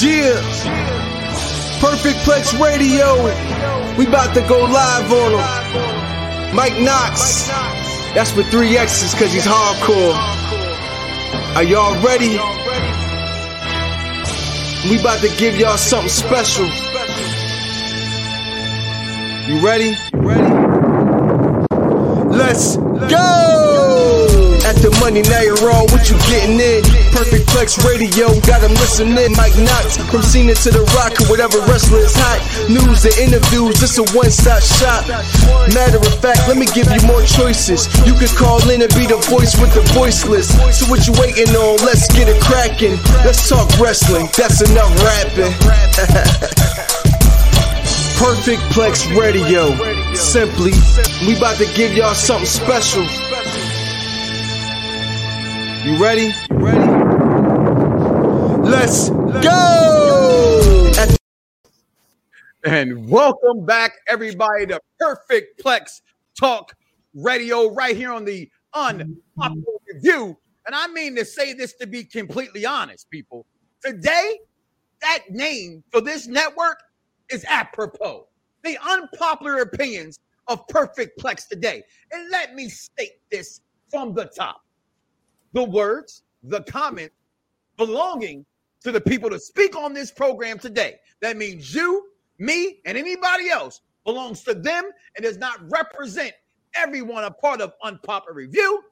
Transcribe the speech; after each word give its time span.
Yeah. 0.00 0.40
Perfect 1.80 2.18
Plex 2.18 2.58
Radio. 2.60 3.16
We 3.96 4.06
about 4.06 4.32
to 4.34 4.40
go 4.48 4.60
live 4.60 5.12
on 5.12 5.32
him. 5.32 6.54
Mike 6.54 6.78
Knox. 6.78 7.48
That's 8.14 8.32
with 8.36 8.48
three 8.48 8.76
X's 8.78 9.12
cause 9.14 9.32
he's 9.32 9.44
hardcore. 9.44 10.14
Are 11.56 11.64
y'all 11.64 12.00
ready? 12.04 12.38
We 14.88 15.00
about 15.00 15.20
to 15.20 15.36
give 15.36 15.56
y'all 15.56 15.76
something 15.76 16.08
special. 16.08 16.66
You 19.48 19.60
ready? 19.64 19.96
You 20.12 20.20
ready? 20.20 20.54
Let's 22.36 22.76
go! 22.76 23.57
The 24.78 24.94
money, 25.02 25.26
now 25.26 25.42
you're 25.42 25.58
all 25.74 25.90
what 25.90 26.06
you 26.06 26.14
getting 26.30 26.54
in. 26.54 26.86
Perfect 27.10 27.50
Plex 27.50 27.82
Radio, 27.82 28.30
got 28.46 28.62
them 28.62 28.70
listening. 28.78 29.34
Mike 29.34 29.58
Knox, 29.58 29.98
from 30.06 30.22
Cena 30.22 30.54
to 30.54 30.70
the 30.70 30.86
rock, 30.94 31.18
or 31.18 31.26
whatever 31.26 31.58
wrestler 31.66 32.06
is 32.06 32.14
hot. 32.14 32.38
News 32.70 33.02
and 33.02 33.18
interviews, 33.18 33.74
this 33.82 33.98
a 33.98 34.06
one 34.14 34.30
stop 34.30 34.62
shop. 34.62 35.02
Matter 35.74 35.98
of 35.98 36.14
fact, 36.22 36.46
let 36.46 36.54
me 36.54 36.70
give 36.70 36.86
you 36.94 37.02
more 37.10 37.26
choices. 37.26 37.90
You 38.06 38.14
could 38.14 38.30
call 38.38 38.62
in 38.70 38.78
and 38.78 38.92
be 38.94 39.10
the 39.10 39.18
voice 39.26 39.58
with 39.58 39.74
the 39.74 39.82
voiceless. 39.98 40.54
So 40.70 40.86
what 40.86 41.02
you 41.10 41.14
waiting 41.18 41.50
on? 41.58 41.82
Let's 41.82 42.06
get 42.14 42.30
it 42.30 42.38
cracking. 42.38 42.94
Let's 43.26 43.50
talk 43.50 43.66
wrestling, 43.82 44.30
that's 44.38 44.62
enough 44.62 44.94
rapping. 45.02 45.54
Perfect 48.18 48.62
Plex 48.74 49.06
Radio. 49.18 49.74
Simply, 50.14 50.72
we 51.26 51.36
about 51.36 51.56
to 51.58 51.66
give 51.74 51.94
y'all 51.94 52.14
something 52.14 52.46
special. 52.46 53.06
You 55.88 55.96
ready? 56.04 56.34
You 56.50 56.56
ready? 56.58 56.86
Let's 58.68 59.08
go! 59.08 60.92
And 62.62 63.08
welcome 63.08 63.64
back, 63.64 63.92
everybody, 64.06 64.66
to 64.66 64.82
Perfect 64.98 65.64
Plex 65.64 66.02
Talk 66.38 66.74
Radio 67.14 67.72
right 67.72 67.96
here 67.96 68.12
on 68.12 68.26
the 68.26 68.50
Unpopular 68.74 69.78
Review. 69.90 70.36
And 70.66 70.74
I 70.74 70.88
mean 70.88 71.16
to 71.16 71.24
say 71.24 71.54
this 71.54 71.72
to 71.76 71.86
be 71.86 72.04
completely 72.04 72.66
honest, 72.66 73.08
people. 73.08 73.46
Today, 73.82 74.40
that 75.00 75.20
name 75.30 75.82
for 75.90 76.02
this 76.02 76.26
network 76.26 76.82
is 77.30 77.46
apropos. 77.46 78.26
The 78.62 78.76
unpopular 78.86 79.62
opinions 79.62 80.18
of 80.48 80.68
Perfect 80.68 81.18
Plex 81.18 81.48
today. 81.48 81.82
And 82.12 82.30
let 82.30 82.54
me 82.54 82.68
state 82.68 83.22
this 83.30 83.62
from 83.90 84.12
the 84.12 84.26
top. 84.26 84.60
The 85.52 85.64
words, 85.64 86.22
the 86.42 86.62
comment 86.62 87.10
belonging 87.76 88.44
to 88.82 88.92
the 88.92 89.00
people 89.00 89.30
to 89.30 89.38
speak 89.38 89.76
on 89.76 89.92
this 89.92 90.10
program 90.10 90.58
today. 90.58 90.96
That 91.20 91.36
means 91.36 91.74
you, 91.74 92.08
me, 92.38 92.80
and 92.84 92.96
anybody 92.96 93.50
else 93.50 93.80
belongs 94.04 94.42
to 94.44 94.54
them 94.54 94.90
and 95.16 95.24
does 95.24 95.38
not 95.38 95.58
represent 95.70 96.32
everyone 96.74 97.24
a 97.24 97.30
part 97.30 97.60
of 97.60 97.72
Unpopular 97.82 98.34
Review 98.34 98.82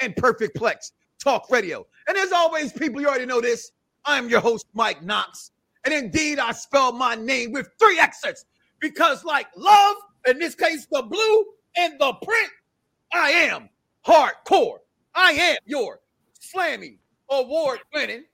and 0.00 0.14
Perfect 0.16 0.56
Plex 0.56 0.92
Talk 1.22 1.50
Radio. 1.50 1.86
And 2.08 2.16
as 2.16 2.32
always, 2.32 2.72
people, 2.72 3.00
you 3.00 3.08
already 3.08 3.26
know 3.26 3.40
this. 3.40 3.72
I'm 4.04 4.28
your 4.28 4.40
host, 4.40 4.66
Mike 4.74 5.02
Knox. 5.02 5.52
And 5.84 5.94
indeed, 5.94 6.38
I 6.38 6.52
spell 6.52 6.92
my 6.92 7.14
name 7.14 7.52
with 7.52 7.68
three 7.78 7.98
X's 7.98 8.44
because, 8.80 9.24
like 9.24 9.46
love, 9.56 9.96
in 10.26 10.38
this 10.38 10.54
case, 10.54 10.86
the 10.90 11.02
blue 11.02 11.44
and 11.76 11.94
the 12.00 12.12
print, 12.14 12.50
I 13.12 13.30
am 13.30 13.68
hardcore. 14.04 14.78
I 15.14 15.32
am 15.32 15.56
your 15.64 16.00
Slammy 16.54 16.96
award 17.30 17.80
winning. 17.92 18.24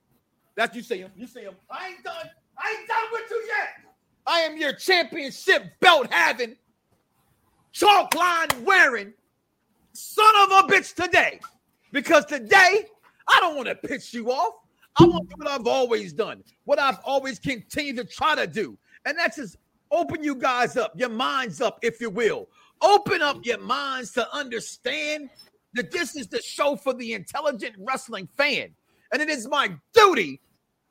That's 0.54 0.76
you 0.76 0.82
say 0.82 0.98
him. 0.98 1.10
You 1.16 1.26
say 1.26 1.42
him. 1.42 1.54
I 1.70 1.88
ain't 1.88 2.04
done. 2.04 2.30
I 2.58 2.76
ain't 2.78 2.88
done 2.88 3.04
with 3.12 3.30
you 3.30 3.44
yet. 3.48 3.92
I 4.26 4.40
am 4.40 4.56
your 4.56 4.72
championship 4.74 5.64
belt 5.80 6.12
having, 6.12 6.56
chalk 7.72 8.14
line 8.14 8.48
wearing 8.64 9.12
son 9.92 10.32
of 10.42 10.50
a 10.50 10.68
bitch 10.68 10.94
today. 10.94 11.40
Because 11.90 12.24
today, 12.24 12.86
I 13.28 13.40
don't 13.40 13.56
want 13.56 13.68
to 13.68 13.74
pitch 13.74 14.14
you 14.14 14.30
off. 14.30 14.54
I 14.96 15.04
want 15.04 15.28
to 15.28 15.36
do 15.36 15.42
what 15.42 15.50
I've 15.50 15.66
always 15.66 16.12
done, 16.12 16.42
what 16.64 16.78
I've 16.78 16.98
always 17.04 17.38
continued 17.38 17.96
to 17.96 18.04
try 18.04 18.34
to 18.34 18.46
do. 18.46 18.76
And 19.06 19.18
that's 19.18 19.36
just 19.36 19.56
open 19.90 20.22
you 20.22 20.34
guys 20.34 20.76
up, 20.76 20.92
your 20.96 21.08
minds 21.08 21.60
up, 21.60 21.78
if 21.82 22.00
you 22.00 22.10
will. 22.10 22.48
Open 22.80 23.22
up 23.22 23.44
your 23.44 23.58
minds 23.58 24.10
to 24.12 24.34
understand 24.34 25.30
that 25.75 25.91
this 25.91 26.16
is 26.16 26.28
the 26.28 26.41
show 26.43 26.77
for 26.77 26.93
the 26.93 27.15
intelligent 27.15 27.75
wrestling 27.78 28.28
fan. 28.37 28.71
And 29.12 29.21
it 29.21 29.28
is 29.28 29.49
my 29.49 29.75
duty, 29.94 30.41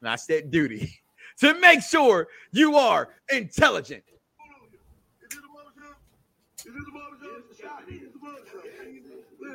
and 0.01 0.09
I 0.09 0.15
said 0.15 0.51
duty, 0.51 0.93
to 1.39 1.53
make 1.59 1.81
sure 1.81 2.27
you 2.51 2.75
are 2.75 3.09
intelligent. 3.31 4.03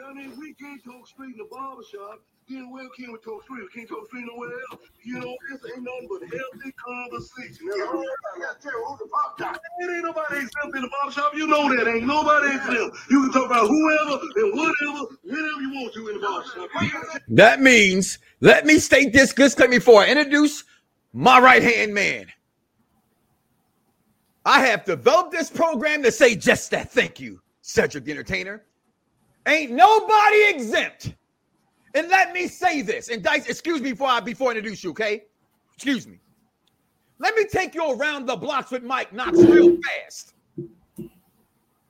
I 0.06 0.12
mean, 0.12 0.32
we 0.38 0.54
can't 0.54 0.82
talk 0.84 1.06
straight 1.06 1.34
in 1.34 1.38
the 1.38 1.48
barbershop. 1.50 2.22
You 2.46 2.62
know, 2.62 2.70
well, 2.70 2.88
can't 2.96 3.10
we 3.10 3.18
talk 3.18 3.42
straight? 3.42 3.62
We 3.62 3.68
can't 3.74 3.88
talk 3.88 4.06
straight 4.06 4.24
nowhere 4.24 4.50
else. 4.70 4.82
You 5.02 5.18
know, 5.18 5.34
this 5.50 5.60
ain't 5.74 5.82
nothing 5.82 6.06
but 6.08 6.20
healthy 6.30 6.70
conversation. 6.78 7.66
Now, 7.66 7.74
I 7.74 8.40
gotta 8.40 8.60
tell 8.62 8.70
you, 8.70 8.84
who 8.86 8.96
the 8.98 9.10
pop 9.10 9.36
guy? 9.36 9.58
It 9.80 9.90
ain't 9.90 10.04
nobody 10.04 10.36
exempt 10.36 10.76
in 10.76 10.82
the 10.82 10.90
barbershop. 11.00 11.34
You 11.34 11.48
know 11.48 11.74
that. 11.74 11.88
Ain't 11.88 12.06
nobody 12.06 12.54
exempt. 12.54 12.96
You 13.10 13.22
can 13.22 13.32
talk 13.32 13.46
about 13.46 13.66
whoever 13.66 14.20
and 14.36 14.52
whatever, 14.54 15.16
whenever 15.24 15.60
you 15.60 15.70
want 15.74 15.94
to 15.94 16.08
in 16.08 16.20
the 16.20 16.20
barbershop. 16.20 17.22
That 17.28 17.60
means, 17.60 18.20
let 18.40 18.64
me 18.64 18.78
state 18.78 19.12
this 19.12 19.32
disclaimer 19.32 19.72
before 19.72 20.02
I 20.02 20.06
introduce 20.06 20.62
my 21.12 21.40
right 21.40 21.62
hand 21.62 21.92
man. 21.92 22.26
I 24.44 24.64
have 24.66 24.84
developed 24.84 25.32
this 25.32 25.50
program 25.50 26.04
to 26.04 26.12
say 26.12 26.36
just 26.36 26.70
that. 26.70 26.92
Thank 26.92 27.18
you, 27.18 27.40
Cedric 27.62 28.04
the 28.04 28.12
Entertainer. 28.12 28.62
Ain't 29.46 29.72
nobody 29.72 30.48
exempt. 30.48 31.14
And 31.94 32.08
let 32.08 32.32
me 32.32 32.48
say 32.48 32.82
this. 32.82 33.08
And 33.08 33.22
Dice, 33.22 33.46
excuse 33.46 33.80
me 33.80 33.92
before 33.92 34.08
I 34.08 34.20
before 34.20 34.48
I 34.48 34.56
introduce 34.56 34.84
you, 34.84 34.90
okay? 34.90 35.24
Excuse 35.74 36.06
me. 36.06 36.18
Let 37.18 37.34
me 37.34 37.46
take 37.46 37.74
you 37.74 37.92
around 37.92 38.26
the 38.26 38.36
blocks 38.36 38.70
with 38.70 38.82
Mike 38.82 39.12
Knox 39.12 39.38
real 39.38 39.78
fast. 39.82 40.34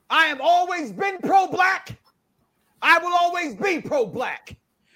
I 0.09 0.27
have 0.27 0.39
always 0.39 0.93
been 0.93 1.17
pro-black. 1.17 1.97
I 2.81 2.99
will 2.99 3.13
always 3.13 3.55
be 3.55 3.81
pro-black. 3.81 4.55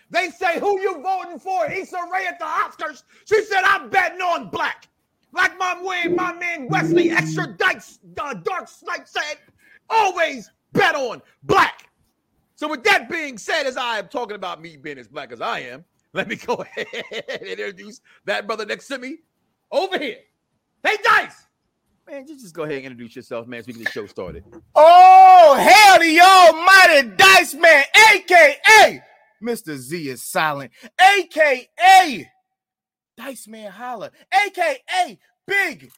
They 0.09 0.29
say, 0.29 0.59
who 0.59 0.79
you 0.79 1.01
voting 1.01 1.39
for? 1.39 1.69
Issa 1.69 1.97
Rae 2.13 2.27
at 2.27 2.39
the 2.39 2.45
Oscars. 2.45 3.03
She 3.25 3.43
said, 3.43 3.63
I'm 3.63 3.89
betting 3.89 4.21
on 4.21 4.49
black. 4.49 4.87
Like 5.33 5.57
my 5.57 5.75
man, 5.81 6.15
my 6.15 6.33
man 6.33 6.67
Wesley 6.67 7.11
Extra 7.11 7.47
Dice, 7.57 7.99
uh, 8.19 8.33
Dark 8.35 8.67
Snipe 8.67 9.07
said, 9.07 9.37
always 9.89 10.51
bet 10.73 10.95
on 10.95 11.21
black. 11.43 11.89
So 12.61 12.67
with 12.67 12.83
that 12.83 13.09
being 13.09 13.39
said, 13.39 13.65
as 13.65 13.75
I 13.75 13.97
am 13.97 14.07
talking 14.07 14.35
about 14.35 14.61
me 14.61 14.77
being 14.77 14.99
as 14.99 15.07
black 15.07 15.31
as 15.31 15.41
I 15.41 15.61
am, 15.61 15.83
let 16.13 16.27
me 16.27 16.35
go 16.35 16.53
ahead 16.77 16.85
and 17.27 17.41
introduce 17.41 18.01
that 18.25 18.45
brother 18.45 18.67
next 18.67 18.87
to 18.89 18.99
me 18.99 19.17
over 19.71 19.97
here. 19.97 20.17
Hey, 20.83 20.95
Dice. 21.03 21.47
Man, 22.07 22.27
you 22.27 22.37
just 22.37 22.53
go 22.53 22.61
ahead 22.61 22.75
and 22.75 22.85
introduce 22.85 23.15
yourself, 23.15 23.47
man, 23.47 23.63
so 23.63 23.65
we 23.65 23.73
can 23.73 23.81
get 23.81 23.91
the 23.91 23.99
show 23.99 24.05
started. 24.05 24.43
Oh, 24.75 25.55
hell 25.59 25.97
to 25.97 26.05
y'all, 26.05 26.53
mighty 26.63 27.15
Dice 27.17 27.55
Man, 27.55 27.83
aka 28.13 29.01
Mr. 29.43 29.75
Z 29.75 30.09
is 30.09 30.21
silent, 30.21 30.69
aka 31.17 32.29
Dice 33.17 33.47
Man 33.47 33.71
Holla, 33.71 34.11
aka 34.45 35.17
Big 35.47 35.89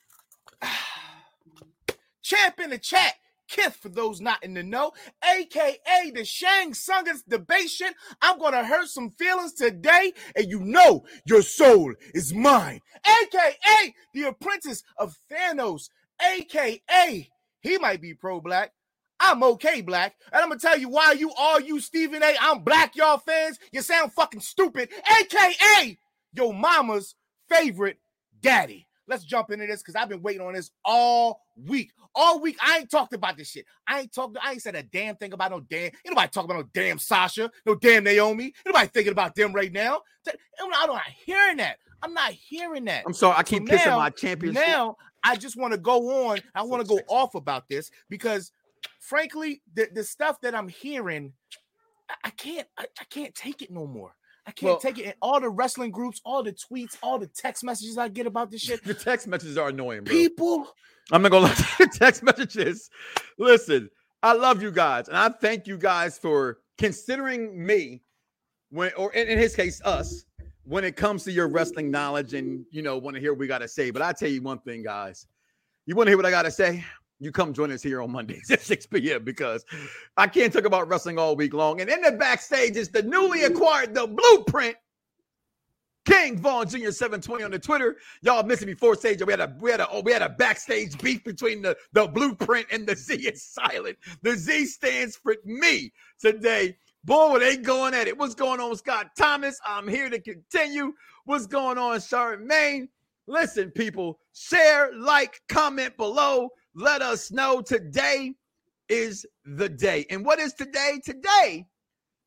Champ 2.21 2.57
in 2.61 2.69
the 2.69 2.77
chat. 2.77 3.15
Kith 3.53 3.75
for 3.75 3.89
those 3.89 4.19
not 4.19 4.43
in 4.43 4.55
the 4.55 4.63
know, 4.63 4.91
aka 5.23 6.11
the 6.11 6.25
Shang 6.25 6.73
Tsung's 6.73 7.21
debation. 7.21 7.89
I'm 8.19 8.39
gonna 8.39 8.65
hurt 8.65 8.87
some 8.87 9.11
feelings 9.11 9.53
today, 9.53 10.13
and 10.35 10.49
you 10.49 10.59
know 10.59 11.05
your 11.25 11.43
soul 11.43 11.93
is 12.15 12.33
mine, 12.33 12.79
aka 13.05 13.93
the 14.15 14.23
apprentice 14.23 14.81
of 14.97 15.15
Thanos, 15.31 15.89
aka 16.19 17.29
he 17.61 17.77
might 17.77 18.01
be 18.01 18.15
pro-black. 18.15 18.71
I'm 19.19 19.43
okay, 19.43 19.81
black. 19.81 20.15
And 20.31 20.41
I'm 20.41 20.49
gonna 20.49 20.59
tell 20.59 20.79
you 20.79 20.89
why 20.89 21.11
you 21.11 21.31
all 21.37 21.59
you 21.59 21.79
Stephen 21.79 22.23
A. 22.23 22.35
I'm 22.41 22.63
black, 22.63 22.95
y'all 22.95 23.19
fans. 23.19 23.59
You 23.71 23.83
sound 23.83 24.13
fucking 24.13 24.41
stupid, 24.41 24.89
aka 25.21 25.99
your 26.33 26.55
mama's 26.55 27.13
favorite 27.47 27.99
daddy. 28.41 28.87
Let's 29.07 29.23
jump 29.23 29.51
into 29.51 29.67
this 29.67 29.81
because 29.81 29.95
I've 29.95 30.09
been 30.09 30.21
waiting 30.21 30.41
on 30.41 30.53
this 30.53 30.71
all 30.85 31.41
week. 31.55 31.91
All 32.15 32.39
week, 32.39 32.57
I 32.61 32.77
ain't 32.79 32.91
talked 32.91 33.13
about 33.13 33.37
this 33.37 33.49
shit. 33.49 33.65
I 33.87 34.01
ain't 34.01 34.13
talked, 34.13 34.37
I 34.41 34.51
ain't 34.51 34.61
said 34.61 34.75
a 34.75 34.83
damn 34.83 35.15
thing 35.15 35.33
about 35.33 35.51
no 35.51 35.59
damn. 35.61 35.85
Ain't 35.85 35.93
nobody 36.05 36.29
talking 36.29 36.49
about 36.51 36.63
no 36.63 36.69
damn 36.73 36.99
Sasha, 36.99 37.49
no 37.65 37.75
damn 37.75 38.03
Naomi. 38.03 38.45
Ain't 38.45 38.55
nobody 38.65 38.87
thinking 38.87 39.11
about 39.11 39.35
them 39.35 39.51
right 39.53 39.71
now. 39.71 40.01
I'm 40.61 40.69
not, 40.69 40.83
I'm 40.89 40.95
not 40.95 41.01
hearing 41.25 41.57
that. 41.57 41.77
I'm 42.01 42.13
not 42.13 42.31
hearing 42.31 42.85
that. 42.85 43.03
I'm 43.05 43.13
sorry, 43.13 43.35
I 43.37 43.43
keep 43.43 43.67
So 43.67 43.73
kissing 43.73 43.89
now- 43.91 43.97
my 43.99 44.09
championship. 44.09 44.65
Now, 44.65 44.97
I 45.23 45.37
just 45.37 45.57
want 45.57 45.71
to 45.73 45.77
go 45.79 46.27
on. 46.29 46.39
I 46.53 46.63
want 46.63 46.85
to 46.85 46.87
go 46.87 46.99
off 47.07 47.35
about 47.35 47.67
this 47.69 47.89
because, 48.09 48.51
frankly, 48.99 49.61
the, 49.73 49.87
the 49.93 50.03
stuff 50.03 50.39
that 50.41 50.53
I'm 50.53 50.67
hearing, 50.67 51.33
I, 52.09 52.15
I 52.25 52.29
can't. 52.31 52.67
I, 52.77 52.85
I 52.99 53.05
can't 53.05 53.33
take 53.33 53.61
it 53.61 53.71
no 53.71 53.87
more. 53.87 54.15
I 54.45 54.51
can't 54.51 54.71
Well- 54.71 54.79
take 54.79 54.97
it. 54.99 55.03
And 55.05 55.15
all 55.21 55.39
the 55.39 55.49
wrestling 55.49 55.91
groups, 55.91 56.19
all 56.25 56.43
the 56.43 56.51
tweets, 56.53 56.97
all 57.01 57.17
the 57.19 57.27
text 57.27 57.63
messages 57.63 57.97
I 57.97 58.09
get 58.09 58.27
about 58.27 58.51
this 58.51 58.61
shit. 58.61 58.83
The 58.85 58.93
text 58.93 59.27
messages 59.27 59.57
are 59.57 59.69
annoying, 59.69 60.03
bro. 60.03 60.13
People, 60.13 60.67
I'm 61.11 61.21
not 61.21 61.31
gonna 61.31 61.45
lie 61.47 61.53
to 61.53 61.65
you. 61.79 61.87
Text 61.89 62.23
messages. 62.23 62.89
Listen, 63.37 63.89
I 64.21 64.33
love 64.33 64.61
you 64.61 64.71
guys, 64.71 65.07
and 65.07 65.17
I 65.17 65.29
thank 65.29 65.67
you 65.67 65.77
guys 65.77 66.17
for 66.17 66.59
considering 66.77 67.65
me 67.65 68.01
when, 68.69 68.91
or 68.97 69.13
in, 69.13 69.27
in 69.27 69.37
his 69.37 69.55
case, 69.55 69.81
us, 69.85 70.25
when 70.65 70.83
it 70.85 70.95
comes 70.95 71.23
to 71.25 71.31
your 71.31 71.47
wrestling 71.49 71.91
knowledge 71.91 72.33
and 72.33 72.65
you 72.71 72.81
know 72.81 72.97
want 72.97 73.15
to 73.15 73.19
hear 73.21 73.33
what 73.33 73.39
we 73.39 73.47
gotta 73.47 73.67
say. 73.67 73.91
But 73.91 74.01
I 74.01 74.11
tell 74.13 74.29
you 74.29 74.41
one 74.41 74.59
thing, 74.59 74.81
guys, 74.83 75.27
you 75.85 75.95
want 75.95 76.07
to 76.07 76.11
hear 76.11 76.17
what 76.17 76.25
I 76.25 76.31
gotta 76.31 76.51
say? 76.51 76.83
You 77.23 77.31
come 77.31 77.53
join 77.53 77.71
us 77.71 77.81
here 77.81 78.01
on 78.01 78.11
Mondays 78.11 78.51
at 78.51 78.61
6 78.61 78.87
p.m. 78.87 79.23
because 79.23 79.65
I 80.17 80.27
can't 80.27 80.51
talk 80.51 80.65
about 80.65 80.87
wrestling 80.89 81.17
all 81.17 81.35
week 81.35 81.53
long. 81.53 81.81
And 81.81 81.89
in 81.89 82.01
the 82.01 82.11
backstage 82.11 82.75
is 82.75 82.89
the 82.89 83.03
newly 83.03 83.43
acquired 83.43 83.93
the 83.93 84.07
blueprint. 84.07 84.75
King 86.05 86.37
Vaughn 86.37 86.67
Jr. 86.67 86.91
720 86.91 87.43
on 87.43 87.51
the 87.51 87.59
Twitter. 87.59 87.95
Y'all 88.21 88.43
missing 88.43 88.65
before 88.65 88.95
stage. 88.95 89.23
We 89.25 89.31
had 89.31 89.39
a 89.39 89.55
we 89.61 89.71
had 89.71 89.79
a 89.79 89.87
oh, 89.89 90.01
we 90.01 90.11
had 90.11 90.21
a 90.21 90.27
backstage 90.27 90.97
beef 90.97 91.23
between 91.23 91.61
the, 91.61 91.77
the 91.93 92.07
blueprint 92.07 92.67
and 92.71 92.85
the 92.85 92.95
Z 92.97 93.15
is 93.15 93.41
silent. 93.41 93.97
The 94.21 94.35
Z 94.35 94.65
stands 94.65 95.15
for 95.15 95.35
me 95.45 95.93
today. 96.19 96.75
Boy, 97.05 97.39
they 97.39 97.55
going 97.55 97.93
at 97.93 98.07
it. 98.07 98.17
What's 98.17 98.35
going 98.35 98.59
on, 98.59 98.75
Scott 98.75 99.11
Thomas? 99.17 99.59
I'm 99.65 99.87
here 99.87 100.09
to 100.09 100.19
continue. 100.19 100.93
What's 101.23 101.47
going 101.47 101.77
on, 101.77 101.97
Charmaine? 101.99 102.87
Listen, 103.27 103.71
people, 103.71 104.19
share, 104.33 104.91
like, 104.97 105.41
comment 105.47 105.95
below. 105.95 106.49
Let 106.75 107.01
us 107.01 107.31
know 107.31 107.61
today 107.61 108.33
is 108.89 109.25
the 109.45 109.69
day. 109.69 110.05
And 110.09 110.25
what 110.25 110.39
is 110.39 110.53
today? 110.53 110.99
Today 111.03 111.65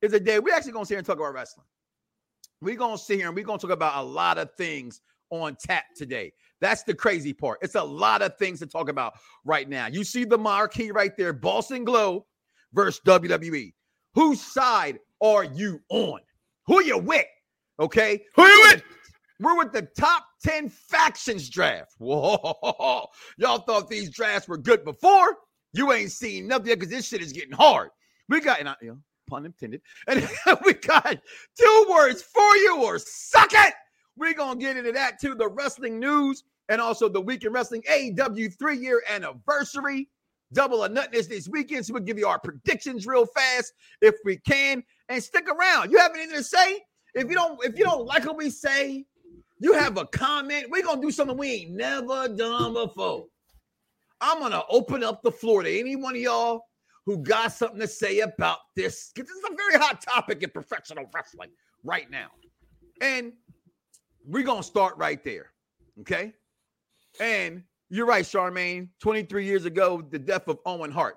is 0.02 0.12
a 0.12 0.20
day 0.20 0.38
we're 0.38 0.54
actually 0.54 0.72
going 0.72 0.84
to 0.84 0.88
sit 0.88 0.94
here 0.94 0.98
and 0.98 1.06
talk 1.06 1.18
about 1.18 1.34
wrestling. 1.34 1.66
We're 2.60 2.76
going 2.76 2.96
to 2.96 3.02
sit 3.02 3.18
here 3.18 3.26
and 3.26 3.36
we're 3.36 3.44
going 3.44 3.58
to 3.58 3.66
talk 3.66 3.74
about 3.74 4.02
a 4.02 4.06
lot 4.06 4.38
of 4.38 4.50
things 4.56 5.00
on 5.30 5.56
tap 5.60 5.84
today. 5.96 6.32
That's 6.60 6.84
the 6.84 6.94
crazy 6.94 7.32
part. 7.32 7.58
It's 7.60 7.74
a 7.74 7.82
lot 7.82 8.22
of 8.22 8.36
things 8.38 8.60
to 8.60 8.66
talk 8.66 8.88
about 8.88 9.14
right 9.44 9.68
now. 9.68 9.86
You 9.86 10.04
see 10.04 10.24
the 10.24 10.38
marquee 10.38 10.90
right 10.90 11.16
there 11.16 11.32
Boss 11.32 11.70
and 11.72 11.84
Glow 11.84 12.26
versus 12.72 13.00
WWE. 13.04 13.72
Whose 14.14 14.40
side 14.40 14.98
are 15.20 15.44
you 15.44 15.80
on? 15.90 16.20
Who 16.66 16.82
you 16.82 16.98
with? 16.98 17.26
Okay. 17.80 18.22
Who 18.34 18.44
you 18.44 18.66
with? 18.70 18.82
We're 19.40 19.56
with 19.56 19.72
the 19.72 19.88
top 19.98 20.24
10 20.44 20.68
factions 20.68 21.50
draft. 21.50 21.94
Whoa. 21.98 23.06
Y'all 23.38 23.58
thought 23.58 23.88
these 23.88 24.10
drafts 24.10 24.48
were 24.48 24.56
good 24.56 24.84
before? 24.84 25.36
You 25.72 25.92
ain't 25.92 26.12
seen 26.12 26.48
nothing 26.48 26.74
because 26.74 26.88
this 26.88 27.06
shit 27.06 27.20
is 27.20 27.32
getting 27.32 27.52
hard. 27.52 27.90
We 28.28 28.40
got, 28.40 28.60
and 28.60 28.68
I, 28.68 28.76
you 28.80 28.88
know, 28.88 28.98
pun 29.28 29.44
intended, 29.44 29.82
and 30.08 30.26
we 30.64 30.72
got 30.74 31.16
two 31.58 31.86
words 31.90 32.22
for 32.22 32.56
you 32.56 32.82
or 32.82 32.98
suck 32.98 33.50
it. 33.52 33.74
We're 34.16 34.34
going 34.34 34.58
to 34.58 34.64
get 34.64 34.76
into 34.76 34.92
that 34.92 35.20
too 35.20 35.34
the 35.34 35.48
wrestling 35.48 36.00
news 36.00 36.42
and 36.68 36.80
also 36.80 37.08
the 37.08 37.20
weekend 37.20 37.54
wrestling 37.54 37.82
AEW 37.90 38.58
three 38.58 38.78
year 38.78 39.02
anniversary. 39.08 40.08
Double 40.52 40.84
or 40.84 40.88
Nothing 40.88 41.22
this 41.28 41.48
weekend. 41.48 41.84
So 41.84 41.92
we'll 41.92 42.04
give 42.04 42.18
you 42.18 42.28
our 42.28 42.38
predictions 42.38 43.06
real 43.06 43.26
fast 43.26 43.72
if 44.00 44.14
we 44.24 44.38
can. 44.38 44.82
And 45.08 45.22
stick 45.22 45.48
around. 45.48 45.90
You 45.90 45.98
have 45.98 46.12
anything 46.14 46.36
to 46.36 46.42
say? 46.42 46.80
If 47.14 47.28
you 47.28 47.34
don't, 47.34 47.62
if 47.64 47.78
you 47.78 47.84
don't 47.84 48.06
like 48.06 48.24
what 48.26 48.36
we 48.36 48.50
say, 48.50 49.04
you 49.58 49.72
have 49.72 49.96
a 49.98 50.06
comment. 50.06 50.66
We're 50.70 50.82
gonna 50.82 51.00
do 51.00 51.10
something 51.10 51.36
we 51.36 51.52
ain't 51.52 51.70
never 51.72 52.28
done 52.28 52.74
before. 52.74 53.26
I'm 54.20 54.40
gonna 54.40 54.62
open 54.68 55.02
up 55.04 55.22
the 55.22 55.32
floor 55.32 55.62
to 55.62 55.78
any 55.78 55.96
one 55.96 56.14
of 56.14 56.20
y'all 56.20 56.62
who 57.04 57.18
got 57.18 57.52
something 57.52 57.80
to 57.80 57.88
say 57.88 58.20
about 58.20 58.58
this. 58.74 59.12
Because 59.14 59.28
this 59.28 59.36
is 59.38 59.44
a 59.50 59.54
very 59.54 59.82
hot 59.82 60.00
topic 60.00 60.42
in 60.42 60.50
professional 60.50 61.04
wrestling 61.14 61.50
right 61.84 62.10
now. 62.10 62.28
And 63.00 63.32
we're 64.26 64.44
gonna 64.44 64.62
start 64.62 64.96
right 64.96 65.22
there. 65.22 65.52
Okay. 66.00 66.34
And 67.20 67.62
you're 67.88 68.06
right, 68.06 68.24
Charmaine. 68.24 68.88
23 69.00 69.44
years 69.44 69.64
ago, 69.64 70.02
the 70.10 70.18
death 70.18 70.48
of 70.48 70.58
Owen 70.66 70.90
Hart. 70.90 71.16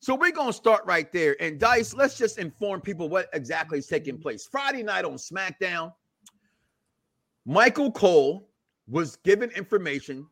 So 0.00 0.14
we're 0.14 0.32
gonna 0.32 0.52
start 0.52 0.84
right 0.86 1.10
there. 1.12 1.36
And 1.40 1.58
Dice, 1.58 1.94
let's 1.94 2.16
just 2.16 2.38
inform 2.38 2.80
people 2.80 3.08
what 3.08 3.28
exactly 3.32 3.78
is 3.78 3.86
taking 3.86 4.18
place. 4.18 4.46
Friday 4.50 4.82
night 4.82 5.04
on 5.04 5.14
SmackDown, 5.14 5.92
Michael 7.46 7.92
Cole 7.92 8.48
was 8.88 9.16
given 9.16 9.50
information 9.50 10.26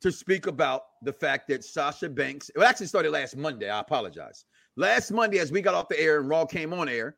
to 0.00 0.12
speak 0.12 0.46
about 0.46 0.82
the 1.02 1.12
fact 1.12 1.48
that 1.48 1.64
Sasha 1.64 2.08
Banks, 2.08 2.48
it 2.54 2.62
actually 2.62 2.86
started 2.86 3.10
last 3.10 3.36
Monday. 3.36 3.68
I 3.68 3.80
apologize. 3.80 4.44
Last 4.76 5.10
Monday, 5.10 5.38
as 5.38 5.50
we 5.50 5.60
got 5.60 5.74
off 5.74 5.88
the 5.88 6.00
air 6.00 6.20
and 6.20 6.28
Raw 6.28 6.44
came 6.44 6.72
on 6.72 6.88
air, 6.88 7.16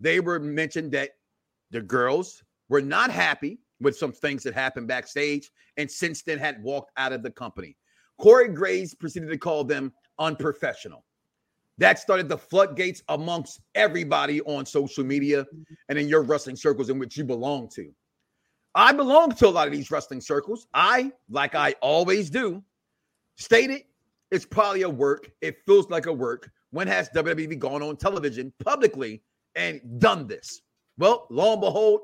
they 0.00 0.18
were 0.18 0.40
mentioned 0.40 0.90
that 0.92 1.10
the 1.70 1.80
girls 1.80 2.42
were 2.68 2.82
not 2.82 3.10
happy 3.10 3.60
with 3.80 3.96
some 3.96 4.12
things 4.12 4.42
that 4.42 4.54
happened 4.54 4.88
backstage 4.88 5.50
and 5.76 5.90
since 5.90 6.22
then 6.22 6.38
had 6.38 6.62
walked 6.62 6.90
out 6.96 7.12
of 7.12 7.22
the 7.22 7.30
company. 7.30 7.76
Corey 8.18 8.48
Graves 8.48 8.94
proceeded 8.94 9.30
to 9.30 9.38
call 9.38 9.64
them 9.64 9.92
unprofessional. 10.18 11.04
That 11.78 11.98
started 11.98 12.28
the 12.28 12.38
floodgates 12.38 13.02
amongst 13.08 13.60
everybody 13.74 14.40
on 14.42 14.66
social 14.66 15.04
media 15.04 15.46
and 15.88 15.98
in 15.98 16.08
your 16.08 16.22
wrestling 16.22 16.56
circles 16.56 16.90
in 16.90 16.98
which 16.98 17.16
you 17.16 17.24
belong 17.24 17.68
to. 17.74 17.92
I 18.74 18.92
belong 18.92 19.32
to 19.32 19.46
a 19.46 19.50
lot 19.50 19.66
of 19.66 19.72
these 19.72 19.90
wrestling 19.90 20.20
circles. 20.20 20.66
I, 20.72 21.12
like 21.28 21.54
I 21.54 21.74
always 21.80 22.30
do, 22.30 22.62
stated 23.36 23.82
it's 24.30 24.46
probably 24.46 24.82
a 24.82 24.88
work. 24.88 25.30
It 25.40 25.58
feels 25.66 25.90
like 25.90 26.06
a 26.06 26.12
work. 26.12 26.50
When 26.70 26.88
has 26.88 27.10
WWE 27.10 27.58
gone 27.58 27.82
on 27.82 27.96
television 27.96 28.52
publicly 28.64 29.22
and 29.54 29.80
done 29.98 30.26
this? 30.26 30.62
Well, 30.96 31.26
lo 31.28 31.52
and 31.52 31.60
behold, 31.60 32.00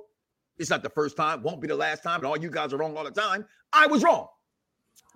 it's 0.59 0.69
not 0.69 0.83
the 0.83 0.91
first 0.91 1.17
time, 1.17 1.43
won't 1.43 1.61
be 1.61 1.69
the 1.69 1.77
last 1.77 2.03
time, 2.03 2.17
and 2.17 2.27
all 2.27 2.37
you 2.37 2.51
guys 2.51 2.73
are 2.73 2.77
wrong 2.77 2.97
all 2.97 3.05
the 3.05 3.11
time. 3.11 3.47
I 3.73 3.87
was 3.87 4.03
wrong. 4.03 4.29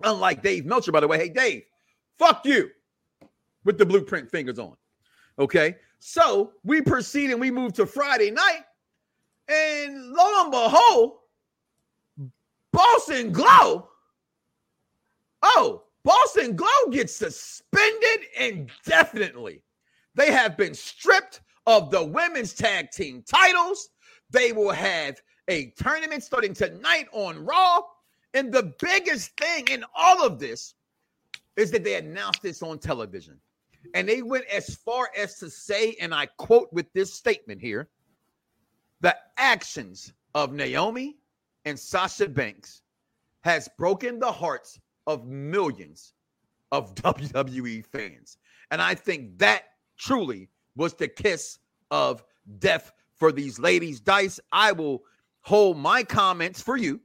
Unlike 0.03 0.41
Dave 0.41 0.65
Meltzer, 0.65 0.91
by 0.91 1.01
the 1.01 1.07
way. 1.07 1.19
Hey, 1.19 1.29
Dave, 1.29 1.63
fuck 2.17 2.45
you 2.45 2.69
with 3.63 3.77
the 3.77 3.85
blueprint 3.85 4.29
fingers 4.31 4.57
on. 4.57 4.75
Okay. 5.37 5.75
So 5.99 6.53
we 6.63 6.81
proceed 6.81 7.31
and 7.31 7.39
we 7.39 7.51
move 7.51 7.73
to 7.73 7.85
Friday 7.85 8.31
night. 8.31 8.61
And 9.47 10.11
lo 10.11 10.41
and 10.43 10.51
behold, 10.51 11.17
Boss 12.73 13.09
and 13.09 13.33
Glow. 13.33 13.87
Oh, 15.41 15.83
Boss 16.03 16.35
and 16.35 16.57
Glow 16.57 16.89
gets 16.91 17.15
suspended 17.15 18.25
indefinitely. 18.37 19.63
They 20.15 20.31
have 20.31 20.57
been 20.57 20.73
stripped 20.73 21.41
of 21.65 21.91
the 21.91 22.03
women's 22.03 22.53
tag 22.53 22.91
team 22.91 23.23
titles. 23.25 23.89
They 24.31 24.51
will 24.51 24.71
have 24.71 25.21
a 25.47 25.67
tournament 25.77 26.23
starting 26.23 26.53
tonight 26.53 27.07
on 27.13 27.45
Raw. 27.45 27.81
And 28.33 28.51
the 28.51 28.73
biggest 28.81 29.37
thing 29.37 29.67
in 29.69 29.85
all 29.95 30.25
of 30.25 30.39
this 30.39 30.73
is 31.55 31.71
that 31.71 31.83
they 31.83 31.95
announced 31.95 32.41
this 32.41 32.63
on 32.63 32.79
television. 32.79 33.39
And 33.93 34.09
they 34.09 34.23
went 34.23 34.45
as 34.45 34.75
far 34.75 35.09
as 35.17 35.37
to 35.39 35.49
say, 35.49 35.95
and 36.01 36.13
I 36.13 36.25
quote 36.37 36.71
with 36.73 36.91
this 36.93 37.13
statement 37.13 37.61
here 37.61 37.89
the 39.01 39.15
actions 39.37 40.13
of 40.33 40.53
Naomi 40.53 41.17
and 41.65 41.79
Sasha 41.79 42.27
Banks 42.27 42.81
has 43.41 43.69
broken 43.77 44.19
the 44.19 44.31
hearts 44.31 44.79
of 45.07 45.25
millions 45.25 46.13
of 46.71 46.95
WWE 46.95 47.85
fans. 47.85 48.37
And 48.71 48.81
I 48.81 48.95
think 48.95 49.37
that 49.39 49.63
truly 49.97 50.49
was 50.75 50.93
the 50.93 51.07
kiss 51.07 51.59
of 51.91 52.23
death 52.59 52.91
for 53.15 53.31
these 53.31 53.59
ladies. 53.59 53.99
Dice, 53.99 54.39
I 54.51 54.71
will 54.71 55.03
hold 55.41 55.77
my 55.77 56.03
comments 56.03 56.61
for 56.61 56.77
you, 56.77 56.99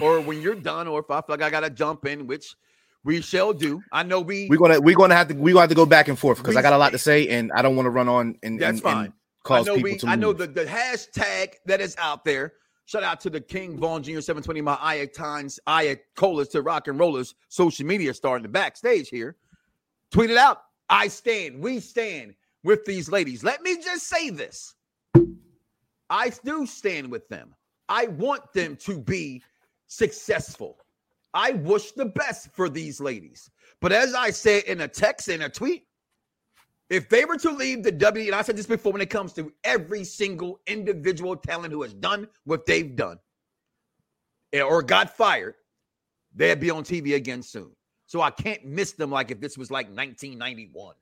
or 0.00 0.20
when 0.20 0.40
you're 0.40 0.54
done, 0.54 0.88
or 0.88 1.00
if 1.00 1.10
I 1.10 1.20
feel 1.20 1.36
like 1.36 1.42
I 1.42 1.50
gotta 1.50 1.70
jump 1.70 2.06
in, 2.06 2.26
which 2.26 2.54
we 3.04 3.20
shall 3.20 3.52
do. 3.52 3.82
I 3.92 4.02
know 4.02 4.20
we 4.20 4.48
we're 4.48 4.56
gonna 4.56 4.80
we're 4.80 4.96
gonna 4.96 5.14
have 5.14 5.28
to 5.28 5.34
we're 5.34 5.52
gonna 5.52 5.62
have 5.62 5.68
to 5.70 5.76
go 5.76 5.86
back 5.86 6.08
and 6.08 6.18
forth 6.18 6.38
because 6.38 6.56
I 6.56 6.62
got 6.62 6.72
a 6.72 6.78
lot 6.78 6.92
to 6.92 6.98
say 6.98 7.28
and 7.28 7.52
I 7.54 7.62
don't 7.62 7.76
want 7.76 7.86
to 7.86 7.90
run 7.90 8.08
on 8.08 8.38
and 8.42 8.58
That's 8.58 8.78
and, 8.78 8.82
fine. 8.82 9.04
and 9.06 9.12
cause 9.42 9.68
I 9.68 9.70
know 9.70 9.76
people 9.76 9.90
we, 9.90 9.98
to 9.98 10.08
I 10.08 10.16
know 10.16 10.32
the, 10.32 10.46
the 10.46 10.64
hashtag 10.64 11.54
that 11.66 11.80
is 11.80 11.94
out 11.98 12.24
there. 12.24 12.54
Shout 12.86 13.02
out 13.02 13.20
to 13.20 13.30
the 13.30 13.40
King 13.40 13.78
Vaughn 13.78 14.02
Jr. 14.02 14.20
720, 14.20 14.60
my 14.60 14.76
Iactons, 14.76 15.58
Iacolas 15.66 16.50
to 16.50 16.62
rock 16.62 16.88
and 16.88 16.98
rollers, 16.98 17.34
social 17.48 17.86
media 17.86 18.12
star 18.12 18.36
in 18.36 18.42
the 18.42 18.48
backstage 18.48 19.08
here. 19.08 19.36
Tweet 20.10 20.30
it 20.30 20.36
out. 20.36 20.62
I 20.90 21.08
stand, 21.08 21.60
we 21.60 21.80
stand 21.80 22.34
with 22.62 22.84
these 22.84 23.10
ladies. 23.10 23.42
Let 23.42 23.62
me 23.62 23.76
just 23.76 24.06
say 24.06 24.30
this. 24.30 24.74
I 26.10 26.30
do 26.44 26.66
stand 26.66 27.10
with 27.10 27.26
them. 27.28 27.54
I 27.88 28.06
want 28.08 28.52
them 28.52 28.76
to 28.76 28.98
be 28.98 29.42
successful. 29.86 30.78
I 31.32 31.52
wish 31.52 31.92
the 31.92 32.06
best 32.06 32.54
for 32.54 32.68
these 32.68 33.00
ladies. 33.00 33.50
But 33.80 33.92
as 33.92 34.14
I 34.14 34.30
said 34.30 34.64
in 34.64 34.82
a 34.82 34.88
text 34.88 35.28
and 35.28 35.42
a 35.42 35.48
tweet, 35.48 35.86
if 36.90 37.08
they 37.08 37.24
were 37.24 37.38
to 37.38 37.50
leave 37.50 37.82
the 37.82 37.92
W, 37.92 38.26
and 38.26 38.34
I 38.34 38.42
said 38.42 38.56
this 38.56 38.66
before 38.66 38.92
when 38.92 39.00
it 39.00 39.10
comes 39.10 39.32
to 39.34 39.52
every 39.64 40.04
single 40.04 40.60
individual 40.66 41.36
talent 41.36 41.72
who 41.72 41.82
has 41.82 41.94
done 41.94 42.28
what 42.44 42.66
they've 42.66 42.94
done 42.94 43.18
eh, 44.52 44.60
or 44.60 44.82
got 44.82 45.16
fired, 45.16 45.54
they'd 46.34 46.60
be 46.60 46.70
on 46.70 46.84
TV 46.84 47.14
again 47.14 47.42
soon. 47.42 47.70
So 48.06 48.20
I 48.20 48.30
can't 48.30 48.64
miss 48.64 48.92
them 48.92 49.10
like 49.10 49.30
if 49.30 49.40
this 49.40 49.56
was 49.56 49.70
like 49.70 49.86
1991. 49.86 50.94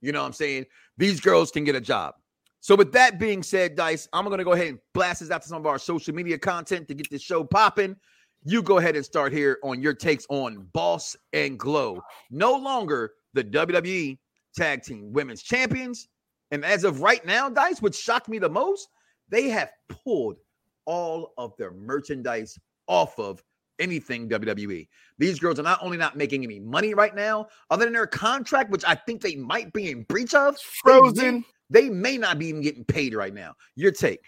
You 0.00 0.12
know 0.12 0.20
what 0.20 0.26
I'm 0.26 0.32
saying? 0.32 0.66
These 0.96 1.20
girls 1.20 1.50
can 1.50 1.64
get 1.64 1.76
a 1.76 1.80
job. 1.80 2.14
So, 2.60 2.76
with 2.76 2.92
that 2.92 3.18
being 3.18 3.42
said, 3.42 3.74
Dice, 3.74 4.08
I'm 4.12 4.24
going 4.24 4.38
to 4.38 4.44
go 4.44 4.52
ahead 4.52 4.68
and 4.68 4.78
blast 4.94 5.20
this 5.20 5.32
out 5.32 5.42
to 5.42 5.48
some 5.48 5.58
of 5.58 5.66
our 5.66 5.78
social 5.78 6.14
media 6.14 6.38
content 6.38 6.86
to 6.88 6.94
get 6.94 7.10
this 7.10 7.22
show 7.22 7.42
popping. 7.42 7.96
You 8.44 8.62
go 8.62 8.78
ahead 8.78 8.94
and 8.94 9.04
start 9.04 9.32
here 9.32 9.58
on 9.64 9.82
your 9.82 9.94
takes 9.94 10.26
on 10.28 10.68
Boss 10.72 11.16
and 11.32 11.58
Glow. 11.58 12.00
No 12.30 12.54
longer 12.54 13.14
the 13.34 13.42
WWE 13.42 14.18
Tag 14.54 14.82
Team 14.82 15.12
Women's 15.12 15.42
Champions. 15.42 16.08
And 16.50 16.64
as 16.64 16.84
of 16.84 17.00
right 17.00 17.24
now, 17.24 17.48
Dice, 17.48 17.80
which 17.80 17.96
shocked 17.96 18.28
me 18.28 18.38
the 18.38 18.48
most, 18.48 18.88
they 19.28 19.48
have 19.48 19.72
pulled 19.88 20.36
all 20.84 21.32
of 21.38 21.56
their 21.56 21.72
merchandise 21.72 22.58
off 22.86 23.18
of 23.18 23.42
anything 23.78 24.28
WWE. 24.28 24.86
These 25.18 25.38
girls 25.38 25.58
are 25.58 25.62
not 25.62 25.82
only 25.82 25.96
not 25.96 26.16
making 26.16 26.44
any 26.44 26.60
money 26.60 26.94
right 26.94 27.14
now, 27.14 27.48
other 27.70 27.84
than 27.84 27.94
their 27.94 28.06
contract, 28.06 28.70
which 28.70 28.84
I 28.86 28.94
think 28.94 29.22
they 29.22 29.36
might 29.36 29.72
be 29.72 29.90
in 29.90 30.02
breach 30.04 30.34
of, 30.34 30.56
they 30.84 30.92
may- 30.92 31.00
Frozen. 31.00 31.44
They 31.70 31.88
may 31.88 32.18
not 32.18 32.38
be 32.38 32.48
even 32.48 32.60
getting 32.60 32.84
paid 32.84 33.14
right 33.14 33.32
now. 33.32 33.54
Your 33.76 33.92
take. 33.92 34.26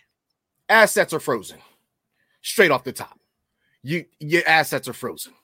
assets 0.70 1.12
are 1.12 1.20
frozen 1.20 1.58
straight 2.40 2.70
off 2.70 2.84
the 2.84 2.92
top 2.92 3.18
you 3.82 4.04
your 4.18 4.42
assets 4.46 4.88
are 4.88 4.94
frozen 4.94 5.34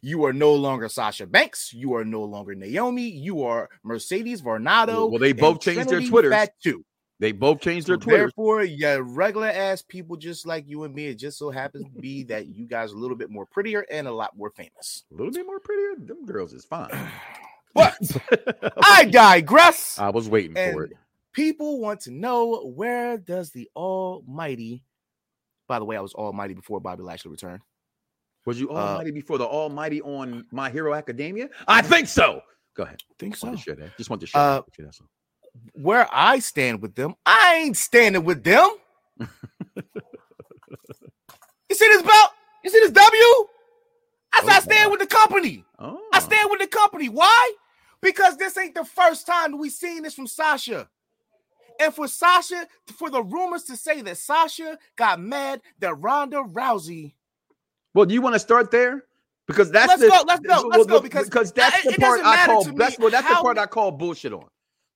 you 0.00 0.24
are 0.24 0.32
no 0.32 0.54
longer 0.54 0.88
sasha 0.88 1.26
banks 1.26 1.72
you 1.72 1.94
are 1.94 2.04
no 2.04 2.22
longer 2.22 2.54
naomi 2.54 3.08
you 3.08 3.42
are 3.42 3.68
mercedes 3.82 4.42
varnado 4.42 5.08
Well, 5.10 5.18
they 5.18 5.32
both 5.32 5.54
and 5.56 5.60
changed 5.62 5.78
their 5.80 5.84
Trinity 6.00 6.08
Twitters. 6.10 6.32
Fatu. 6.32 6.84
They 7.20 7.30
both 7.32 7.60
changed 7.60 7.86
their 7.86 7.96
Twitter. 7.98 8.18
therefore 8.18 8.64
yeah 8.64 8.98
regular 9.00 9.46
ass 9.48 9.82
people 9.82 10.16
just 10.16 10.44
like 10.46 10.64
you 10.66 10.82
and 10.84 10.94
me 10.94 11.06
it 11.06 11.14
just 11.14 11.38
so 11.38 11.50
happens 11.50 11.84
to 11.94 12.00
be 12.00 12.24
that 12.24 12.46
you 12.48 12.66
guys 12.66 12.92
are 12.92 12.96
a 12.96 12.98
little 12.98 13.16
bit 13.16 13.30
more 13.30 13.46
prettier 13.46 13.84
and 13.90 14.08
a 14.08 14.12
lot 14.12 14.36
more 14.36 14.50
famous 14.50 15.04
A 15.12 15.14
little 15.14 15.32
bit 15.32 15.46
more 15.46 15.60
prettier. 15.60 15.94
Them 16.06 16.26
girls 16.26 16.52
is 16.52 16.64
fine. 16.64 16.90
but 17.74 17.96
i 18.82 19.04
digress 19.06 19.98
I 19.98 20.10
was 20.10 20.28
waiting 20.28 20.54
for 20.54 20.84
it. 20.84 20.92
people 21.32 21.80
want 21.80 22.00
to 22.02 22.10
know 22.10 22.62
where 22.66 23.16
does 23.18 23.50
the 23.50 23.70
almighty 23.76 24.84
by 25.68 25.78
the 25.78 25.84
way 25.86 25.96
i 25.96 26.00
was 26.00 26.12
almighty 26.14 26.52
before 26.54 26.80
bobby 26.80 27.02
lashley 27.02 27.30
returned 27.30 27.60
Was 28.44 28.58
you 28.60 28.70
uh, 28.70 28.74
Almighty 28.74 29.10
before 29.12 29.38
the 29.38 29.46
Almighty 29.46 30.00
on 30.02 30.44
My 30.50 30.68
Hero 30.70 30.94
Academia? 30.94 31.48
I 31.68 31.80
think 31.82 32.08
so. 32.08 32.42
Go 32.76 32.82
ahead. 32.84 33.00
think 33.18 33.34
Just 33.34 33.42
so 33.42 33.48
want 33.48 33.58
to 33.58 33.62
share 33.64 33.74
that. 33.76 33.96
Just 33.96 34.10
want 34.10 34.20
to 34.20 34.26
share 34.26 34.40
Uh, 34.40 34.54
that. 34.56 34.64
with 34.66 34.78
you, 34.78 34.84
that's 34.86 35.00
where 35.74 36.08
I 36.10 36.38
stand 36.38 36.80
with 36.80 36.94
them, 36.94 37.14
I 37.26 37.56
ain't 37.64 37.76
standing 37.76 38.24
with 38.24 38.42
them. 38.42 38.68
you 39.20 39.26
see 41.72 41.88
this 41.88 42.02
belt? 42.02 42.30
You 42.64 42.70
see 42.70 42.80
this 42.80 42.90
W? 42.90 43.22
I 44.34 44.40
said 44.40 44.48
I 44.50 44.56
Oh, 44.56 44.60
stand 44.60 44.90
with 44.90 45.00
the 45.00 45.06
company. 45.06 45.64
Oh. 45.78 46.00
I 46.12 46.20
stand 46.20 46.50
with 46.50 46.60
the 46.60 46.66
company. 46.66 47.08
Why? 47.10 47.52
Because 48.00 48.36
this 48.38 48.56
ain't 48.56 48.74
the 48.74 48.84
first 48.84 49.26
time 49.26 49.58
we 49.58 49.68
seen 49.68 50.02
this 50.02 50.14
from 50.14 50.26
Sasha. 50.26 50.88
And 51.80 51.94
for 51.94 52.08
Sasha, 52.08 52.66
for 52.96 53.10
the 53.10 53.22
rumors 53.22 53.64
to 53.64 53.76
say 53.76 54.00
that 54.02 54.16
Sasha 54.16 54.78
got 54.96 55.20
mad 55.20 55.60
that 55.80 55.94
Ronda 55.96 56.36
Rousey. 56.38 57.12
Well, 57.94 58.06
do 58.06 58.14
you 58.14 58.22
want 58.22 58.34
to 58.34 58.38
start 58.38 58.70
there? 58.70 59.04
Because 59.46 59.70
that's 59.70 59.88
Let's 59.88 60.02
the, 60.02 60.08
go, 60.08 60.22
let's 60.26 60.40
go, 60.40 60.68
let's 60.68 60.86
go, 60.86 61.00
because 61.00 61.24
because 61.26 61.52
that's 61.52 61.82
the 61.82 61.92
it 61.94 62.00
part 62.00 62.20
I 62.24 62.46
call 62.46 62.64
to 62.64 62.72
that's 62.72 62.98
well, 62.98 63.10
that's 63.10 63.28
the 63.28 63.34
part 63.34 63.58
I 63.58 63.66
call 63.66 63.90
bullshit 63.90 64.32
on. 64.32 64.46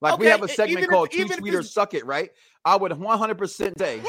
Like 0.01 0.19
we 0.19 0.27
have 0.27 0.43
a 0.43 0.49
segment 0.49 0.85
if- 0.85 0.91
called 0.91 1.11
Too 1.11 1.19
even 1.19 1.33
if 1.33 1.39
Sweet 1.39 1.55
or 1.55 1.63
Suck 1.63 1.95
It, 1.95 2.07
right? 2.07 2.31
I 2.65 2.77
would 2.77 2.93
100% 2.93 3.79
say 3.79 4.01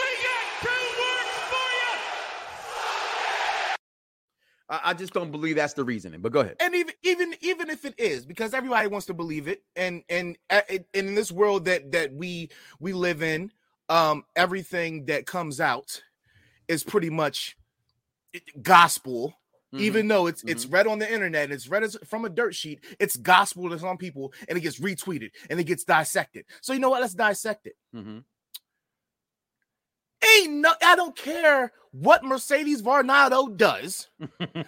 I, 4.69 4.79
I 4.85 4.93
just 4.93 5.13
don't 5.13 5.31
believe 5.31 5.55
that's 5.55 5.73
the 5.73 5.83
reasoning. 5.83 6.21
But 6.21 6.31
go 6.33 6.41
ahead. 6.41 6.57
and 6.59 6.75
even 6.75 6.93
even 7.03 7.33
even 7.41 7.69
if 7.69 7.83
it 7.83 7.95
is 7.97 8.25
because 8.25 8.53
everybody 8.53 8.87
wants 8.87 9.07
to 9.07 9.13
believe 9.13 9.47
it 9.47 9.63
and 9.75 10.03
and 10.09 10.37
and 10.49 10.85
in 10.93 11.15
this 11.15 11.31
world 11.31 11.65
that 11.65 11.91
that 11.93 12.13
we 12.13 12.49
we 12.79 12.93
live 12.93 13.23
in 13.23 13.51
um 13.89 14.23
everything 14.35 15.05
that 15.05 15.25
comes 15.25 15.59
out 15.59 16.03
is 16.67 16.83
pretty 16.83 17.09
much 17.09 17.55
it- 17.56 17.56
gospel 18.61 19.33
Mhm. 19.73 19.79
even 19.81 20.07
though 20.07 20.27
it's 20.27 20.43
it's 20.45 20.65
read 20.65 20.87
on 20.87 20.97
the 20.99 21.11
internet 21.11 21.43
and 21.45 21.53
it's 21.53 21.67
read 21.67 21.83
as, 21.83 21.97
from 22.05 22.23
a 22.23 22.29
dirt 22.29 22.55
sheet 22.55 22.79
it's 22.99 23.17
gospel 23.17 23.69
to 23.69 23.77
some 23.77 23.97
people 23.97 24.31
and 24.47 24.57
it 24.57 24.61
gets 24.61 24.79
retweeted 24.79 25.31
and 25.49 25.59
it 25.59 25.65
gets 25.65 25.83
dissected 25.83 26.45
so 26.61 26.71
you 26.71 26.79
know 26.79 26.89
what 26.89 27.01
let's 27.01 27.13
dissect 27.13 27.67
it 27.67 27.75
Mm-hmm. 27.93 28.19
ain't 30.39 30.53
no 30.53 30.73
i 30.83 30.95
don't 30.95 31.15
care 31.17 31.71
what 31.91 32.23
mercedes 32.23 32.81
varnado 32.81 33.55
does 33.57 34.07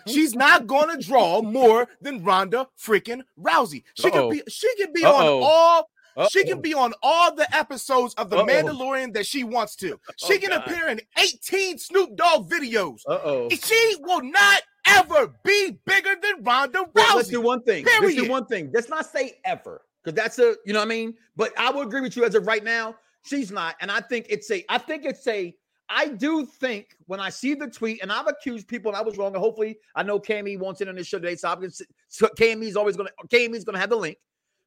She's 0.08 0.36
not 0.36 0.68
gonna 0.68 0.98
draw 1.02 1.42
more 1.60 1.88
than 2.02 2.24
Ronda 2.24 2.68
freaking 2.78 3.22
Rousey. 3.40 3.84
She 3.94 4.08
Uh-oh. 4.08 4.12
can 4.12 4.30
be 4.32 4.42
she 4.50 4.76
can 4.76 4.92
be 4.94 5.04
Uh-oh. 5.06 5.38
on 5.38 5.44
all 5.44 5.90
she 6.28 6.44
can 6.44 6.58
oh. 6.58 6.62
be 6.62 6.74
on 6.74 6.94
all 7.02 7.34
the 7.34 7.48
episodes 7.56 8.14
of 8.16 8.30
The 8.30 8.38
Uh-oh. 8.38 8.46
Mandalorian 8.46 9.14
that 9.14 9.26
she 9.26 9.44
wants 9.44 9.76
to. 9.78 10.00
Oh, 10.10 10.14
she 10.18 10.36
Oh, 10.36 10.40
can 10.40 10.50
God. 10.50 10.68
appear 10.68 10.88
in 10.90 11.00
18 11.18 11.78
Snoop 11.78 12.16
Dogg 12.16 12.50
videos. 12.50 13.02
Uh-oh. 13.08 13.50
She 13.50 13.96
will 14.02 14.22
not 14.22 14.62
ever 14.86 15.34
be 15.44 15.78
bigger 15.86 16.16
than 16.22 16.44
Ronda 16.44 16.86
Well, 16.94 17.16
let's 17.18 17.30
do 17.30 17.42
one 17.42 17.62
thing. 17.64 17.86
Let's 17.86 18.16
do 18.16 18.30
one 18.30 18.46
thing. 18.46 18.72
Let's 18.74 18.90
not 18.90 19.06
say 19.06 19.40
ever, 19.46 19.82
because 20.04 20.16
that's 20.16 20.40
a 20.40 20.56
you 20.66 20.74
know 20.74 20.80
what 20.80 20.86
I 20.86 20.90
mean. 20.90 21.14
But 21.36 21.58
I 21.58 21.72
will 21.72 21.82
agree 21.82 22.02
with 22.02 22.16
you 22.18 22.26
as 22.26 22.36
of 22.36 22.48
right 22.48 22.64
now. 22.64 22.96
She's 23.24 23.52
not, 23.52 23.76
and 23.82 23.92
I 23.92 24.00
think 24.02 24.26
it's 24.30 24.50
a. 24.52 24.64
I 24.70 24.78
think 24.78 25.06
it's 25.06 25.26
a. 25.28 25.56
I 25.90 26.08
do 26.08 26.46
think 26.46 26.96
when 27.08 27.20
I 27.20 27.30
see 27.30 27.56
the 27.56 27.68
tweet, 27.68 28.02
and 28.02 28.12
I've 28.12 28.28
accused 28.28 28.68
people, 28.68 28.92
and 28.92 28.98
I 28.98 29.02
was 29.02 29.18
wrong. 29.18 29.34
And 29.34 29.42
hopefully, 29.42 29.78
I 29.96 30.04
know 30.04 30.20
Cammy 30.20 30.58
wants 30.58 30.82
it 30.82 30.88
on 30.88 30.96
this 30.96 31.08
show 31.08 31.20
today, 31.20 31.36
so 31.36 31.50
I'm 31.50 31.60
gonna. 31.60 31.72
So 32.08 32.28
Cammy's 32.28 32.76
always 32.76 32.96
gonna. 32.96 33.12
Cammy's 33.28 33.64
gonna 33.64 33.80
have 33.80 33.90
the 33.90 33.98
link. 33.98 34.18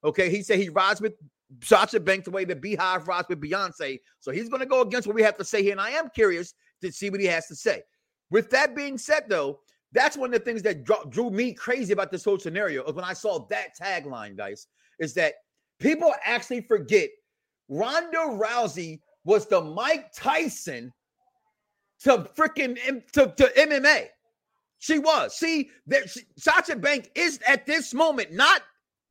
Okay, 0.04 0.30
he 0.30 0.42
said 0.42 0.58
he 0.58 0.68
rides 0.68 1.00
with 1.00 1.14
Sasha 1.62 2.00
Banks 2.00 2.24
the 2.24 2.30
way 2.30 2.44
the 2.44 2.56
BeyHive 2.56 3.06
rides 3.06 3.28
with 3.28 3.40
Beyonce, 3.40 3.98
so 4.20 4.30
he's 4.30 4.48
gonna 4.48 4.66
go 4.66 4.80
against 4.80 5.06
what 5.06 5.16
we 5.16 5.22
have 5.22 5.36
to 5.38 5.44
say 5.44 5.62
here, 5.62 5.72
and 5.72 5.80
I 5.80 5.90
am 5.90 6.08
curious 6.14 6.54
to 6.82 6.92
see 6.92 7.10
what 7.10 7.20
he 7.20 7.26
has 7.26 7.46
to 7.48 7.56
say. 7.56 7.82
With 8.30 8.50
that 8.50 8.74
being 8.74 8.96
said, 8.96 9.24
though, 9.28 9.60
that's 9.92 10.16
one 10.16 10.32
of 10.32 10.40
the 10.40 10.44
things 10.44 10.62
that 10.62 10.84
drew 11.10 11.30
me 11.30 11.52
crazy 11.52 11.92
about 11.92 12.10
this 12.10 12.24
whole 12.24 12.38
scenario 12.38 12.82
of 12.82 12.96
when 12.96 13.04
I 13.04 13.12
saw 13.12 13.46
that 13.50 13.76
tagline, 13.80 14.36
guys, 14.36 14.66
is 14.98 15.12
that 15.14 15.34
people 15.78 16.14
actually 16.24 16.62
forget 16.62 17.10
Ronda 17.68 18.16
Rousey 18.16 19.00
was 19.24 19.46
the 19.46 19.60
Mike 19.60 20.12
Tyson 20.14 20.92
to 22.00 22.26
freaking 22.36 22.76
to, 23.12 23.32
to 23.36 23.52
MMA. 23.58 24.06
She 24.78 24.98
was. 24.98 25.36
See, 25.36 25.70
that 25.86 26.14
Sasha 26.36 26.74
Bank 26.74 27.10
is 27.14 27.38
at 27.46 27.66
this 27.66 27.94
moment 27.94 28.32
not 28.32 28.62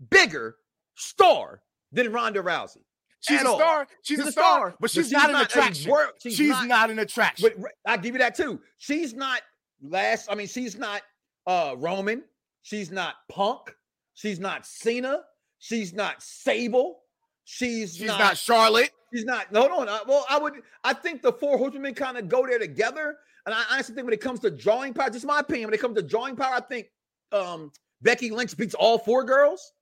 bigger 0.09 0.55
star 0.95 1.61
than 1.91 2.11
Ronda 2.11 2.41
Rousey. 2.41 2.77
she's 3.21 3.41
a 3.41 3.47
all. 3.47 3.57
star. 3.57 3.87
She's, 4.03 4.19
a 4.19 4.31
star, 4.31 4.75
but 4.79 4.91
she's, 4.91 5.11
not, 5.11 5.29
an 5.29 5.35
a 5.35 5.41
attraction. 5.41 5.91
she's 6.21 6.35
she's 6.35 6.49
not, 6.49 6.67
not- 6.67 6.89
an 6.89 6.99
attraction. 6.99 7.49
but 7.57 7.71
I'll 7.85 7.97
give 7.97 8.13
you 8.15 8.19
that 8.19 8.35
too. 8.35 8.59
She's 8.77 9.13
not 9.13 9.41
last. 9.81 10.29
I 10.31 10.35
mean, 10.35 10.47
she's 10.47 10.77
not 10.77 11.01
uh 11.47 11.75
Roman. 11.77 12.23
She's 12.63 12.91
not 12.91 13.15
Punk. 13.29 13.75
She's 14.13 14.39
not 14.39 14.65
Cena. 14.65 15.21
She's 15.59 15.93
not 15.93 16.21
Sable. 16.21 16.99
She's, 17.43 17.95
she's 17.97 18.07
not, 18.07 18.19
not 18.19 18.37
Charlotte. 18.37 18.91
She's 19.13 19.25
not. 19.25 19.47
Hold 19.53 19.71
on. 19.71 19.85
no. 19.87 19.99
Well, 20.07 20.25
I 20.29 20.37
would. 20.39 20.53
I 20.83 20.93
think 20.93 21.21
the 21.21 21.33
four 21.33 21.57
horsemen 21.57 21.93
kind 21.93 22.17
of 22.17 22.29
go 22.29 22.45
there 22.45 22.59
together. 22.59 23.17
And 23.45 23.55
I 23.55 23.63
honestly 23.71 23.95
think 23.95 24.05
when 24.05 24.13
it 24.13 24.21
comes 24.21 24.39
to 24.41 24.51
drawing 24.51 24.93
power, 24.93 25.09
just 25.09 25.25
my 25.25 25.39
opinion, 25.39 25.67
when 25.67 25.73
it 25.73 25.81
comes 25.81 25.95
to 25.95 26.03
drawing 26.03 26.35
power, 26.35 26.53
I 26.53 26.61
think 26.61 26.87
um 27.31 27.71
Becky 28.01 28.29
Lynch 28.31 28.55
beats 28.55 28.73
all 28.75 28.97
four 28.99 29.23
girls. 29.23 29.73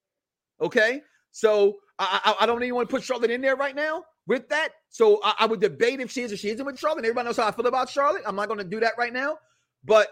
Okay, 0.62 1.02
so 1.32 1.78
I 2.00 2.22
I, 2.24 2.44
I 2.44 2.46
don't 2.46 2.64
even 2.64 2.76
want 2.76 2.90
to 2.90 2.96
put 2.96 3.04
Charlotte 3.04 3.32
in 3.32 3.42
there 3.42 3.56
right 3.56 3.76
now 3.76 4.06
with 4.28 4.50
that. 4.50 4.70
So 4.90 5.20
I, 5.24 5.34
I 5.40 5.46
would 5.46 5.60
debate 5.60 6.00
if 6.00 6.12
she 6.12 6.22
is 6.22 6.32
or 6.32 6.38
she 6.38 6.50
isn't 6.50 6.66
with 6.66 6.80
Charlotte. 6.80 7.06
Everybody 7.06 7.26
knows 7.28 7.38
how 7.38 7.48
I 7.48 7.52
feel 7.52 7.68
about 7.68 7.90
Charlotte. 7.90 8.24
I'm 8.26 8.36
not 8.36 8.48
going 8.48 8.60
to 8.60 8.64
do 8.64 8.80
that 8.80 8.94
right 8.98 9.14
now, 9.14 9.38
but 9.84 10.08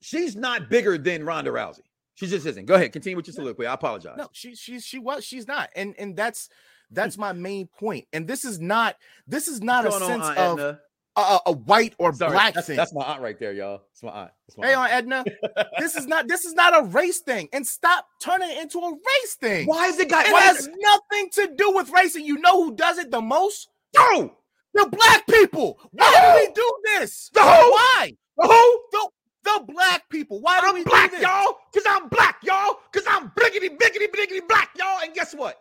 she's 0.00 0.36
not 0.36 0.68
bigger 0.68 0.98
than 0.98 1.24
Ronda 1.24 1.50
Rousey. 1.50 1.80
She 2.14 2.26
just 2.26 2.46
isn't. 2.46 2.66
Go 2.66 2.74
ahead, 2.74 2.92
continue 2.92 3.16
with 3.16 3.26
your 3.26 3.34
soliloquy. 3.34 3.66
I 3.66 3.74
apologize. 3.74 4.16
No, 4.16 4.28
she 4.32 4.54
she 4.54 4.80
she 4.80 4.98
was 4.98 5.24
she's 5.24 5.46
not, 5.46 5.70
and 5.76 5.94
and 5.98 6.16
that's 6.16 6.48
that's 6.90 7.18
my 7.18 7.32
main 7.32 7.66
point. 7.66 8.06
And 8.12 8.26
this 8.26 8.44
is 8.44 8.60
not 8.60 8.96
this 9.26 9.48
is 9.48 9.60
not 9.60 9.84
a 9.84 9.88
What's 9.88 9.98
going 10.00 10.20
on, 10.20 10.26
sense 10.26 10.38
of 10.38 10.58
Edna? 10.58 10.80
A, 11.16 11.40
a- 11.46 11.52
white 11.52 11.94
or 11.98 12.12
Sorry, 12.14 12.32
black 12.32 12.54
that's, 12.54 12.66
thing. 12.66 12.76
that's 12.76 12.92
my 12.92 13.02
aunt 13.04 13.22
right 13.22 13.38
there, 13.38 13.52
y'all. 13.52 13.82
It's 13.92 14.02
my 14.02 14.10
aunt. 14.10 14.30
My 14.56 14.66
hey, 14.66 14.74
aunt. 14.74 14.90
on 14.92 14.98
Edna, 14.98 15.24
this 15.78 15.96
is 15.96 16.06
not 16.06 16.28
this 16.28 16.44
is 16.44 16.54
not 16.54 16.78
a 16.78 16.86
race 16.86 17.20
thing, 17.20 17.48
and 17.52 17.66
stop 17.66 18.06
turning 18.20 18.50
it 18.50 18.58
into 18.58 18.78
a 18.78 18.90
race 18.90 19.34
thing. 19.34 19.66
Why 19.66 19.86
is 19.86 19.98
it 19.98 20.08
got? 20.10 20.26
It 20.26 20.34
has 20.34 20.66
it, 20.66 20.74
nothing 20.78 21.30
to 21.32 21.54
do 21.56 21.72
with 21.72 21.90
racing. 21.90 22.24
You 22.24 22.38
know 22.38 22.64
who 22.64 22.74
does 22.76 22.98
it 22.98 23.10
the 23.10 23.20
most? 23.20 23.68
no, 23.96 24.36
The 24.74 24.86
black 24.90 25.26
people. 25.26 25.78
Why 25.92 26.10
No. 26.12 26.32
do 26.38 26.46
we 26.46 26.52
do 26.54 26.76
this? 26.98 27.30
The 27.32 27.40
who? 27.40 27.46
Why? 27.48 28.12
no. 28.38 28.78
The, 28.92 29.08
the 29.44 29.64
black 29.72 30.08
people. 30.10 30.40
Why 30.40 30.60
do 30.60 30.72
we 30.74 30.80
I'm 30.80 30.84
black, 30.84 31.10
do 31.12 31.16
this? 31.18 31.22
y'all, 31.26 31.54
because 31.72 31.86
I'm 31.88 32.08
black, 32.08 32.38
y'all, 32.42 32.78
because 32.92 33.06
I'm 33.08 33.30
biggity, 33.30 33.70
biggity, 33.78 34.08
biggity 34.08 34.46
black, 34.48 34.70
y'all. 34.76 34.98
And 35.02 35.14
guess 35.14 35.34
what? 35.34 35.56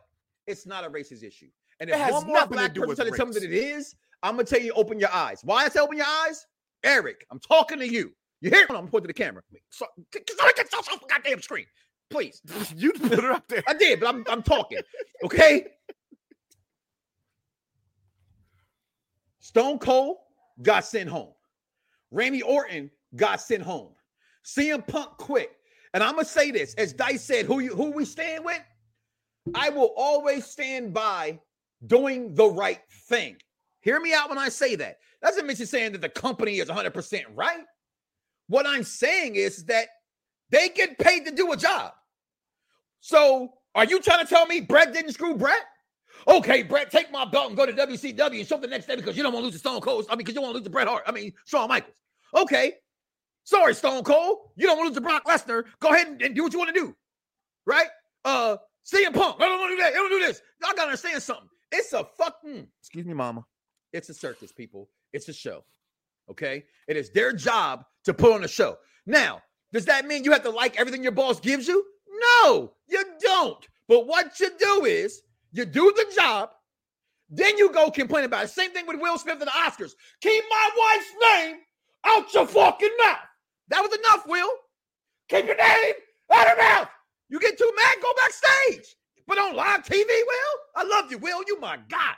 It's 0.47 0.65
not 0.65 0.83
a 0.85 0.89
racist 0.89 1.23
issue. 1.23 1.47
And 1.79 1.89
if 1.89 1.95
It 1.95 1.99
has 1.99 2.13
one 2.13 2.27
more 2.27 2.45
black 2.47 2.73
do 2.73 2.81
person 2.81 3.13
tell 3.13 3.25
me 3.27 3.33
that 3.33 3.43
it 3.43 3.53
is, 3.53 3.95
I'm 4.23 4.35
gonna 4.35 4.45
tell 4.45 4.61
you, 4.61 4.73
open 4.73 4.99
your 4.99 5.11
eyes. 5.11 5.41
Why 5.43 5.65
I 5.65 5.69
say 5.69 5.79
open 5.79 5.97
your 5.97 6.07
eyes? 6.07 6.45
Eric, 6.83 7.25
I'm 7.31 7.39
talking 7.39 7.79
to 7.79 7.87
you. 7.87 8.13
You 8.41 8.49
hear? 8.49 8.67
me? 8.69 8.75
I'm 8.75 8.87
pointing 8.87 9.01
to 9.01 9.07
the 9.07 9.13
camera. 9.13 9.41
So, 9.69 9.85
get 10.11 10.29
off 10.41 10.55
the 10.55 10.99
goddamn 11.09 11.41
screen, 11.41 11.65
please. 12.09 12.41
You 12.75 12.93
put 12.93 13.23
her 13.23 13.31
up 13.31 13.47
there. 13.47 13.63
I 13.67 13.73
did, 13.73 13.99
but 13.99 14.13
I'm 14.13 14.23
I'm 14.29 14.43
talking. 14.43 14.79
Okay. 15.23 15.67
Stone 19.39 19.79
Cold 19.79 20.17
got 20.61 20.85
sent 20.85 21.09
home. 21.09 21.31
Randy 22.11 22.41
Orton 22.41 22.91
got 23.15 23.41
sent 23.41 23.63
home. 23.63 23.91
CM 24.43 24.85
Punk 24.87 25.11
quit. 25.17 25.51
And 25.93 26.03
I'm 26.03 26.15
gonna 26.15 26.25
say 26.25 26.51
this, 26.51 26.73
as 26.75 26.93
Dice 26.93 27.23
said, 27.23 27.45
who 27.45 27.59
you 27.59 27.75
who 27.75 27.91
we 27.91 28.05
stand 28.05 28.43
with? 28.43 28.61
I 29.53 29.69
will 29.69 29.93
always 29.95 30.45
stand 30.45 30.93
by 30.93 31.39
doing 31.85 32.33
the 32.33 32.47
right 32.47 32.81
thing. 33.07 33.37
Hear 33.85 33.99
me 33.99 34.13
out 34.15 34.29
when 34.29 34.39
I 34.39 34.49
say 34.49 34.75
that. 34.77 34.97
Doesn't 35.21 35.45
mean 35.45 35.55
you're 35.57 35.67
saying 35.67 35.91
that 35.91 36.01
the 36.01 36.09
company 36.09 36.57
is 36.57 36.69
100% 36.69 37.23
right. 37.35 37.63
What 38.47 38.65
I'm 38.65 38.83
saying 38.83 39.35
is 39.35 39.63
that 39.65 39.87
they 40.49 40.69
get 40.69 40.97
paid 40.97 41.25
to 41.25 41.31
do 41.31 41.51
a 41.51 41.57
job. 41.57 41.93
So 42.99 43.53
are 43.75 43.85
you 43.85 44.01
trying 44.01 44.25
to 44.25 44.27
tell 44.27 44.47
me 44.47 44.59
Bret 44.59 44.91
didn't 44.91 45.13
screw 45.13 45.37
Bret? 45.37 45.61
Okay, 46.27 46.63
Bret, 46.63 46.89
take 46.89 47.11
my 47.11 47.25
belt 47.25 47.49
and 47.49 47.55
go 47.55 47.67
to 47.67 47.73
WCW 47.73 48.39
and 48.39 48.47
show 48.47 48.57
the 48.57 48.65
next 48.65 48.87
day 48.87 48.95
because 48.95 49.15
you 49.15 49.21
don't 49.21 49.33
want 49.33 49.43
to 49.43 49.45
lose 49.45 49.53
to 49.53 49.59
Stone 49.59 49.81
Cold. 49.81 50.05
I 50.09 50.13
mean, 50.13 50.19
because 50.19 50.33
you 50.33 50.41
want 50.41 50.53
to 50.53 50.57
lose 50.57 50.63
to 50.63 50.71
Bret 50.71 50.87
Hart. 50.87 51.03
I 51.05 51.11
mean, 51.11 51.31
Shawn 51.45 51.69
Michaels. 51.69 51.93
Okay. 52.35 52.73
Sorry, 53.43 53.75
Stone 53.75 54.03
Cold. 54.03 54.49
You 54.55 54.65
don't 54.65 54.77
want 54.77 54.87
to 54.87 54.89
lose 54.89 54.97
to 54.97 55.01
Brock 55.01 55.25
Lesnar. 55.25 55.65
Go 55.79 55.89
ahead 55.89 56.07
and, 56.07 56.21
and 56.23 56.35
do 56.35 56.41
what 56.41 56.53
you 56.53 56.57
want 56.57 56.73
to 56.73 56.81
do. 56.81 56.95
Right? 57.67 57.87
Uh 58.23 58.57
CM 58.83 59.13
Punk. 59.13 59.35
I 59.39 59.47
don't 59.47 59.59
want 59.59 59.71
to 59.71 59.75
do 59.75 59.81
that. 59.83 59.93
I 59.93 59.95
don't 59.95 60.09
do 60.09 60.19
this. 60.19 60.41
Y'all 60.59 60.71
gotta 60.71 60.87
understand 60.87 61.21
something. 61.21 61.49
It's 61.71 61.93
a 61.93 62.03
fucking 62.17 62.67
excuse 62.81 63.05
me, 63.05 63.13
mama. 63.13 63.45
It's 63.95 64.09
a 64.09 64.13
circus, 64.13 64.51
people. 64.51 64.89
It's 65.13 65.29
a 65.29 65.33
show. 65.33 65.63
Okay. 66.29 66.65
It 66.89 66.97
is 66.97 67.11
their 67.11 67.31
job 67.31 67.85
to 68.03 68.13
put 68.13 68.33
on 68.33 68.43
a 68.43 68.47
show. 68.47 68.77
Now, 69.05 69.41
does 69.71 69.85
that 69.85 70.05
mean 70.05 70.25
you 70.25 70.33
have 70.33 70.43
to 70.43 70.49
like 70.49 70.77
everything 70.77 71.01
your 71.01 71.13
boss 71.13 71.39
gives 71.39 71.65
you? 71.65 71.83
No, 72.43 72.73
you 72.89 73.03
don't. 73.21 73.65
But 73.87 74.05
what 74.05 74.37
you 74.39 74.51
do 74.59 74.83
is 74.83 75.21
you 75.53 75.63
do 75.63 75.93
the 75.95 76.13
job, 76.13 76.49
then 77.29 77.57
you 77.57 77.71
go 77.71 77.89
complain 77.89 78.25
about 78.25 78.43
it. 78.43 78.49
Same 78.49 78.71
thing 78.71 78.85
with 78.85 78.99
Will 78.99 79.17
Smith 79.17 79.39
and 79.39 79.47
the 79.47 79.51
Oscars. 79.51 79.93
Keep 80.21 80.43
my 80.49 80.69
wife's 80.77 81.13
name 81.23 81.55
out 82.05 82.33
your 82.33 82.47
fucking 82.47 82.89
mouth. 82.99 83.17
That 83.69 83.81
was 83.81 83.97
enough, 83.97 84.27
Will. 84.27 84.49
Keep 85.29 85.45
your 85.45 85.57
name 85.57 85.93
out 86.33 86.51
of 86.51 86.57
mouth. 86.57 86.89
You 87.29 87.39
get 87.39 87.57
too 87.57 87.71
mad, 87.77 87.97
go 88.01 88.11
backstage. 88.17 88.95
But 89.25 89.39
on 89.39 89.55
live 89.55 89.83
TV, 89.83 90.05
Will, 90.05 90.59
I 90.75 90.83
love 90.83 91.09
you, 91.09 91.17
Will. 91.17 91.41
You 91.47 91.59
my 91.61 91.77
guy. 91.89 92.13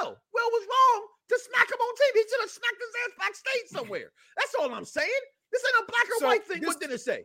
No, 0.00 0.04
Will 0.10 0.50
was 0.50 0.66
wrong 0.68 1.06
to 1.30 1.38
smack 1.38 1.68
him 1.70 1.78
on 1.80 1.94
TV. 1.94 2.14
He 2.14 2.22
should 2.30 2.40
have 2.40 2.50
smacked 2.50 2.76
his 2.78 2.94
ass 3.04 3.12
backstage 3.18 3.68
somewhere. 3.70 4.12
That's 4.36 4.54
all 4.60 4.72
I'm 4.74 4.84
saying. 4.84 5.08
This 5.52 5.62
ain't 5.66 5.88
a 5.88 5.90
black 5.90 6.04
or 6.04 6.18
So 6.20 6.26
white 6.26 6.44
thing. 6.44 6.60
this- 6.60 6.66
what 6.68 6.80
did 6.80 6.90
it 6.90 7.00
say? 7.00 7.24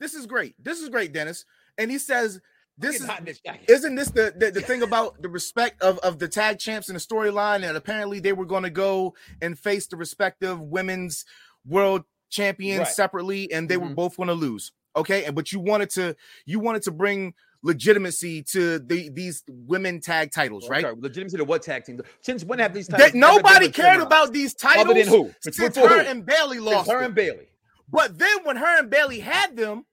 This 0.00 0.14
is 0.14 0.26
great. 0.26 0.54
This 0.62 0.80
is 0.80 0.88
great, 0.90 1.12
Dennis. 1.12 1.44
And 1.76 1.90
he 1.90 1.98
says, 1.98 2.40
this 2.80 3.00
is 3.00 3.08
this 3.24 3.40
isn't 3.68 3.96
this 3.96 4.10
the, 4.10 4.32
the 4.36 4.52
the 4.52 4.60
thing 4.60 4.82
about 4.82 5.20
the 5.20 5.28
respect 5.28 5.82
of 5.82 5.98
of 5.98 6.20
the 6.20 6.28
tag 6.28 6.60
champs 6.60 6.88
and 6.88 6.94
the 6.94 7.00
storyline 7.00 7.66
and 7.68 7.76
apparently 7.76 8.20
they 8.20 8.32
were 8.32 8.46
going 8.46 8.62
to 8.62 8.70
go 8.70 9.16
and 9.42 9.58
face 9.58 9.88
the 9.88 9.96
respective 9.96 10.60
women's 10.60 11.24
world 11.66 12.04
champions 12.30 12.78
Right. 12.78 12.88
separately 12.88 13.50
and 13.50 13.68
they 13.68 13.76
were 13.78 13.88
Mhm. 13.88 13.96
both 13.96 14.16
going 14.16 14.28
to 14.28 14.34
lose 14.34 14.70
okay 14.94 15.24
and 15.24 15.34
but 15.34 15.50
you 15.50 15.58
wanted 15.58 15.90
to 15.90 16.14
you 16.46 16.60
wanted 16.60 16.82
to 16.82 16.92
bring 16.92 17.34
legitimacy 17.62 18.42
to 18.42 18.78
the 18.78 19.08
these 19.10 19.42
women 19.48 20.00
tag 20.00 20.30
titles 20.32 20.64
oh, 20.64 20.66
I'm 20.68 20.72
right 20.72 20.82
sorry, 20.82 20.94
legitimacy 20.98 21.36
to 21.38 21.44
what 21.44 21.62
tag 21.62 21.84
team? 21.84 22.00
Since 22.20 22.44
when 22.44 22.58
have 22.60 22.72
these 22.72 22.86
that 22.88 22.96
titles 22.98 23.12
been 23.12 23.20
nobody 23.20 23.68
cared 23.70 24.00
about 24.00 24.32
these 24.32 24.54
titles 24.54 24.84
Other 24.86 24.94
than 24.94 25.08
who? 25.08 25.34
since 25.42 25.76
her 25.76 25.88
who? 25.88 26.00
and 26.08 26.24
Bayley 26.24 26.56
Since 26.58 26.66
lost 26.66 26.90
her 26.90 26.96
them. 26.98 27.06
and 27.06 27.14
Bayley. 27.14 27.48
but 27.90 28.18
then 28.18 28.44
when 28.44 28.56
her 28.56 28.78
and 28.78 28.88
Bayley 28.90 29.20
had 29.20 29.56
them 29.56 29.84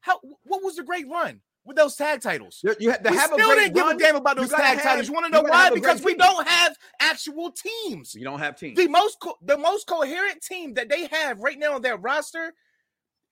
how 0.00 0.18
what 0.44 0.62
was 0.62 0.76
the 0.76 0.82
great 0.82 1.08
run 1.08 1.40
with 1.64 1.76
those 1.76 1.94
tag 1.96 2.20
titles 2.20 2.60
You, 2.64 2.74
you 2.80 2.90
have 2.90 3.02
to 3.02 3.10
we 3.10 3.16
have 3.16 3.30
a 3.30 3.34
still 3.34 3.46
great 3.54 3.72
didn't 3.74 3.74
give 3.76 3.86
a 3.86 3.98
damn 3.98 4.16
about 4.16 4.36
those 4.36 4.48
tag 4.50 4.76
have- 4.78 4.82
titles. 4.82 5.06
You 5.08 5.14
want 5.14 5.26
to 5.26 5.32
know 5.32 5.42
why? 5.42 5.68
a 5.68 5.74
Because 5.74 6.02
we 6.02 6.12
team. 6.12 6.18
don't 6.18 6.48
have 6.48 6.76
actual 6.98 7.52
teams. 7.52 8.14
You 8.14 8.24
don't 8.24 8.38
have 8.38 8.56
teams. 8.58 8.76
The 8.78 8.88
most 8.88 9.18
co- 9.20 9.36
the 9.42 9.58
most 9.58 9.86
coherent 9.86 10.42
team 10.42 10.74
that 10.74 10.88
they 10.88 11.06
have 11.08 11.38
right 11.40 11.58
now 11.58 11.74
on 11.74 11.82
their 11.82 11.96
roster 11.98 12.54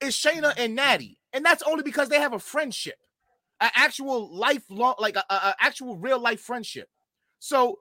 is 0.03 0.15
Shayna 0.15 0.53
and 0.59 0.75
Natty, 0.75 1.19
and 1.33 1.43
that's 1.45 1.63
only 1.63 1.83
because 1.83 2.11
they 2.11 2.21
have 2.21 2.35
a 2.35 2.39
friendship, 2.39 2.97
an 3.61 3.71
actual 3.75 4.35
lifelong, 4.37 4.95
like 4.99 5.17
a, 5.17 5.25
a- 5.31 5.57
actual 5.61 5.97
real 5.97 6.19
life 6.21 6.41
friendship. 6.41 6.89
So 7.39 7.79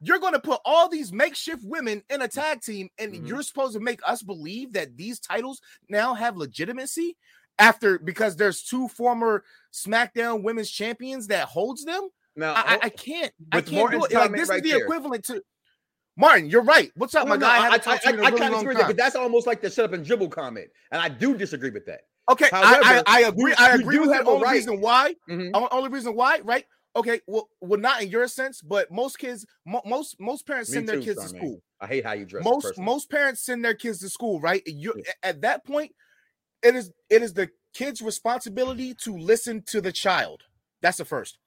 you're 0.00 0.18
going 0.18 0.32
to 0.32 0.40
put 0.40 0.60
all 0.64 0.88
these 0.88 1.12
makeshift 1.12 1.62
women 1.64 2.02
in 2.10 2.22
a 2.22 2.28
tag 2.28 2.60
team, 2.60 2.88
and 2.98 3.12
Mhm. 3.14 3.28
you're 3.28 3.42
supposed 3.42 3.74
to 3.74 3.80
make 3.80 4.00
us 4.06 4.22
believe 4.22 4.72
that 4.72 4.96
these 4.96 5.20
titles 5.20 5.60
now 5.88 6.14
have 6.14 6.36
legitimacy 6.36 7.16
after 7.58 7.98
because 7.98 8.34
there's 8.36 8.62
two 8.62 8.88
former 8.88 9.44
SmackDown 9.72 10.42
Women's 10.42 10.70
Champions 10.70 11.26
that 11.28 11.46
holds 11.46 11.84
them. 11.84 12.08
now, 12.34 12.52
I, 12.54 12.78
I, 12.84 12.88
can't. 12.88 13.32
I 13.52 13.60
can't 13.60 13.72
Martin's 13.76 14.08
do 14.08 14.16
it. 14.16 14.18
Like 14.18 14.32
this 14.32 14.48
right 14.48 14.56
is 14.56 14.62
the 14.62 14.70
there. 14.70 14.84
equivalent 14.84 15.24
to 15.26 15.42
Martin. 16.16 16.48
You're 16.50 16.62
right. 16.62 16.90
What's 16.96 17.14
up, 17.14 17.26
Well, 17.28 17.38
my 17.38 17.40
no, 17.40 17.46
guy? 17.46 17.66
I 17.66 17.68
I, 17.68 17.74
I, 17.74 17.78
talked 17.78 18.02
to 18.04 18.08
you 18.08 18.14
in 18.14 18.20
a 18.20 18.22
I, 18.22 18.26
I 18.26 18.28
really 18.30 18.40
kind 18.40 18.54
of 18.54 18.60
disagree 18.60 18.74
time. 18.74 18.86
because 18.88 18.96
that's 18.96 19.16
almost 19.16 19.46
like 19.46 19.60
the 19.60 19.70
shut 19.70 19.84
up 19.84 19.92
and 19.92 20.04
dribble 20.04 20.28
comment, 20.30 20.68
and 20.90 21.00
I 21.00 21.08
do 21.10 21.36
disagree 21.36 21.70
with 21.70 21.86
that. 21.86 22.00
Okay, 22.30 22.48
However, 22.50 22.84
I, 22.84 23.02
I, 23.06 23.18
I 23.18 23.20
agree. 23.28 23.54
I 23.58 23.74
agree 23.74 23.98
with 23.98 24.10
have 24.12 24.24
the 24.24 24.30
only 24.30 24.42
right. 24.44 24.56
reason 24.56 24.80
why. 24.80 25.14
Mhm. 25.28 25.50
Only 25.70 25.88
reason 25.90 26.14
why, 26.14 26.40
right? 26.40 26.64
Okay, 26.94 27.20
well, 27.26 27.48
well, 27.60 27.80
not 27.80 28.02
in 28.02 28.08
your 28.10 28.28
sense, 28.28 28.60
but 28.60 28.90
most 28.90 29.18
kids, 29.18 29.46
mo- 29.66 29.82
most 29.84 30.16
most 30.20 30.46
parents 30.46 30.70
Me 30.70 30.76
send 30.76 30.88
their 30.88 30.96
too, 30.96 31.04
kids 31.04 31.20
to 31.22 31.28
school. 31.28 31.62
I 31.80 31.86
hate 31.86 32.04
how 32.04 32.12
you 32.12 32.24
dress. 32.26 32.44
Most 32.44 32.78
most 32.78 33.10
parents 33.10 33.40
send 33.44 33.64
their 33.64 33.74
kids 33.74 33.98
to 34.00 34.08
school, 34.08 34.40
right? 34.40 34.62
You 34.66 34.94
Yeah. 34.94 35.12
at 35.22 35.40
that 35.42 35.64
point, 35.64 35.92
it 36.62 36.74
is 36.76 36.90
it 37.10 37.22
is 37.22 37.34
the 37.34 37.50
kid's 37.74 38.02
responsibility 38.02 38.94
to 38.94 39.16
listen 39.16 39.62
to 39.68 39.80
the 39.80 39.92
child. 39.92 40.42
That's 40.82 40.98
the 40.98 41.04
first. 41.04 41.38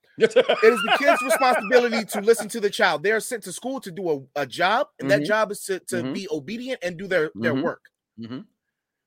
It 0.61 0.73
is 0.73 0.81
the 0.81 0.91
kid's 0.91 1.21
responsibility 1.21 2.05
to 2.05 2.19
listen 2.21 2.49
to 2.49 2.59
the 2.59 2.69
child. 2.69 3.03
They 3.03 3.11
are 3.11 3.19
sent 3.19 3.43
to 3.43 3.53
school 3.53 3.79
to 3.81 3.91
do 3.91 4.09
a, 4.35 4.41
a 4.41 4.45
job, 4.47 4.88
and 4.99 5.09
that 5.11 5.19
Mhm. 5.19 5.25
job 5.25 5.51
is 5.51 5.61
to, 5.65 5.79
to 5.89 6.03
Mhm. 6.03 6.13
be 6.13 6.27
obedient 6.31 6.79
and 6.83 6.97
do 6.97 7.07
their, 7.07 7.31
their 7.39 7.53
Mhm. 7.53 7.63
work. 7.63 7.81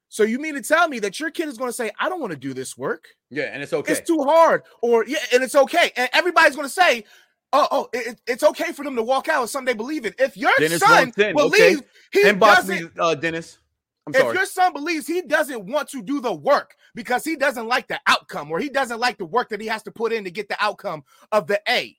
So 0.09 0.23
you 0.23 0.39
mean 0.39 0.55
to 0.55 0.63
tell 0.63 0.89
me 0.89 0.99
that 1.01 1.21
your 1.21 1.31
kid 1.31 1.49
is 1.49 1.59
going 1.59 1.69
to 1.69 1.73
say, 1.73 1.91
I 2.01 2.09
don't 2.09 2.21
want 2.21 2.33
to 2.33 2.39
do 2.39 2.55
this 2.55 2.77
work? 2.79 3.09
yeah, 3.31 3.51
and 3.53 3.63
it's 3.63 3.73
okay. 3.73 3.93
It's 3.93 4.07
too 4.07 4.23
hard, 4.23 4.63
or 4.83 5.05
yeah, 5.07 5.19
and 5.33 5.43
it's 5.43 5.55
okay. 5.55 5.93
And 5.97 6.09
everybody's 6.13 6.57
going 6.57 6.67
to 6.69 6.73
say, 6.73 7.05
Oh, 7.53 7.67
oh, 7.71 7.89
it, 7.95 8.07
it- 8.09 8.21
it's 8.27 8.43
okay 8.43 8.73
for 8.73 8.85
them 8.85 8.95
to 8.97 9.03
walk 9.03 9.29
out 9.29 9.41
with 9.43 9.51
something 9.51 9.73
they 9.73 9.77
believe 9.77 10.05
in. 10.05 10.15
If 10.19 10.37
your 10.37 10.53
Dennis 10.59 10.81
son 10.81 11.05
in, 11.05 11.09
okay. 11.09 11.33
believes 11.33 11.83
he 12.13 12.25
Inbox 12.25 12.57
doesn't, 12.57 12.83
me, 12.83 12.91
uh, 12.99 13.15
Dennis. 13.15 13.59
I'm 14.07 14.13
sorry. 14.13 14.29
if 14.29 14.35
your 14.35 14.45
son 14.47 14.73
believes 14.75 15.07
he 15.07 15.23
doesn't 15.23 15.65
want 15.67 15.89
to 15.91 16.03
do 16.03 16.21
the 16.21 16.33
work 16.33 16.75
because 16.95 17.25
he 17.25 17.37
doesn't 17.37 17.67
like 17.67 17.89
the 17.89 18.01
outcome 18.07 18.51
or 18.51 18.59
he 18.59 18.69
doesn't 18.69 19.01
like 19.01 19.17
the 19.19 19.25
work 19.27 19.49
that 19.51 19.61
he 19.63 19.67
has 19.67 19.83
to 19.85 19.91
put 19.91 20.13
in 20.13 20.25
to 20.25 20.31
get 20.31 20.49
the 20.49 20.57
outcome 20.63 21.05
of 21.33 21.47
the 21.47 21.61
A, 21.69 21.97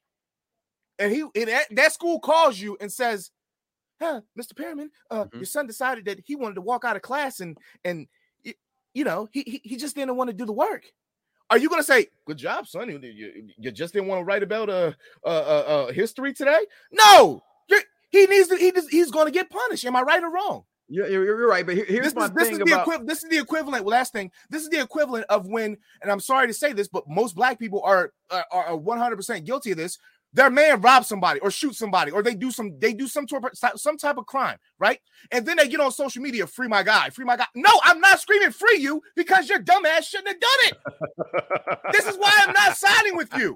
and 1.00 1.12
he 1.12 1.22
and 1.22 1.48
that, 1.48 1.66
that 1.72 1.94
school 1.94 2.20
calls 2.20 2.60
you 2.60 2.78
and 2.80 2.92
says, 2.92 3.32
huh, 4.00 4.22
Mr. 4.40 4.54
Perriman, 4.54 4.90
uh, 5.12 5.26
Mhm. 5.26 5.34
your 5.36 5.46
son 5.46 5.68
decided 5.68 6.06
that 6.06 6.20
he 6.26 6.36
wanted 6.36 6.56
to 6.56 6.62
walk 6.62 6.86
out 6.86 6.96
of 6.96 7.02
class 7.02 7.40
and 7.40 7.58
and 7.84 8.08
you 8.94 9.04
know 9.04 9.28
he 9.32 9.44
he, 9.44 9.62
he 9.64 9.78
just 9.78 9.96
didn't 9.96 10.16
want 10.16 10.30
to 10.30 10.36
do 10.36 10.46
the 10.46 10.54
work. 10.54 10.86
Are 11.52 11.58
you 11.58 11.68
going 11.70 11.80
to 11.82 11.86
say, 11.86 12.08
"Good 12.26 12.38
job, 12.38 12.68
son"? 12.68 12.90
You, 12.90 13.00
you, 13.00 13.50
you 13.58 13.72
just 13.72 13.94
didn't 13.94 14.08
want 14.08 14.20
to 14.22 14.24
write 14.24 14.44
about 14.44 14.70
uh, 14.70 14.94
uh, 15.26 15.28
uh, 15.28 15.88
uh 15.88 15.92
history 15.92 16.34
today? 16.34 16.60
No, 16.92 17.42
you're, 17.68 17.82
he 18.12 18.26
needs 18.28 18.50
to. 18.50 18.56
He 18.56 18.72
just, 18.72 18.90
he's 18.92 19.10
going 19.10 19.26
to 19.26 19.32
get 19.32 19.50
punished. 19.50 19.84
Am 19.86 19.96
I 19.96 20.02
right 20.02 20.24
or 20.24 20.32
wrong? 20.32 20.66
You're, 20.92 21.08
you're, 21.08 21.24
you're 21.24 21.48
right, 21.48 21.66
but 21.66 21.76
here- 21.76 21.86
here's 21.86 22.06
this 22.06 22.16
my 22.16 22.26
is, 22.26 22.32
this 22.32 22.44
thing 22.50 22.54
is 22.54 22.58
the 22.60 22.64
about. 22.66 22.82
equivalent. 22.82 23.08
This 23.10 23.24
is 23.24 23.30
the 23.30 23.38
equivalent. 23.40 23.86
Last 23.86 24.12
thing, 24.14 24.32
this 24.50 24.64
is 24.64 24.70
the 24.70 24.82
equivalent 24.82 25.26
of 25.30 25.48
when, 25.48 25.78
and 26.02 26.12
I'm 26.12 26.20
sorry 26.20 26.48
to 26.48 26.54
say 26.54 26.74
this, 26.74 26.88
but 26.88 27.08
most 27.08 27.36
black 27.36 27.60
people 27.60 27.82
are 27.84 28.12
are, 28.32 28.46
are 28.52 28.76
100 28.76 29.16
percent 29.16 29.46
guilty 29.46 29.72
of 29.72 29.78
this. 29.78 29.98
Their 30.32 30.52
man 30.52 30.80
robs 30.82 31.08
somebody 31.08 31.40
or 31.40 31.50
shoots 31.50 31.80
somebody, 31.80 32.12
or 32.12 32.22
they 32.22 32.36
do 32.36 32.52
some 32.52 32.78
they 32.80 32.94
do 32.94 33.08
some 33.08 33.26
type 33.26 33.44
of, 33.44 33.80
some 33.80 33.98
type 33.98 34.18
of 34.18 34.28
crime, 34.28 34.58
right? 34.78 35.00
And 35.32 35.44
then 35.46 35.58
they 35.58 35.68
get 35.68 35.80
on 35.80 35.92
social 35.92 36.22
media, 36.22 36.46
free 36.46 36.68
my 36.68 36.84
guy, 36.84 37.10
free 37.10 37.26
my 37.26 37.36
guy. 37.36 37.48
No, 37.56 37.72
I'm 37.84 38.00
not 38.00 38.20
screaming 38.20 38.52
free 38.52 38.78
you 38.78 39.02
because 39.16 39.50
your 39.50 39.58
dumb 39.60 39.86
ass 39.88 40.08
shouldn't 40.08 40.28
have 40.30 40.40
done 40.40 40.50
it. 40.64 40.78
This 41.94 42.06
is 42.06 42.16
why 42.18 42.32
I'm 42.42 42.54
not 42.54 42.78
siding 42.78 43.18
with 43.18 43.34
you. 43.36 43.56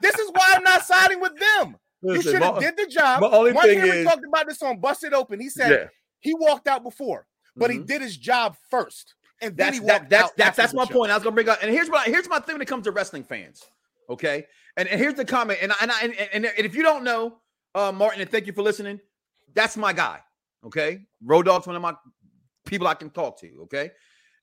This 0.00 0.14
is 0.18 0.30
why 0.32 0.54
I'm 0.56 0.62
not 0.64 0.84
siding 0.86 1.20
with 1.20 1.32
them. 1.38 1.76
You 2.02 2.22
should 2.22 2.40
have 2.42 2.58
did 2.60 2.76
the 2.76 2.86
job. 2.86 3.20
my 3.20 3.28
only 3.28 3.52
One 3.52 3.64
thing 3.64 3.80
is- 3.80 4.04
talked 4.06 4.24
about 4.26 4.46
this 4.48 4.62
on 4.62 4.80
Busted 4.80 5.12
Open. 5.12 5.40
He 5.40 5.48
said 5.50 5.70
yeah. 5.70 5.86
he 6.20 6.34
walked 6.34 6.68
out 6.68 6.82
before, 6.82 7.26
but 7.56 7.70
he 7.70 7.78
Mhm. 7.78 7.86
did 7.86 8.00
his 8.02 8.16
job 8.16 8.56
first, 8.70 9.14
and 9.42 9.56
then 9.56 9.66
That's 9.66 9.78
he 9.78 9.84
that, 9.86 10.00
walked 10.00 10.10
that's 10.10 10.24
out 10.24 10.36
that's 10.36 10.56
that's 10.56 10.74
my 10.74 10.84
show. 10.86 10.92
point. 10.94 11.10
I 11.10 11.14
was 11.16 11.24
gonna 11.24 11.34
bring 11.34 11.48
up, 11.48 11.58
and 11.62 11.70
here's 11.70 11.90
what 11.90 12.06
I, 12.06 12.10
here's 12.10 12.28
my 12.28 12.38
thing 12.38 12.54
when 12.54 12.62
it 12.62 12.68
comes 12.68 12.84
to 12.84 12.92
wrestling 12.92 13.24
fans. 13.24 13.62
Okay, 14.08 14.46
and, 14.76 14.88
and 14.88 15.00
here's 15.00 15.14
the 15.14 15.24
comment, 15.24 15.58
and 15.62 15.72
and, 15.80 15.90
I, 15.90 16.00
and 16.02 16.14
and 16.14 16.44
and 16.46 16.66
if 16.66 16.74
you 16.74 16.82
don't 16.82 17.04
know, 17.04 17.38
uh, 17.74 17.92
Martin, 17.92 18.20
and 18.20 18.30
thank 18.30 18.46
you 18.46 18.52
for 18.52 18.62
listening. 18.62 19.00
That's 19.54 19.76
my 19.76 19.92
guy. 19.92 20.20
Okay, 20.64 21.00
Road 21.24 21.46
Dog's 21.46 21.66
one 21.66 21.76
of 21.76 21.82
my 21.82 21.94
people 22.64 22.86
I 22.86 22.94
can 22.94 23.10
talk 23.10 23.40
to. 23.40 23.62
Okay, 23.62 23.90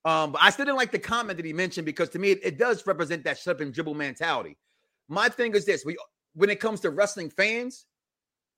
um, 0.06 0.32
but 0.32 0.42
I 0.42 0.50
still 0.50 0.66
didn't 0.66 0.78
like 0.78 0.92
the 0.92 1.00
comment 1.00 1.38
that 1.38 1.46
he 1.46 1.54
mentioned 1.54 1.86
because 1.86 2.10
to 2.10 2.20
me 2.20 2.32
it, 2.32 2.40
it 2.44 2.58
does 2.58 2.86
represent 2.88 3.24
that 3.26 3.38
shut 3.38 3.56
up 3.56 3.62
and 3.62 3.74
dribble 3.74 3.94
mentality. 3.94 4.58
My 5.08 5.30
thing 5.30 5.54
is 5.54 5.66
this: 5.66 5.86
we 5.86 5.98
when 6.34 6.50
it 6.50 6.60
comes 6.60 6.80
to 6.82 6.90
wrestling 6.90 7.30
fans, 7.30 7.86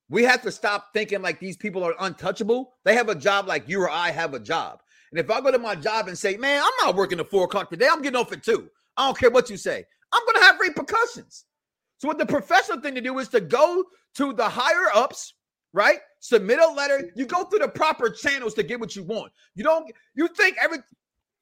we 0.09 0.23
have 0.23 0.41
to 0.43 0.51
stop 0.51 0.93
thinking 0.93 1.21
like 1.21 1.39
these 1.39 1.57
people 1.57 1.83
are 1.83 1.95
untouchable. 1.99 2.73
They 2.83 2.95
have 2.95 3.09
a 3.09 3.15
job 3.15 3.47
like 3.47 3.67
you 3.67 3.81
or 3.81 3.89
I 3.89 4.11
have 4.11 4.33
a 4.33 4.39
job. 4.39 4.79
And 5.11 5.19
if 5.19 5.29
I 5.29 5.41
go 5.41 5.51
to 5.51 5.59
my 5.59 5.75
job 5.75 6.07
and 6.07 6.17
say, 6.17 6.35
man, 6.37 6.61
I'm 6.63 6.85
not 6.85 6.95
working 6.95 7.19
at 7.19 7.29
four 7.29 7.45
o'clock 7.45 7.69
today, 7.69 7.87
I'm 7.89 8.01
getting 8.01 8.19
off 8.19 8.31
at 8.31 8.43
two. 8.43 8.69
I 8.97 9.05
don't 9.05 9.17
care 9.17 9.29
what 9.29 9.49
you 9.49 9.57
say. 9.57 9.83
I'm 10.11 10.25
going 10.25 10.39
to 10.39 10.43
have 10.43 10.59
repercussions. 10.59 11.45
So 11.97 12.07
what 12.07 12.17
the 12.17 12.25
professional 12.25 12.81
thing 12.81 12.95
to 12.95 13.01
do 13.01 13.17
is 13.19 13.29
to 13.29 13.41
go 13.41 13.83
to 14.15 14.33
the 14.33 14.47
higher 14.47 14.89
ups, 14.93 15.33
right? 15.73 15.99
Submit 16.19 16.59
a 16.59 16.67
letter. 16.67 17.11
You 17.15 17.25
go 17.25 17.43
through 17.43 17.59
the 17.59 17.67
proper 17.67 18.09
channels 18.09 18.53
to 18.55 18.63
get 18.63 18.79
what 18.79 18.95
you 18.95 19.03
want. 19.03 19.31
You 19.55 19.63
don't. 19.63 19.91
You 20.13 20.27
think 20.27 20.57
every. 20.61 20.79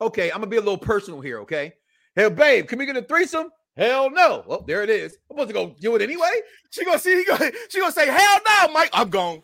Okay, 0.02 0.30
I'm 0.32 0.38
gonna 0.38 0.48
be 0.48 0.58
a 0.58 0.62
little 0.62 0.78
personal 0.78 1.22
here. 1.22 1.40
Okay. 1.40 1.74
Hey, 2.16 2.30
babe, 2.30 2.68
can 2.68 2.78
we 2.78 2.86
get 2.86 2.98
a 2.98 3.02
threesome? 3.02 3.50
Hell 3.76 4.12
no. 4.12 4.44
Well, 4.46 4.64
there 4.68 4.84
it 4.84 4.90
is. 4.90 5.18
I'm 5.30 5.36
supposed 5.36 5.50
to 5.50 5.54
go 5.54 5.76
do 5.80 5.96
it 5.96 6.02
anyway. 6.02 6.42
She 6.70 6.86
gonna 6.86 7.00
see. 7.00 7.24
She 7.70 7.80
gonna 7.80 7.92
say, 7.92 8.08
"Hell 8.08 8.40
no, 8.48 8.74
Mike, 8.74 8.92
I'm 8.94 9.10
gone." 9.10 9.42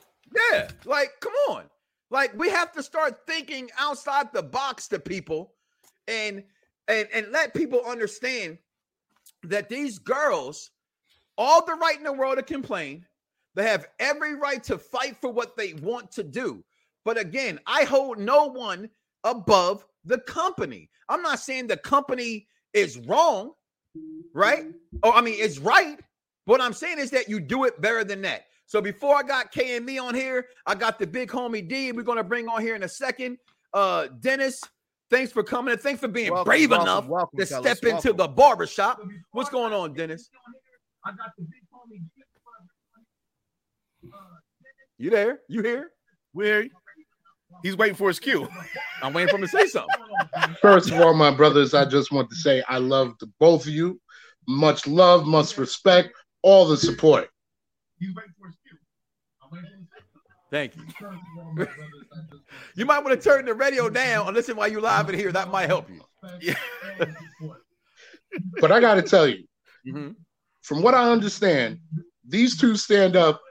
Yeah, 0.51 0.69
like 0.85 1.11
come 1.19 1.33
on. 1.49 1.63
Like 2.11 2.33
we 2.35 2.49
have 2.49 2.71
to 2.73 2.83
start 2.83 3.25
thinking 3.25 3.69
outside 3.77 4.31
the 4.33 4.43
box 4.43 4.87
to 4.89 4.99
people 4.99 5.53
and 6.07 6.43
and 6.87 7.07
and 7.13 7.31
let 7.31 7.53
people 7.53 7.81
understand 7.85 8.57
that 9.43 9.69
these 9.69 9.99
girls 9.99 10.71
all 11.39 11.65
the 11.65 11.73
right 11.73 11.97
in 11.97 12.03
the 12.03 12.13
world 12.13 12.37
to 12.37 12.43
complain. 12.43 13.05
They 13.55 13.63
have 13.63 13.87
every 13.99 14.35
right 14.35 14.63
to 14.65 14.77
fight 14.77 15.17
for 15.17 15.31
what 15.31 15.57
they 15.57 15.73
want 15.73 16.11
to 16.11 16.23
do. 16.23 16.63
But 17.05 17.17
again, 17.17 17.59
I 17.65 17.85
hold 17.85 18.19
no 18.19 18.45
one 18.45 18.89
above 19.23 19.85
the 20.05 20.19
company. 20.19 20.89
I'm 21.07 21.21
not 21.23 21.39
saying 21.39 21.67
the 21.67 21.77
company 21.77 22.47
is 22.73 22.99
wrong, 22.99 23.53
right? 24.33 24.65
Oh, 25.01 25.11
I 25.11 25.21
mean, 25.21 25.35
it's 25.37 25.57
right. 25.57 25.97
What 26.45 26.61
I'm 26.61 26.73
saying 26.73 26.99
is 26.99 27.09
that 27.11 27.29
you 27.29 27.39
do 27.39 27.63
it 27.63 27.81
better 27.81 28.03
than 28.03 28.21
that. 28.23 28.43
So 28.65 28.81
before 28.81 29.15
I 29.15 29.23
got 29.23 29.51
K 29.51 29.77
and 29.77 29.85
me 29.85 29.97
on 29.97 30.13
here, 30.13 30.47
I 30.67 30.75
got 30.75 30.99
the 30.99 31.07
big 31.07 31.31
homie 31.31 31.67
D. 31.67 31.91
We're 31.91 32.03
gonna 32.03 32.23
bring 32.23 32.47
on 32.47 32.61
here 32.61 32.75
in 32.75 32.83
a 32.83 32.89
second. 32.89 33.37
Uh 33.73 34.07
Dennis, 34.19 34.61
thanks 35.09 35.31
for 35.31 35.41
coming 35.41 35.71
and 35.71 35.81
thanks 35.81 35.99
for 35.99 36.07
being 36.07 36.31
Welcome, 36.31 36.45
brave 36.45 36.69
welcome, 36.69 36.87
enough 36.87 37.07
welcome, 37.07 37.39
to 37.39 37.45
fellas, 37.45 37.65
step 37.65 37.77
into 37.83 38.09
welcome. 38.09 38.17
the 38.17 38.27
barbershop. 38.27 39.01
What's 39.31 39.49
going 39.49 39.73
on, 39.73 39.93
Dennis? 39.93 40.29
You 44.97 45.09
there? 45.09 45.39
You 45.47 45.61
here? 45.61 45.91
Where? 46.33 46.65
He's 47.63 47.75
waiting 47.77 47.95
for 47.95 48.07
his 48.09 48.19
cue. 48.19 48.47
I'm 49.01 49.13
waiting 49.13 49.29
for 49.29 49.35
him 49.37 49.41
to 49.41 49.47
say 49.47 49.65
something. 49.67 49.95
First 50.61 50.91
of 50.91 50.99
all, 50.99 51.13
my 51.13 51.31
brothers, 51.31 51.73
I 51.73 51.85
just 51.85 52.11
want 52.11 52.29
to 52.29 52.35
say 52.35 52.63
I 52.67 52.77
love 52.77 53.13
the 53.19 53.27
both 53.39 53.61
of 53.65 53.71
you. 53.73 53.99
Much 54.47 54.87
love, 54.87 55.25
much 55.25 55.57
respect, 55.57 56.09
all 56.41 56.67
the 56.67 56.77
support. 56.77 57.29
He's 57.99 58.13
waiting 58.15 58.31
for 58.39 58.47
his 58.47 58.55
Q. 58.67 58.77
Thank 60.51 60.75
you. 60.75 61.67
you 62.75 62.85
might 62.85 63.03
want 63.03 63.19
to 63.21 63.29
turn 63.29 63.45
the 63.45 63.53
radio 63.53 63.89
down 63.89 64.27
and 64.27 64.35
listen 64.35 64.55
while 64.55 64.67
you 64.67 64.81
live 64.81 65.07
in 65.09 65.15
here. 65.15 65.31
That 65.31 65.51
might 65.51 65.67
help 65.67 65.87
you. 65.89 66.01
But 68.59 68.71
I 68.71 68.79
got 68.79 68.95
to 68.95 69.01
tell 69.01 69.27
you, 69.27 69.45
Mhm. 69.87 70.15
From 70.61 70.81
what 70.81 70.93
I 70.93 71.11
understand, 71.11 71.79
these 72.27 72.57
two 72.57 72.75
stand 72.75 73.15
up. 73.15 73.41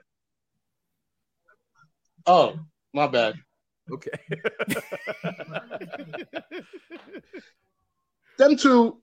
Oh, 2.27 2.59
my 2.92 3.07
bad. 3.07 3.35
Okay. 3.90 4.11
Them 8.38 8.57
two, 8.57 9.01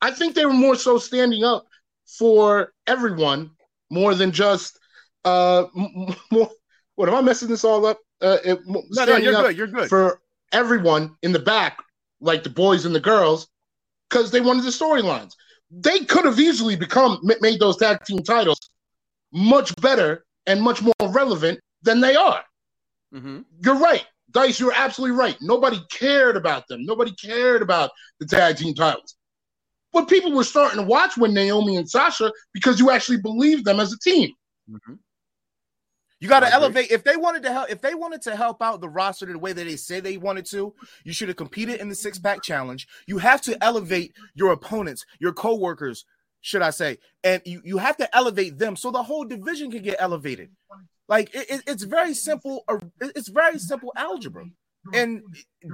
I 0.00 0.10
think 0.10 0.34
they 0.34 0.46
were 0.46 0.52
more 0.52 0.76
so 0.76 0.98
standing 0.98 1.44
up 1.44 1.66
for 2.06 2.72
everyone 2.86 3.50
more 3.90 4.14
than 4.14 4.30
just 4.32 4.78
uh 5.24 5.64
more. 6.30 6.50
What 6.94 7.08
am 7.08 7.14
I 7.14 7.20
messing 7.22 7.48
this 7.48 7.64
all 7.64 7.86
up? 7.86 7.98
Uh, 8.20 8.36
it, 8.44 8.60
No, 8.66 9.04
no, 9.04 9.16
you're 9.16 9.32
good. 9.32 9.56
You're 9.56 9.66
good. 9.66 9.88
for 9.88 10.20
everyone 10.52 11.16
in 11.22 11.32
the 11.32 11.38
back, 11.38 11.78
like 12.20 12.44
the 12.44 12.50
boys 12.50 12.84
and 12.84 12.94
the 12.94 13.00
girls, 13.00 13.48
because 14.08 14.30
they 14.30 14.42
wanted 14.42 14.64
the 14.64 14.70
storylines. 14.70 15.32
They 15.72 16.00
could 16.00 16.26
have 16.26 16.38
easily 16.38 16.76
become 16.76 17.18
made 17.40 17.58
those 17.58 17.78
tag 17.78 18.04
team 18.04 18.22
titles 18.22 18.60
much 19.32 19.74
better 19.76 20.24
and 20.46 20.60
much 20.60 20.82
more 20.82 20.92
relevant 21.08 21.60
than 21.82 22.00
they 22.00 22.14
are. 22.14 22.44
Mhm. 23.14 23.44
You're 23.64 23.78
right, 23.78 24.06
Dice. 24.30 24.60
You're 24.60 24.74
absolutely 24.74 25.16
right. 25.16 25.36
Nobody 25.40 25.80
cared 25.90 26.36
about 26.36 26.68
them. 26.68 26.84
Nobody 26.84 27.12
cared 27.12 27.62
about 27.62 27.90
the 28.20 28.26
tag 28.26 28.58
team 28.58 28.74
titles. 28.74 29.16
But 29.92 30.08
people 30.08 30.32
were 30.32 30.44
starting 30.44 30.78
to 30.78 30.86
watch 30.86 31.16
when 31.16 31.34
Naomi 31.34 31.76
and 31.76 31.88
Sasha 31.88 32.32
because 32.52 32.78
you 32.78 32.90
actually 32.90 33.20
believed 33.20 33.64
them 33.64 33.80
as 33.80 33.92
a 33.92 33.98
team. 33.98 34.30
Mhm. 34.70 34.98
You 36.22 36.28
got 36.28 36.40
to 36.40 36.52
elevate. 36.52 36.90
If 36.92 37.02
they 37.02 37.16
wanted 37.16 37.42
to 37.42 37.52
help, 37.52 37.68
if 37.70 37.80
they 37.80 37.94
wanted 37.94 38.22
to 38.22 38.36
help 38.36 38.62
out 38.62 38.80
the 38.80 38.88
roster 38.88 39.26
the 39.26 39.38
way 39.38 39.52
that 39.52 39.64
they 39.64 39.74
say 39.76 39.98
they 39.98 40.16
wanted 40.18 40.46
to, 40.46 40.72
you 41.04 41.12
should 41.12 41.26
have 41.28 41.36
competed 41.36 41.80
in 41.80 41.88
the 41.88 41.94
six 41.96 42.18
pack 42.18 42.42
challenge. 42.42 42.86
You 43.06 43.18
have 43.18 43.42
to 43.42 43.62
elevate 43.62 44.12
your 44.34 44.52
opponents, 44.52 45.04
your 45.18 45.32
co-workers, 45.32 46.04
should 46.40 46.62
I 46.62 46.70
say, 46.70 46.98
and 47.24 47.42
you, 47.44 47.60
you 47.64 47.78
have 47.78 47.96
to 47.96 48.16
elevate 48.16 48.56
them 48.58 48.76
so 48.76 48.90
the 48.92 49.02
whole 49.02 49.24
division 49.24 49.70
can 49.72 49.82
get 49.82 49.96
elevated. 49.98 50.50
Like 51.08 51.34
it, 51.34 51.50
it- 51.50 51.62
it's 51.66 51.82
very 51.82 52.14
simple. 52.14 52.62
uh, 52.68 52.78
It's 53.00 53.28
very 53.28 53.58
simple 53.58 53.92
algebra. 53.96 54.44
And 54.92 55.22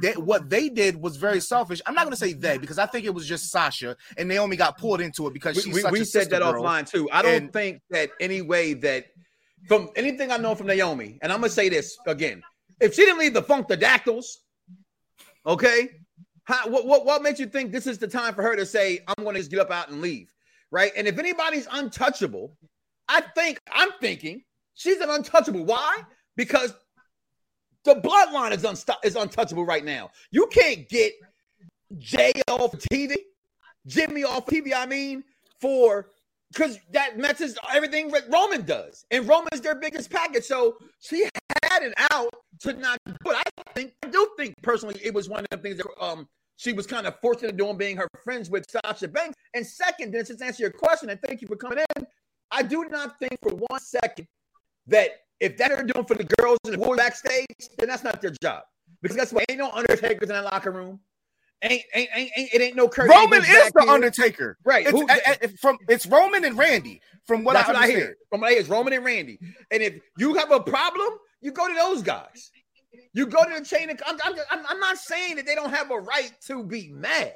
they, 0.02 0.12
what 0.12 0.50
they 0.50 0.68
did 0.68 0.96
was 0.96 1.16
very 1.16 1.40
selfish. 1.40 1.80
I'm 1.86 1.94
not 1.94 2.04
going 2.04 2.12
to 2.12 2.18
say 2.18 2.34
they 2.34 2.58
because 2.58 2.78
I 2.78 2.84
think 2.86 3.06
it 3.06 3.14
was 3.14 3.26
just 3.26 3.50
Sasha 3.50 3.96
and 4.18 4.28
Naomi 4.28 4.56
got 4.56 4.76
pulled 4.76 5.00
into 5.00 5.26
it 5.26 5.32
because 5.32 5.56
We, 5.56 5.62
she's 5.62 5.74
we, 5.74 5.80
such 5.80 5.92
we 5.92 6.04
said 6.04 6.30
that 6.30 6.40
girl. 6.42 6.62
offline 6.62 6.86
too. 6.90 7.08
I 7.10 7.22
don't 7.22 7.34
And- 7.34 7.52
think 7.52 7.80
that 7.90 8.10
any 8.20 8.42
way 8.42 8.74
that 8.74 9.06
from 9.66 9.90
anything 9.96 10.30
I 10.30 10.36
know 10.36 10.54
from 10.54 10.66
Naomi, 10.66 11.18
and 11.22 11.32
I'm 11.32 11.40
gonna 11.40 11.50
say 11.50 11.68
this 11.68 11.96
again. 12.06 12.42
If 12.80 12.94
she 12.94 13.04
didn't 13.04 13.18
leave 13.18 13.34
the 13.34 13.42
Funkadactyls, 13.42 14.26
okay, 15.46 15.90
how, 16.44 16.68
what, 16.68 16.86
what 16.86 17.04
what 17.04 17.22
makes 17.22 17.38
you 17.40 17.46
think 17.46 17.72
this 17.72 17.86
is 17.86 17.98
the 17.98 18.08
time 18.08 18.34
for 18.34 18.42
her 18.42 18.56
to 18.56 18.64
say, 18.64 19.00
I'm 19.06 19.24
gonna 19.24 19.38
just 19.38 19.50
get 19.50 19.60
up 19.60 19.70
out 19.70 19.90
and 19.90 20.00
leave? 20.00 20.32
Right. 20.70 20.92
And 20.96 21.06
if 21.06 21.18
anybody's 21.18 21.66
untouchable, 21.70 22.56
I 23.08 23.22
think 23.34 23.58
I'm 23.72 23.90
thinking 24.00 24.42
she's 24.74 25.00
an 25.00 25.10
untouchable. 25.10 25.64
Why? 25.64 26.02
Because 26.36 26.74
the 27.84 27.96
bloodline 27.96 28.52
is 28.52 28.62
unsto- 28.62 29.02
is 29.04 29.16
untouchable 29.16 29.64
right 29.64 29.84
now. 29.84 30.10
You 30.30 30.46
can't 30.46 30.88
get 30.88 31.12
Jey 31.96 32.32
off 32.48 32.72
TV, 32.72 33.14
Jimmy 33.86 34.24
off 34.24 34.46
TV. 34.46 34.72
I 34.74 34.86
mean, 34.86 35.24
for 35.60 36.10
because 36.52 36.78
that 36.92 37.18
messes 37.18 37.58
everything 37.74 38.08
that 38.08 38.24
Roman 38.32 38.64
does, 38.64 39.04
and 39.10 39.28
Roman's 39.28 39.60
their 39.60 39.74
biggest 39.74 40.10
package. 40.10 40.44
So 40.44 40.76
she 41.00 41.28
had 41.62 41.82
it 41.82 41.94
out 42.12 42.30
to 42.60 42.72
not. 42.74 42.98
But 43.22 43.36
I 43.36 43.42
think 43.74 43.92
I 44.04 44.08
do 44.08 44.28
think 44.36 44.54
personally 44.62 45.00
it 45.02 45.12
was 45.12 45.28
one 45.28 45.40
of 45.40 45.50
the 45.50 45.58
things 45.58 45.76
that 45.76 45.86
um 46.00 46.28
she 46.56 46.72
was 46.72 46.86
kind 46.86 47.06
of 47.06 47.14
into 47.22 47.52
doing, 47.52 47.76
being 47.76 47.96
her 47.96 48.08
friends 48.24 48.50
with 48.50 48.64
Sasha 48.68 49.06
Banks. 49.06 49.36
And 49.54 49.64
second, 49.64 50.12
then 50.12 50.24
just 50.24 50.40
to 50.40 50.44
answer 50.44 50.64
your 50.64 50.72
question, 50.72 51.08
and 51.08 51.20
thank 51.22 51.40
you 51.40 51.46
for 51.46 51.56
coming 51.56 51.78
in. 51.96 52.06
I 52.50 52.62
do 52.62 52.84
not 52.90 53.18
think 53.18 53.38
for 53.40 53.50
one 53.54 53.80
second 53.80 54.26
that 54.88 55.10
if 55.38 55.56
that 55.58 55.68
they're 55.68 55.84
doing 55.84 56.04
for 56.04 56.14
the 56.14 56.28
girls 56.38 56.58
and 56.64 56.74
the 56.74 56.78
boys 56.78 56.96
backstage, 56.96 57.46
then 57.78 57.88
that's 57.88 58.02
not 58.02 58.20
their 58.20 58.32
job. 58.42 58.62
Because 59.02 59.16
that's 59.16 59.32
why 59.32 59.44
ain't 59.48 59.58
no 59.58 59.70
Undertakers 59.70 60.28
in 60.28 60.34
that 60.34 60.44
locker 60.44 60.72
room. 60.72 60.98
Ain't 61.62 61.82
ain't 61.94 62.08
ain't, 62.14 62.30
ain't 62.36 62.54
it 62.54 62.60
ain't 62.62 62.76
no 62.76 62.88
Kurt 62.88 63.08
Roman 63.10 63.40
is 63.42 63.46
the 63.72 63.82
here. 63.82 63.90
Undertaker. 63.90 64.56
Right. 64.64 64.86
It's, 64.86 64.92
Who- 64.92 65.08
a- 65.08 65.44
a- 65.44 65.48
from 65.58 65.76
it's 65.88 66.06
Roman 66.06 66.44
and 66.44 66.56
Randy. 66.56 67.00
From 67.26 67.42
what 67.44 67.56
I 67.56 67.62
what 67.66 67.76
I 67.76 67.88
hear. 67.88 68.14
From 68.30 68.40
what 68.42 68.48
I 68.48 68.50
hear 68.52 68.60
is 68.60 68.68
Roman 68.68 68.92
and 68.92 69.04
Randy. 69.04 69.38
And 69.70 69.82
if 69.82 69.94
you 70.16 70.34
have 70.34 70.52
a 70.52 70.60
problem, 70.60 71.10
you 71.40 71.50
go 71.50 71.66
to 71.68 71.74
those 71.74 72.02
guys. 72.02 72.50
You 73.12 73.26
go 73.26 73.42
to 73.44 73.58
the 73.58 73.64
chain 73.64 73.90
of. 73.90 74.00
I'm, 74.06 74.16
I'm, 74.50 74.64
I'm, 74.68 74.80
not 74.80 74.98
saying 74.98 75.36
that 75.36 75.46
they 75.46 75.54
don't 75.54 75.70
have 75.70 75.90
a 75.90 75.98
right 75.98 76.30
to 76.46 76.62
be 76.64 76.88
mad, 76.92 77.34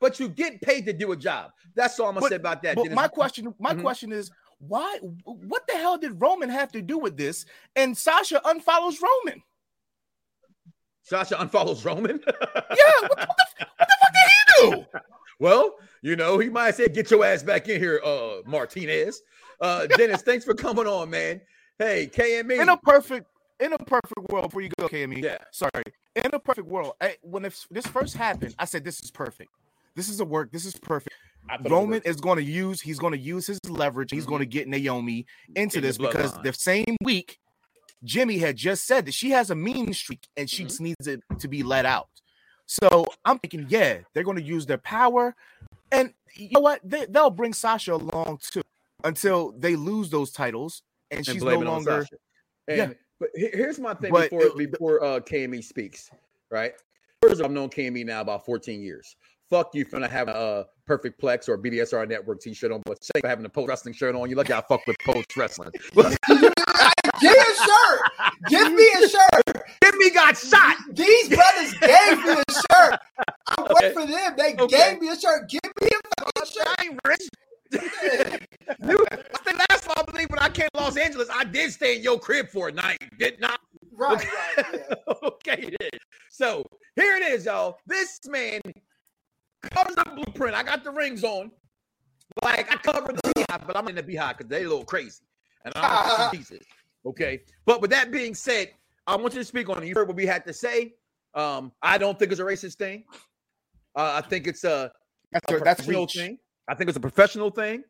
but 0.00 0.20
you 0.20 0.28
get 0.28 0.60
paid 0.62 0.86
to 0.86 0.92
do 0.92 1.12
a 1.12 1.16
job. 1.16 1.50
That's 1.74 1.98
all 1.98 2.08
I'm 2.08 2.14
gonna 2.14 2.20
But- 2.22 2.28
say 2.30 2.36
about 2.36 2.62
that. 2.62 2.76
But 2.76 2.84
Dennis. 2.84 2.96
my 2.96 3.08
question, 3.08 3.52
my 3.58 3.74
Mhm. 3.74 3.82
question 3.82 4.12
is, 4.12 4.30
why? 4.58 4.98
What 5.24 5.66
the 5.66 5.74
hell 5.74 5.98
did 5.98 6.20
Roman 6.20 6.48
have 6.48 6.70
to 6.72 6.80
do 6.82 6.96
with 6.98 7.16
this? 7.16 7.44
And 7.74 7.96
Sasha 7.98 8.40
unfollows 8.44 8.96
Roman. 9.02 9.42
Sasha 11.02 11.34
unfollows 11.36 11.84
Roman. 11.84 12.20
Yeah, 12.30 13.08
what 13.08 13.18
the, 13.18 13.26
what 13.26 13.28
the, 13.58 13.66
what 13.76 13.88
the 13.88 13.96
fuck 14.00 14.12
did 14.12 14.30
he 14.30 14.70
do? 14.70 14.86
well, 15.38 15.74
you 16.02 16.16
know, 16.16 16.38
he 16.38 16.48
might 16.48 16.74
say, 16.74 16.88
"Get 16.88 17.10
your 17.10 17.24
ass 17.24 17.42
back 17.42 17.68
in 17.68 17.80
here, 17.80 18.00
uh, 18.04 18.36
Martinez." 18.46 19.22
Uh, 19.60 19.86
Dennis, 19.96 20.22
thanks 20.22 20.44
for 20.44 20.54
coming 20.54 20.86
on, 20.86 21.10
man. 21.10 21.40
Hey, 21.78 22.08
KME. 22.12 22.60
In 22.60 22.68
a 22.68 22.76
perfect, 22.78 23.26
in 23.60 23.72
a 23.72 23.78
perfect 23.78 24.30
world, 24.30 24.46
before 24.46 24.60
you 24.62 24.70
go, 24.78 24.88
KME. 24.88 25.22
Yeah. 25.22 25.38
Sorry. 25.52 25.70
In 26.16 26.30
a 26.34 26.38
perfect 26.38 26.66
world, 26.68 26.92
I, 27.00 27.16
when 27.22 27.44
if 27.44 27.66
this 27.70 27.86
first 27.86 28.16
happened, 28.16 28.54
I 28.58 28.64
said, 28.64 28.84
"This 28.84 29.00
is 29.02 29.10
perfect. 29.10 29.50
This 29.94 30.08
is 30.08 30.20
a 30.20 30.24
work. 30.24 30.50
This 30.52 30.64
is 30.64 30.74
perfect." 30.78 31.14
I 31.48 31.56
thought 31.56 31.66
it 31.66 31.70
Roman 31.72 32.02
is 32.04 32.20
going 32.20 32.36
to 32.38 32.44
use 32.44 32.80
he's 32.80 33.00
going 33.00 33.12
to 33.12 33.18
use 33.18 33.46
his 33.48 33.58
leverage. 33.68 34.10
He's 34.12 34.24
Mhm. 34.24 34.28
going 34.28 34.38
to 34.40 34.46
get 34.46 34.68
Naomi 34.68 35.26
into 35.56 35.78
In 35.78 35.82
this 35.82 35.98
because 35.98 36.32
bloodline. 36.32 36.42
the 36.44 36.52
same 36.52 36.96
week 37.02 37.40
Jimmy 38.04 38.38
had 38.38 38.56
just 38.56 38.86
said 38.86 39.06
that 39.06 39.14
she 39.14 39.30
has 39.30 39.50
a 39.50 39.54
mean 39.54 39.92
streak 39.94 40.26
and 40.36 40.48
she 40.50 40.64
Mhm. 40.64 40.68
just 40.68 40.80
needs 40.80 41.06
it 41.06 41.22
to 41.38 41.48
be 41.48 41.62
let 41.62 41.86
out. 41.86 42.08
So 42.66 43.06
I'm 43.24 43.38
thinking, 43.38 43.66
yeah, 43.68 43.98
they're 44.14 44.24
going 44.24 44.36
to 44.38 44.42
use 44.42 44.66
their 44.66 44.78
power, 44.78 45.34
and 45.90 46.14
you 46.34 46.48
know 46.52 46.60
what? 46.60 46.80
They, 46.82 47.04
they'll 47.06 47.30
bring 47.30 47.52
Sasha 47.52 47.94
along 47.94 48.38
too 48.42 48.62
until 49.04 49.52
they 49.52 49.76
lose 49.76 50.10
those 50.10 50.32
titles, 50.32 50.82
and, 51.10 51.18
and 51.18 51.26
she's 51.26 51.42
no 51.42 51.46
blame 51.50 51.62
it 51.62 51.66
on 51.66 51.74
longer. 51.84 52.06
And, 52.68 52.76
Yeah. 52.78 52.92
But 53.20 53.30
here's 53.34 53.78
my 53.78 53.94
thing 53.94 54.10
But 54.10 54.30
before 54.30 54.60
it- 54.60 54.70
before 54.72 55.04
uh, 55.04 55.20
KME 55.20 55.62
speaks, 55.62 56.10
right? 56.50 56.72
First, 57.22 57.34
of 57.34 57.40
all, 57.42 57.46
I've 57.46 57.52
known 57.52 57.68
KME 57.68 58.04
now 58.04 58.20
about 58.20 58.44
14 58.44 58.82
years. 58.82 59.14
Fuck 59.52 59.74
you 59.74 59.84
for 59.84 60.00
not 60.00 60.10
having 60.10 60.34
a 60.34 60.64
Perfect 60.86 61.20
Plex 61.20 61.46
or 61.46 61.58
BDSR 61.58 62.08
Network 62.08 62.40
t-shirt 62.40 62.72
on, 62.72 62.82
but 62.86 63.04
say 63.04 63.20
for 63.20 63.28
having 63.28 63.44
a 63.44 63.50
post 63.50 63.68
wrestling 63.68 63.92
shirt 63.94 64.14
on. 64.14 64.30
You 64.30 64.34
lucky 64.36 64.54
I 64.54 64.62
fuck 64.62 64.80
with 64.86 64.96
post 65.04 65.36
wrestling. 65.36 65.70
Give 65.94 66.08
me 66.40 67.28
a 67.28 67.54
shirt. 67.54 68.00
Give 68.48 68.72
me 68.72 68.88
a 68.96 69.08
shirt. 69.08 69.62
Give 69.82 69.94
me 69.96 70.10
got 70.10 70.36
shot. 70.38 70.76
These 70.92 71.28
brothers 71.28 71.74
gave 71.74 72.24
me 72.24 72.32
a 72.32 72.52
shirt. 72.52 72.98
I 73.46 73.66
Okay. 73.70 73.92
for 73.92 74.06
them. 74.06 74.34
They 74.38 74.54
Okay. 74.58 74.66
gave 74.92 75.00
me 75.00 75.08
a 75.10 75.16
shirt. 75.18 75.48
Give 75.50 75.60
me 75.82 75.88
a 75.88 76.24
fucking 76.24 76.52
shirt. 76.52 76.66
I 76.78 76.84
ain't 76.84 77.00
rich. 77.06 77.28
You- 78.88 79.04
I 79.10 79.16
think 79.44 79.58
last 79.70 79.84
fall, 79.84 79.94
I 79.98 80.10
believe 80.10 80.30
when 80.30 80.38
I 80.38 80.48
came 80.48 80.68
to 80.74 80.80
Los 80.80 80.96
Angeles, 80.96 81.28
I 81.32 81.44
did 81.44 81.72
stay 81.72 81.96
in 81.96 82.02
your 82.02 82.18
crib 82.18 82.48
for 82.48 82.68
a 82.68 82.72
night, 82.72 82.98
did 83.18 83.38
not? 83.40 83.60
Right, 83.92 84.24
right. 84.56 84.66
Yeah. 84.74 84.94
okay, 85.22 85.70
then. 85.80 85.90
So 86.30 86.64
here 86.96 87.16
it 87.16 87.22
is, 87.22 87.44
y'all. 87.46 87.78
This 87.86 88.20
man 88.28 88.60
covers 89.70 89.94
the 89.96 90.04
blueprint. 90.14 90.54
I 90.54 90.62
got 90.62 90.84
the 90.84 90.90
rings 90.90 91.24
on. 91.24 91.50
Like 92.42 92.72
I 92.72 92.76
covered 92.76 93.16
the 93.22 93.32
beehive, 93.34 93.66
but 93.66 93.76
I'm 93.76 93.86
in 93.88 93.94
the 93.94 94.02
beehive 94.02 94.38
because 94.38 94.48
they 94.48 94.60
a 94.64 94.68
little 94.68 94.84
crazy. 94.84 95.22
And 95.64 95.72
I'm 95.76 96.30
pieces. 96.34 96.64
Okay. 97.06 97.40
But 97.66 97.80
with 97.80 97.90
that 97.90 98.10
being 98.10 98.34
said, 98.34 98.70
I 99.06 99.16
want 99.16 99.34
you 99.34 99.40
to 99.40 99.44
speak 99.44 99.68
on 99.68 99.82
it. 99.82 99.86
You 99.86 99.94
heard 99.94 100.08
what 100.08 100.16
we 100.16 100.26
had 100.26 100.44
to 100.46 100.52
say. 100.52 100.94
Um, 101.34 101.72
I 101.82 101.98
don't 101.98 102.18
think 102.18 102.30
it's 102.32 102.40
a 102.40 102.44
racist 102.44 102.76
thing. 102.76 103.04
Uh, 103.96 104.20
I 104.24 104.26
think 104.26 104.46
it's 104.46 104.64
a 104.64 104.90
That's 105.32 105.50
a 105.52 105.58
that's 105.58 105.80
professional 105.80 106.02
reach. 106.02 106.14
thing. 106.14 106.38
I 106.68 106.74
think 106.74 106.88
it's 106.88 106.96
a 106.96 107.00
professional 107.00 107.50
thing. 107.50 107.84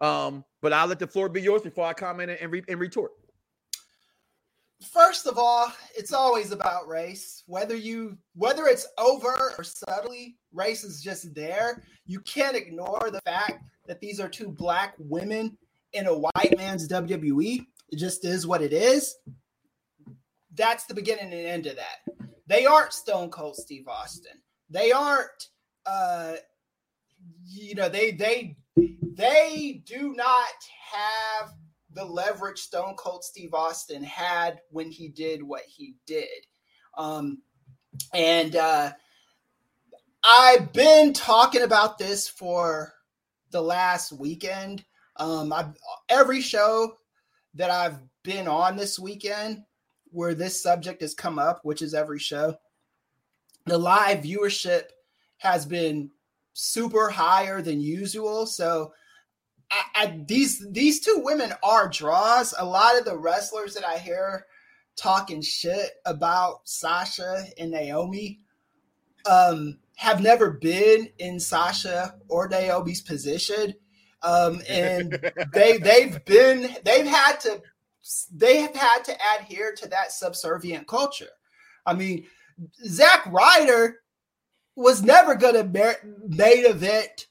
Um, 0.00 0.44
but 0.60 0.72
I'll 0.72 0.86
let 0.86 0.98
the 0.98 1.06
floor 1.06 1.28
be 1.28 1.40
yours 1.40 1.62
before 1.62 1.86
I 1.86 1.92
comment 1.92 2.30
and, 2.40 2.52
re- 2.52 2.64
and 2.68 2.78
retort. 2.80 3.12
First 4.90 5.26
of 5.26 5.38
all, 5.38 5.72
it's 5.96 6.12
always 6.12 6.50
about 6.50 6.88
race. 6.88 7.42
Whether 7.46 7.76
you 7.76 8.16
whether 8.34 8.66
it's 8.66 8.86
overt 8.98 9.54
or 9.58 9.64
subtly, 9.64 10.36
race 10.52 10.84
is 10.84 11.02
just 11.02 11.34
there. 11.34 11.84
You 12.06 12.20
can't 12.20 12.56
ignore 12.56 13.10
the 13.10 13.20
fact 13.20 13.64
that 13.86 14.00
these 14.00 14.20
are 14.20 14.28
two 14.28 14.48
black 14.48 14.94
women 14.98 15.56
in 15.92 16.06
a 16.06 16.18
white 16.18 16.56
man's 16.56 16.88
WWE. 16.88 17.66
It 17.90 17.96
just 17.96 18.24
is 18.24 18.46
what 18.46 18.62
it 18.62 18.72
is. 18.72 19.14
That's 20.54 20.84
the 20.86 20.94
beginning 20.94 21.32
and 21.32 21.46
end 21.46 21.66
of 21.66 21.76
that. 21.76 22.28
They 22.46 22.66
aren't 22.66 22.92
Stone 22.92 23.30
Cold 23.30 23.56
Steve 23.56 23.88
Austin. 23.88 24.40
They 24.70 24.92
aren't 24.92 25.48
uh 25.86 26.34
you 27.46 27.74
know, 27.74 27.88
they 27.88 28.12
they 28.12 28.56
they 28.76 29.82
do 29.84 30.14
not 30.14 30.48
have 30.92 31.52
the 31.94 32.04
leverage 32.04 32.58
Stone 32.58 32.94
Cold 32.96 33.24
Steve 33.24 33.54
Austin 33.54 34.02
had 34.02 34.60
when 34.70 34.90
he 34.90 35.08
did 35.08 35.42
what 35.42 35.62
he 35.66 35.94
did. 36.06 36.46
Um, 36.96 37.42
and 38.14 38.56
uh, 38.56 38.92
I've 40.24 40.72
been 40.72 41.12
talking 41.12 41.62
about 41.62 41.98
this 41.98 42.28
for 42.28 42.94
the 43.50 43.60
last 43.60 44.12
weekend. 44.12 44.84
Um, 45.16 45.52
I've, 45.52 45.76
every 46.08 46.40
show 46.40 46.96
that 47.54 47.70
I've 47.70 47.98
been 48.22 48.48
on 48.48 48.76
this 48.76 48.98
weekend 48.98 49.62
where 50.10 50.34
this 50.34 50.62
subject 50.62 51.00
has 51.02 51.14
come 51.14 51.38
up, 51.38 51.60
which 51.64 51.82
is 51.82 51.94
every 51.94 52.18
show, 52.18 52.56
the 53.66 53.78
live 53.78 54.22
viewership 54.22 54.84
has 55.38 55.66
been 55.66 56.10
super 56.52 57.08
higher 57.08 57.62
than 57.62 57.80
usual. 57.80 58.46
So 58.46 58.92
I, 59.72 59.84
I, 59.94 60.20
these 60.26 60.64
these 60.70 61.00
two 61.00 61.20
women 61.24 61.52
are 61.62 61.88
draws. 61.88 62.54
A 62.58 62.64
lot 62.64 62.98
of 62.98 63.04
the 63.04 63.16
wrestlers 63.16 63.74
that 63.74 63.84
I 63.84 63.98
hear 63.98 64.46
talking 64.96 65.40
shit 65.40 65.92
about 66.04 66.68
Sasha 66.68 67.44
and 67.58 67.70
Naomi 67.70 68.40
um, 69.28 69.78
have 69.96 70.20
never 70.20 70.50
been 70.50 71.08
in 71.18 71.40
Sasha 71.40 72.16
or 72.28 72.48
Naomi's 72.48 73.00
position, 73.00 73.74
um, 74.22 74.60
and 74.68 75.18
they 75.54 75.78
they've 75.78 76.22
been 76.26 76.76
they've 76.84 77.06
had 77.06 77.40
to 77.40 77.62
they 78.30 78.60
have 78.60 78.76
had 78.76 79.04
to 79.04 79.16
adhere 79.38 79.74
to 79.76 79.88
that 79.88 80.12
subservient 80.12 80.86
culture. 80.86 81.30
I 81.86 81.94
mean, 81.94 82.26
Zack 82.86 83.24
Ryder 83.26 84.00
was 84.76 85.02
never 85.02 85.34
going 85.34 85.54
to 85.54 85.98
main 86.28 86.66
event 86.66 87.26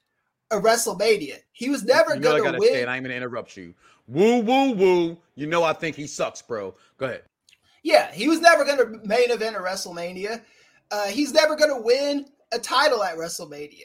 a 0.52 0.60
WrestleMania. 0.60 1.38
He 1.52 1.68
was 1.70 1.84
never 1.84 2.14
You 2.14 2.20
know 2.20 2.30
going 2.30 2.42
to 2.42 2.48
gotta 2.48 2.58
win. 2.58 2.72
say, 2.72 2.82
and 2.82 2.90
I'm 2.90 3.02
gonna 3.02 3.14
interrupt 3.14 3.56
you. 3.56 3.74
Woo, 4.08 4.40
woo, 4.40 4.72
woo. 4.72 5.18
You 5.36 5.46
know 5.46 5.62
I 5.62 5.72
think 5.72 5.96
he 5.96 6.06
sucks, 6.06 6.42
bro. 6.42 6.74
Go 6.98 7.06
ahead. 7.06 7.22
Yeah, 7.82 8.10
he 8.12 8.28
was 8.28 8.40
never 8.40 8.64
going 8.64 8.78
to 8.78 9.06
main 9.06 9.30
event 9.30 9.56
a 9.56 9.58
WrestleMania. 9.58 10.42
Uh, 10.90 11.06
he's 11.06 11.32
never 11.32 11.56
going 11.56 11.74
to 11.74 11.82
win 11.82 12.26
a 12.52 12.58
title 12.58 13.02
at 13.02 13.16
WrestleMania. 13.16 13.84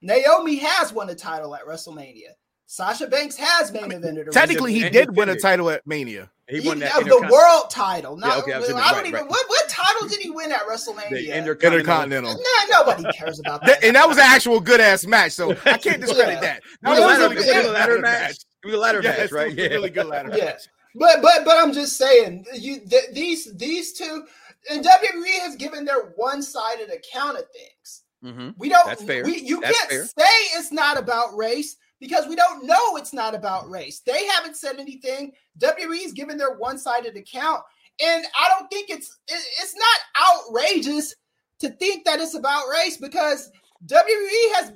Naomi 0.00 0.56
has 0.56 0.92
won 0.92 1.10
a 1.10 1.14
title 1.14 1.54
at 1.54 1.66
WrestleMania. 1.66 2.30
Sasha 2.70 3.06
Banks 3.06 3.34
has 3.36 3.72
main 3.72 3.84
evented 3.90 4.28
a 4.28 4.30
Technically, 4.30 4.74
he 4.74 4.90
did 4.90 5.16
win 5.16 5.30
a 5.30 5.36
title 5.40 5.70
at 5.70 5.86
Mania. 5.86 6.28
He 6.50 6.60
He- 6.60 6.68
won 6.68 6.78
that 6.80 6.98
of 7.00 7.04
the 7.06 7.26
world 7.32 7.70
title. 7.70 8.18
Not, 8.18 8.28
Yeah, 8.36 8.42
okay, 8.42 8.52
I 8.52 8.58
was 8.58 8.68
I, 8.68 8.72
don't 8.72 8.80
right, 8.80 9.06
even. 9.06 9.20
right. 9.22 9.30
What, 9.30 9.48
what 9.48 9.68
title 9.70 10.06
did 10.06 10.20
he 10.20 10.28
win 10.28 10.52
at 10.52 10.60
WrestleMania? 10.68 11.08
the 11.10 11.30
Intercontinental. 11.32 12.34
Nah, 12.34 12.84
nobody 12.84 13.04
cares 13.16 13.40
about 13.40 13.62
That- 13.64 13.80
that. 13.80 13.86
and 13.86 13.96
that 13.96 14.06
was 14.06 14.18
an 14.18 14.24
actual 14.26 14.60
good 14.60 14.80
ass 14.82 15.06
match, 15.06 15.32
so 15.32 15.52
I 15.64 15.78
can't 15.78 16.00
discredit 16.02 16.34
Yeah. 16.34 16.40
that. 16.40 16.56
It 16.58 16.62
That 16.82 16.90
was 16.90 16.98
It 16.98 17.02
a 17.02 17.06
was 17.06 17.18
ladder, 17.18 17.24
a- 17.24 17.30
it 17.30 17.56
was 17.56 17.66
a 17.66 17.70
ladder 17.72 17.98
match. 18.00 18.36
It 18.62 18.66
was 18.66 18.74
a 18.74 18.78
ladder 18.78 19.00
Yes, 19.02 19.18
match, 19.18 19.32
right? 19.32 19.46
it 19.52 19.56
was 19.56 19.66
a 19.66 19.70
really 19.70 19.90
good 19.90 20.06
ladder 20.06 20.36
Yeah. 20.36 20.44
match. 20.44 20.62
But 20.94 21.22
but 21.22 21.44
but 21.46 21.56
I'm 21.56 21.72
just 21.72 21.96
saying, 21.96 22.44
you 22.54 22.80
th- 22.80 23.10
these 23.12 23.54
these 23.56 23.92
two, 23.94 24.26
and 24.70 24.84
WWE 24.84 25.38
has 25.40 25.56
given 25.56 25.86
their 25.86 26.12
one 26.16 26.42
sided 26.42 26.90
account 26.90 27.38
of 27.38 27.44
things. 27.50 28.02
hmm 28.22 28.50
We 28.58 28.68
don't. 28.68 28.84
That's 28.86 29.02
fair. 29.04 29.22
We, 29.24 29.38
you 29.40 29.60
That's 29.60 29.78
can't 29.78 29.90
fair. 29.90 30.04
say 30.06 30.34
it's 30.58 30.70
not 30.72 30.98
about 30.98 31.34
race 31.36 31.76
because 32.00 32.26
we 32.26 32.36
don't 32.36 32.64
know 32.64 32.96
it's 32.96 33.12
not 33.12 33.34
about 33.34 33.68
race. 33.68 34.00
They 34.00 34.26
haven't 34.26 34.56
said 34.56 34.78
anything. 34.78 35.32
WWE's 35.58 36.12
given 36.12 36.36
their 36.38 36.54
one-sided 36.54 37.16
account, 37.16 37.62
and 38.04 38.24
I 38.38 38.48
don't 38.48 38.68
think 38.68 38.90
it's 38.90 39.18
it, 39.28 39.40
it's 39.60 39.74
not 39.76 40.52
outrageous 40.54 41.14
to 41.60 41.70
think 41.70 42.04
that 42.04 42.20
it's 42.20 42.34
about 42.34 42.68
race 42.68 42.96
because 42.96 43.50
WWE 43.86 44.54
has 44.54 44.72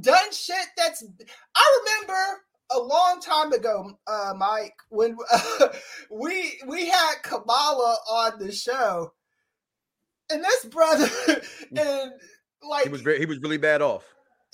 done 0.00 0.32
shit 0.32 0.66
that's. 0.76 1.04
I 1.54 1.80
remember 1.84 2.42
a 2.74 2.78
long 2.78 3.20
time 3.20 3.52
ago, 3.52 3.92
uh, 4.06 4.34
Mike, 4.36 4.74
when 4.88 5.16
we 6.10 6.58
we 6.66 6.88
had 6.88 7.14
Kamala 7.22 7.96
on 8.10 8.38
the 8.38 8.52
show, 8.52 9.12
and 10.30 10.42
this 10.42 10.64
brother 10.66 11.08
and 11.76 12.12
like 12.68 12.84
He 12.84 12.90
was 12.90 13.02
very, 13.02 13.18
he 13.18 13.26
was 13.26 13.38
really 13.40 13.58
bad 13.58 13.82
off. 13.82 14.04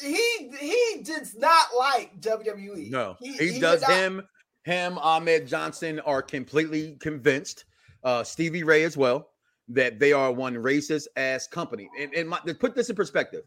He 0.01 0.51
he 0.59 1.03
does 1.03 1.35
not 1.35 1.69
like 1.79 2.21
WWE. 2.21 2.91
No, 2.91 3.17
he, 3.21 3.37
did 3.37 3.61
does. 3.61 3.83
not- 3.83 3.91
Him, 3.91 4.23
him, 4.65 4.99
Ahmed 4.99 5.47
Johnson 5.47 6.01
are 6.01 6.23
completely 6.23 6.97
convinced. 7.01 7.65
Uh, 8.05 8.23
Stevie 8.23 8.63
Ray 8.63 8.85
as 8.85 8.97
well 8.97 9.31
that 9.69 9.99
they 9.99 10.13
are 10.13 10.33
one 10.33 10.55
racist 10.55 11.07
ass 11.17 11.47
company. 11.47 11.91
And, 12.01 12.15
and 12.15 12.29
my, 12.29 12.39
to 12.47 12.55
put 12.55 12.75
this 12.75 12.89
in 12.91 12.97
perspective, 12.97 13.43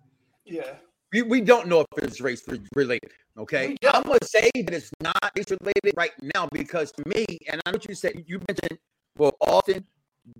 Yeah, 0.45 0.73
we, 1.13 1.21
we 1.21 1.41
don't 1.41 1.67
know 1.67 1.81
if 1.97 2.03
it's 2.03 2.21
race 2.21 2.43
related. 2.75 3.11
Okay, 3.37 3.77
I'm 3.93 4.03
gonna 4.03 4.17
say 4.23 4.49
that 4.55 4.73
it's 4.73 4.91
not 4.99 5.15
race 5.37 5.45
related 5.49 5.93
right 5.95 6.11
now 6.35 6.47
because 6.51 6.91
to 6.93 7.03
me, 7.07 7.25
and 7.51 7.61
I 7.65 7.71
know 7.71 7.75
what 7.75 7.87
you 7.87 7.95
said. 7.95 8.23
You 8.27 8.39
mentioned 8.47 8.77
well, 9.17 9.35
often 9.41 9.85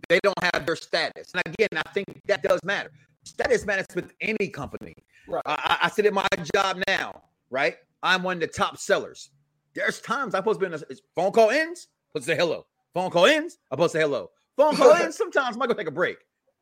they 0.09 0.19
don't 0.23 0.37
have 0.53 0.65
their 0.65 0.75
status, 0.75 1.31
and 1.33 1.41
again, 1.45 1.69
I 1.85 1.89
think 1.93 2.07
that 2.27 2.43
does 2.43 2.59
matter. 2.63 2.91
Status 3.23 3.65
matters 3.65 3.85
with 3.95 4.11
any 4.21 4.49
company. 4.49 4.93
Right. 5.31 5.43
I, 5.45 5.77
I 5.83 5.89
sit 5.89 6.05
at 6.05 6.13
my 6.13 6.27
job 6.53 6.81
now, 6.87 7.21
right? 7.49 7.77
I'm 8.03 8.23
one 8.23 8.37
of 8.37 8.41
the 8.41 8.47
top 8.47 8.77
sellers. 8.77 9.29
There's 9.73 10.01
times 10.01 10.35
I'm 10.35 10.39
supposed 10.39 10.59
to 10.59 10.69
be 10.69 10.73
in 10.73 10.81
a 10.81 10.95
phone 11.15 11.31
call 11.31 11.49
ends, 11.49 11.87
supposed 12.09 12.27
to 12.27 12.33
say 12.33 12.37
hello. 12.37 12.65
Phone 12.93 13.09
call 13.09 13.25
ends, 13.25 13.57
I'm 13.71 13.77
supposed 13.77 13.93
to 13.93 13.97
say 13.99 14.03
hello. 14.03 14.31
Phone 14.57 14.75
call 14.75 14.93
ends, 14.93 15.17
sometimes 15.17 15.55
I 15.55 15.59
might 15.59 15.67
go 15.67 15.73
take 15.73 15.87
a 15.87 15.91
break. 15.91 16.17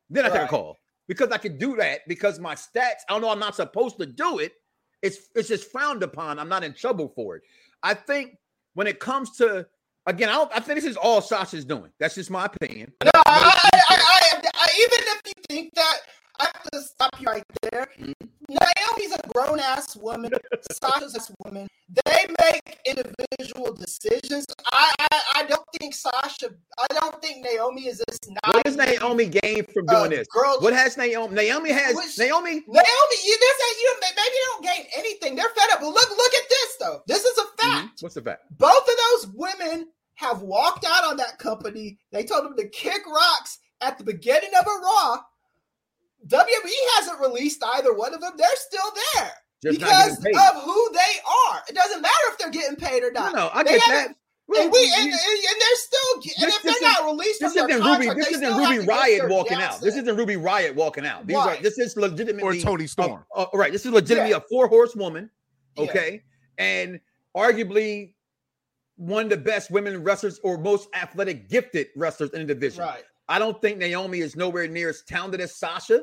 Then 0.09 0.25
I 0.25 0.29
take 0.29 0.43
a 0.43 0.47
call. 0.47 0.77
Because 1.07 1.29
I 1.31 1.37
can 1.37 1.57
do 1.57 1.75
that 1.77 2.01
because 2.07 2.39
my 2.39 2.53
stats, 2.53 3.01
I 3.07 3.13
don't 3.13 3.21
know 3.21 3.31
I'm 3.31 3.39
not 3.39 3.55
supposed 3.55 3.97
to 3.97 4.05
do 4.05 4.37
it. 4.39 4.53
It's 5.01 5.29
it's 5.33 5.47
just 5.47 5.71
frowned 5.71 6.03
upon. 6.03 6.37
I'm 6.37 6.49
not 6.49 6.63
in 6.63 6.73
trouble 6.73 7.11
for 7.15 7.37
it. 7.37 7.43
I 7.81 7.93
think 7.95 8.37
when 8.75 8.85
it 8.85 8.99
comes 8.99 9.31
to 9.37 9.65
again, 10.05 10.29
I 10.29 10.33
don't 10.33 10.51
I 10.53 10.59
think 10.59 10.77
this 10.77 10.85
is 10.85 10.97
all 10.97 11.21
Sasha's 11.21 11.65
doing. 11.65 11.91
That's 11.99 12.15
just 12.15 12.29
my 12.29 12.45
opinion. 12.45 12.93
No, 13.03 13.11
I, 13.15 13.21
I, 13.25 13.79
I, 13.89 13.95
I, 13.95 14.49
I, 14.53 14.67
even 14.75 15.07
if 15.07 15.21
you 15.25 15.33
think 15.49 15.73
that, 15.75 15.97
I 16.39 16.45
have 16.45 16.63
to 16.71 16.81
stop 16.81 17.19
you 17.19 17.27
right 17.27 17.43
there. 17.71 17.87
Naomi's 17.97 19.13
a 19.13 19.27
grown 19.33 19.59
ass 19.59 19.95
woman. 19.95 20.31
Sasha's 20.71 21.15
a 21.29 21.33
woman. 21.47 21.67
They 22.05 22.25
make 22.41 22.79
individual 22.85 23.73
decisions. 23.73 24.45
I, 24.71 24.93
I, 24.99 25.21
I 25.37 25.43
don't 25.45 25.65
think 25.79 25.93
Sasha. 25.93 26.49
I 26.79 26.87
don't 26.99 27.21
think 27.21 27.43
Naomi 27.43 27.87
is 27.87 28.01
this. 28.07 28.19
What 28.45 28.63
does 28.63 28.77
Naomi 28.77 29.25
gain 29.25 29.65
from 29.73 29.89
uh, 29.89 29.99
doing 29.99 30.11
this? 30.11 30.27
girl- 30.27 30.57
What 30.59 30.73
has 30.73 30.97
Naomi? 30.97 31.35
Naomi 31.35 31.71
has 31.71 31.95
Which- 31.95 32.17
Naomi. 32.17 32.51
Naomi, 32.67 33.17
you 33.25 33.37
this 33.39 33.57
ain't 33.69 33.79
you. 33.81 33.95
Maybe 34.01 34.15
they 34.15 34.39
don't 34.45 34.63
gain 34.63 34.85
anything. 34.97 35.35
They're 35.35 35.49
fed 35.49 35.69
up. 35.73 35.79
But 35.81 35.87
look, 35.89 36.09
look 36.09 36.33
at 36.33 36.49
this 36.49 36.75
though. 36.79 37.01
This 37.07 37.23
is 37.25 37.37
a 37.37 37.43
fact. 37.61 37.87
Mhm. 37.97 38.01
What's 38.01 38.15
the 38.15 38.21
fact? 38.21 38.43
Both 38.57 38.87
of 38.87 38.95
those 39.11 39.27
women 39.35 39.87
have 40.15 40.41
walked 40.41 40.85
out 40.85 41.03
on 41.05 41.17
that 41.17 41.37
company. 41.39 41.97
They 42.11 42.23
told 42.23 42.45
them 42.45 42.55
to 42.57 42.67
kick 42.69 43.01
rocks 43.07 43.57
at 43.81 43.97
the 43.97 44.03
beginning 44.03 44.51
of 44.59 44.65
a 44.65 44.79
Raw. 44.81 45.17
WWE 46.27 46.73
hasn't 46.97 47.19
released 47.19 47.63
either 47.75 47.93
one 47.93 48.13
of 48.13 48.21
them. 48.21 48.33
They're 48.37 48.47
still 48.55 48.91
there 49.15 49.31
Just 49.63 49.79
because 49.79 50.17
of 50.17 50.63
who 50.63 50.89
they 50.93 51.19
are. 51.51 51.61
It 51.69 51.75
doesn't 51.75 52.01
matter 52.01 52.13
if 52.27 52.37
they're 52.37 52.51
getting 52.51 52.75
paid 52.75 53.03
or 53.03 53.11
not. 53.11 53.33
no, 53.33 53.39
no 53.47 53.49
I 53.53 53.63
They 53.63 53.71
get 53.71 53.81
haven't- 53.83 54.07
that. 54.09 54.15
Well, 54.47 54.63
and 54.63 54.71
we 54.71 54.79
and, 54.97 55.05
and, 55.05 55.13
and 55.13 55.61
they're 55.61 55.75
still 55.75 56.13
and 56.15 56.23
This- 56.23 56.55
if 56.55 56.61
they're 56.63 56.73
is- 56.73 56.81
not 56.81 57.05
released 57.05 57.39
this 57.39 57.53
from 57.53 57.67
their 57.67 57.77
isn't 57.77 57.91
Ruby. 57.91 58.05
contract, 58.07 58.17
This 58.31 58.37
isn't 58.41 58.57
Ruby 58.57 58.85
Riott 58.87 59.17
their 59.19 59.27
walking 59.29 59.57
out. 59.59 59.79
This 59.79 59.95
isn't 59.95 60.15
Ruby 60.17 60.35
Riott 60.37 60.73
walking 60.73 61.05
out. 61.05 61.27
These 61.27 61.37
are 61.37 61.55
this 61.57 61.77
is 61.77 61.95
legitimately 61.95 62.41
Or 62.41 62.47
legitimately 62.47 62.63
Toni 62.63 62.87
Storm. 62.87 63.25
Uh, 63.35 63.43
uh, 63.43 63.57
right. 63.57 63.71
This 63.71 63.85
is 63.85 63.91
legitimately 63.91 64.31
Yeah. 64.31 64.37
a 64.37 64.41
four 64.49 64.67
horse 64.67 64.95
woman. 64.95 65.29
Yeah. 65.77 65.83
Okay. 65.83 66.23
And 66.57 66.99
arguably 67.37 68.13
one 68.95 69.25
of 69.25 69.29
the 69.29 69.37
best 69.37 69.69
women 69.69 70.03
wrestlers 70.03 70.39
or 70.43 70.57
most 70.57 70.89
athletic, 70.95 71.47
gifted 71.47 71.87
wrestlers 71.95 72.31
in 72.31 72.45
the 72.47 72.53
division. 72.53 72.81
Right. 72.83 73.03
I 73.29 73.37
don't 73.37 73.61
think 73.61 73.77
Naomi 73.77 74.19
is 74.19 74.35
nowhere 74.35 74.67
near 74.67 74.89
as 74.89 75.03
talented 75.03 75.39
as 75.39 75.55
Sasha. 75.55 76.01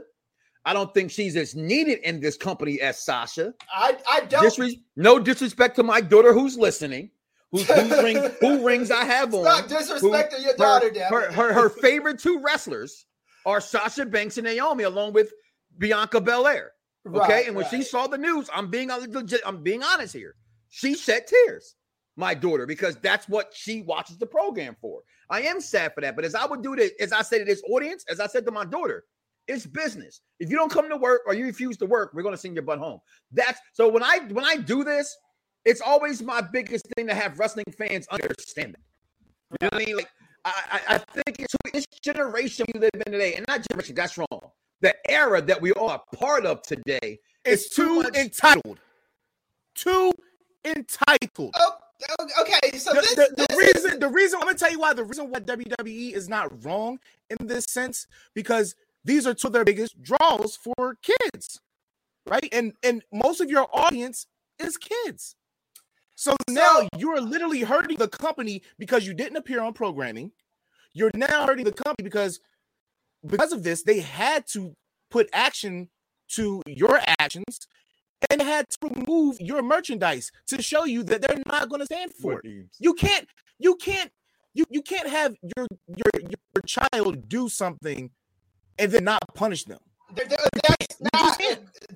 I 0.64 0.72
don't 0.72 0.94
think 0.94 1.10
she's 1.10 1.36
as 1.36 1.54
needed 1.56 1.98
in 2.04 2.20
this 2.20 2.36
company 2.36 2.80
as 2.80 3.04
Sasha. 3.04 3.52
I 3.70 3.98
I 4.08 4.20
don't 4.20 4.44
Disres- 4.44 4.80
no 4.94 5.18
disrespect 5.18 5.76
to 5.76 5.82
my 5.82 6.00
daughter 6.00 6.32
who's 6.32 6.56
listening, 6.56 7.10
who, 7.50 7.58
who, 7.62 8.02
ring, 8.02 8.30
who 8.40 8.64
rings 8.66 8.90
I 8.90 9.04
have 9.04 9.34
on. 9.34 9.44
stop 9.44 9.66
disrespecting 9.66 10.44
your 10.44 10.54
daughter, 10.54 10.90
damn 10.90 11.12
her, 11.12 11.32
her, 11.32 11.52
her 11.52 11.68
favorite 11.68 12.20
two 12.20 12.40
wrestlers 12.40 13.06
are 13.44 13.60
Sasha 13.60 14.06
Banks 14.06 14.38
and 14.38 14.46
Naomi, 14.46 14.84
along 14.84 15.12
with 15.12 15.32
Bianca 15.78 16.20
Belair. 16.20 16.72
Okay, 17.06 17.18
Right, 17.18 17.46
and 17.46 17.54
when 17.54 17.68
she 17.68 17.82
saw 17.82 18.06
the 18.08 18.18
news, 18.18 18.48
I'm 18.52 18.68
being 18.68 18.88
legit. 18.88 19.40
I'm 19.44 19.62
being 19.62 19.82
honest 19.82 20.12
here. 20.14 20.34
She 20.68 20.94
shed 20.94 21.26
tears, 21.28 21.76
my 22.16 22.34
daughter, 22.34 22.66
because 22.66 22.96
that's 22.96 23.28
what 23.28 23.52
she 23.54 23.82
watches 23.82 24.18
the 24.18 24.26
program 24.26 24.76
for. 24.80 25.02
I 25.30 25.42
am 25.42 25.60
sad 25.60 25.94
for 25.94 26.00
that, 26.00 26.16
but 26.16 26.24
as 26.24 26.34
I 26.34 26.46
would 26.46 26.62
do 26.62 26.76
this, 26.76 26.92
as 27.00 27.12
I 27.12 27.22
said 27.22 27.38
to 27.38 27.44
this 27.44 27.62
audience, 27.68 28.04
as 28.08 28.20
I 28.20 28.26
said 28.26 28.44
to 28.46 28.52
my 28.52 28.64
daughter, 28.64 29.04
it's 29.48 29.66
business. 29.66 30.20
If 30.40 30.50
you 30.50 30.56
don't 30.56 30.70
come 30.70 30.88
to 30.88 30.96
work 30.96 31.22
or 31.26 31.34
you 31.34 31.44
refuse 31.44 31.76
to 31.78 31.86
work, 31.86 32.12
we're 32.14 32.22
going 32.22 32.34
to 32.34 32.40
send 32.40 32.54
your 32.54 32.64
butt 32.64 32.78
home. 32.78 33.00
That's 33.32 33.60
so 33.72 33.88
when 33.88 34.02
I 34.02 34.18
when 34.30 34.44
I 34.44 34.56
do 34.56 34.84
this, 34.84 35.16
it's 35.64 35.80
always 35.80 36.22
my 36.22 36.40
biggest 36.40 36.86
thing 36.96 37.06
to 37.06 37.14
have 37.14 37.38
wrestling 37.38 37.64
fans 37.76 38.06
understand 38.08 38.74
It. 38.74 38.80
You 39.50 39.56
know 39.62 39.68
what 39.72 39.82
I 39.82 39.86
mean? 39.86 39.96
Like 39.96 40.08
I, 40.46 40.80
I, 40.88 40.98
think 40.98 41.40
it's 41.40 41.54
this 41.72 41.86
generation 42.00 42.66
we 42.72 42.78
live 42.78 42.90
in 42.94 43.12
today, 43.12 43.34
and 43.34 43.44
not 43.48 43.66
generation, 43.68 43.96
that's 43.96 44.16
wrong. 44.16 44.50
The 44.80 44.94
era 45.10 45.42
that 45.42 45.60
we 45.60 45.72
are 45.72 46.00
part 46.14 46.46
of 46.46 46.62
today 46.62 47.18
It's 47.44 47.74
too 47.74 48.04
too 48.04 48.10
entitled. 48.14 48.78
Too 49.74 50.12
entitled. 50.64 51.54
Oh, 51.58 51.72
okay, 52.40 52.78
so 52.78 52.92
the, 52.92 53.00
this, 53.00 53.14
the- 53.14 53.34
the 53.36 53.46
this 53.48 53.58
is- 53.58 53.74
reason 53.84 54.00
the 54.00 54.08
reason 54.08 54.38
I'm 54.40 54.46
gonna 54.46 54.58
tell 54.58 54.70
you 54.70 54.78
why 54.80 54.92
the 54.94 55.04
reason 55.04 55.30
why 55.30 55.40
WWE 55.40 56.12
is 56.14 56.28
not 56.28 56.64
wrong 56.64 56.98
in 57.30 57.46
this 57.46 57.64
sense 57.68 58.06
because 58.34 58.74
these 59.04 59.26
are 59.26 59.34
two 59.34 59.48
of 59.48 59.52
their 59.52 59.64
biggest 59.64 60.00
draws 60.02 60.56
for 60.56 60.96
kids, 61.02 61.60
right? 62.28 62.48
And 62.52 62.74
and 62.82 63.02
most 63.12 63.40
of 63.40 63.50
your 63.50 63.68
audience 63.72 64.26
is 64.58 64.76
kids. 64.76 65.36
So, 66.18 66.34
now 66.48 66.88
you're 66.96 67.20
literally 67.20 67.60
hurting 67.60 67.98
the 67.98 68.08
company 68.08 68.62
because 68.78 69.06
you 69.06 69.12
didn't 69.12 69.36
appear 69.36 69.60
on 69.60 69.74
programming. 69.74 70.32
You're 70.94 71.10
now 71.14 71.46
hurting 71.46 71.66
the 71.66 71.72
company 71.72 72.02
because 72.04 72.40
because 73.26 73.52
of 73.52 73.62
this 73.62 73.82
they 73.82 74.00
had 74.00 74.46
to 74.48 74.74
put 75.10 75.28
action 75.32 75.88
to 76.28 76.62
your 76.66 77.00
actions 77.20 77.66
and 78.30 78.40
had 78.42 78.66
to 78.70 78.78
remove 78.94 79.40
your 79.40 79.62
merchandise 79.62 80.30
to 80.48 80.62
show 80.62 80.84
you 80.84 81.02
that 81.04 81.22
they're 81.22 81.42
not 81.46 81.68
going 81.68 81.80
to 81.80 81.86
stand 81.86 82.12
for 82.14 82.40
it. 82.42 82.66
You 82.78 82.94
can't 82.94 83.26
you 83.58 83.76
can't 83.76 84.10
you 84.54 84.64
you 84.70 84.82
can't 84.82 85.08
have 85.08 85.34
your 85.56 85.66
your 85.88 86.10
your 86.22 86.62
child 86.66 87.28
do 87.28 87.48
something 87.48 88.10
and 88.78 88.92
then 88.92 89.04
not 89.04 89.22
punish 89.34 89.64
them. 89.64 89.78
They're, 90.14 90.26
they're, 90.26 90.38
that's 90.66 91.00
not 91.14 91.38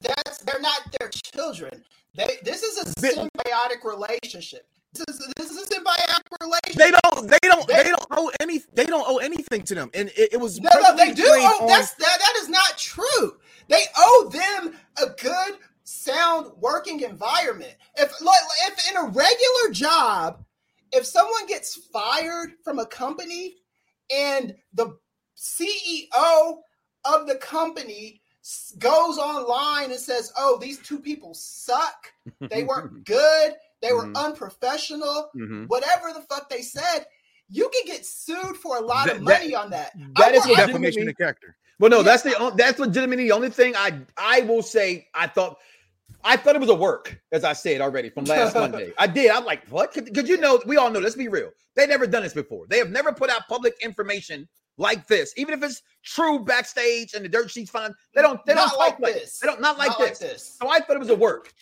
that's 0.01 0.39
they're 0.39 0.61
not 0.61 0.81
their 0.99 1.09
children. 1.11 1.83
They 2.15 2.39
this 2.45 2.63
is 2.63 2.79
a 2.97 3.01
They- 3.01 3.11
symbiotic 3.15 3.85
relationship. 3.85 4.67
This 4.93 5.21
is 5.21 5.33
this 5.37 5.51
is 5.53 5.59
a 5.71 5.75
symbiotic 5.75 6.25
relationship. 6.43 6.77
They 6.77 6.91
don't 6.91 7.29
they 7.29 7.39
don't 7.45 7.67
They- 7.69 7.75
they, 7.85 7.89
don't 7.91 8.07
owe 8.11 8.33
any 8.41 8.61
they 8.75 8.85
don't 8.87 9.05
owe 9.07 9.19
anything 9.19 9.63
to 9.63 9.75
them. 9.77 9.91
And 9.95 10.09
it, 10.17 10.33
it 10.35 10.41
was 10.41 10.61
no, 10.61 10.69
no, 10.83 10.97
they 10.97 11.13
do. 11.13 11.23
explained 11.23 11.45
Oh, 11.47 11.63
on- 11.63 11.69
that's 11.69 11.95
that. 11.95 12.19
That 12.19 12.35
is 12.43 12.49
not 12.49 12.77
true. 12.77 13.37
They 13.69 13.85
owe 13.97 14.31
them 14.33 14.75
a 15.01 15.11
good, 15.23 15.59
sound 15.91 16.53
working 16.59 17.01
environment. 17.01 17.75
If 17.97 18.13
like, 18.21 18.41
if 18.69 18.91
in 18.91 18.97
a 18.97 19.05
regular 19.09 19.73
job, 19.73 20.45
if 20.93 21.05
someone 21.05 21.47
gets 21.47 21.75
fired 21.75 22.53
from 22.63 22.79
a 22.79 22.87
company 22.87 23.57
and 24.15 24.55
the 24.75 24.97
CEO 25.37 26.59
of 27.05 27.27
the 27.27 27.37
company 27.41 28.21
goes 28.79 29.19
online 29.19 29.91
and 29.91 30.01
says, 30.01 30.33
"Oh, 30.37 30.59
these 30.61 30.79
two 30.79 30.99
people 30.99 31.35
suck. 31.35 32.13
They 32.41 32.63
weren't 32.65 33.05
good. 33.05 33.55
They 33.83 33.93
were 33.93 34.07
Mhm. 34.07 34.17
unprofessional. 34.25 35.31
Mhm. 35.37 35.69
Whatever 35.69 36.13
the 36.13 36.23
fuck 36.23 36.49
they 36.49 36.63
said." 36.63 37.07
You 37.53 37.69
can 37.71 37.83
get 37.85 38.07
sued 38.07 38.57
for 38.59 38.77
a 38.77 38.81
lot 38.81 39.09
That- 39.09 39.17
of 39.17 39.25
that- 39.25 39.41
money 39.41 39.55
on 39.57 39.71
that. 39.71 39.93
that 40.17 40.33
I 40.33 40.37
is 40.37 40.47
wa- 40.47 40.53
I- 40.55 40.67
defamation 40.67 41.09
of 41.09 41.17
character. 41.17 41.57
Well, 41.81 41.91
no, 41.91 41.97
Yeah. 41.99 42.03
that's 42.05 42.23
the 42.23 42.53
that's 42.57 42.79
legitimately 42.79 43.25
the 43.25 43.33
only 43.33 43.51
thing 43.51 43.75
I 43.75 44.01
I 44.17 44.43
will 44.43 44.63
say. 44.63 45.09
I 45.15 45.27
thought 45.27 45.59
I 46.25 46.37
thought 46.37 46.55
it 46.55 46.61
was 46.61 46.71
a 46.71 46.75
work, 46.75 47.21
as 47.33 47.45
I 47.45 47.53
said 47.53 47.81
already 47.81 48.11
from 48.11 48.25
last 48.25 48.55
Monday. 48.55 48.93
I 48.99 49.07
did. 49.07 49.31
I'm 49.31 49.45
like, 49.45 49.67
what? 49.69 49.95
Because 49.95 50.29
you 50.29 50.37
know, 50.37 50.61
we 50.67 50.77
all 50.77 50.91
know. 50.91 51.01
Let's 51.01 51.17
be 51.17 51.29
real. 51.29 51.51
They've 51.77 51.89
never 51.89 52.07
done 52.07 52.23
this 52.23 52.35
before. 52.35 52.67
They 52.69 52.79
have 52.79 52.91
never 52.91 53.13
put 53.13 53.31
out 53.31 53.43
public 53.49 53.75
information 53.83 54.49
like 54.77 55.07
this, 55.07 55.33
even 55.37 55.55
if 55.55 55.63
it's 55.63 55.83
true 56.05 56.45
backstage 56.45 57.15
and 57.15 57.25
the 57.25 57.29
dirt 57.29 57.51
sheets 57.51 57.71
fine. 57.71 57.93
They 58.15 58.23
don't. 58.23 58.45
They 58.47 58.55
Not 58.55 58.71
don't 58.71 58.79
like 58.79 58.99
this. 58.99 59.39
They 59.39 59.47
don't 59.47 59.61
not 59.61 59.79
like 59.79 59.89
Not 59.91 59.99
this. 59.99 60.21
like 60.21 60.31
this. 60.31 60.57
So 60.61 60.69
I 60.71 60.81
thought 60.81 60.97
it 60.97 61.01
was 61.01 61.11
a 61.11 61.17
work. 61.17 61.53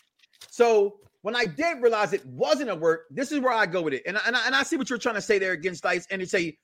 So 0.51 0.97
when 1.23 1.37
I 1.37 1.45
did 1.45 1.83
realize 1.83 2.13
it 2.13 2.25
wasn't 2.27 2.71
a 2.71 2.75
work, 2.75 3.07
this 3.11 3.33
is 3.33 3.41
where 3.41 3.53
I 3.53 3.67
go 3.67 3.83
with 3.83 3.93
it. 3.95 4.03
And 4.07 4.17
I, 4.17 4.21
and 4.27 4.37
I, 4.37 4.47
and 4.47 4.55
I 4.55 4.63
see 4.63 4.77
what 4.77 4.89
you're 4.89 4.99
trying 4.99 5.17
to 5.17 5.21
say 5.21 5.39
there 5.39 5.53
against 5.53 5.83
Dice. 5.83 6.07
And 6.11 6.21
you 6.21 6.27
say, 6.27 6.57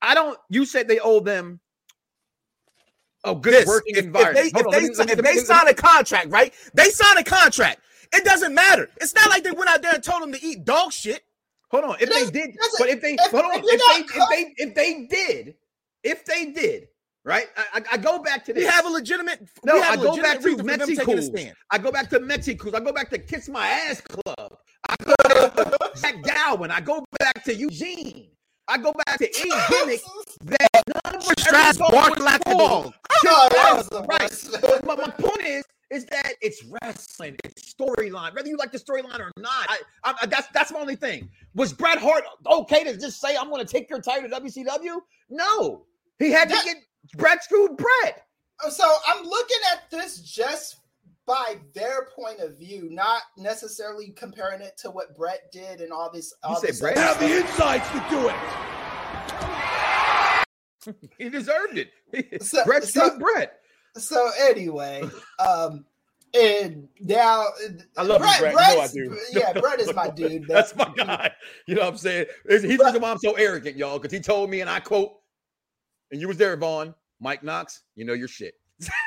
I 0.00 0.14
don't. 0.14 0.38
You 0.48 0.64
said 0.64 0.86
they 0.88 0.98
owe 1.00 1.20
them 1.20 1.60
a 3.24 3.34
good 3.34 3.52
This, 3.54 3.66
working 3.66 3.94
if, 3.94 3.98
if 4.00 4.04
environment. 4.06 4.36
they, 4.36 4.50
Hold 4.60 4.60
if 4.60 4.66
on, 4.66 4.72
they, 4.72 4.88
let 4.96 5.06
me- 5.06 5.12
if 5.12 5.18
me- 5.18 5.22
they 5.22 5.34
me- 5.36 5.40
sign 5.44 5.68
a 5.68 5.74
contract, 5.74 6.28
right? 6.30 6.52
They 6.74 6.90
sign 6.90 7.18
a 7.18 7.24
contract. 7.24 7.80
It 8.14 8.24
doesn't 8.24 8.54
matter. 8.54 8.88
It's 9.00 9.14
not 9.14 9.30
like 9.30 9.42
they 9.44 9.52
went 9.52 9.70
out 9.70 9.80
there 9.82 9.94
and 9.94 10.02
told 10.02 10.22
them 10.22 10.32
to 10.32 10.44
eat 10.44 10.64
dog 10.64 10.92
shit. 10.92 11.22
Hold 11.70 11.84
on. 11.84 11.96
If 12.00 12.10
they 12.10 12.30
did, 12.30 12.56
but 12.78 12.88
if 12.90 13.00
they 13.00 13.14
if- 13.14 13.30
hold 13.30 13.44
on, 13.44 13.52
if 13.54 13.64
if 13.64 13.80
they, 13.80 14.04
if 14.20 14.28
they 14.28 14.54
if 14.58 14.74
they 14.74 15.06
did, 15.06 15.54
if 16.02 16.24
they 16.26 16.46
did, 16.52 16.88
right? 17.24 17.46
I, 17.56 17.78
I, 17.78 17.82
I 17.92 17.96
go 17.96 18.18
back 18.18 18.44
to 18.46 18.52
this. 18.52 18.60
We 18.60 18.66
this. 18.66 18.74
have 18.74 18.84
a 18.84 18.90
legitimate. 18.90 19.48
No, 19.64 19.76
we 19.76 19.80
have 19.80 19.98
I 19.98 20.02
a 20.02 20.04
go 20.04 20.16
back 20.20 20.40
to 20.40 20.44
reason 20.44 20.68
for 20.68 20.76
them 20.76 20.88
taking 20.88 21.14
a 21.14 21.16
Mexico. 21.16 21.52
I 21.70 21.78
go 21.78 21.90
back 21.92 22.10
to 22.10 22.20
Mexico. 22.20 22.76
I 22.76 22.80
go 22.80 22.92
back 22.92 23.08
to 23.10 23.18
Kiss 23.18 23.48
My 23.48 23.66
Ass 23.66 24.02
Club. 24.02 24.58
I 24.88 24.94
go 25.04 25.14
back 25.22 25.54
to 25.54 25.90
Zach 25.96 26.22
Gowen. 26.22 26.70
I 26.70 26.80
go 26.82 27.02
back 27.18 27.42
to 27.44 27.54
Eugene. 27.54 28.28
I 28.72 28.78
go 28.78 28.94
back 29.04 29.18
to 29.18 29.28
any 29.40 29.50
gimmick 29.68 30.00
that 30.44 30.82
none 31.04 31.16
of 31.16 31.22
us 31.22 31.34
Strass 31.38 31.78
ever 31.78 31.90
bark 31.90 32.16
thought 32.16 32.20
like 32.20 32.40
a 32.46 32.56
was 32.56 32.68
dog. 32.68 32.94
Oh, 33.26 33.48
that 33.52 33.76
was 33.76 33.88
the 33.88 34.02
Right. 34.04 34.32
But 34.62 34.86
my, 34.86 34.94
my 34.94 35.10
point 35.10 35.42
is, 35.42 35.64
is 35.90 36.06
that 36.06 36.32
it's 36.40 36.64
wrestling, 36.64 37.36
it's 37.44 37.74
storyline. 37.74 38.34
Whether 38.34 38.48
you 38.48 38.56
like 38.56 38.72
the 38.72 38.78
storyline 38.78 39.20
or 39.20 39.30
not, 39.36 39.66
I, 39.68 39.78
I, 40.04 40.26
that's 40.26 40.46
that's 40.54 40.72
my 40.72 40.80
only 40.80 40.96
thing. 40.96 41.28
Was 41.54 41.74
Bret 41.74 41.98
Hart 41.98 42.24
okay 42.46 42.82
to 42.84 42.96
just 42.96 43.20
say 43.20 43.36
I'm 43.36 43.50
going 43.50 43.64
to 43.64 43.70
take 43.70 43.90
your 43.90 44.00
title 44.00 44.30
to 44.30 44.40
WCW? 44.40 45.00
No, 45.28 45.84
he 46.18 46.30
had 46.30 46.48
to 46.48 46.56
get 46.64 46.76
Bret 47.16 47.44
screwed 47.44 47.76
Bret. 47.76 48.24
So 48.70 48.90
I'm 49.06 49.22
looking 49.24 49.58
at 49.74 49.90
this 49.90 50.22
just 50.22 50.76
by 51.32 51.56
their 51.74 52.08
point 52.14 52.40
of 52.40 52.58
view, 52.58 52.88
not 52.90 53.22
necessarily 53.38 54.10
comparing 54.10 54.60
it 54.60 54.76
to 54.78 54.90
what 54.90 55.16
Bret 55.16 55.50
did 55.50 55.80
and 55.80 55.90
all 55.90 56.10
this. 56.12 56.34
You 56.44 56.50
All 56.50 56.60
said 56.60 56.68
this 56.70 56.80
Bret? 56.80 56.98
other 56.98 57.06
Have 57.06 57.18
the 57.20 57.36
insights 57.36 57.88
to 57.90 58.04
do 58.10 58.28
it. 58.28 58.36
he 61.18 61.28
deserved 61.30 61.78
it. 61.78 61.90
So- 62.44 62.64
Bret 62.64 62.84
so- 62.84 63.06
screwed 63.06 63.20
Bret. 63.20 63.58
So 63.96 64.30
anyway, 64.40 65.02
um, 65.38 65.84
and 66.34 66.88
now 67.00 67.44
I 67.98 68.02
love 68.04 68.22
you, 68.22 68.26
Bret- 68.38 68.54
Bret. 68.54 68.94
You 68.94 69.08
know 69.08 69.12
I 69.12 69.12
do. 69.16 69.18
Yeah, 69.38 69.52
Bret 69.60 69.80
is 69.80 69.94
my 69.94 70.08
dude. 70.16 70.46
but- 70.46 70.54
That's 70.54 70.74
my 70.76 70.90
guy. 70.96 71.30
You 71.66 71.74
know 71.74 71.82
what 71.82 71.90
I'm 71.92 71.96
saying? 71.98 72.24
He's 72.48 72.62
he's 72.62 72.78
the 72.78 72.84
reason 72.86 73.02
why 73.02 73.10
I'm 73.10 73.18
so 73.18 73.32
arrogant, 73.34 73.76
y'all, 73.76 73.98
because 73.98 74.12
he 74.12 74.20
told 74.20 74.48
me, 74.50 74.60
and 74.62 74.70
I 74.70 74.80
quote, 74.80 75.12
and 76.10 76.18
you 76.20 76.28
was 76.28 76.36
there, 76.38 76.56
Vaughn, 76.56 76.94
Mike 77.20 77.42
Knox, 77.42 77.82
you 77.96 78.04
know 78.06 78.14
your 78.14 78.28
shit. 78.28 78.54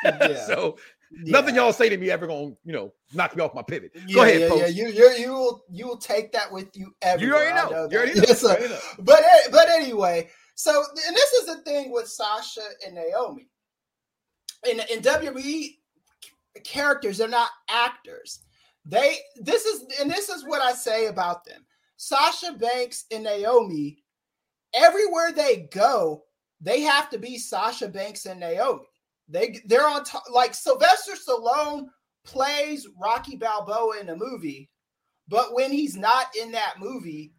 Yeah. 0.03 0.45
so 0.45 0.77
yeah. 1.11 1.31
nothing 1.31 1.55
y'all 1.55 1.73
say 1.73 1.89
to 1.89 1.97
me 1.97 2.11
ever 2.11 2.27
gonna, 2.27 2.53
you 2.63 2.73
know, 2.73 2.93
knock 3.13 3.35
me 3.35 3.43
off 3.43 3.53
my 3.53 3.61
pivot. 3.61 3.91
Yeah, 4.07 4.15
Go 4.15 4.21
ahead, 4.23 4.41
yeah, 4.41 4.55
yeah. 4.55 4.67
You, 4.67 4.87
you, 4.87 5.09
you 5.17 5.31
will, 5.33 5.65
you 5.71 5.87
will 5.87 5.97
take 5.97 6.31
that 6.33 6.51
with 6.51 6.75
you 6.75 6.93
You 7.19 7.33
already 7.33 7.55
know. 7.55 7.69
know 7.69 7.89
You 7.91 7.97
already 7.97 8.19
know. 8.19 8.25
Already 8.43 8.69
know. 8.69 8.79
but 8.99 9.19
eh, 9.19 9.49
but 9.51 9.69
anyway, 9.69 10.29
so 10.55 10.83
and 11.07 11.15
this 11.15 11.33
is 11.33 11.45
the 11.47 11.61
thing 11.63 11.91
with 11.91 12.07
Sasha 12.07 12.61
and 12.85 12.95
Naomi. 12.95 13.47
In 14.69 14.79
in 14.91 15.01
WWE 15.01 15.75
characters, 16.63 17.17
they're 17.17 17.27
not 17.27 17.49
actors. 17.69 18.39
They 18.85 19.17
this 19.37 19.65
is 19.65 19.83
and 19.99 20.09
this 20.09 20.29
is 20.29 20.43
what 20.45 20.61
I 20.61 20.73
say 20.73 21.07
about 21.07 21.45
them. 21.45 21.65
Sasha 21.97 22.53
Banks 22.53 23.05
and 23.11 23.23
Naomi, 23.23 24.03
everywhere 24.73 25.31
they 25.31 25.67
go, 25.71 26.23
they 26.61 26.81
have 26.81 27.09
to 27.09 27.17
be 27.17 27.37
Sasha 27.37 27.87
Banks 27.87 28.25
and 28.25 28.39
Naomi. 28.39 28.85
They 29.27 29.59
they're 29.65 29.87
on 29.87 30.03
top. 30.03 30.23
Like 30.31 30.53
Sylvester 30.53 31.13
Stallone 31.13 31.87
plays 32.23 32.87
Rocky 32.99 33.35
Balboa 33.35 33.99
in 33.99 34.09
a 34.09 34.15
movie, 34.15 34.69
but 35.27 35.53
when 35.53 35.71
he's 35.71 35.95
not 35.95 36.27
in 36.39 36.51
that 36.51 36.75
movie, 36.79 37.33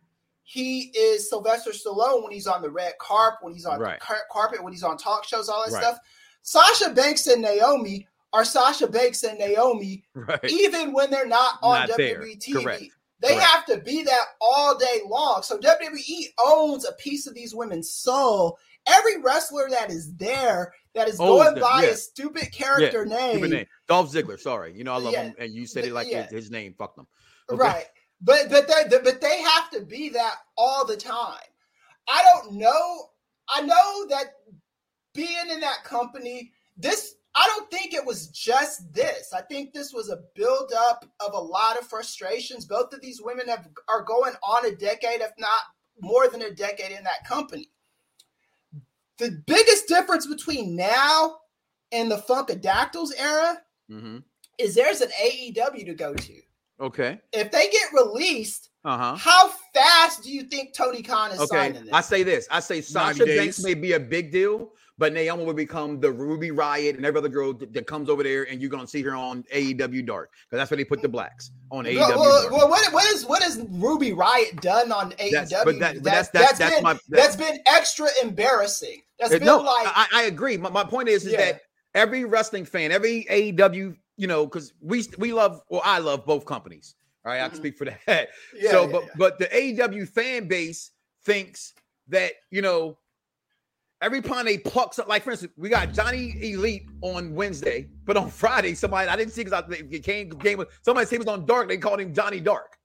he 0.45 0.93
is 0.97 1.29
Sylvester 1.29 1.71
Stallone 1.71 2.23
when 2.23 2.33
he's 2.33 2.47
on 2.47 2.63
the 2.63 2.71
red 2.71 2.95
carpet, 3.01 3.39
when 3.43 3.53
he's 3.53 3.67
on 3.67 3.81
Right. 3.81 3.99
the 3.99 4.05
car- 4.05 4.27
carpet, 4.31 4.63
when 4.63 4.73
he's 4.73 4.83
on 4.85 4.97
talk 4.97 5.25
shows, 5.25 5.49
all 5.49 5.65
that 5.67 5.73
Right. 5.73 5.83
stuff. 5.83 5.99
Sasha 6.43 6.91
Banks 6.91 7.27
and 7.27 7.43
Naomi 7.43 8.07
are 8.33 8.45
Sasha 8.45 8.87
Banks 8.87 9.25
and 9.25 9.39
Naomi, 9.39 10.05
Right. 10.15 10.45
even 10.45 10.93
when 10.93 11.11
they're 11.11 11.27
not 11.27 11.59
on 11.63 11.89
Not 11.89 11.97
there. 11.97 12.19
WWE 12.21 12.37
TV. 12.37 12.63
Correct. 12.63 12.85
They 13.21 13.29
Correct. 13.29 13.43
have 13.43 13.67
to 13.67 13.79
be 13.79 14.03
that 14.03 14.27
all 14.41 14.77
day 14.77 15.01
long. 15.07 15.43
So 15.43 15.59
WWE 15.59 16.35
owns 16.45 16.85
a 16.85 16.93
piece 16.93 17.27
of 17.27 17.35
these 17.35 17.55
women's 17.55 17.91
soul. 17.93 18.59
Every 18.87 19.21
wrestler 19.21 19.69
that 19.71 19.91
is 19.91 20.15
there 20.17 20.73
that 20.95 21.09
is 21.09 21.19
going 21.19 21.55
them, 21.55 21.63
by 21.63 21.83
yeah. 21.83 21.91
a 21.91 21.95
stupid 21.95 22.53
character 22.53 23.05
name, 23.05 23.39
Stupid 23.39 23.51
name. 23.51 23.67
Dolph 23.89 24.13
Ziggler. 24.13 24.39
Sorry, 24.39 24.73
you 24.77 24.85
know 24.85 24.93
I 24.93 24.99
love 24.99 25.13
Yeah. 25.13 25.25
him, 25.25 25.35
and 25.39 25.53
you 25.53 25.67
said 25.67 25.85
it 25.85 25.93
like 25.93 26.09
yeah. 26.09 26.23
his, 26.25 26.45
his 26.45 26.51
name. 26.51 26.75
Fuck 26.79 26.97
them. 26.97 27.07
Okay. 27.51 27.61
right? 27.61 27.85
But 28.21 28.49
but 28.51 28.67
they 28.69 28.99
but 28.99 29.21
they 29.21 29.43
have 29.43 29.71
to 29.71 29.81
be 29.85 30.09
that 30.11 30.37
all 30.57 30.85
the 30.85 30.97
time. 30.97 31.39
I 32.09 32.23
don't 32.25 32.55
know. 32.55 33.11
I 33.49 33.61
know 33.63 34.07
that 34.09 34.35
being 35.15 35.51
in 35.51 35.61
that 35.61 35.85
company, 35.85 36.53
this 36.77 37.17
I 37.35 37.47
don't 37.49 37.71
think 37.71 37.93
it 37.93 38.05
was 38.05 38.29
just 38.29 38.93
this. 38.95 39.33
I 39.35 39.43
think 39.43 39.73
this 39.75 39.93
was 39.93 40.09
a 40.09 40.21
buildup 40.35 41.05
of 41.21 41.35
a 41.35 41.39
lot 41.39 41.79
of 41.79 41.87
frustrations. 41.87 42.65
Both 42.65 42.95
of 42.95 43.03
these 43.03 43.21
women 43.23 43.49
have 43.49 43.69
are 43.89 44.03
going 44.03 44.33
on 44.43 44.65
a 44.67 44.75
decade, 44.75 45.21
if 45.21 45.33
not 45.39 45.61
more 46.01 46.29
than 46.29 46.43
a 46.43 46.51
decade, 46.51 46.93
in 46.93 47.05
that 47.05 47.27
company. 47.29 47.71
The 49.19 49.43
biggest 49.47 49.89
difference 49.89 50.27
between 50.27 50.77
now 50.77 51.37
and 51.93 52.11
the 52.11 52.19
Funkadactyls 52.19 53.11
era 53.19 53.59
hmm 53.89 54.19
is 54.59 54.75
there's 54.75 55.01
an 55.03 55.11
AEW 55.23 55.85
to 55.87 55.95
go 55.95 56.15
to. 56.15 56.35
Okay. 56.81 57.21
If 57.33 57.51
they 57.51 57.69
get 57.69 57.93
released, 57.93 58.71
Uh 58.85 58.97
huh. 58.99 59.17
how 59.17 59.53
fast 59.75 60.23
do 60.23 60.31
you 60.33 60.45
think 60.45 60.75
Tony 60.75 61.03
Khan 61.03 61.31
is 61.33 61.41
Okay. 61.41 61.73
signing 61.75 61.89
I 61.93 62.01
say 62.01 62.23
this. 62.23 62.47
I 62.51 62.61
say 62.61 62.81
Sasha 62.81 63.19
90 63.21 63.37
Banks 63.37 63.57
days. 63.57 63.65
may 63.65 63.75
be 63.75 63.93
a 63.93 64.01
big 64.01 64.33
deal, 64.33 64.73
but 64.99 65.13
Naomi 65.13 65.45
will 65.45 65.53
become 65.55 66.01
the 66.01 66.11
Ruby 66.11 66.51
Riott 66.51 66.97
and 66.97 67.05
every 67.05 67.19
other 67.19 67.29
girl 67.29 67.53
that, 67.55 67.73
that 67.75 67.87
comes 67.87 68.09
over 68.09 68.23
there, 68.23 68.45
and 68.51 68.61
you're 68.63 68.71
gonna 68.71 68.87
see 68.87 69.03
her 69.03 69.15
on 69.15 69.43
AEW 69.55 70.05
Dark 70.07 70.31
because 70.49 70.59
that's 70.61 70.71
where 70.71 70.77
they 70.79 70.85
put 70.85 71.03
the 71.03 71.09
blacks 71.09 71.51
on 71.71 71.85
AEW. 71.85 71.97
Well, 71.97 72.19
well, 72.19 72.51
well, 72.51 72.69
what, 72.71 72.93
what 72.95 73.05
is 73.15 73.25
what 73.27 73.43
has 73.43 73.59
Ruby 73.71 74.13
Riott 74.13 74.61
done 74.63 74.91
on 74.93 75.13
AEW? 75.13 75.31
That's- 75.33 75.65
but 75.65 75.79
that- 75.81 75.95
but 75.97 76.05
that's- 76.05 76.29
that's- 76.31 76.59
that's 76.59 76.75
been, 76.77 76.83
my- 76.83 76.95
that- 76.95 77.01
that's 77.11 77.37
been 77.37 77.59
extra 77.67 78.09
embarrassing. 78.23 79.03
That's 79.19 79.41
no, 79.43 79.59
like 79.59 79.87
I, 79.87 80.07
I 80.13 80.23
agree. 80.25 80.57
My, 80.57 80.71
my 80.71 80.85
point 80.85 81.09
is, 81.09 81.25
is 81.27 81.33
Yeah. 81.33 81.39
that 81.39 81.61
every 81.95 82.25
wrestling 82.25 82.65
fan, 82.65 82.93
every 82.93 83.25
AEW, 83.31 83.97
you 84.17 84.27
know, 84.27 84.45
because 84.47 84.75
we 84.81 85.07
we 85.19 85.33
love, 85.33 85.63
well, 85.71 85.83
I 85.85 85.99
love 85.99 86.25
both 86.27 86.45
companies. 86.45 86.95
All 87.25 87.33
right, 87.33 87.41
I 87.43 87.49
can 87.49 87.57
Mhm. 87.57 87.61
speak 87.61 87.77
for 87.77 87.87
that. 87.87 88.29
yeah, 88.55 88.71
so, 88.71 88.85
yeah, 88.87 88.93
but 88.93 89.05
but 89.17 89.39
the 89.39 89.47
AEW 89.47 90.09
fan 90.09 90.49
base 90.49 90.91
thinks 91.25 91.73
that 92.09 92.33
you 92.51 92.63
know 92.63 92.99
every 94.03 94.21
time 94.21 94.45
they 94.45 94.59
pluck 94.59 94.95
something, 94.95 95.09
like 95.09 95.23
for 95.25 95.31
instance, 95.33 95.53
we 95.57 95.69
got 95.69 95.93
Johnny 95.93 96.37
Elite 96.41 96.87
on 97.01 97.35
Wednesday, 97.35 97.89
but 98.05 98.17
on 98.17 98.31
Friday, 98.43 98.75
somebody 98.75 99.09
I 99.09 99.17
didn't 99.17 99.33
see 99.33 99.45
because 99.45 99.65
it 99.71 100.05
came 100.05 100.29
game 100.29 100.59
with 100.59 100.69
somebody 100.83 101.07
said 101.07 101.13
he 101.17 101.19
was 101.19 101.27
on 101.27 101.47
Dark. 101.47 101.69
They 101.69 101.79
called 101.79 102.01
him 102.01 102.13
Johnny 102.13 102.41
Dark. 102.41 102.76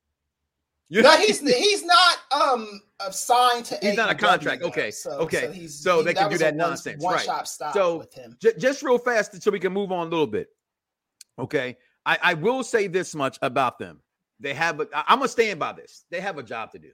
You 0.94 1.02
no, 1.02 1.16
he's 1.16 1.40
he's 1.40 1.86
not 1.86 2.18
um 2.34 2.82
signed 3.12 3.64
to. 3.66 3.78
He's 3.82 3.96
not 3.96 4.12
a 4.12 4.16
contract. 4.16 4.62
though. 4.62 4.68
Okay, 4.68 4.92
so, 4.92 5.12
okay. 5.20 5.46
So, 5.46 5.52
he's, 5.54 5.80
So 5.80 5.98
he- 6.00 6.04
they 6.04 6.14
can 6.14 6.30
do 6.30 6.38
that 6.40 6.54
one- 6.54 6.70
nonsense, 6.70 7.02
One 7.02 7.14
right. 7.16 7.26
shop 7.26 7.48
stop 7.48 7.74
So, 7.74 8.00
with 8.00 8.14
him. 8.14 8.36
J- 8.42 8.58
just 8.58 8.84
real 8.84 8.98
fast 8.98 9.42
so 9.42 9.52
we 9.52 9.60
can 9.62 9.72
move 9.72 9.94
on 9.94 10.08
a 10.08 10.10
little 10.10 10.28
bit. 10.28 10.50
Okay. 11.40 11.78
I, 12.06 12.18
I 12.22 12.34
will 12.34 12.62
say 12.62 12.88
this 12.88 13.16
much 13.16 13.40
about 13.42 13.80
them. 13.80 14.02
They 14.42 14.54
have 14.54 14.82
a, 14.82 14.88
I'm 15.10 15.20
gonna 15.20 15.30
stand 15.30 15.60
by 15.62 15.72
this. 15.72 16.04
They 16.12 16.20
have 16.20 16.38
a 16.38 16.44
job 16.44 16.72
to 16.74 16.80
do. 16.80 16.92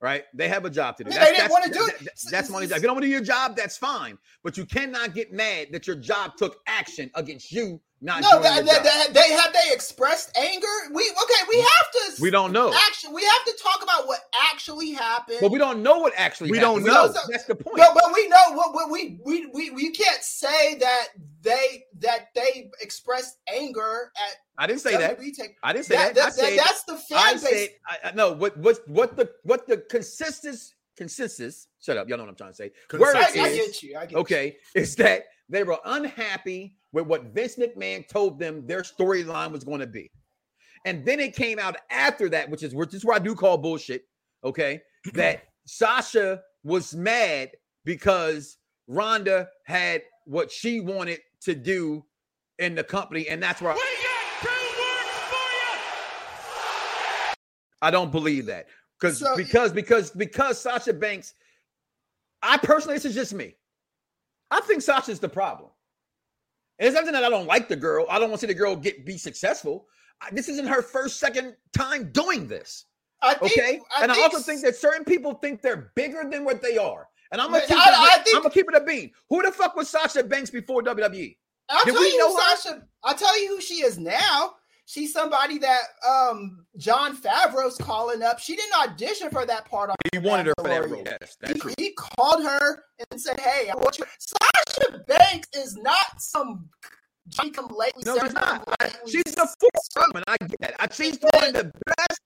Right? 0.00 0.24
They 0.32 0.48
have 0.48 0.64
a 0.64 0.70
job 0.70 0.96
to 0.96 1.04
do. 1.04 1.10
Yeah, 1.12 1.22
they 1.26 1.32
didn't 1.32 1.50
wanna 1.50 1.70
do 1.70 1.84
it. 1.84 1.98
that- 1.98 2.04
that- 2.06 2.30
that's 2.30 2.48
money. 2.48 2.64
If 2.64 2.74
you 2.76 2.80
don't 2.80 2.92
want 2.94 3.02
to 3.02 3.08
do 3.08 3.12
your 3.12 3.20
job, 3.20 3.56
that's 3.56 3.76
fine. 3.76 4.16
But 4.42 4.56
you 4.56 4.64
cannot 4.64 5.12
get 5.12 5.34
mad 5.34 5.68
that 5.72 5.86
your 5.86 5.96
job 5.96 6.38
took 6.38 6.60
action 6.66 7.10
against 7.14 7.52
you 7.52 7.78
not 8.02 8.22
No, 8.22 8.30
doing 8.30 8.42
they, 8.42 8.54
your 8.56 8.64
they, 8.64 8.72
they, 8.82 9.12
they 9.12 9.32
have 9.32 9.52
they 9.52 9.72
expressed 9.72 10.36
anger. 10.36 10.66
We 10.92 11.02
okay. 11.02 11.48
We 11.48 11.56
have 11.58 12.16
to. 12.16 12.22
we 12.22 12.30
don't 12.30 12.52
know. 12.52 12.72
Actually, 12.74 13.14
we 13.14 13.22
have 13.22 13.44
to 13.44 13.62
talk 13.62 13.82
about 13.82 14.06
what 14.06 14.20
actually 14.52 14.92
happened. 14.92 15.38
But 15.42 15.50
we 15.50 15.58
don't 15.58 15.82
know 15.82 15.98
what 15.98 16.12
actually 16.16 16.50
We 16.50 16.58
happened. 16.58 16.86
don't 16.86 16.94
know. 16.94 17.12
That's 17.28 17.44
the 17.44 17.54
point. 17.56 17.76
But, 17.76 17.90
but 17.94 18.10
we 18.14 18.26
know 18.28 18.52
what, 18.54 18.72
what 18.74 18.90
we, 18.90 19.18
we 19.24 19.46
we 19.52 19.70
we 19.70 19.90
can't 19.90 20.22
say 20.22 20.76
that 20.76 21.08
they 21.42 21.84
that 21.98 22.28
they 22.34 22.70
expressed 22.80 23.36
anger 23.52 24.10
at 24.16 24.36
I 24.56 24.66
didn't 24.66 24.80
say 24.80 24.96
that. 24.96 25.18
WWE 25.18 25.36
take- 25.36 25.56
I 25.62 25.72
didn't 25.72 25.86
say 25.86 25.96
that, 25.96 26.14
that. 26.14 26.20
I 26.22 26.30
that- 26.30 26.36
that- 26.36 26.48
said 26.48 26.58
that's 26.58 26.82
the 26.84 26.96
fan 26.96 27.18
I 27.18 27.32
base. 27.34 27.42
said 27.42 27.68
I, 27.86 28.08
I 28.08 28.12
no. 28.12 28.32
What 28.32 28.56
what 28.56 28.88
what 28.88 29.16
the 29.16 29.30
what 29.42 29.66
the 29.66 29.76
consensus 29.90 30.74
consensus? 30.96 31.66
Shut 31.82 31.96
up. 31.98 32.08
Y'all 32.08 32.16
know 32.18 32.24
what 32.24 32.30
I'm 32.30 32.36
trying 32.36 32.50
to 32.52 32.56
say. 32.56 32.72
Word 32.92 33.16
I, 33.16 33.24
Consensus 33.24 33.52
I 33.52 33.56
get 33.56 33.82
you. 33.82 33.96
I 33.98 34.06
get 34.06 34.18
okay, 34.18 34.56
is 34.74 34.96
that 34.96 35.24
they 35.48 35.64
were 35.64 35.78
unhappy 35.84 36.76
with 36.92 37.06
what 37.06 37.24
Vince 37.26 37.56
McMahon 37.56 38.06
told 38.08 38.38
them 38.38 38.66
their 38.66 38.82
storyline 38.82 39.52
was 39.52 39.64
going 39.64 39.80
to 39.80 39.86
be. 39.86 40.10
And 40.84 41.04
then 41.04 41.20
it 41.20 41.34
came 41.36 41.58
out 41.58 41.76
after 41.90 42.28
that, 42.30 42.48
which 42.48 42.62
is 42.62 42.74
which 42.74 42.94
is 42.94 43.04
where 43.04 43.16
I 43.16 43.18
do 43.18 43.34
call 43.34 43.58
bullshit. 43.58 44.02
Okay, 44.44 44.80
that 45.14 45.44
Sasha 45.66 46.40
was 46.64 46.94
mad 46.94 47.50
because 47.84 48.56
Rhonda 48.88 49.46
had 49.66 50.02
what 50.24 50.50
she 50.50 50.80
wanted 50.80 51.20
to 51.42 51.54
do 51.54 52.04
in 52.58 52.74
the 52.74 52.84
company, 52.84 53.28
and 53.28 53.42
that's 53.42 53.60
where 53.60 53.74
I 57.82 57.90
don't 57.90 58.12
believe 58.12 58.46
that 58.46 58.66
because 58.98 59.18
So- 59.18 59.36
because 59.36 59.72
because 59.72 60.10
because 60.10 60.60
Sasha 60.60 60.92
Banks. 60.92 61.34
I 62.42 62.56
personally, 62.56 62.94
this 62.96 63.04
is 63.04 63.14
just 63.14 63.34
me. 63.34 63.54
I 64.50 64.60
think 64.62 64.80
Sasha's 64.80 65.20
the 65.20 65.28
problem. 65.28 65.70
And 66.80 66.86
it's 66.88 66.96
something 66.96 67.12
that 67.12 67.22
I 67.22 67.28
don't 67.28 67.46
like 67.46 67.68
the 67.68 67.76
girl. 67.76 68.06
I 68.10 68.18
don't 68.18 68.30
want 68.30 68.40
to 68.40 68.46
see 68.48 68.52
the 68.52 68.58
girl 68.58 68.74
get 68.74 69.04
be 69.06 69.16
successful. 69.18 69.86
I- 70.20 70.30
This 70.32 70.48
isn't 70.48 70.66
her 70.66 70.82
first, 70.82 71.20
second 71.20 71.54
time 71.76 72.10
doing 72.10 72.48
this. 72.48 72.86
I 73.22 73.34
think, 73.34 73.52
Okay, 73.52 73.80
and 74.00 74.10
I 74.10 74.18
also 74.22 74.38
think 74.38 74.62
that 74.62 74.74
certain 74.76 75.04
people 75.04 75.34
think 75.34 75.60
they're 75.60 75.92
bigger 75.94 76.24
than 76.30 76.42
what 76.42 76.62
they 76.62 76.78
are. 76.78 77.06
And 77.30 77.40
I'm 77.40 77.52
gonna 77.52 77.66
keep, 77.66 77.76
I- 77.76 77.90
it, 77.90 77.94
I 78.18 78.22
think- 78.22 78.36
I'm 78.36 78.42
gonna 78.42 78.54
keep 78.54 78.66
it 78.68 78.74
a 78.74 78.80
bean. 78.80 79.12
Who 79.28 79.42
the 79.42 79.52
fuck 79.52 79.76
was 79.76 79.90
Sasha 79.90 80.24
Banks 80.24 80.48
before? 80.50 80.82
WWE? 80.82 81.36
I'll 81.68 81.84
Did 81.84 81.92
tell 81.94 82.02
you 82.10 82.18
know 82.18 82.32
who 82.34 82.40
her? 82.40 82.56
Sasha. 82.56 82.82
I'll 83.04 83.14
tell 83.14 83.38
you 83.40 83.48
who 83.48 83.60
she 83.60 83.82
is 83.84 83.98
now. 83.98 84.54
She's 84.90 85.12
somebody 85.12 85.56
that 85.58 85.82
um 86.04 86.66
Jon 86.76 87.16
Favreau's 87.16 87.76
calling 87.76 88.22
up. 88.24 88.40
She 88.40 88.56
didn't 88.56 88.74
audition 88.76 89.30
for 89.30 89.46
that 89.46 89.64
part 89.66 89.88
on 89.90 89.94
He 90.12 90.18
wanted 90.18 90.46
her 90.48 90.54
for 90.58 90.66
that 90.66 90.90
role. 90.90 91.04
Yes, 91.06 91.36
that's 91.40 91.60
true. 91.60 91.72
He, 91.78 91.84
he 91.84 91.92
called 91.92 92.42
her 92.42 92.82
and 93.08 93.20
said, 93.20 93.38
"Hey, 93.38 93.70
I 93.70 93.76
want 93.76 94.00
you." 94.00 94.04
Sasha 94.18 94.98
Banks 95.06 95.48
is 95.56 95.76
not 95.76 96.20
some 96.20 96.68
Johnny 97.28 97.52
come 97.52 97.68
lately. 97.68 98.02
No, 98.04 98.18
she's 98.18 98.32
not. 98.32 98.64
come 98.66 98.74
lately 98.80 99.12
She's 99.12 99.34
the 99.36 99.48
fourth 99.60 100.08
woman. 100.08 100.24
I 100.26 100.36
get 100.40 100.56
that. 100.60 100.74
I- 100.80 100.88
She's 100.92 101.18
one 101.20 101.44
of 101.44 101.52
the 101.54 101.72
best. 101.86 102.20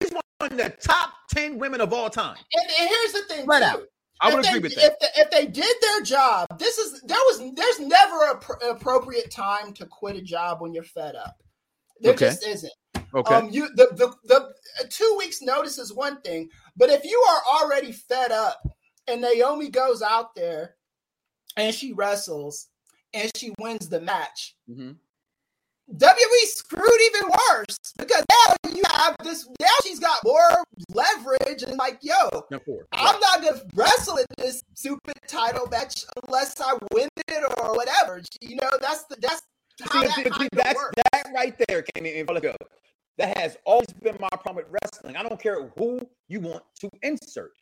She's 0.00 0.10
one 0.10 0.22
of 0.50 0.56
the 0.56 0.70
top 0.80 1.10
ten 1.34 1.58
women 1.58 1.82
of 1.82 1.92
all 1.92 2.08
time. 2.08 2.36
And, 2.54 2.70
and 2.80 2.88
here's 2.88 3.12
the 3.12 3.22
thing, 3.28 3.44
Right 3.46 3.58
too. 3.58 3.64
out. 3.66 3.82
I 4.22 4.34
would 4.34 4.42
If 4.46 4.54
agree 4.54 4.60
they, 4.60 4.62
with 4.68 4.74
that. 4.76 4.84
If, 4.92 4.98
the, 5.00 5.20
if 5.20 5.30
they 5.30 5.46
did 5.52 5.76
their 5.82 6.00
job, 6.00 6.46
this 6.58 6.78
is 6.78 7.02
there 7.02 7.18
was 7.26 7.42
there's 7.54 7.80
never 7.80 8.30
a 8.30 8.38
pr- 8.38 8.64
appropriate 8.70 9.30
time 9.30 9.74
to 9.74 9.84
quit 9.84 10.16
a 10.16 10.22
job 10.22 10.62
when 10.62 10.72
you're 10.72 10.82
fed 10.82 11.14
up. 11.14 11.36
There 12.00 12.12
Okay. 12.12 12.26
just 12.26 12.46
isn't. 12.46 12.72
Okay. 13.14 13.34
Um, 13.34 13.48
you 13.50 13.68
the 13.74 13.88
the 13.92 14.14
the 14.24 14.36
uh, 14.80 14.84
two 14.90 15.14
weeks 15.18 15.40
notice 15.42 15.78
is 15.78 15.92
one 15.92 16.20
thing, 16.22 16.48
but 16.76 16.90
if 16.90 17.04
you 17.04 17.18
are 17.28 17.60
already 17.62 17.92
fed 17.92 18.32
up 18.32 18.60
and 19.08 19.20
Naomi 19.20 19.70
goes 19.70 20.02
out 20.02 20.34
there 20.34 20.74
and 21.56 21.74
she 21.74 21.92
wrestles 21.92 22.68
and 23.14 23.30
she 23.36 23.54
wins 23.58 23.88
the 23.88 24.00
match, 24.00 24.56
Mhm. 24.68 24.96
WWE 25.94 26.46
screwed 26.46 27.00
even 27.06 27.30
worse 27.50 27.76
because 27.96 28.24
now 28.28 28.70
you 28.74 28.82
have 28.90 29.16
this. 29.22 29.46
Now 29.60 29.68
she's 29.84 30.00
got 30.00 30.18
more 30.24 30.64
leverage 30.90 31.62
and 31.62 31.76
like, 31.78 31.98
yo, 32.02 32.28
four. 32.64 32.86
I'm 32.92 33.20
not 33.20 33.40
gonna 33.42 33.62
wrestle 33.74 34.16
in 34.16 34.26
this 34.36 34.60
stupid 34.74 35.14
title 35.28 35.68
match 35.68 36.04
unless 36.26 36.60
I 36.60 36.76
win 36.92 37.08
it 37.28 37.44
or 37.58 37.74
whatever. 37.76 38.20
You 38.40 38.56
know, 38.56 38.70
that's 38.80 39.04
the 39.04 39.16
that's 39.20 39.42
See, 39.80 39.86
that 39.86 40.14
see, 40.14 40.46
of 40.46 40.94
that 41.12 41.26
right 41.34 41.54
there 41.68 41.82
came 41.82 42.06
in. 42.06 42.26
Let 42.26 42.42
go. 42.42 42.54
That 43.18 43.36
has 43.38 43.56
always 43.64 43.88
been 44.02 44.16
my 44.20 44.28
problem 44.30 44.56
with 44.56 44.66
wrestling. 44.70 45.16
I 45.16 45.22
don't 45.22 45.40
care 45.40 45.68
who 45.76 46.00
you 46.28 46.40
want 46.40 46.62
to 46.80 46.90
insert. 47.02 47.52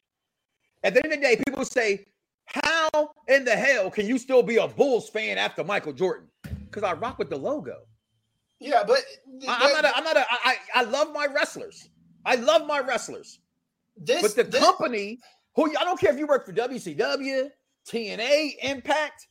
At 0.82 0.94
the 0.94 1.04
end 1.04 1.12
of 1.12 1.20
the 1.20 1.26
day, 1.26 1.36
people 1.44 1.64
say, 1.64 2.06
"How 2.46 2.88
in 3.28 3.44
the 3.44 3.56
hell 3.56 3.90
can 3.90 4.06
you 4.06 4.18
still 4.18 4.42
be 4.42 4.56
a 4.56 4.68
Bulls 4.68 5.08
fan 5.08 5.38
after 5.38 5.64
Michael 5.64 5.92
Jordan?" 5.92 6.28
Because 6.66 6.82
I 6.82 6.92
rock 6.92 7.18
with 7.18 7.30
the 7.30 7.36
logo. 7.36 7.78
Yeah, 8.60 8.84
but 8.86 9.00
I, 9.48 9.64
am 9.70 9.72
not. 9.72 9.84
A, 9.84 9.96
I'm 9.96 10.04
not. 10.04 10.16
A, 10.16 10.20
I, 10.30 10.38
I 10.44 10.56
I 10.76 10.82
love 10.84 11.12
my 11.12 11.26
wrestlers. 11.26 11.88
I 12.24 12.36
love 12.36 12.66
my 12.66 12.78
wrestlers. 12.80 13.40
this, 13.96 14.22
But 14.22 14.34
the 14.36 14.44
this- 14.44 14.60
company, 14.62 15.18
who 15.56 15.66
I 15.76 15.84
don't 15.84 15.98
care 16.00 16.12
if 16.12 16.18
you 16.18 16.26
work 16.26 16.46
for 16.46 16.52
WCW, 16.52 17.50
TNA, 17.88 18.56
Impact, 18.62 19.26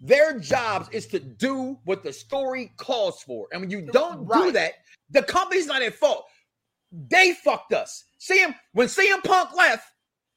Their 0.00 0.38
jobs 0.38 0.88
is 0.92 1.06
to 1.08 1.18
do 1.18 1.78
what 1.84 2.04
the 2.04 2.12
story 2.12 2.72
calls 2.76 3.22
for. 3.22 3.48
And 3.52 3.60
when 3.60 3.70
you 3.70 3.82
don't 3.82 4.30
do 4.30 4.52
that, 4.52 4.74
the 5.10 5.22
company's 5.22 5.66
not 5.66 5.82
at 5.82 5.94
fault. 5.94 6.26
They 6.92 7.32
fucked 7.32 7.72
us. 7.72 8.04
CM 8.20 8.54
when 8.72 8.88
CM 8.88 9.22
Punk 9.24 9.54
left, 9.56 9.86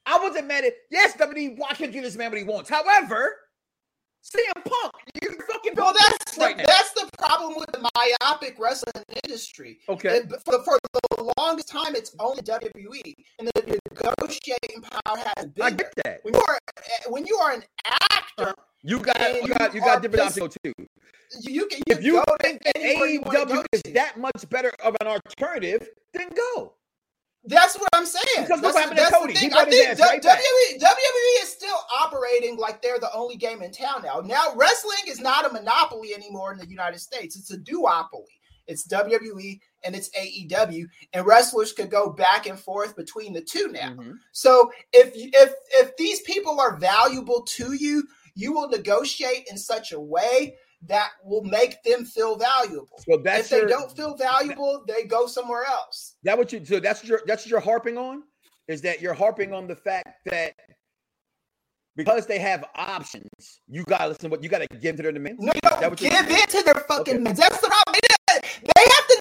I 0.06 0.18
wasn't 0.20 0.48
mad 0.48 0.66
at 0.66 0.74
yes, 0.90 1.16
WWE 1.16 1.58
why 1.58 1.74
can't 1.74 1.94
you 1.94 2.02
this 2.02 2.16
man 2.16 2.32
what 2.32 2.40
he 2.40 2.44
wants? 2.44 2.70
However, 2.70 3.36
CM 4.24 4.64
Punk, 4.64 4.94
you're 5.22 5.34
fucking 5.48 5.74
Well, 5.76 5.94
that's 5.94 6.36
the, 6.36 6.42
right 6.42 6.58
now. 6.58 6.64
that's 6.68 6.92
the 6.94 7.10
problem 7.18 7.56
with 7.58 7.72
the 7.72 7.90
myopic 7.96 8.58
wrestling 8.60 9.04
industry. 9.24 9.80
Okay. 9.90 10.22
For, 10.46 10.62
for 10.64 10.78
the 10.94 11.34
longest 11.38 11.70
time, 11.70 11.96
it's 11.96 12.16
only 12.20 12.42
WWE, 12.44 13.14
and 13.40 13.48
the 13.48 13.80
negotiating 13.92 14.82
power 14.82 15.18
has 15.36 15.48
been. 15.48 15.64
I 15.64 15.72
get 15.72 15.94
that. 16.04 16.20
When 16.24 16.34
you 16.34 16.42
are 16.48 16.60
eh, 16.78 17.10
when 17.10 17.26
you 17.26 17.36
are 17.38 17.52
an 17.54 17.64
actor, 17.86 18.50
uh-huh. 18.50 18.54
You 18.84 19.00
got 19.00 19.20
you 19.20 19.42
you 19.48 19.54
got 19.54 19.74
you 19.76 19.82
got 19.82 20.02
different 20.02 20.26
options 20.26 20.58
too. 20.64 20.74
you, 21.42 21.54
you 21.54 21.68
can 21.68 21.80
you 21.88 21.96
If 21.96 22.04
you 22.04 22.24
think 22.42 22.62
that 22.64 22.76
AEW 22.76 23.66
is 23.72 23.82
to. 23.84 23.94
that 23.94 24.18
much 24.20 24.50
better 24.50 24.72
of 24.84 24.96
an 25.02 25.08
alternative, 25.08 25.88
then 26.14 26.30
go. 26.36 26.74
That's 27.44 27.76
what 27.78 27.90
I'm 27.94 28.06
saying. 28.06 28.46
Because 28.46 28.62
That's, 28.62 28.76
what 28.76 28.82
happened 28.82 28.98
to 28.98 29.04
that's 29.04 29.12
the 29.14 29.18
Cody. 29.18 29.34
He 29.34 29.40
thing. 29.50 29.54
I 29.54 29.66
his 29.66 29.98
think 29.98 30.00
right. 30.00 30.22
WWE, 30.22 30.80
WWE 30.80 31.44
is 31.44 31.50
still 31.50 31.78
operating 32.00 32.58
like 32.58 32.84
they're 32.84 33.00
the 33.00 33.12
only 33.16 33.36
game 33.36 33.64
in 33.64 33.72
town 33.72 34.04
now. 34.04 34.20
Now, 34.24 34.54
wrestling 34.56 35.00
is 35.08 35.20
not 35.20 35.50
a 35.50 35.54
monopoly 35.54 36.14
anymore 36.14 36.52
in 36.54 36.60
the 36.60 36.68
United 36.68 37.00
States. 37.00 37.36
It's 37.36 37.52
a 37.52 37.58
duopoly. 37.58 38.28
It's 38.68 38.88
WWE 38.88 39.60
and 39.84 39.96
it's 39.96 40.10
AEW, 40.10 40.86
and 41.14 41.26
wrestlers 41.26 41.74
could 41.74 41.90
go 41.90 42.12
back 42.12 42.46
and 42.46 42.60
forth 42.60 42.96
between 42.96 43.34
the 43.34 43.42
two 43.42 43.70
now. 43.70 43.90
Mhm. 43.96 44.18
So 44.34 44.72
if 44.94 45.12
if 45.16 45.52
if 45.74 45.98
these 45.98 46.22
people 46.22 46.60
are 46.60 46.78
valuable 46.78 47.42
to 47.42 47.74
you, 47.74 48.08
you 48.36 48.54
will 48.54 48.70
negotiate 48.70 49.48
in 49.50 49.58
such 49.58 49.92
a 49.92 50.00
way 50.00 50.56
that 50.88 51.10
will 51.24 51.44
make 51.44 51.82
them 51.84 52.06
feel 52.06 52.36
valuable. 52.36 53.00
So 53.08 53.18
that's 53.24 53.46
if 53.46 53.50
they 53.50 53.58
your, 53.60 53.68
don't 53.68 53.96
feel 53.96 54.16
valuable, 54.16 54.84
they 54.88 55.04
go 55.04 55.28
somewhere 55.28 55.64
else. 55.66 56.16
that 56.24 56.38
what 56.38 56.52
you 56.52 56.64
so 56.66 56.80
that's 56.80 57.04
your 57.04 57.22
that's 57.28 57.44
what 57.44 57.52
you're 57.52 57.60
harping 57.60 57.98
on 57.98 58.24
is 58.68 58.82
that 58.82 59.02
you're 59.02 59.14
harping 59.14 59.54
on 59.54 59.68
the 59.68 59.76
fact 59.76 60.10
that 60.26 60.54
because 61.96 62.26
they 62.26 62.40
have 62.40 62.64
options, 62.76 63.30
you 63.68 63.84
gotta 63.84 64.08
listen 64.08 64.24
to 64.24 64.30
what 64.30 64.42
you 64.44 64.50
gotta 64.50 64.68
give 64.80 64.96
to 64.96 65.04
their 65.04 65.12
demands. 65.12 65.40
No, 65.44 65.52
you 65.54 65.62
don't 65.62 65.98
give 65.98 66.12
in 66.14 66.48
to 66.48 66.64
their 66.64 66.76
fucking 66.88 67.16
Okay. 67.16 67.24
men. 67.24 67.36
That's 67.36 67.60
the 67.60 67.68
problem. 67.68 68.02
They 68.28 68.82
have 68.82 69.08
to 69.08 69.21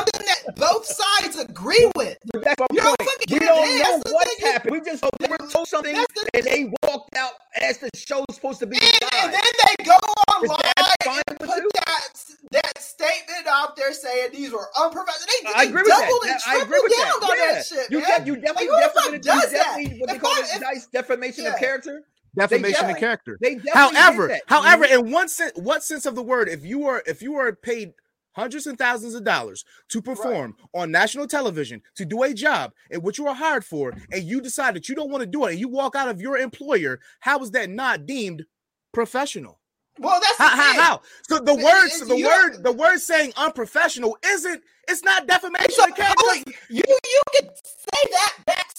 something 0.00 0.26
that 0.26 0.56
both 0.56 0.86
sides 0.86 1.38
agree 1.38 1.90
with. 1.96 2.18
But 2.32 2.44
that's 2.44 2.60
my 2.60 2.66
You 2.72 2.80
don't 2.80 2.96
point. 2.98 3.10
fucking 3.10 3.26
We 3.32 3.38
don't 3.46 3.78
know 3.78 3.98
That's 4.00 4.12
what's 4.12 4.34
thing. 4.34 4.46
You- 4.46 4.52
happened. 4.52 4.72
We 4.72 4.80
just 4.80 5.04
they 5.20 5.28
were 5.28 5.38
told 5.48 5.68
something 5.68 5.94
the- 5.94 6.28
and 6.34 6.44
they 6.44 6.72
walked 6.82 7.16
out 7.16 7.32
as 7.60 7.78
the 7.78 7.90
show's 7.96 8.24
supposed 8.32 8.60
to 8.60 8.66
be. 8.66 8.76
And, 8.76 8.84
and 9.22 9.32
then 9.32 9.40
they 9.42 9.84
go 9.84 9.96
Is 9.96 10.50
online 10.50 10.60
that 10.76 11.22
and 11.28 11.38
put 11.38 11.56
you? 11.56 11.68
that, 11.86 12.08
that 12.52 12.78
statement 12.80 13.46
out 13.48 13.76
there 13.76 13.92
saying 13.92 14.30
these 14.32 14.52
were 14.52 14.68
unprofessional. 14.80 15.26
They, 15.44 15.50
I 15.54 15.64
they 15.64 15.70
agree 15.70 15.82
with 15.82 15.90
that. 15.90 16.00
doubled 16.00 16.22
and 16.24 16.30
That- 16.32 16.42
I 16.46 16.54
agree 16.56 16.66
tripled 16.66 16.82
with 16.84 16.98
down 16.98 17.20
that. 17.20 17.30
on 17.30 17.38
Yeah. 17.38 17.54
that 17.54 17.66
shit, 17.66 17.90
you, 17.90 18.00
man. 18.00 18.08
def- 18.18 18.26
you 18.26 18.36
definitely, 18.36 18.66
who 18.66 18.72
the 18.76 18.82
fuck 18.82 18.94
definitely, 18.94 19.16
you 19.16 19.22
does 19.22 19.52
that? 19.52 19.52
definitely, 19.52 19.98
what 20.00 20.08
they 20.10 20.16
If 20.16 20.22
call 20.22 20.34
I- 20.34 20.38
it, 20.40 20.46
if- 20.54 20.60
nice 20.62 20.86
defamation 20.86 21.46
of 21.46 21.56
character. 21.58 22.02
Defamation 22.38 22.90
of 22.90 22.96
character. 22.96 23.36
They 23.40 23.58
However, 23.74 24.38
however, 24.46 24.84
in 24.84 25.10
one 25.10 25.28
sense, 25.28 25.52
what 25.56 25.82
sense 25.82 26.06
of 26.06 26.14
the 26.14 26.22
word, 26.22 26.48
if 26.48 26.64
you 26.64 26.86
are 26.86 27.02
if 27.04 27.22
you 27.22 27.34
are 27.36 27.52
paid 27.52 27.92
hundreds 28.32 28.66
and 28.66 28.78
thousands 28.78 29.14
of 29.14 29.24
dollars 29.24 29.64
to 29.88 30.00
perform 30.02 30.56
on 30.74 30.90
national 30.90 31.26
television 31.26 31.82
to 31.96 32.04
do 32.04 32.22
a 32.22 32.32
job 32.34 32.72
in 32.90 33.02
which 33.02 33.18
you 33.18 33.26
are 33.26 33.34
hired 33.34 33.64
for, 33.64 33.92
and 34.12 34.24
you 34.24 34.40
decide 34.40 34.74
that 34.74 34.88
you 34.88 34.94
don't 34.94 35.10
want 35.10 35.20
to 35.22 35.26
do 35.26 35.44
it, 35.46 35.50
and 35.52 35.60
you 35.60 35.68
walk 35.68 35.94
out 35.96 36.08
of 36.08 36.20
your 36.20 36.36
employer, 36.38 37.00
how 37.20 37.38
is 37.40 37.50
that 37.52 37.70
not 37.70 38.06
deemed 38.06 38.44
professional? 38.92 39.60
Well, 39.98 40.20
that's 40.20 40.36
the 40.38 40.44
How? 40.44 40.56
How? 40.56 40.82
how? 40.82 41.00
So 41.28 41.38
the 41.40 41.52
It- 41.52 41.64
words, 41.64 42.00
it- 42.00 42.08
the 42.08 42.24
word, 42.24 42.62
the 42.62 42.72
word 42.72 42.98
saying 43.00 43.32
unprofessional 43.36 44.16
isn't. 44.24 44.62
It's 44.88 45.02
not 45.04 45.26
defamation 45.26 45.70
So, 45.72 45.84
of 45.88 45.94
character. 45.94 46.50
you 46.70 46.82
you 46.88 47.22
can 47.40 47.50
say 47.64 48.10
that 48.10 48.34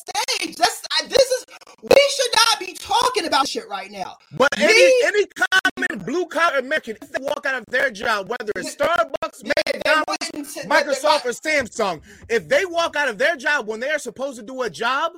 backstage. 0.05 0.55
That's 0.55 0.81
I- 1.01 1.05
this 1.07 1.21
is 1.29 1.45
we 1.81 2.11
should 2.15 2.31
not 2.35 2.59
be 2.59 2.73
talking 2.73 3.25
about 3.25 3.47
shit 3.47 3.67
right 3.69 3.91
now. 3.91 4.17
But 4.33 4.49
Me- 4.57 4.65
any 4.65 4.93
any 5.05 5.25
common 5.27 6.05
blue 6.05 6.25
collar 6.27 6.59
American, 6.59 6.97
if 7.01 7.11
they 7.11 7.21
walk 7.23 7.45
out 7.45 7.55
of 7.55 7.65
their 7.67 7.89
job, 7.91 8.29
whether 8.29 8.51
it's 8.55 8.75
Starbucks, 8.75 9.39
They- 9.43 9.51
they 9.65 9.79
McDonald's, 9.79 10.55
Microsoft, 10.65 11.25
or 11.25 11.31
Samsung, 11.31 12.01
if 12.29 12.47
they 12.47 12.65
walk 12.65 12.95
out 12.95 13.09
of 13.09 13.17
their 13.17 13.35
job 13.35 13.67
when 13.67 13.79
they 13.79 13.89
are 13.89 13.99
supposed 13.99 14.37
to 14.37 14.43
do 14.43 14.61
a 14.61 14.69
job, 14.69 15.13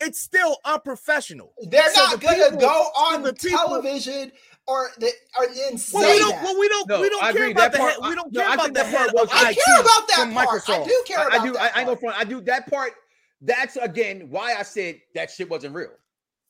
it's 0.00 0.20
still 0.20 0.56
unprofessional. 0.64 1.52
They're 1.62 1.92
So 1.94 2.00
not 2.02 2.10
the 2.12 2.26
gonna 2.26 2.36
people- 2.44 2.58
go 2.58 2.68
on 2.96 3.22
the 3.22 3.32
people- 3.34 3.58
television 3.58 4.32
or 4.66 4.90
the 4.98 5.12
or 5.38 5.46
then 5.48 5.78
say 5.78 5.98
Well, 5.98 6.12
we 6.12 6.18
don't. 6.18 6.30
that. 6.30 6.42
Well, 6.44 6.58
we 6.58 6.68
don't. 6.68 6.88
No, 6.88 7.00
we 7.00 7.08
don't 7.08 7.22
I 7.22 7.32
care 7.32 7.42
agree. 7.42 7.52
about 7.52 7.60
That 7.62 7.72
the 7.72 7.78
part- 7.78 7.92
head. 7.94 8.08
We 8.08 8.14
don't 8.14 8.32
no, 8.32 8.40
care 8.40 8.50
I 8.50 8.54
about 8.54 8.66
the 8.68 8.72
that 8.74 8.82
part 8.94 9.06
head 9.06 9.12
was- 9.14 9.28
I 9.32 9.50
IT 9.50 9.58
care 9.64 9.80
about 9.80 10.08
that 10.08 10.16
from 10.16 10.32
part. 10.32 10.48
Microsoft. 10.48 10.82
I 10.82 10.84
do 10.84 11.04
care 11.06 11.18
I, 11.18 11.22
about 11.26 11.40
I 11.40 11.44
do. 11.44 11.52
that 11.52 11.76
I, 11.76 11.80
I 11.80 11.84
know 11.84 11.86
part. 11.96 12.00
front. 12.00 12.16
I 12.18 12.24
do 12.24 12.40
that 12.42 12.70
part. 12.70 12.92
That's 13.42 13.76
again 13.76 14.28
why 14.30 14.54
I 14.54 14.62
said 14.62 15.00
that 15.14 15.30
shit 15.30 15.50
wasn't 15.50 15.74
real, 15.74 15.90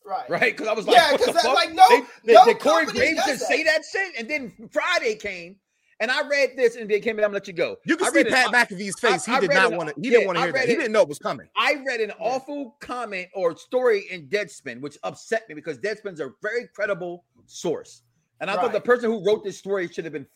Right. 0.04 0.28
right? 0.28 0.52
Because 0.56 0.68
I 0.68 0.74
was 0.74 0.86
like, 0.86 0.96
Yeah, 0.96 1.12
what 1.12 1.20
the 1.20 1.26
'cause 1.26 1.34
that- 1.36 1.42
fuck? 1.44 1.54
like, 1.54 1.72
no- 1.72 1.88
they, 1.88 2.00
they, 2.24 2.32
no 2.34 2.44
did 2.44 2.58
Corey 2.60 2.84
company 2.86 3.06
Graves 3.14 3.26
just 3.26 3.40
that. 3.40 3.46
say 3.48 3.62
that 3.64 3.82
shit, 3.90 4.14
and 4.18 4.28
then 4.28 4.68
Friday 4.70 5.14
came, 5.14 5.56
and 6.00 6.10
I 6.10 6.26
read 6.28 6.50
this, 6.56 6.76
and 6.76 6.90
they 6.90 7.00
came 7.00 7.18
in. 7.18 7.24
I'm 7.24 7.28
gonna 7.30 7.34
let 7.36 7.46
you 7.46 7.54
go. 7.54 7.76
You 7.86 7.96
can 7.96 8.06
I 8.06 8.10
see 8.10 8.16
read 8.18 8.26
it- 8.26 8.32
Pat 8.32 8.54
I- 8.54 8.64
McAfee's 8.66 9.00
face. 9.00 9.26
I 9.28 9.34
he 9.36 9.40
did 9.46 9.54
not 9.54 9.72
want 9.72 9.88
to. 9.88 9.94
He 10.00 10.08
yeah, 10.08 10.18
didn't 10.18 10.26
want 10.26 10.36
to 10.38 10.42
hear 10.44 10.52
that. 10.52 10.58
read 10.60 10.68
He 10.68 10.74
didn't 10.74 10.92
know 10.92 11.00
it 11.02 11.08
was 11.08 11.18
coming. 11.18 11.48
I 11.56 11.82
read 11.86 12.00
an 12.00 12.12
awful 12.18 12.76
comment 12.80 13.28
or 13.34 13.56
story 13.56 14.06
in 14.10 14.28
Deadspin, 14.28 14.80
which 14.80 14.98
upset 15.02 15.48
me 15.48 15.54
because 15.54 15.78
Deadspin's 15.78 16.20
a 16.20 16.30
very 16.42 16.68
credible 16.74 17.24
source. 17.46 18.02
And 18.40 18.50
I 18.50 18.56
thought 18.56 18.72
the 18.72 18.80
person 18.80 19.08
who 19.10 19.24
wrote 19.24 19.44
this 19.44 19.56
story 19.56 19.86
should 19.88 20.04
have 20.04 20.12
been 20.12 20.26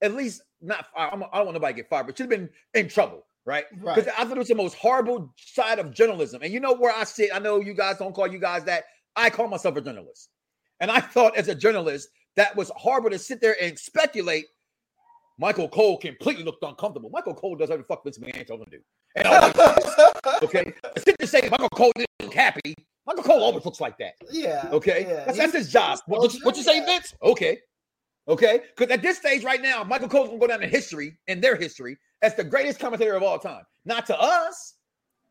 at 0.00 0.14
least 0.14 0.42
not. 0.62 0.86
I 0.96 1.10
don't 1.10 1.22
I 1.24 1.36
don't 1.36 1.46
want 1.46 1.54
nobody 1.54 1.74
to 1.74 1.76
get 1.82 1.90
fired, 1.90 2.06
but 2.06 2.16
should 2.16 2.24
have 2.24 2.30
been 2.40 2.48
in 2.74 2.88
trouble, 2.88 3.24
right? 3.44 3.64
Because 3.70 4.06
Right. 4.06 4.14
I 4.18 4.24
thought 4.24 4.36
it 4.36 4.38
was 4.38 4.48
the 4.48 4.54
most 4.54 4.74
horrible 4.74 5.32
side 5.36 5.78
of 5.78 5.92
journalism. 5.92 6.42
And 6.42 6.52
you 6.52 6.60
know 6.60 6.72
where 6.74 6.94
I 6.94 7.04
sit. 7.04 7.30
I 7.34 7.38
know 7.38 7.60
you 7.60 7.74
guys 7.74 7.98
don't 7.98 8.14
call 8.14 8.26
you 8.26 8.38
guys 8.38 8.64
that. 8.64 8.84
I 9.16 9.28
call 9.30 9.48
myself 9.48 9.76
a 9.76 9.80
journalist, 9.80 10.30
and 10.80 10.90
I 10.90 11.00
thought 11.14 11.36
as 11.36 11.48
a 11.48 11.54
journalist 11.54 12.08
that 12.36 12.54
was 12.56 12.70
horrible 12.76 13.10
to 13.10 13.18
sit 13.18 13.40
there 13.40 13.56
and 13.60 13.78
speculate. 13.78 14.46
Michael 15.38 15.68
Cole 15.68 15.96
completely 15.98 16.44
looked 16.44 16.62
uncomfortable. 16.62 17.10
Michael 17.10 17.34
Cole 17.34 17.56
does 17.56 17.68
whatever 17.68 17.82
the 17.82 17.86
fuck 17.88 18.04
this 18.04 18.18
man 18.18 18.44
told 18.46 18.60
him 18.60 18.66
to 18.66 18.70
do. 18.78 18.82
And 19.16 19.28
like, 19.28 19.56
okay, 20.42 20.72
sit 20.98 21.16
there 21.18 21.26
saying 21.26 21.50
Michael 21.50 21.68
Cole 21.70 21.90
didn't 21.96 22.08
look 22.20 22.34
happy. 22.34 22.74
Michael 23.06 23.24
Cole 23.24 23.42
always 23.42 23.64
looks 23.64 23.80
like 23.80 23.98
that. 23.98 24.12
yeah. 24.30 24.68
Okay, 24.72 25.06
yeah. 25.08 25.24
that's, 25.24 25.38
that's 25.38 25.52
his 25.54 25.72
job. 25.72 25.98
What, 26.06 26.32
you- 26.32 26.40
what 26.44 26.56
you 26.56 26.62
say. 26.62 26.84
Vince? 26.84 27.14
Okay, 27.22 27.58
okay. 28.28 28.60
Because 28.76 28.92
at 28.92 29.02
this 29.02 29.16
stage 29.18 29.42
right 29.42 29.60
now, 29.60 29.82
Michael 29.82 30.08
Cole's 30.08 30.28
gonna 30.28 30.38
go 30.38 30.46
down 30.46 30.62
in 30.62 30.70
history, 30.70 31.18
in 31.26 31.40
their 31.40 31.56
history, 31.56 31.96
as 32.22 32.34
the 32.34 32.44
greatest 32.44 32.78
commentator 32.78 33.14
of 33.14 33.22
all 33.22 33.38
time. 33.38 33.64
Not 33.84 34.06
to 34.06 34.18
us, 34.20 34.74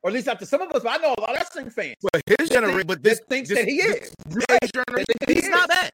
or 0.03 0.09
at 0.09 0.13
least 0.13 0.27
not 0.27 0.39
to 0.39 0.45
some 0.45 0.61
of 0.61 0.71
us, 0.73 0.83
but 0.83 0.99
I 0.99 1.01
know 1.01 1.15
a 1.17 1.21
lot 1.21 1.29
of 1.31 1.35
wrestling 1.37 1.69
fans. 1.69 1.95
But 2.11 2.21
his 2.39 2.49
generation, 2.49 2.83
but 2.87 3.01
this 3.03 3.19
that 3.19 3.29
thinks 3.29 3.49
this- 3.49 3.59
that 3.59 3.67
he 3.67 3.77
this 3.81 3.95
is. 4.07 4.13
Right. 4.49 4.71
generation, 4.73 5.15
That 5.21 5.29
he 5.29 5.35
he's 5.35 5.49
not 5.49 5.69
that. 5.69 5.91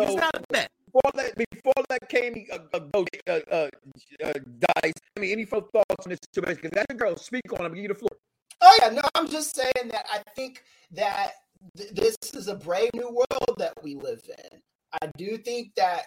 He's 0.00 0.14
not 0.14 0.44
that. 0.50 0.70
before 0.86 1.10
that, 1.14 1.34
before 1.50 1.84
that 1.88 2.08
came, 2.08 2.46
uh, 2.52 2.58
uh, 2.72 3.04
uh, 3.26 3.40
uh, 3.50 3.68
uh, 4.24 4.32
dice. 4.82 4.92
I 5.16 5.20
mean, 5.20 5.32
any 5.32 5.44
thoughts 5.44 5.68
on 5.74 5.84
this 6.06 6.18
situation? 6.32 6.56
Because 6.62 6.70
that's 6.72 6.86
a 6.94 6.96
girl. 6.96 7.16
Speak 7.16 7.42
on 7.58 7.66
him. 7.66 7.74
Give 7.74 7.82
you 7.82 7.88
the 7.88 7.94
floor. 7.94 8.10
Oh 8.60 8.78
yeah, 8.80 8.90
no, 8.90 9.02
I'm 9.14 9.28
just 9.28 9.54
saying 9.56 9.88
that 9.90 10.06
I 10.12 10.22
think 10.34 10.62
that 10.92 11.32
th- 11.76 11.90
this 11.90 12.16
is 12.34 12.48
a 12.48 12.54
brave 12.54 12.90
new 12.94 13.08
world 13.08 13.56
that 13.58 13.72
we 13.82 13.94
live 13.96 14.22
in. 14.52 14.60
I 15.02 15.10
do 15.16 15.36
think 15.38 15.74
that 15.76 16.06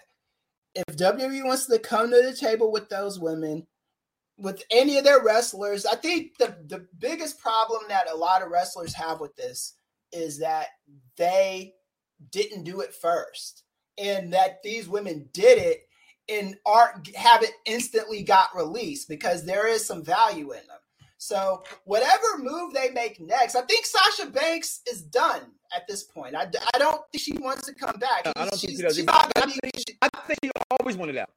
if 0.76 0.86
WWE 0.96 1.46
wants 1.46 1.66
to 1.68 1.80
come 1.80 2.10
to 2.12 2.22
the 2.22 2.34
table 2.36 2.72
with 2.72 2.90
those 2.90 3.20
women, 3.20 3.68
with 4.42 4.64
any 4.72 4.98
of 4.98 5.04
their 5.04 5.24
wrestlers, 5.24 5.86
I 5.86 5.96
think 5.96 6.38
the 6.38 6.58
the 6.68 6.88
biggest 7.00 7.40
problem 7.40 7.82
that 7.90 8.10
a 8.10 8.16
lot 8.16 8.42
of 8.42 8.50
wrestlers 8.50 8.94
have 8.96 9.20
with 9.20 9.36
this 9.36 9.76
is 10.12 10.40
that 10.40 10.68
they 11.16 11.74
didn't 12.32 12.64
do 12.64 12.82
it 12.82 12.94
first, 12.94 13.64
and 13.98 14.34
that 14.34 14.62
these 14.64 14.90
women 14.90 15.30
did 15.32 15.58
it 15.58 15.82
and 16.28 16.58
aren't 16.66 17.16
haven't 17.16 17.54
instantly 17.66 18.24
got 18.24 18.56
released 18.56 19.08
because 19.08 19.46
there 19.46 19.68
is 19.68 19.86
some 19.86 20.04
value 20.04 20.52
in 20.52 20.68
them. 20.68 20.78
So 21.18 21.64
whatever 21.86 22.40
move 22.40 22.74
they 22.74 22.90
make 22.90 23.22
next, 23.22 23.56
I 23.56 23.62
think 23.62 23.86
Sasha 23.86 24.32
Banks 24.32 24.82
is 24.92 25.04
done 25.04 25.42
at 25.76 25.88
this 25.88 26.04
point. 26.04 26.36
I, 26.36 26.48
I 26.74 26.80
don't 26.80 27.02
think 27.12 27.22
she 27.22 27.34
wants 27.38 27.68
to 27.68 27.76
come 27.76 27.96
back. 28.00 28.24
I 28.36 28.46
don't 28.46 28.60
think 28.60 28.76
she 28.76 28.82
does 28.82 28.98
I 28.98 29.46
be. 29.46 29.98
I 30.02 30.10
think 30.26 30.40
she 30.44 30.52
always 30.80 30.98
wanted 30.98 31.18
out. 31.18 31.30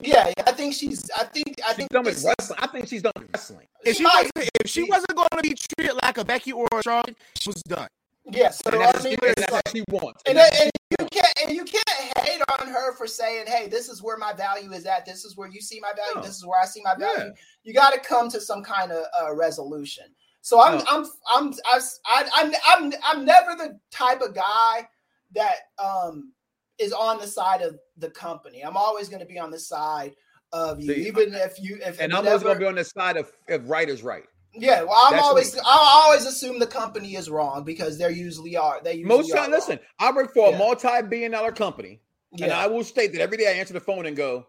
Yeah, 0.00 0.26
yeah, 0.28 0.44
I 0.46 0.52
think 0.52 0.74
she's. 0.74 1.10
I 1.16 1.24
think. 1.24 1.54
I 1.64 1.68
She's 1.68 1.76
think 1.76 1.90
done 1.90 2.04
with 2.04 2.22
wrestling. 2.22 2.58
I 2.62 2.66
think 2.66 2.86
she's 2.88 3.02
done 3.02 3.12
with 3.18 3.28
wrestling. 3.34 3.66
If 3.84 3.96
She 3.96 4.02
she, 4.02 4.04
wasn't, 4.04 4.32
if 4.36 4.70
she 4.70 4.82
wasn't 4.82 5.14
going 5.16 5.28
to 5.30 5.42
be 5.42 5.54
treated 5.78 5.94
like 6.02 6.18
a 6.18 6.24
Becky 6.24 6.52
or 6.52 6.66
a 6.72 6.82
Charlotte, 6.82 7.16
she 7.40 7.48
was 7.48 7.62
done. 7.62 7.88
Yeah, 8.30 8.50
so 8.50 8.70
And 8.72 8.82
I 8.82 9.02
mean, 9.02 9.16
that's 9.24 9.40
like- 9.40 9.52
what 9.52 9.62
she 9.72 9.84
wants. 9.88 10.22
and, 10.26 10.36
that's 10.36 10.60
and 10.60 10.70
you 11.00 11.06
can't 11.10 11.32
and 11.46 11.56
you 11.56 11.64
can't 11.64 11.88
hate 12.18 12.40
on 12.60 12.66
her 12.68 12.94
for 12.96 13.06
saying, 13.06 13.46
"Hey, 13.46 13.68
this 13.68 13.88
is 13.88 14.02
where 14.02 14.16
my 14.18 14.32
value 14.32 14.72
is 14.72 14.84
at. 14.84 15.06
This 15.06 15.24
is 15.24 15.36
where 15.36 15.48
you 15.48 15.60
see 15.60 15.80
my 15.80 15.92
value. 15.96 16.16
No. 16.16 16.22
This 16.22 16.36
is 16.36 16.44
where 16.44 16.60
I 16.60 16.66
see 16.66 16.82
my 16.84 16.94
Yeah. 16.98 17.14
value." 17.16 17.32
You 17.62 17.72
got 17.72 17.92
to 17.94 18.00
come 18.00 18.28
to 18.30 18.40
some 18.40 18.62
kind 18.62 18.92
of 18.92 19.04
uh, 19.22 19.34
resolution. 19.34 20.04
So 20.42 20.60
I'm 20.60 20.78
No. 20.78 20.84
I'm 20.88 21.06
I'm 21.30 21.54
I, 21.66 21.80
I, 22.06 22.28
I'm 22.34 22.52
I'm 22.66 22.92
I'm 23.04 23.24
never 23.24 23.54
the 23.56 23.78
type 23.90 24.20
of 24.20 24.34
guy 24.34 24.88
that 25.34 25.56
um 25.78 26.32
is 26.78 26.92
on 26.92 27.18
the 27.18 27.26
side 27.26 27.62
of 27.62 27.78
the 27.96 28.10
company. 28.10 28.62
I'm 28.62 28.76
always 28.76 29.08
going 29.08 29.20
to 29.20 29.26
be 29.26 29.38
on 29.38 29.50
the 29.50 29.58
side 29.58 30.14
of 30.52 30.80
you, 30.80 30.94
See, 30.94 31.06
even 31.08 31.34
if 31.34 31.60
you 31.60 31.78
if 31.84 32.00
And 32.00 32.12
I'm 32.14 32.26
always 32.26 32.42
gonna 32.42 32.58
be 32.58 32.66
on 32.66 32.76
the 32.76 32.84
side 32.84 33.16
of 33.16 33.30
if 33.48 33.62
right 33.64 33.88
is 33.88 34.02
right. 34.02 34.24
Yeah, 34.54 34.82
well, 34.84 34.96
I'm 34.96 35.12
That's 35.12 35.24
always. 35.24 35.58
I 35.58 36.02
always 36.04 36.24
assume 36.24 36.58
the 36.58 36.66
company 36.66 37.14
is 37.14 37.28
wrong 37.28 37.62
because 37.62 37.98
they 37.98 38.10
usually 38.10 38.56
are. 38.56 38.80
They 38.82 38.94
usually 38.94 39.16
Most 39.16 39.32
time, 39.34 39.50
listen, 39.50 39.78
I 39.98 40.10
work 40.12 40.32
for 40.32 40.48
Yeah. 40.48 40.54
a 40.54 40.58
multi-billion 40.58 41.32
dollar 41.32 41.52
company, 41.52 42.00
and 42.40 42.50
I 42.50 42.66
will 42.66 42.82
state 42.84 43.12
that 43.12 43.20
every 43.20 43.36
day 43.36 43.48
I 43.48 43.52
answer 43.52 43.74
the 43.74 43.80
phone 43.80 44.06
and 44.06 44.16
go. 44.16 44.46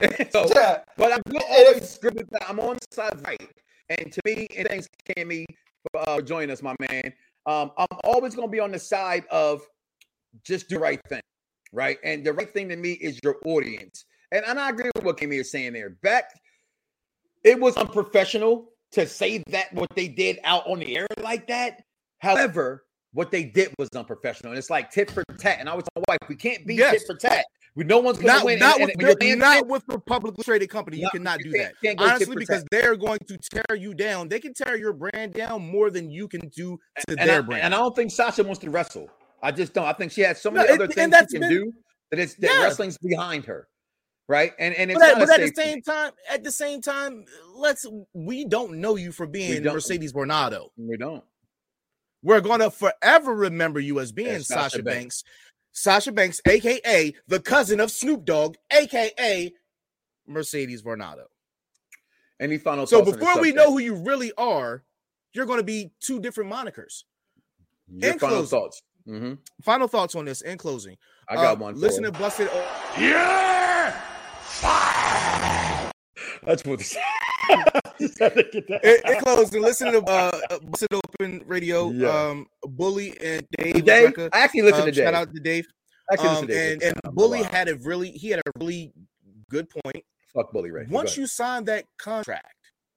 so, 0.30 0.48
Yeah. 0.54 0.82
but 0.96 1.12
I'm 1.12 1.22
always 1.50 1.98
good 1.98 2.14
with 2.14 2.28
that. 2.30 2.48
I'm 2.48 2.58
on 2.58 2.76
the 2.76 2.94
side 2.96 3.12
of 3.12 3.22
right. 3.24 3.50
And 3.88 4.12
to 4.12 4.20
me, 4.24 4.48
and 4.56 4.66
thanks, 4.68 4.88
Cammy, 5.16 5.44
for 5.92 6.08
uh, 6.08 6.20
joining 6.20 6.50
us, 6.50 6.62
my 6.62 6.74
man. 6.80 7.12
Um, 7.46 7.70
I'm 7.78 7.86
always 8.04 8.34
going 8.34 8.48
to 8.48 8.52
be 8.52 8.60
on 8.60 8.72
the 8.72 8.78
side 8.78 9.24
of 9.30 9.62
just 10.44 10.68
do 10.68 10.76
the 10.76 10.80
right 10.80 11.00
thing, 11.08 11.20
right? 11.72 11.98
And 12.04 12.24
the 12.24 12.32
right 12.32 12.52
thing 12.52 12.68
to 12.70 12.76
me 12.76 12.92
is 12.92 13.18
your 13.22 13.36
audience. 13.44 14.04
And, 14.32 14.44
and 14.44 14.58
I 14.58 14.70
agree 14.70 14.90
with 14.94 15.04
what 15.04 15.16
Cammy 15.16 15.40
is 15.40 15.50
saying 15.50 15.72
there. 15.72 15.90
Back, 16.02 16.24
it 17.44 17.58
was 17.58 17.76
unprofessional 17.76 18.70
to 18.92 19.06
say 19.06 19.42
that 19.50 19.72
what 19.72 19.88
they 19.94 20.08
did 20.08 20.38
out 20.44 20.66
on 20.66 20.80
the 20.80 20.96
air 20.96 21.06
like 21.22 21.46
that. 21.48 21.82
However, 22.18 22.84
what 23.12 23.30
they 23.30 23.44
did 23.44 23.74
was 23.78 23.88
unprofessional. 23.94 24.52
And 24.52 24.58
it's 24.58 24.70
like 24.70 24.90
tit 24.90 25.10
for 25.10 25.24
tat. 25.38 25.58
And 25.60 25.68
I 25.68 25.74
was 25.74 25.84
my 25.96 26.02
wife, 26.08 26.18
we 26.28 26.36
can't 26.36 26.66
be 26.66 26.74
Yes. 26.74 26.92
tit 26.92 27.02
for 27.06 27.14
tat. 27.14 27.44
We 27.74 27.84
no 27.84 27.98
one's 28.00 28.18
gonna 28.18 28.32
Not, 28.32 28.44
win. 28.44 28.58
not, 28.58 28.80
and, 28.80 28.86
with, 28.86 28.94
and 28.94 29.02
when 29.06 29.18
the- 29.18 29.26
you're 29.26 29.36
not 29.36 29.66
with 29.68 29.84
a 29.88 30.00
publicly 30.00 30.42
traded 30.42 30.68
company. 30.68 30.96
You 30.96 31.04
No, 31.04 31.10
cannot 31.10 31.38
you 31.44 31.52
do 31.52 31.58
that. 31.58 31.98
Honestly, 31.98 32.34
because 32.34 32.64
they're 32.72 32.96
going 32.96 33.20
to 33.28 33.38
tear 33.38 33.76
you 33.76 33.94
down. 33.94 34.28
They 34.28 34.40
can 34.40 34.52
tear 34.52 34.76
your 34.76 34.92
brand 34.92 35.32
down 35.34 35.62
more 35.70 35.88
than 35.90 36.10
you 36.10 36.26
can 36.28 36.48
do 36.48 36.78
to 37.08 37.14
their 37.14 37.38
I, 37.38 37.42
brand. 37.42 37.62
and 37.62 37.74
I 37.74 37.78
don't 37.78 37.94
think 37.94 38.10
Sasha 38.10 38.42
wants 38.42 38.58
to 38.60 38.70
wrestle. 38.70 39.08
I 39.42 39.52
just 39.52 39.72
don't. 39.74 39.84
I 39.86 39.92
think 39.92 40.12
she 40.12 40.22
has 40.22 40.40
so 40.40 40.50
many 40.50 40.68
it- 40.68 40.72
other 40.72 40.84
and 40.84 40.94
things 40.94 41.14
she 41.30 41.38
can 41.38 41.40
been- 41.40 41.50
do 41.50 41.72
that 42.10 42.18
it's 42.20 42.34
that 42.36 42.50
Yeah. 42.54 42.62
wrestling's 42.64 42.98
behind 42.98 43.44
her, 43.46 43.68
right? 44.28 44.52
And 44.58 44.74
and 44.74 44.90
it's 44.90 44.98
but 44.98 45.10
at, 45.10 45.18
but 45.28 45.40
at 45.40 45.40
the 45.54 45.62
same 45.62 45.82
time, 45.82 46.12
at 46.28 46.42
the 46.44 46.50
same 46.50 46.80
time, 46.80 47.24
let's 47.54 47.86
we 48.14 48.44
don't 48.44 48.78
know 48.80 48.96
you 48.96 49.12
for 49.12 49.26
being. 49.26 49.62
Mercedes 49.62 50.12
Varnado. 50.12 50.70
We 50.76 50.96
don't. 50.96 51.24
We're 52.22 52.40
gonna 52.40 52.70
forever 52.70 53.32
remember 53.34 53.78
you 53.78 54.00
as 54.00 54.10
being 54.10 54.28
As 54.28 54.48
Sasha 54.48 54.82
Banks. 54.82 55.22
Banks. 55.22 55.24
Sasha 55.72 56.10
Banks, 56.10 56.40
aka 56.46 57.14
the 57.28 57.40
cousin 57.40 57.78
of 57.78 57.90
Snoop 57.92 58.24
Dogg, 58.24 58.56
aka 58.72 59.52
Mercedes 60.26 60.82
Varnado. 60.82 61.26
Any 62.40 62.58
final 62.58 62.86
So 62.86 63.04
before 63.04 63.40
we 63.40 63.52
know 63.52 63.70
who 63.72 63.78
you 63.78 63.94
really 63.94 64.32
are, 64.36 64.82
you're 65.32 65.46
gonna 65.46 65.62
be 65.62 65.92
two 66.00 66.18
different 66.20 66.50
monikers. 66.52 67.04
your 67.90 68.12
in 68.12 68.18
final 68.18 68.38
closing. 68.38 68.58
thoughts. 68.58 68.82
Hmm 69.08 69.34
Final 69.64 69.88
thoughts 69.88 70.14
on 70.14 70.26
this 70.26 70.42
in 70.42 70.58
closing. 70.58 70.96
I 71.30 71.34
got 71.36 71.56
Uh, 71.56 71.60
one. 71.60 71.74
Listen 71.80 72.04
to 72.04 72.12
Busted. 72.12 72.48
O- 72.52 73.92
That's 76.44 76.64
what. 76.64 76.78
Just 76.80 78.18
had 78.20 78.34
to 78.34 78.42
get 78.52 78.68
that 78.68 78.84
in, 78.84 79.10
in 79.10 79.16
out. 79.16 79.22
closing, 79.24 79.62
listen 79.62 79.92
to 79.92 80.02
uh, 80.04 80.30
Busted 80.62 80.88
Open 80.92 81.42
Radio. 81.46 81.90
Yeah. 81.90 82.08
Um, 82.28 82.46
Bully 82.62 83.18
and 83.20 83.46
Dave. 83.58 83.84
Dave, 83.84 84.04
Rebecca. 84.10 84.30
I 84.32 84.40
actually 84.40 84.62
listened 84.62 84.82
Um, 84.82 84.86
to 84.88 84.92
Dave. 84.92 85.04
Shout 85.04 85.14
out 85.14 85.34
to 85.34 85.40
Dave. 85.40 85.66
I 86.10 86.14
actually 86.14 86.28
Um, 86.28 86.34
listened 86.34 86.48
to 86.50 86.54
Dave. 86.54 86.72
and 86.74 86.82
and 86.82 86.94
Yeah, 87.04 87.10
Bully 87.12 87.42
wow. 87.42 87.48
had 87.50 87.68
a 87.68 87.76
really 87.76 88.10
he 88.12 88.28
had 88.30 88.40
a 88.40 88.50
really 88.60 88.92
good 89.50 89.68
point. 89.70 90.04
fuck 90.34 90.52
Bully 90.52 90.70
Ray. 90.70 90.86
Once 90.90 91.16
you 91.16 91.26
sign 91.26 91.64
that 91.64 91.84
contract, 91.98 92.54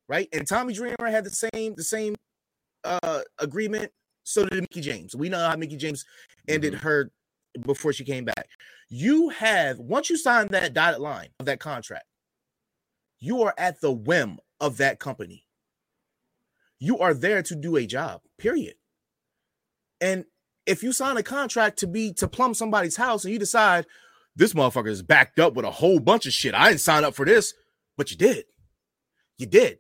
right? 0.10 0.28
And 0.34 0.46
Tommy 0.48 0.74
Dreamer 0.74 1.10
had 1.10 1.24
the 1.24 1.30
same 1.54 1.74
the 1.76 1.84
same 1.84 2.16
uh 2.84 3.22
agreement. 3.40 3.92
So 4.24 4.46
did 4.46 4.62
Mickie 4.62 4.82
James. 4.82 5.16
We 5.16 5.30
know 5.30 5.40
how 5.40 5.56
Mickie 5.56 5.78
James 5.78 6.06
ended 6.48 6.74
Mm-hmm. 6.74 6.84
her 6.88 7.12
before 7.66 7.94
she 7.94 8.06
came 8.06 8.26
back. 8.26 8.48
You 8.90 9.30
have 9.30 9.80
once 9.80 10.10
you 10.10 10.18
sign 10.18 10.48
that 10.50 10.74
dotted 10.74 11.00
line 11.00 11.30
of 11.40 11.46
that 11.48 11.60
contract, 11.60 12.06
you 13.20 13.42
are 13.44 13.54
at 13.58 13.82
the 13.82 13.92
whim 13.92 14.40
of 14.60 14.78
that 14.78 15.00
company. 15.00 15.46
You 16.80 17.00
are 17.00 17.14
there 17.14 17.44
to 17.44 17.56
do 17.56 17.76
a 17.76 17.86
job, 17.86 18.22
period. 18.38 18.76
And 20.00 20.26
if 20.66 20.82
you 20.84 20.92
sign 20.92 21.18
a 21.18 21.24
contract 21.24 21.80
to 21.80 21.88
be 21.88 22.14
to 22.14 22.28
plumb 22.28 22.54
somebody's 22.54 22.98
house 22.98 23.24
and 23.24 23.32
you 23.34 23.40
decide 23.40 23.86
this 24.36 24.54
motherfucker 24.54 24.90
is 24.90 25.02
backed 25.04 25.40
up 25.40 25.54
with 25.54 25.66
a 25.66 25.72
whole 25.72 26.00
bunch 26.00 26.26
of 26.26 26.34
shit. 26.34 26.54
I 26.56 26.70
didn't 26.70 26.82
sign 26.82 27.04
up 27.04 27.14
for 27.16 27.26
this, 27.26 27.54
but 27.98 28.12
you 28.12 28.18
did. 28.18 28.46
You 29.38 29.46
did. 29.46 29.80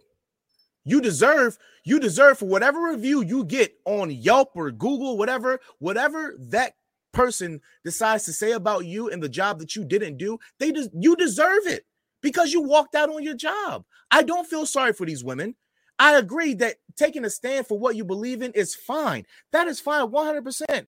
You 0.83 1.01
deserve, 1.01 1.57
you 1.83 1.99
deserve 1.99 2.39
for 2.39 2.45
whatever 2.45 2.89
review 2.89 3.21
you 3.23 3.43
get 3.43 3.73
on 3.85 4.09
Yelp 4.11 4.51
or 4.55 4.71
Google, 4.71 5.17
whatever, 5.17 5.59
whatever 5.79 6.35
that 6.39 6.73
person 7.11 7.61
decides 7.83 8.25
to 8.25 8.33
say 8.33 8.51
about 8.53 8.85
you 8.85 9.09
and 9.09 9.21
the 9.21 9.29
job 9.29 9.59
that 9.59 9.75
you 9.75 9.83
didn't 9.85 10.17
do, 10.17 10.39
they 10.59 10.71
des- 10.71 10.89
you 10.93 11.15
deserve 11.15 11.65
it 11.67 11.85
because 12.21 12.51
you 12.53 12.61
walked 12.61 12.95
out 12.95 13.09
on 13.09 13.23
your 13.23 13.35
job. 13.35 13.85
I 14.09 14.23
don't 14.23 14.47
feel 14.47 14.65
sorry 14.65 14.93
for 14.93 15.05
these 15.05 15.23
women. 15.23 15.55
I 15.99 16.17
agree 16.17 16.55
that 16.55 16.77
taking 16.97 17.25
a 17.25 17.29
stand 17.29 17.67
for 17.67 17.77
what 17.77 17.95
you 17.95 18.03
believe 18.03 18.41
in 18.41 18.51
is 18.53 18.73
fine. 18.73 19.25
That 19.51 19.67
is 19.67 19.79
fine 19.79 20.07
100%. 20.07 20.87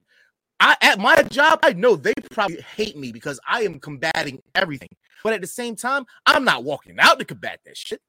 I 0.59 0.77
at 0.81 0.99
my 0.99 1.21
job, 1.23 1.59
I 1.61 1.73
know 1.73 1.95
they 1.95 2.13
probably 2.31 2.61
hate 2.61 2.97
me 2.97 3.11
because 3.11 3.39
I 3.47 3.63
am 3.63 3.79
combating 3.79 4.41
everything. 4.55 4.89
But 5.23 5.33
at 5.33 5.41
the 5.41 5.47
same 5.47 5.75
time, 5.75 6.05
I'm 6.25 6.43
not 6.43 6.63
walking 6.63 6.97
out 6.99 7.19
to 7.19 7.25
combat 7.25 7.59
that 7.65 7.77
shit. 7.77 8.01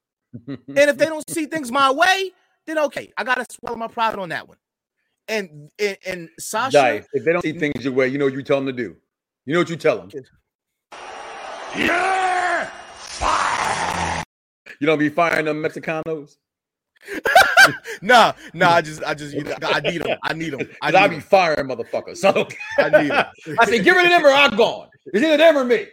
And 0.47 0.59
if 0.69 0.97
they 0.97 1.07
don't 1.07 1.29
see 1.31 1.47
things 1.47 1.71
my 1.71 1.91
way, 1.91 2.31
then 2.67 2.79
okay, 2.79 3.13
I 3.17 3.25
gotta 3.25 3.47
swallow 3.49 3.77
my 3.77 3.89
pride 3.89 4.17
on 4.17 4.31
that 4.31 4.49
one. 4.49 4.59
And 5.29 5.71
and, 5.79 5.97
and 6.07 6.29
Sasha, 6.39 6.73
Dave, 6.73 7.07
if 7.13 7.25
they 7.25 7.33
don't 7.33 7.43
see 7.43 7.53
things 7.53 7.85
your 7.85 7.95
way, 7.95 8.09
you 8.09 8.19
know 8.19 8.27
what 8.27 8.35
you 8.35 8.43
tell 8.43 8.59
them 8.59 8.67
to 8.67 8.73
do. 8.73 8.97
You 9.47 9.55
know 9.55 9.61
what 9.61 9.71
you 9.71 9.77
tell 9.77 9.99
them. 9.99 10.11
Yeah, 11.77 12.71
fire. 12.97 14.23
You 14.81 14.87
don't 14.87 14.99
be 14.99 15.09
firing 15.09 15.47
them 15.47 15.63
Mexicanos. 15.63 16.37
nah, 18.03 18.33
nah, 18.53 18.71
I 18.71 18.83
just, 18.83 19.03
I 19.05 19.15
just, 19.15 19.35
you 19.35 19.45
know, 19.45 19.55
I 19.63 19.81
need 19.81 20.03
them, 20.03 20.19
I 20.23 20.33
need 20.33 20.51
them, 20.51 20.69
I 20.81 20.91
need 20.91 20.97
I 20.97 21.09
be 21.09 21.21
firing 21.21 21.67
motherfuckers. 21.67 22.19
So 22.19 22.49
I 22.79 23.03
need 23.03 23.11
'em. 23.11 23.27
I 23.59 23.67
said, 23.67 23.85
get 23.85 23.93
rid 23.93 24.07
of 24.07 24.11
them 24.11 24.25
or 24.25 24.31
I'm 24.31 24.57
gone. 24.57 24.89
It's 25.07 25.23
either 25.23 25.37
them 25.37 25.57
or 25.57 25.65
me. 25.65 25.87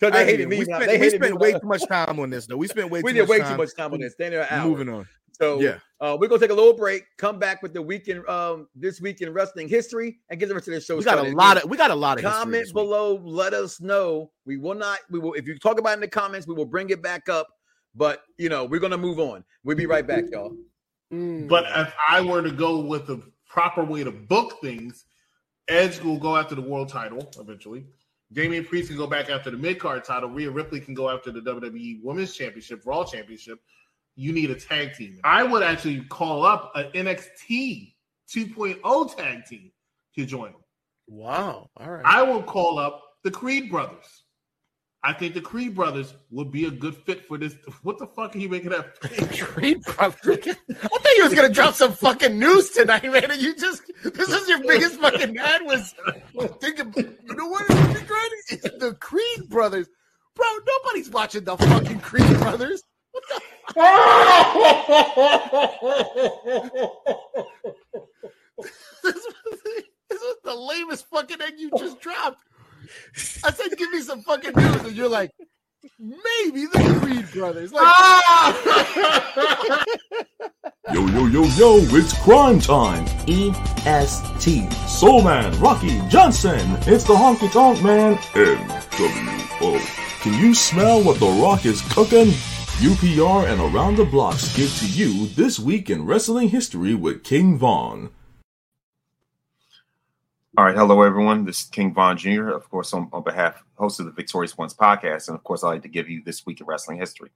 So 0.00 0.10
they 0.10 0.18
I 0.18 0.24
hated 0.24 0.40
hate 0.40 0.48
me. 0.48 0.58
We 0.58 0.64
spent, 0.64 0.86
they 0.86 0.92
we 0.92 1.04
hated 1.04 1.22
spent 1.22 1.38
way 1.40 1.52
too 1.52 1.66
much 1.66 1.86
time 1.88 2.20
on 2.20 2.30
this, 2.30 2.46
though. 2.46 2.56
We 2.56 2.68
spent 2.68 2.90
way 2.90 3.02
we 3.02 3.10
too 3.10 3.18
did 3.18 3.22
much 3.22 3.28
way 3.28 3.38
time. 3.40 3.52
too 3.52 3.56
much 3.58 3.74
time 3.76 3.92
on 3.92 4.00
this. 4.00 4.12
Standing 4.12 4.40
an 4.40 4.46
hour. 4.48 4.68
Moving 4.68 4.88
on. 4.88 5.08
So 5.32 5.60
Yeah. 5.60 5.78
uh, 6.00 6.16
we're 6.20 6.28
gonna 6.28 6.40
take 6.40 6.50
a 6.50 6.54
little 6.54 6.76
break. 6.76 7.04
Come 7.16 7.38
back 7.38 7.62
with 7.62 7.72
the 7.72 7.82
weekend, 7.82 8.28
um, 8.28 8.68
this 8.74 9.00
week 9.00 9.20
in 9.20 9.32
wrestling 9.32 9.68
history, 9.68 10.18
and 10.30 10.38
get 10.38 10.48
the 10.48 10.54
rest 10.54 10.68
of 10.68 10.74
the 10.74 10.80
show. 10.80 10.96
We 10.96 11.04
got 11.04 11.18
a 11.18 11.30
lot 11.30 11.62
of, 11.62 11.70
we 11.70 11.76
got 11.76 11.90
a 11.90 11.94
lot 11.94 12.18
of 12.18 12.24
comment 12.24 12.72
below. 12.72 13.20
Let 13.24 13.54
us 13.54 13.80
know. 13.80 14.30
We 14.46 14.56
will 14.56 14.74
not. 14.74 15.00
We 15.10 15.18
will. 15.18 15.34
If 15.34 15.46
you 15.46 15.58
talk 15.58 15.78
about 15.78 15.90
it 15.90 15.94
in 15.94 16.00
the 16.00 16.08
comments, 16.08 16.46
we 16.46 16.54
will 16.54 16.64
bring 16.64 16.90
it 16.90 17.02
back 17.02 17.28
up. 17.28 17.48
But 17.94 18.22
you 18.36 18.48
know, 18.48 18.64
we're 18.64 18.80
gonna 18.80 18.98
move 18.98 19.18
on. 19.18 19.44
We'll 19.64 19.76
be 19.76 19.86
right 19.86 20.06
back, 20.06 20.24
y'all. 20.30 20.56
But 21.10 21.64
if 21.74 21.94
I 22.08 22.20
were 22.20 22.42
to 22.42 22.50
go 22.50 22.80
with 22.80 23.06
the 23.06 23.22
proper 23.48 23.82
way 23.82 24.04
to 24.04 24.10
book 24.12 24.58
things, 24.60 25.04
Edge 25.68 26.00
will 26.00 26.18
go 26.18 26.36
after 26.36 26.54
the 26.54 26.62
world 26.62 26.88
title 26.88 27.30
eventually. 27.38 27.86
Damian 28.32 28.64
Priest 28.64 28.88
can 28.88 28.96
go 28.96 29.06
back 29.06 29.30
after 29.30 29.50
the 29.50 29.56
mid 29.56 29.78
card 29.78 30.04
title. 30.04 30.28
Rhea 30.28 30.50
Ripley 30.50 30.80
can 30.80 30.94
go 30.94 31.08
after 31.08 31.30
the 31.32 31.40
WWE 31.40 32.02
Women's 32.02 32.34
Championship, 32.34 32.82
Raw 32.84 33.04
Championship. 33.04 33.58
You 34.16 34.32
need 34.32 34.50
a 34.50 34.54
tag 34.54 34.94
team. 34.94 35.20
I 35.24 35.42
would 35.42 35.62
actually 35.62 36.00
call 36.02 36.44
up 36.44 36.72
an 36.74 36.90
NXT 36.92 37.94
2.0 38.28 39.16
tag 39.16 39.44
team 39.46 39.70
to 40.16 40.26
join 40.26 40.52
them. 40.52 40.60
Wow. 41.06 41.70
All 41.76 41.90
right. 41.90 42.04
I 42.04 42.22
will 42.22 42.42
call 42.42 42.78
up 42.78 43.02
the 43.24 43.30
Creed 43.30 43.70
brothers. 43.70 44.24
I 45.04 45.12
think 45.12 45.34
the 45.34 45.40
Creed 45.40 45.74
brothers 45.76 46.14
would 46.30 46.50
be 46.50 46.66
a 46.66 46.70
good 46.70 46.94
fit 46.94 47.24
for 47.26 47.38
this. 47.38 47.54
What 47.82 47.98
the 47.98 48.06
fuck 48.06 48.34
are 48.34 48.38
you 48.38 48.48
making 48.48 48.74
up? 48.74 48.98
Creed 49.00 49.82
brothers. 49.82 50.18
I 50.26 50.74
thought 50.74 51.16
you 51.16 51.24
was 51.24 51.34
gonna 51.34 51.48
drop 51.48 51.74
some 51.74 51.92
fucking 51.92 52.38
news 52.38 52.70
tonight, 52.70 53.04
man. 53.04 53.30
And 53.30 53.40
you 53.40 53.54
just 53.54 53.82
this 54.02 54.28
is 54.28 54.48
your 54.48 54.60
biggest 54.60 54.96
fucking 54.96 55.38
ad 55.38 55.62
was 55.64 55.94
thinking. 56.60 56.92
You 56.96 57.34
know 57.36 57.46
what? 57.46 57.77
It's 58.50 58.78
the 58.78 58.94
Creed 58.94 59.48
brothers, 59.48 59.88
bro. 60.34 60.46
Nobody's 60.66 61.10
watching 61.10 61.44
the 61.44 61.56
fucking 61.56 62.00
Creed 62.00 62.38
brothers. 62.38 62.82
What 63.12 63.24
the? 63.28 63.40
this, 68.58 68.74
was, 69.04 69.60
this 70.08 70.20
was 70.20 70.36
the 70.44 70.54
lamest 70.54 71.06
fucking 71.06 71.40
egg 71.42 71.54
you 71.58 71.70
just 71.78 72.00
dropped. 72.00 72.42
I 73.44 73.52
said, 73.52 73.76
give 73.76 73.90
me 73.90 74.00
some 74.00 74.22
fucking 74.22 74.52
news, 74.56 74.84
and 74.84 74.96
you're 74.96 75.08
like, 75.08 75.30
maybe 75.98 76.66
the 76.66 76.98
Creed 77.00 77.30
brothers. 77.32 77.72
Like, 77.72 77.84
ah! 77.86 79.84
Yo, 80.92 81.06
yo, 81.08 81.26
yo, 81.26 81.42
yo, 81.42 81.76
it's 81.96 82.18
crime 82.22 82.58
time. 82.58 83.04
EST. 83.26 84.72
Soul 84.88 85.22
Man, 85.22 85.58
Rocky 85.60 86.00
Johnson, 86.08 86.78
it's 86.86 87.04
the 87.04 87.12
Honky 87.14 87.52
Tonk 87.52 87.82
Man, 87.82 88.16
NWO. 88.32 89.78
Can 90.22 90.32
you 90.40 90.54
smell 90.54 91.02
what 91.02 91.20
The 91.20 91.26
Rock 91.26 91.66
is 91.66 91.82
cooking? 91.92 92.28
UPR 92.78 93.48
and 93.50 93.60
Around 93.60 93.96
the 93.96 94.04
Blocks 94.06 94.56
give 94.56 94.74
to 94.78 94.86
you 94.86 95.26
This 95.26 95.58
Week 95.58 95.90
in 95.90 96.06
Wrestling 96.06 96.48
History 96.48 96.94
with 96.94 97.22
King 97.22 97.58
Vaughn. 97.58 98.08
All 100.58 100.64
right, 100.64 100.74
hello 100.74 101.02
everyone. 101.02 101.44
This 101.44 101.62
is 101.62 101.68
King 101.68 101.94
Von 101.94 102.16
Jr. 102.16 102.48
Of 102.48 102.68
course, 102.68 102.92
on, 102.92 103.08
on 103.12 103.22
behalf 103.22 103.62
host 103.76 104.00
of 104.00 104.06
the 104.06 104.12
Victorious 104.12 104.58
Ones 104.58 104.74
podcast, 104.74 105.28
and 105.28 105.36
of 105.36 105.44
course, 105.44 105.62
I'd 105.62 105.68
like 105.68 105.82
to 105.82 105.88
give 105.88 106.08
you 106.08 106.20
this 106.24 106.46
week 106.46 106.60
in 106.60 106.66
wrestling 106.66 106.98
history. 106.98 107.30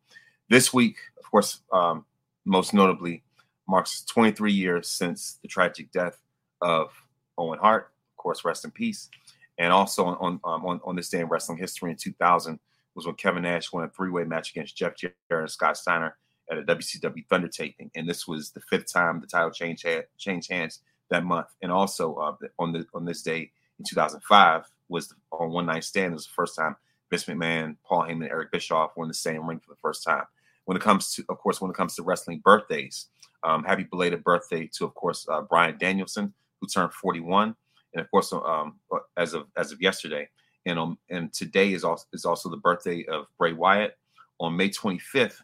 This 0.49 0.75
week, 0.75 0.97
of 1.17 1.31
course, 1.31 1.61
um, 1.73 2.05
most 2.45 2.75
notably, 2.75 3.23
marks 3.69 4.03
23 4.07 4.53
years 4.53 4.89
since 4.89 5.39
the 5.41 5.47
tragic 5.47 5.93
death 5.93 6.19
of 6.63 6.91
Owen 7.39 7.61
Hart. 7.61 7.93
Of 8.11 8.17
course, 8.17 8.45
rest 8.45 8.65
in 8.65 8.73
peace. 8.73 9.09
And 9.57 9.73
also 9.73 10.05
on 10.05 10.41
on 10.43 10.65
um, 10.65 10.81
on, 10.85 10.97
this 10.97 11.09
day 11.09 11.21
in 11.21 11.29
wrestling 11.29 11.59
history 11.59 11.93
in 11.93 11.97
2000 11.97 12.59
was 12.97 13.07
when 13.07 13.15
Kevin 13.15 13.45
Nash 13.45 13.73
won 13.73 13.85
a 13.85 13.89
three-way 13.89 14.25
match 14.25 14.51
against 14.51 14.77
Jeff 14.77 14.97
Jarrett 14.97 15.15
and 15.31 15.49
Scott 15.49 15.77
Steiner 15.77 16.17
at 16.51 16.59
a 16.59 16.63
WCW 16.63 17.25
Thunder 17.29 17.47
taping, 17.47 17.89
and 17.95 18.09
this 18.09 18.27
was 18.27 18.51
the 18.51 18.63
fifth 18.63 18.93
time 18.93 19.21
the 19.21 19.29
title 19.29 19.53
changed 19.53 19.87
changed 20.19 20.51
hands 20.51 20.81
that 21.13 21.25
month. 21.25 21.49
And 21.63 21.71
also 21.71 22.15
uh, 22.15 22.37
on 22.59 22.73
the 22.73 22.87
on 22.95 23.05
this 23.05 23.23
day 23.23 23.53
in 23.79 23.85
2005 23.85 24.65
was 24.89 25.15
on 25.31 25.51
one 25.51 25.67
night 25.67 25.85
stand. 25.85 26.13
It 26.13 26.15
was 26.15 26.27
the 26.27 26.33
first 26.35 26.57
time 26.57 26.77
Vince 27.11 27.25
McMahon, 27.25 27.77
Paul 27.85 28.03
Heyman, 28.03 28.31
Eric 28.31 28.51
Bischoff 28.51 28.97
were 28.97 29.05
in 29.05 29.09
the 29.09 29.15
same 29.15 29.47
ring 29.47 29.61
for 29.61 29.73
the 29.73 29.81
first 29.81 30.03
time. 30.03 30.25
When 30.65 30.77
it 30.77 30.83
comes 30.83 31.15
to, 31.15 31.25
of 31.29 31.39
course, 31.39 31.61
when 31.61 31.71
it 31.71 31.77
comes 31.77 31.95
to 31.97 32.03
wrestling 32.03 32.41
birthdays, 32.43 33.09
um, 33.43 33.65
happy 33.65 33.85
belated 33.85 34.25
birthday 34.25 34.71
to, 34.75 34.85
of 34.85 34.95
course, 34.95 35.27
uh, 35.31 35.43
Bryan 35.43 35.77
Danielson, 35.79 36.33
who 36.61 36.67
turned 36.67 36.95
41, 36.95 37.55
and 37.95 38.01
of 38.01 38.11
course, 38.11 38.33
um, 38.33 38.77
as 39.17 39.35
of 39.35 39.47
as 39.57 39.73
of 39.73 39.83
yesterday, 39.83 40.29
and 40.65 40.79
um, 40.79 40.99
and 41.11 41.33
today 41.33 41.73
is 41.73 41.85
also 41.85 42.07
is 42.13 42.25
also 42.25 42.49
the 42.49 42.57
birthday 42.57 43.05
of 43.07 43.27
Bray 43.39 43.53
Wyatt. 43.53 43.99
On 44.39 44.57
May 44.57 44.71
25th, 44.71 45.37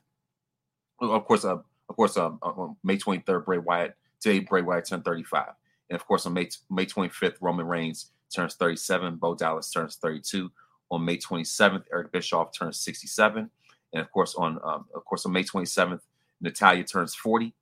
of 1.01 1.25
course, 1.25 1.45
uh, 1.45 1.59
of 1.89 1.97
course, 1.97 2.17
um, 2.17 2.39
uh, 2.43 2.47
on 2.47 2.77
May 2.83 2.97
23rd, 2.97 3.45
Bray 3.45 3.59
Wyatt. 3.59 3.95
Today, 4.21 4.41
Bray 4.41 4.63
Wyatt 4.63 4.87
turned 4.87 5.05
35, 5.05 5.49
and 5.91 5.97
of 6.01 6.07
course, 6.07 6.27
on 6.27 6.35
May 6.35 6.49
May 6.71 6.87
25th, 6.87 7.37
Roman 7.41 7.67
Reigns 7.67 8.13
turns 8.35 8.55
37. 8.55 9.17
Bo 9.17 9.35
Dallas 9.35 9.71
turns 9.71 9.97
32. 9.97 10.51
On 10.91 11.05
May 11.05 11.19
27th, 11.19 11.85
Eric 11.93 12.13
Bischoff 12.13 12.53
turns 12.57 12.81
67, 12.81 13.51
and 13.93 14.01
of 14.01 14.11
course, 14.11 14.35
on 14.37 14.59
um, 14.65 14.87
of 14.95 15.05
course 15.05 15.27
on 15.27 15.33
May 15.33 15.45
27th, 15.45 16.01
Natalya 16.41 16.85
turns 16.85 17.15
40, 17.15 17.55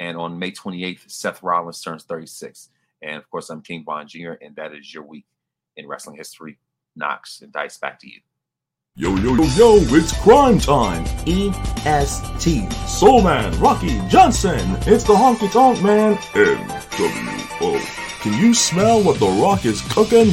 and 0.00 0.16
on 0.16 0.38
May 0.38 0.50
28th, 0.52 1.10
Seth 1.10 1.42
Rollins 1.42 1.80
turns 1.80 2.04
36. 2.04 2.70
And 3.02 3.16
of 3.16 3.28
course, 3.30 3.50
I'm 3.50 3.62
King 3.62 3.84
Von 3.84 4.06
Jr., 4.06 4.32
and 4.40 4.54
that 4.56 4.74
is 4.74 4.92
your 4.92 5.04
week 5.04 5.26
in 5.76 5.86
wrestling 5.86 6.16
history. 6.16 6.58
Knox 6.96 7.40
and 7.42 7.52
Dice 7.52 7.78
back 7.78 7.98
to 8.00 8.08
you. 8.08 8.20
Yo, 8.94 9.16
yo, 9.16 9.34
yo, 9.36 9.44
yo, 9.56 9.76
it's 9.96 10.12
crime 10.20 10.58
time. 10.58 11.02
EST. 11.26 12.70
Soul 12.86 13.22
Man, 13.22 13.58
Rocky 13.58 14.06
Johnson. 14.10 14.76
It's 14.82 15.04
the 15.04 15.14
Honky 15.14 15.50
Tonk 15.50 15.82
Man, 15.82 16.16
NWO. 16.16 17.80
Can 18.20 18.38
you 18.38 18.52
smell 18.52 19.02
what 19.02 19.18
The 19.18 19.28
Rock 19.28 19.64
is 19.64 19.80
cooking? 19.90 20.26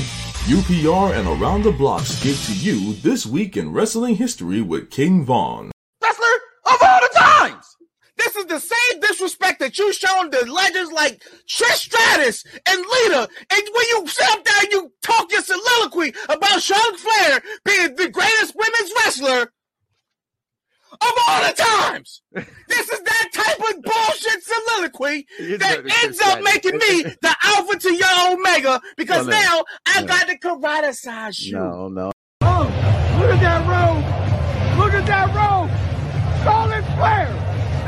UPR 0.52 1.18
and 1.18 1.26
Around 1.26 1.64
the 1.64 1.72
Blocks 1.72 2.22
give 2.22 2.38
to 2.48 2.54
you 2.54 2.96
this 2.96 3.26
week 3.26 3.56
in 3.56 3.72
wrestling 3.72 4.16
history 4.16 4.62
with 4.62 4.92
King 4.92 5.24
Von. 5.24 5.72
Wrestler 6.04 6.28
of 6.66 6.78
all 6.82 7.00
the 7.00 7.18
times! 7.18 7.78
This 8.18 8.36
is 8.36 8.46
the 8.48 8.60
same 8.60 9.00
disrespect 9.20 9.60
that 9.60 9.78
you 9.78 9.92
shown 9.94 10.32
to 10.32 10.52
legends 10.52 10.92
like 10.94 11.22
Trish 11.48 11.90
Stratus 11.90 12.44
and 12.68 12.80
Lita. 12.80 13.28
And 13.52 13.62
when 13.74 13.86
you 13.90 14.08
sit 14.08 14.30
up 14.30 14.44
there 14.46 14.56
and 14.62 14.72
you 14.72 14.92
talk 15.02 15.32
your 15.32 15.42
soliloquy 15.42 16.14
about 16.30 16.62
Charlotte 16.62 16.98
Flair 17.00 17.42
being 17.66 17.96
the 17.96 18.10
greatest 18.10 18.56
women's 18.56 18.92
wrestler 18.98 19.52
of 21.02 21.12
all 21.28 21.42
the 21.48 21.54
times. 21.56 22.22
this 22.34 22.90
is 22.90 23.00
that 23.02 23.30
type 23.34 23.60
of 23.70 23.82
bullshit 23.84 24.44
soliloquy 24.44 25.26
that 25.58 25.82
ends 26.04 26.20
up 26.22 26.42
making 26.42 26.78
me 26.78 27.04
the 27.22 27.36
alpha 27.44 27.78
to 27.78 27.94
your 27.94 28.32
omega 28.34 28.82
because 28.98 29.28
No, 29.28 29.32
no. 29.34 29.40
now 29.40 29.64
I 29.86 30.02
No. 30.02 30.08
got 30.08 30.28
to 30.28 30.38
karate 30.40 31.46
you. 31.46 31.54
No, 31.54 31.88
no. 31.90 32.12
Oh, 32.42 32.64
look 33.20 33.32
at 33.32 33.42
that 33.42 33.68
robe. 33.68 34.80
Look 34.80 34.94
at 34.94 35.06
that 35.06 35.28
robe. 35.36 35.70
Charlotte 36.44 36.86
Flair 36.96 37.30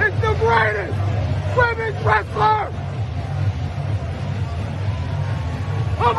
is 0.07 0.21
the 0.21 0.33
greatest 0.39 0.90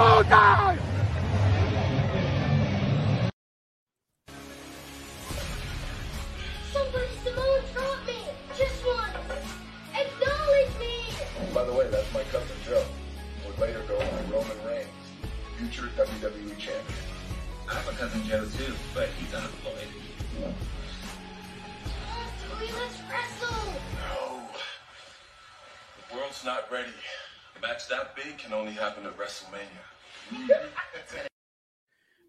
of 0.03 0.92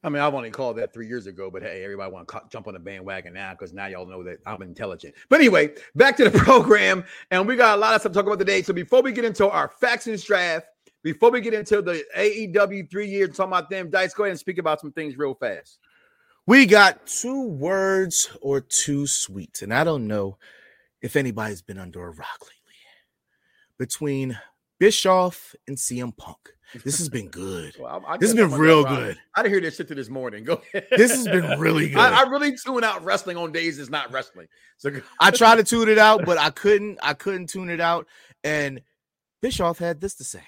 I 0.04 0.10
mean, 0.10 0.22
I've 0.22 0.34
only 0.34 0.52
called 0.52 0.78
that 0.78 0.94
three 0.94 1.08
years 1.08 1.28
ago, 1.28 1.50
but 1.50 1.62
hey, 1.62 1.82
everybody 1.84 2.12
want 2.12 2.28
to 2.28 2.42
jump 2.50 2.68
on 2.68 2.74
the 2.74 2.80
bandwagon 2.80 3.34
now 3.34 3.52
because 3.52 3.72
now 3.72 3.86
y'all 3.86 4.06
know 4.06 4.22
that 4.24 4.40
I'm 4.46 4.62
intelligent. 4.62 5.16
But 5.30 5.40
anyway, 5.40 5.74
back 5.96 6.18
to 6.18 6.30
the 6.30 6.38
program, 6.40 7.06
and 7.32 7.48
we 7.48 7.56
got 7.56 7.78
a 7.78 7.80
lot 7.80 7.96
of 7.96 8.02
stuff 8.02 8.12
to 8.12 8.18
talk 8.18 8.26
about 8.26 8.40
today. 8.40 8.62
So 8.64 8.74
before 8.74 9.02
we 9.02 9.14
get 9.14 9.24
into 9.24 9.50
our 9.50 9.70
facts 9.70 10.08
and 10.08 10.22
draft, 10.22 10.68
before 11.04 11.32
we 11.32 11.40
get 11.40 11.54
into 11.54 11.82
the 11.82 12.04
AEW 12.18 12.90
three 12.90 13.08
years 13.08 13.36
talking 13.36 13.52
about 13.52 13.70
them, 13.70 13.90
Dice, 13.90 14.14
go 14.14 14.24
ahead 14.24 14.32
and 14.32 14.40
speak 14.40 14.58
about 14.58 14.82
some 14.82 14.92
things 14.92 15.18
real 15.18 15.36
fast. 15.36 15.80
We 16.46 16.66
got 16.66 17.08
two 17.08 17.48
words 17.48 18.30
or 18.42 18.60
two 18.60 19.08
sweets, 19.08 19.62
and 19.62 19.74
I 19.74 19.86
don't 19.86 20.08
know 20.08 20.38
if 21.02 21.16
anybody's 21.16 21.62
been 21.62 21.78
under 21.78 22.04
a 22.04 22.12
rock 22.12 22.42
lately. 22.42 22.54
Between 23.78 24.38
Bischoff 24.84 25.56
and 25.66 25.78
CM 25.78 26.12
Punk, 26.18 26.38
this 26.84 26.98
has 26.98 27.08
been 27.08 27.30
good. 27.30 27.74
Well, 27.80 28.04
I- 28.06 28.16
I 28.16 28.18
this 28.18 28.32
has 28.32 28.36
been 28.36 28.52
real 28.60 28.80
under 28.80 28.90
a 28.90 28.92
rock. 28.98 29.00
good. 29.00 29.18
I 29.34 29.42
didn't 29.44 29.54
hear 29.54 29.62
this 29.62 29.78
shit 29.78 29.88
to 29.88 29.96
this 29.96 30.10
morning. 30.10 30.44
Go 30.50 30.62
ahead. 30.74 30.88
This 30.98 31.12
has 31.12 31.24
been 31.26 31.58
really 31.58 31.88
good. 31.88 32.00
I, 32.00 32.24
I 32.24 32.30
really 32.30 32.58
tune 32.58 32.84
out 32.84 33.02
wrestling 33.06 33.38
on 33.38 33.54
days 33.54 33.80
it's 33.80 33.90
not 33.90 34.12
wrestling. 34.12 34.48
So 34.78 34.90
I 35.22 35.32
tried 35.32 35.56
to 35.56 35.64
tune 35.64 35.88
it 35.88 35.98
out, 35.98 36.26
but 36.26 36.38
I 36.38 36.50
couldn't. 36.50 37.00
I 37.02 37.14
couldn't 37.14 37.48
tune 37.48 37.70
it 37.70 37.80
out. 37.80 38.08
And 38.44 38.82
Bischoff 39.42 39.78
had 39.78 40.02
this 40.02 40.16
to 40.16 40.26
say. 40.26 40.44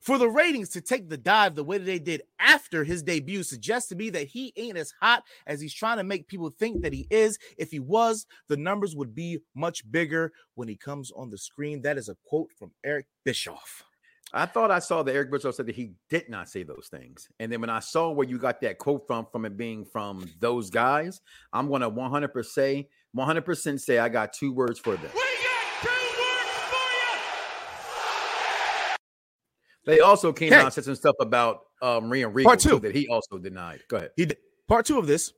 For 0.00 0.16
the 0.16 0.28
ratings 0.28 0.70
to 0.70 0.80
take 0.80 1.10
the 1.10 1.18
dive 1.18 1.54
the 1.54 1.64
way 1.64 1.76
that 1.76 1.84
they 1.84 1.98
did 1.98 2.22
after 2.38 2.84
his 2.84 3.02
debut 3.02 3.42
suggests 3.42 3.90
to 3.90 3.96
me 3.96 4.08
that 4.10 4.28
he 4.28 4.52
ain't 4.56 4.78
as 4.78 4.94
hot 5.00 5.24
as 5.46 5.60
he's 5.60 5.74
trying 5.74 5.98
to 5.98 6.04
make 6.04 6.26
people 6.26 6.48
think 6.48 6.82
that 6.82 6.94
he 6.94 7.06
is. 7.10 7.38
If 7.58 7.70
he 7.70 7.80
was, 7.80 8.26
the 8.48 8.56
numbers 8.56 8.96
would 8.96 9.14
be 9.14 9.40
much 9.54 9.90
bigger 9.90 10.32
when 10.54 10.68
he 10.68 10.76
comes 10.76 11.10
on 11.10 11.28
the 11.28 11.36
screen. 11.36 11.82
That 11.82 11.98
is 11.98 12.08
a 12.08 12.16
quote 12.24 12.50
from 12.58 12.72
Eric 12.82 13.06
Bischoff. 13.24 13.84
I 14.32 14.46
thought 14.46 14.70
I 14.70 14.78
saw 14.78 15.02
that 15.02 15.14
Eric 15.14 15.30
Bischoff 15.32 15.56
said 15.56 15.66
that 15.66 15.74
he 15.74 15.90
did 16.08 16.28
not 16.28 16.48
say 16.48 16.62
those 16.62 16.88
things. 16.90 17.28
And 17.40 17.52
then 17.52 17.60
when 17.60 17.70
I 17.70 17.80
saw 17.80 18.10
where 18.10 18.26
you 18.26 18.38
got 18.38 18.60
that 18.60 18.78
quote 18.78 19.06
from, 19.06 19.26
from 19.30 19.44
it 19.44 19.56
being 19.56 19.84
from 19.84 20.30
those 20.38 20.70
guys, 20.70 21.20
I'm 21.52 21.68
going 21.68 21.82
to 21.82 21.90
100% 21.90 22.46
say, 22.46 22.88
100% 23.16 23.80
say 23.80 23.98
I 23.98 24.08
got 24.08 24.32
two 24.32 24.52
words 24.52 24.78
for 24.78 24.96
them. 24.96 25.10
They 29.86 30.00
also 30.00 30.32
came 30.32 30.48
Okay. 30.52 30.58
out 30.60 30.64
and 30.66 30.72
said 30.74 30.84
some 30.84 30.94
stuff 30.94 31.16
about 31.20 31.60
um, 31.82 32.10
Rhea 32.10 32.28
Regal 32.28 32.50
Part 32.50 32.60
two. 32.60 32.68
too, 32.70 32.78
that 32.80 32.94
he 32.94 33.08
also 33.08 33.38
denied. 33.38 33.80
Go 33.88 33.96
ahead. 33.96 34.10
He 34.16 34.26
did 34.26 34.38
part 34.68 34.86
two 34.86 34.98
of 34.98 35.06
this. 35.06 35.32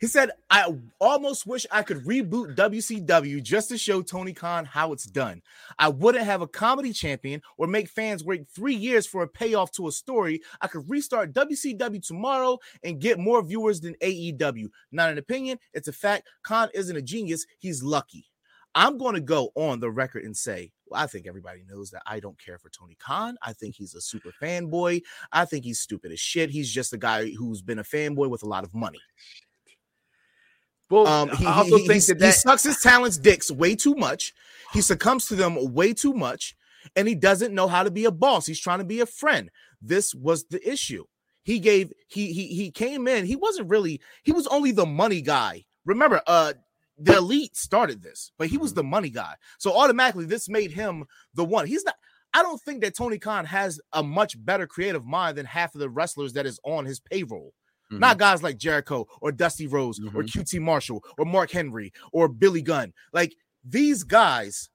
He 0.00 0.08
said, 0.08 0.32
I 0.50 0.70
almost 1.00 1.46
wish 1.46 1.64
I 1.70 1.82
could 1.82 2.04
reboot 2.04 2.56
WCW 2.56 3.40
just 3.42 3.68
to 3.70 3.78
show 3.78 4.02
Tony 4.02 4.32
Khan 4.34 4.64
how 4.64 4.92
it's 4.92 5.04
done. 5.06 5.40
I 5.78 5.88
wouldn't 5.88 6.24
have 6.24 6.42
a 6.42 6.48
comedy 6.48 6.92
champion 6.92 7.40
or 7.56 7.68
make 7.68 7.88
fans 7.88 8.24
wait 8.24 8.46
three 8.48 8.74
years 8.74 9.06
for 9.06 9.22
a 9.22 9.28
payoff 9.28 9.70
to 9.72 9.86
a 9.86 9.92
story. 9.92 10.42
I 10.60 10.66
could 10.66 10.90
restart 10.90 11.32
WCW 11.32 12.04
tomorrow 12.04 12.58
and 12.82 13.00
get 13.00 13.18
more 13.20 13.40
viewers 13.42 13.80
than 13.80 13.94
AEW. 14.02 14.66
Not 14.90 15.10
an 15.10 15.18
opinion, 15.18 15.58
it's 15.72 15.88
a 15.88 15.92
fact. 15.92 16.28
Khan 16.42 16.68
isn't 16.74 16.96
a 16.96 17.00
genius, 17.02 17.46
he's 17.60 17.82
lucky. 17.82 18.26
I'm 18.74 18.98
going 18.98 19.14
to 19.14 19.20
go 19.20 19.50
on 19.54 19.80
the 19.80 19.90
record 19.90 20.24
and 20.24 20.36
say, 20.36 20.72
well, 20.86 21.00
I 21.02 21.06
think 21.06 21.26
everybody 21.26 21.62
knows 21.68 21.90
that 21.90 22.02
I 22.06 22.18
don't 22.20 22.38
care 22.38 22.58
for 22.58 22.70
Tony 22.70 22.96
Khan. 22.98 23.36
I 23.42 23.52
think 23.52 23.74
he's 23.76 23.94
a 23.94 24.00
super 24.00 24.30
fanboy. 24.42 25.02
I 25.32 25.44
think 25.44 25.64
he's 25.64 25.80
stupid 25.80 26.10
as 26.12 26.20
shit. 26.20 26.50
He's 26.50 26.70
just 26.70 26.92
a 26.92 26.98
guy 26.98 27.30
who's 27.30 27.62
been 27.62 27.78
a 27.78 27.84
fanboy 27.84 28.28
with 28.28 28.42
a 28.42 28.48
lot 28.48 28.64
of 28.64 28.74
money. 28.74 28.98
Well, 30.90 31.06
Um, 31.06 31.28
he, 31.30 31.46
I 31.46 31.54
also 31.58 31.78
he- 31.78 31.86
think 31.86 32.04
he- 32.04 32.12
that 32.14 32.26
he 32.26 32.32
sucks 32.32 32.62
his 32.64 32.80
talents 32.80 33.16
dicks 33.18 33.50
way 33.50 33.74
too 33.74 33.94
much. 33.94 34.32
He 34.72 34.80
succumbs 34.82 35.26
to 35.28 35.34
them 35.34 35.72
way 35.74 35.94
too 35.94 36.12
much, 36.12 36.54
and 36.96 37.08
he 37.08 37.14
doesn't 37.14 37.54
know 37.54 37.68
how 37.68 37.82
to 37.82 37.90
be 37.90 38.04
a 38.04 38.10
boss. 38.10 38.46
He's 38.46 38.60
trying 38.60 38.78
to 38.80 38.84
be 38.84 39.00
a 39.00 39.06
friend. 39.06 39.50
This 39.80 40.14
was 40.14 40.44
the 40.50 40.66
issue. 40.68 41.04
He 41.42 41.58
gave 41.58 41.92
he 42.08 42.32
he 42.32 42.48
he 42.48 42.70
came 42.70 43.06
in. 43.06 43.26
He 43.26 43.36
wasn't 43.36 43.68
really. 43.68 44.00
He 44.22 44.32
was 44.32 44.46
only 44.46 44.72
the 44.72 44.86
money 44.86 45.20
guy. 45.20 45.64
Remember, 45.84 46.22
uh, 46.26 46.54
the 46.98 47.16
elite 47.16 47.56
started 47.56 48.02
this, 48.02 48.30
but 48.38 48.48
he 48.48 48.56
was 48.58 48.70
Mm-hmm. 48.72 48.76
the 48.76 48.84
money 48.84 49.10
guy. 49.10 49.34
So 49.58 49.76
automatically, 49.76 50.26
this 50.26 50.48
made 50.48 50.70
him 50.72 51.04
the 51.34 51.44
one. 51.44 51.66
He's 51.66 51.84
not. 51.84 51.96
I 52.32 52.42
don't 52.42 52.60
think 52.60 52.80
that 52.82 52.96
Tony 52.96 53.18
Khan 53.18 53.44
has 53.46 53.80
a 53.92 54.02
much 54.02 54.42
better 54.44 54.66
creative 54.66 55.04
mind 55.04 55.38
than 55.38 55.46
half 55.46 55.74
of 55.74 55.80
the 55.80 55.88
wrestlers 55.90 56.32
that 56.32 56.46
is 56.46 56.58
on 56.64 56.84
his 56.84 56.98
payroll. 57.00 57.52
Mhm. 57.92 58.00
Not 58.00 58.18
guys 58.18 58.42
like 58.42 58.58
Jericho 58.58 59.06
or 59.20 59.30
Dusty 59.30 59.66
Rhodes 59.66 60.00
or 60.00 60.22
Mhm. 60.22 60.28
QT 60.32 60.58
Marshall 60.60 61.04
or 61.18 61.24
Mark 61.24 61.50
Henry 61.52 61.92
or 62.12 62.28
Billy 62.28 62.62
Gunn. 62.62 62.92
Like 63.12 63.36
these 63.62 64.02
guys 64.02 64.68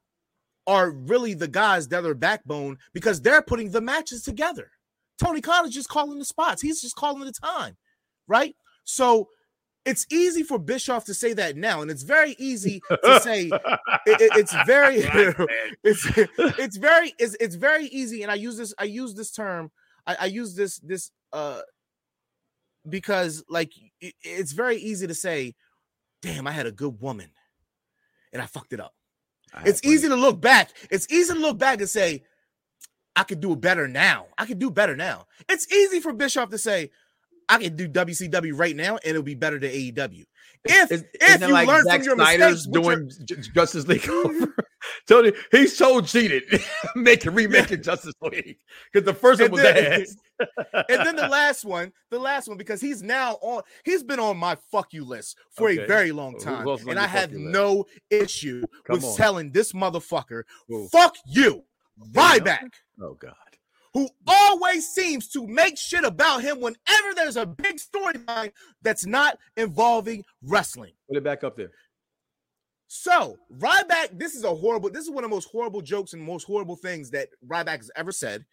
are 0.67 0.91
really 0.91 1.33
the 1.33 1.47
guys 1.47 1.87
that 1.89 2.05
are 2.05 2.13
backbone 2.13 2.77
because 2.93 3.21
they're 3.21 3.41
putting 3.41 3.71
the 3.71 3.81
matches 3.81 4.23
together. 4.23 4.71
Tony 5.17 5.41
Khan 5.41 5.65
is 5.67 5.73
just 5.73 5.89
calling 5.89 6.19
the 6.19 6.25
spots. 6.25 6.61
He's 6.61 6.81
just 6.81 6.95
calling 6.95 7.25
the 7.25 7.31
time, 7.33 7.75
right? 8.27 8.55
So 8.85 9.29
it's 9.89 10.05
easy 10.11 10.43
for 10.43 10.57
Bischoff 10.59 11.05
to 11.05 11.13
say 11.13 11.33
that 11.33 11.55
now, 11.57 11.81
and 11.81 11.89
it's 11.91 12.03
very 12.03 12.35
easy 12.37 12.81
to 12.89 13.19
say 13.21 13.45
it- 13.47 14.21
it- 14.21 14.31
it's 14.41 14.55
very 14.65 14.97
it's 15.83 16.05
it's 16.65 16.77
very 16.77 17.13
it's, 17.19 17.35
it's 17.39 17.55
very 17.55 17.85
easy 17.87 18.23
and 18.23 18.31
i 18.31 18.35
use 18.35 18.57
this 18.57 18.73
i 18.77 18.83
use 18.83 19.13
this 19.15 19.31
term 19.31 19.71
i, 20.07 20.15
I 20.21 20.25
use 20.25 20.55
this 20.55 20.79
this 20.79 21.11
uh 21.33 21.61
because 22.87 23.43
like 23.49 23.71
it- 24.01 24.15
it's 24.21 24.51
very 24.53 24.77
easy 24.77 25.07
to 25.07 25.13
say 25.13 25.55
damn 26.21 26.47
i 26.47 26.51
had 26.51 26.65
a 26.65 26.71
good 26.71 26.99
woman 27.01 27.29
and 28.33 28.41
i 28.41 28.45
fucked 28.45 28.73
it 28.73 28.79
up. 28.79 28.93
It's 29.65 29.81
easy 29.83 30.07
to 30.09 30.15
look 30.15 30.39
back 30.39 30.69
it's 30.91 31.07
easy 31.11 31.33
to 31.33 31.39
look 31.39 31.57
back 31.57 31.79
and 31.79 31.89
say 31.89 32.23
i 33.15 33.23
could 33.23 33.39
do 33.39 33.53
it 33.53 33.61
better 33.61 33.87
now 33.87 34.27
i 34.37 34.45
could 34.45 34.59
do 34.59 34.69
better 34.71 34.95
now. 34.95 35.25
It's 35.49 35.71
easy 35.71 35.99
for 35.99 36.13
bischoff 36.13 36.49
to 36.51 36.57
say 36.57 36.91
i 37.49 37.57
can 37.57 37.75
do 37.75 37.87
wcw 37.89 38.51
right 38.57 38.75
now 38.75 38.93
and 38.95 39.01
it'll 39.05 39.21
be 39.23 39.35
better 39.35 39.59
than 39.59 39.71
aew 39.71 40.25
if 40.65 40.91
Is- 40.91 41.03
if 41.13 41.41
you 41.41 41.47
like 41.53 41.67
learn 41.67 41.83
Zack 41.85 41.99
from 41.99 42.05
your 42.05 42.15
Snyder's 42.15 42.67
mistakes 42.67 42.87
are- 42.87 42.95
doing 42.95 43.11
J- 43.25 43.35
Justice 43.55 43.87
League 43.87 44.09
over. 44.25 44.53
Tony, 45.07 45.31
he's 45.51 45.77
so 45.77 46.01
cheated 46.01 46.43
making 46.95 47.33
remaking 47.33 47.81
Justice 47.81 48.13
League 48.21 48.57
because 48.91 49.05
the 49.05 49.13
first 49.13 49.39
one 49.39 49.45
And 49.45 49.53
was 49.53 49.61
then- 49.61 50.01
ass. 50.01 50.15
and 50.89 51.05
then 51.07 51.15
the 51.15 51.27
last 51.29 51.63
one, 51.63 51.93
the 52.11 52.19
last 52.19 52.49
one, 52.49 52.57
because 52.57 52.81
he's 52.81 53.01
now 53.01 53.37
on, 53.41 53.61
he's 53.85 54.03
been 54.03 54.19
on 54.19 54.35
my 54.37 54.57
fuck 54.69 54.91
you 54.91 55.05
list 55.05 55.37
for 55.51 55.69
Okay. 55.69 55.81
a 55.83 55.87
very 55.87 56.11
long 56.11 56.37
time. 56.37 56.67
And 56.89 56.99
I 56.99 57.07
have 57.07 57.31
list? 57.31 57.41
no 57.41 57.85
issue 58.09 58.61
Come 58.85 58.95
with 58.97 59.03
on. 59.05 59.15
telling 59.17 59.51
this 59.51 59.71
motherfucker, 59.71 60.43
fuck 60.91 61.15
you, 61.25 61.63
Ryback, 62.13 62.69
Oh 63.01 63.13
God. 63.13 63.33
Who 63.93 64.07
always 64.27 64.87
seems 64.87 65.27
to 65.29 65.47
make 65.47 65.77
shit 65.77 66.03
about 66.03 66.41
him 66.41 66.59
whenever 66.59 67.13
there's 67.15 67.37
a 67.37 67.45
big 67.45 67.77
storyline 67.77 68.51
that's 68.81 69.05
not 69.05 69.37
involving 69.57 70.23
wrestling. 70.43 70.93
Put 71.07 71.17
it 71.17 71.23
back 71.23 71.43
up 71.43 71.57
there. 71.57 71.71
So 72.87 73.37
Ryback, 73.55 74.17
this 74.17 74.35
is 74.35 74.43
a 74.43 74.53
horrible. 74.53 74.89
This 74.89 75.03
is 75.03 75.11
one 75.11 75.23
of 75.23 75.29
the 75.29 75.35
most 75.35 75.49
horrible 75.51 75.81
jokes 75.81 76.13
and 76.13 76.21
most 76.21 76.45
horrible 76.45 76.75
things 76.75 77.11
that 77.11 77.29
Ryback 77.47 77.77
has 77.77 77.91
ever 77.95 78.11
said. 78.11 78.45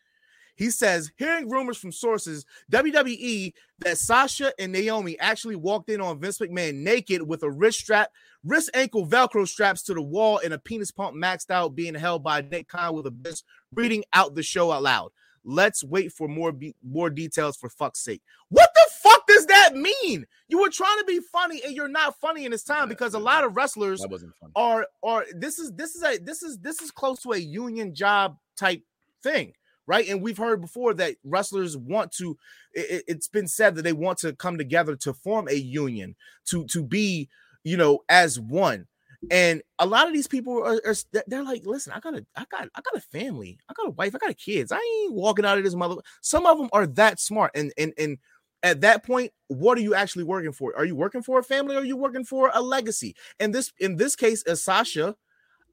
He 0.57 0.71
says, 0.71 1.13
hearing 1.17 1.51
rumors 1.51 1.77
from 1.77 1.93
sources, 1.93 2.47
WWE 2.73 3.53
that 3.81 3.99
Sasha 3.99 4.53
and 4.59 4.73
Naomi 4.73 5.19
actually 5.19 5.57
walked 5.57 5.91
in 5.91 6.01
on 6.01 6.19
Vince 6.19 6.39
McMahon 6.39 6.77
naked 6.77 7.21
with 7.21 7.43
a 7.43 7.51
wrist 7.51 7.81
strap, 7.81 8.11
wrist 8.43 8.71
ankle 8.73 9.07
Velcro 9.07 9.47
straps 9.47 9.83
to 9.83 9.95
the 9.95 10.01
wall, 10.01 10.41
and 10.43 10.55
a 10.55 10.59
penis 10.59 10.91
pump 10.91 11.15
maxed 11.15 11.51
out, 11.51 11.77
being 11.77 11.95
held 11.95 12.23
by 12.25 12.41
Nick 12.41 12.69
Khan 12.69 12.95
with 12.95 13.07
a 13.07 13.11
bitch 13.11 13.43
reading 13.75 14.03
out 14.15 14.35
the 14.35 14.43
show 14.43 14.73
out 14.73 14.83
loud. 14.83 15.13
Let's 15.49 15.85
wait 15.85 16.13
for 16.13 16.27
more 16.27 16.51
be- 16.51 16.75
more 16.83 17.09
details 17.09 17.57
for 17.57 17.69
fuck's 17.71 18.01
sake. 18.01 18.21
What 18.49 18.69
the 18.75 18.91
fuck 19.03 19.27
does 19.29 19.47
that 19.47 19.77
mean? 19.77 20.27
You 20.49 20.61
were 20.61 20.71
trying 20.71 20.99
to 20.99 21.05
be 21.05 21.21
funny 21.33 21.63
and 21.65 21.75
you're 21.75 21.87
not 21.89 22.19
funny 22.21 22.45
in 22.45 22.51
this 22.51 22.65
time 22.65 22.89
because 22.89 23.15
a 23.15 23.19
lot 23.19 23.45
of 23.45 23.57
wrestlers 23.57 24.01
That 24.01 24.11
wasn't 24.11 24.35
funny. 24.41 24.53
are 24.57 24.87
are 25.05 25.25
this 25.35 25.61
is 25.61 25.73
this 25.75 25.95
is 25.95 26.03
a 26.03 26.19
this 26.19 26.43
is 26.43 26.59
this 26.59 26.83
is 26.83 26.91
close 26.91 27.23
to 27.23 27.33
a 27.33 27.39
union 27.39 27.95
job 27.95 28.37
type 28.57 28.83
thing 29.23 29.53
right 29.87 30.09
and 30.09 30.21
we've 30.21 30.37
heard 30.39 30.61
before 30.61 30.93
that 30.95 31.15
wrestlers 31.23 31.77
want 31.77 32.11
to 32.13 32.37
it, 32.73 33.05
has 33.09 33.29
been 33.29 33.47
said 33.47 33.77
that 33.77 33.83
they 33.83 33.93
want 33.93 34.19
to 34.19 34.33
come 34.33 34.59
together 34.59 34.97
to 34.97 35.15
form 35.15 35.47
a 35.49 35.55
union 35.55 36.17
to 36.47 36.65
to 36.67 36.83
be 36.83 37.29
you 37.63 37.77
know 37.77 38.01
as 38.09 38.41
one 38.41 38.87
and 39.31 39.63
a 39.79 39.87
lot 39.87 40.07
of 40.07 40.13
these 40.13 40.27
people 40.27 40.63
are, 40.63 40.81
are 40.85 40.95
they're 41.27 41.45
like 41.45 41.65
listen 41.67 41.93
i 41.93 42.01
got 42.01 42.15
a 42.15 42.25
i 42.37 42.45
got 42.51 42.69
i 42.75 42.81
got 42.81 42.97
a 42.97 43.01
family. 43.01 43.59
I 43.69 43.73
got 43.75 43.89
a 43.89 43.91
wife. 43.91 44.15
I 44.15 44.19
got 44.19 44.37
kids. 44.37 44.73
I 44.73 44.79
ain't 44.79 45.15
walking 45.15 45.45
out 45.45 45.59
of 45.59 45.65
this 45.65 45.75
mother 45.75 45.97
some 46.21 46.47
of 46.47 46.59
them 46.59 46.69
are 46.73 46.87
that 46.89 47.21
smart 47.21 47.53
and 47.55 47.73
and 47.79 47.93
and 47.99 48.19
at 48.63 48.81
that 48.81 49.05
point 49.05 49.33
what 49.49 49.79
are 49.79 49.83
you 49.83 49.95
actually 49.95 50.25
working 50.25 50.53
for? 50.53 50.77
Are 50.77 50.85
you 50.85 50.97
working 50.97 51.23
for 51.23 51.39
a 51.39 51.43
family 51.43 51.77
or 51.77 51.81
are 51.81 51.85
you 51.85 51.97
working 51.97 52.25
for 52.25 52.51
a 52.55 52.61
legacy? 52.61 53.15
And 53.41 53.55
this 53.55 53.73
in 53.79 53.97
this 53.97 54.17
case 54.17 54.43
as 54.45 54.63
sasha 54.63 55.15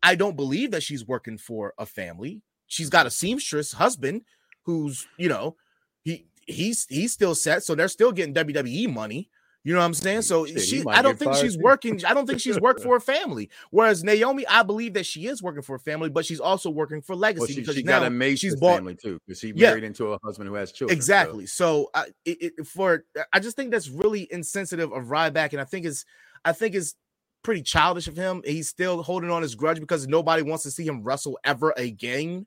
i 0.02 0.16
don't 0.16 0.36
believe 0.36 0.72
that 0.72 0.84
she's 0.84 1.08
working 1.08 1.38
for 1.38 1.74
a 1.78 1.86
family. 1.86 2.42
She's 2.68 2.90
got 2.90 3.06
a 3.06 3.12
seamstress 3.12 3.74
husband 3.74 4.24
who's 4.64 5.08
you 5.18 5.30
know 5.30 5.56
he 6.04 6.26
he's 6.48 6.86
he's 6.90 7.14
still 7.14 7.36
set 7.36 7.64
so 7.64 7.76
they're 7.76 7.88
still 7.88 8.12
getting 8.12 8.34
wwe 8.34 8.92
money 8.92 9.30
you 9.66 9.74
know 9.74 9.80
what 9.80 9.86
i'm 9.86 9.94
saying 9.94 10.22
so 10.22 10.46
Shit, 10.46 10.62
she 10.62 10.84
i 10.88 11.02
don't 11.02 11.18
think 11.18 11.34
she's 11.36 11.56
too. 11.56 11.64
working 11.64 12.04
i 12.06 12.14
don't 12.14 12.28
think 12.28 12.40
she's 12.42 12.60
worked 12.60 12.82
for 12.84 12.96
a 12.98 13.02
family 13.02 13.50
whereas 13.72 14.04
naomi 14.04 14.46
i 14.48 14.62
believe 14.64 14.94
that 14.94 15.06
she 15.06 15.26
is 15.28 15.42
working 15.42 15.62
for 15.62 15.76
a 15.76 15.80
family 15.80 16.10
but 16.10 16.26
she's 16.26 16.40
also 16.40 16.70
working 16.70 17.02
for 17.02 17.16
legacy 17.16 17.40
Well, 17.40 17.48
she, 17.48 17.56
because 17.62 17.76
she 17.76 17.84
now 17.84 18.00
got 18.00 18.08
a 18.08 18.10
maid 18.10 18.40
she's 18.40 18.56
bought 18.56 18.76
family 18.76 18.96
too 18.96 19.20
because 19.26 19.40
she 19.40 19.54
Yeah. 19.56 19.70
married 19.70 19.86
into 19.86 20.12
a 20.14 20.20
husband 20.24 20.50
who 20.50 20.56
has 20.56 20.72
children. 20.72 20.96
so- 20.96 20.98
Exactly. 20.98 21.46
So, 21.46 21.90
I 21.94 22.08
it, 22.26 22.54
it, 22.58 22.68
for 22.68 23.06
I 23.32 23.40
just 23.40 23.56
think 23.56 23.72
that's 23.72 23.88
really 23.90 24.28
insensitive 24.32 24.92
of 24.92 25.06
Ryback, 25.06 25.52
and 25.54 25.62
I 25.62 25.66
think 25.66 25.86
is 25.86 26.06
I 26.44 26.52
think 26.52 26.76
is 26.76 26.96
pretty 27.44 27.62
childish 27.62 28.08
of 28.08 28.16
him. 28.18 28.42
He's 28.46 28.70
still 28.70 29.02
holding 29.04 29.30
on 29.30 29.42
his 29.42 29.56
grudge 29.56 29.80
because 29.80 30.08
nobody 30.08 30.42
wants 30.44 30.64
to 30.64 30.72
see 30.72 30.86
him 30.86 31.04
wrestle 31.04 31.38
ever 31.44 31.74
again. 31.78 32.46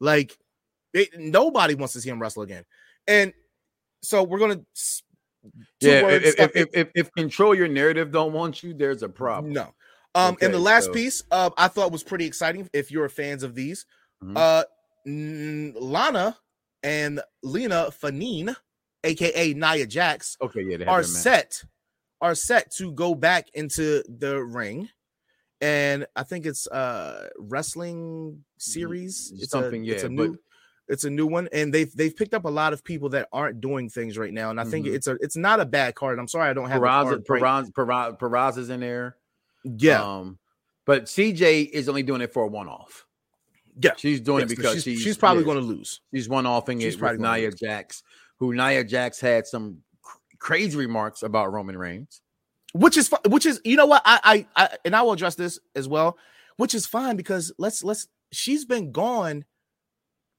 Like 0.00 0.36
it, 0.92 1.08
nobody 1.18 1.74
wants 1.74 1.94
to 1.94 2.00
see 2.00 2.10
him 2.10 2.20
wrestle 2.20 2.42
again, 2.42 2.64
and 3.06 3.32
so 4.02 4.22
we're 4.22 4.38
gonna. 4.38 4.60
Yeah, 5.80 6.06
if, 6.08 6.38
if, 6.38 6.70
if, 6.74 6.90
if, 6.94 7.12
control 7.12 7.54
your 7.54 7.68
narrative 7.68 8.10
don't 8.10 8.32
want 8.32 8.62
you, 8.62 8.74
there's 8.74 9.02
a 9.02 9.08
problem. 9.08 9.52
no. 9.52 9.74
Um, 10.14 10.36
and 10.42 10.52
the 10.52 10.58
last 10.58 10.86
so- 10.86 10.92
piece, 10.92 11.22
uh, 11.30 11.50
I 11.56 11.68
thought 11.68 11.90
was 11.90 12.02
pretty 12.02 12.26
exciting. 12.26 12.68
If 12.72 12.90
you're 12.90 13.08
fans 13.08 13.42
of 13.42 13.54
these, 13.54 13.86
Mhm. 14.22 14.36
uh, 14.36 14.64
Lana 15.80 16.36
and 16.82 17.20
Lena 17.42 17.90
Fanine, 17.90 18.54
aka 19.04 19.54
Nia 19.54 19.86
Jax, 19.86 20.36
Okay, 20.40 20.62
yeah, 20.62 20.76
they 20.76 20.84
are 20.84 21.02
set 21.02 21.64
are 22.20 22.34
set 22.36 22.70
to 22.76 22.92
go 22.92 23.14
back 23.14 23.48
into 23.54 24.02
the 24.08 24.40
ring 24.42 24.88
and 25.60 26.06
i 26.14 26.22
think 26.22 26.46
it's 26.46 26.66
uh 26.68 27.28
wrestling 27.38 28.44
series 28.58 29.32
it's 29.34 29.50
something, 29.50 29.84
a, 29.84 29.92
it's 29.92 30.02
yeah, 30.04 30.08
new 30.08 30.38
it's 30.92 31.04
a 31.04 31.10
new 31.10 31.26
one 31.26 31.48
and 31.52 31.72
they've 31.74 31.92
they've 31.96 32.14
picked 32.14 32.34
up 32.34 32.44
a 32.44 32.48
lot 32.50 32.72
of 32.72 32.84
people 32.84 33.08
that 33.08 33.26
aren't 33.32 33.60
doing 33.60 33.88
things 33.88 34.16
right 34.18 34.32
now 34.32 34.50
and 34.50 34.60
i 34.60 34.64
think 34.64 34.86
Mhm. 34.86 34.94
it's 34.94 35.06
a 35.06 35.16
it's 35.20 35.36
not 35.36 35.58
a 35.60 35.64
bad 35.64 35.94
card 35.94 36.18
i'm 36.18 36.28
sorry 36.28 36.50
i 36.50 36.52
don't 36.52 36.68
have 36.68 36.80
the 36.80 36.86
Peraz, 36.86 37.02
card 37.04 37.24
right- 37.28 37.40
Peraz, 37.42 37.72
Peraz, 37.72 38.18
Peraz 38.18 38.58
is 38.58 38.68
in 38.70 38.80
there. 38.80 39.16
yeah 39.64 40.02
Um, 40.02 40.38
but 40.84 41.04
CJ 41.04 41.70
is 41.72 41.88
only 41.88 42.02
doing 42.02 42.20
it 42.20 42.32
for 42.32 42.42
a 42.44 42.46
one 42.48 42.68
off. 42.68 43.06
yeah 43.82 43.92
She's 43.96 44.20
doing 44.20 44.40
Yes, 44.42 44.52
it 44.52 44.56
because 44.56 44.74
she's, 44.74 44.82
she's, 44.84 45.00
she's 45.00 45.16
probably 45.16 45.42
yeah, 45.42 45.52
going 45.54 45.58
to 45.58 45.64
lose 45.64 46.00
She's 46.12 46.28
one 46.28 46.46
offing 46.46 46.80
it 46.82 47.00
with 47.00 47.20
Nia 47.20 47.46
lose. 47.46 47.54
Jax, 47.54 48.02
who 48.38 48.52
Nia 48.54 48.84
Jax 48.84 49.20
had 49.20 49.46
some 49.46 49.78
cr- 50.02 50.18
crazy 50.38 50.76
remarks 50.76 51.22
about 51.22 51.52
Roman 51.52 51.78
Reigns. 51.78 52.20
which 52.74 52.96
is 52.96 53.10
which 53.28 53.46
is 53.46 53.60
you 53.64 53.76
know 53.76 53.86
what 53.86 54.02
I, 54.04 54.20
I 54.56 54.64
I 54.64 54.68
and 54.84 54.94
I 54.96 55.02
will 55.02 55.12
address 55.12 55.36
this 55.36 55.58
as 55.74 55.86
well, 55.88 56.18
which 56.56 56.74
is 56.74 56.84
fine 56.86 57.16
because 57.16 57.52
let's 57.58 57.82
let's 57.84 58.08
she's 58.32 58.64
been 58.64 58.92
gone 58.92 59.44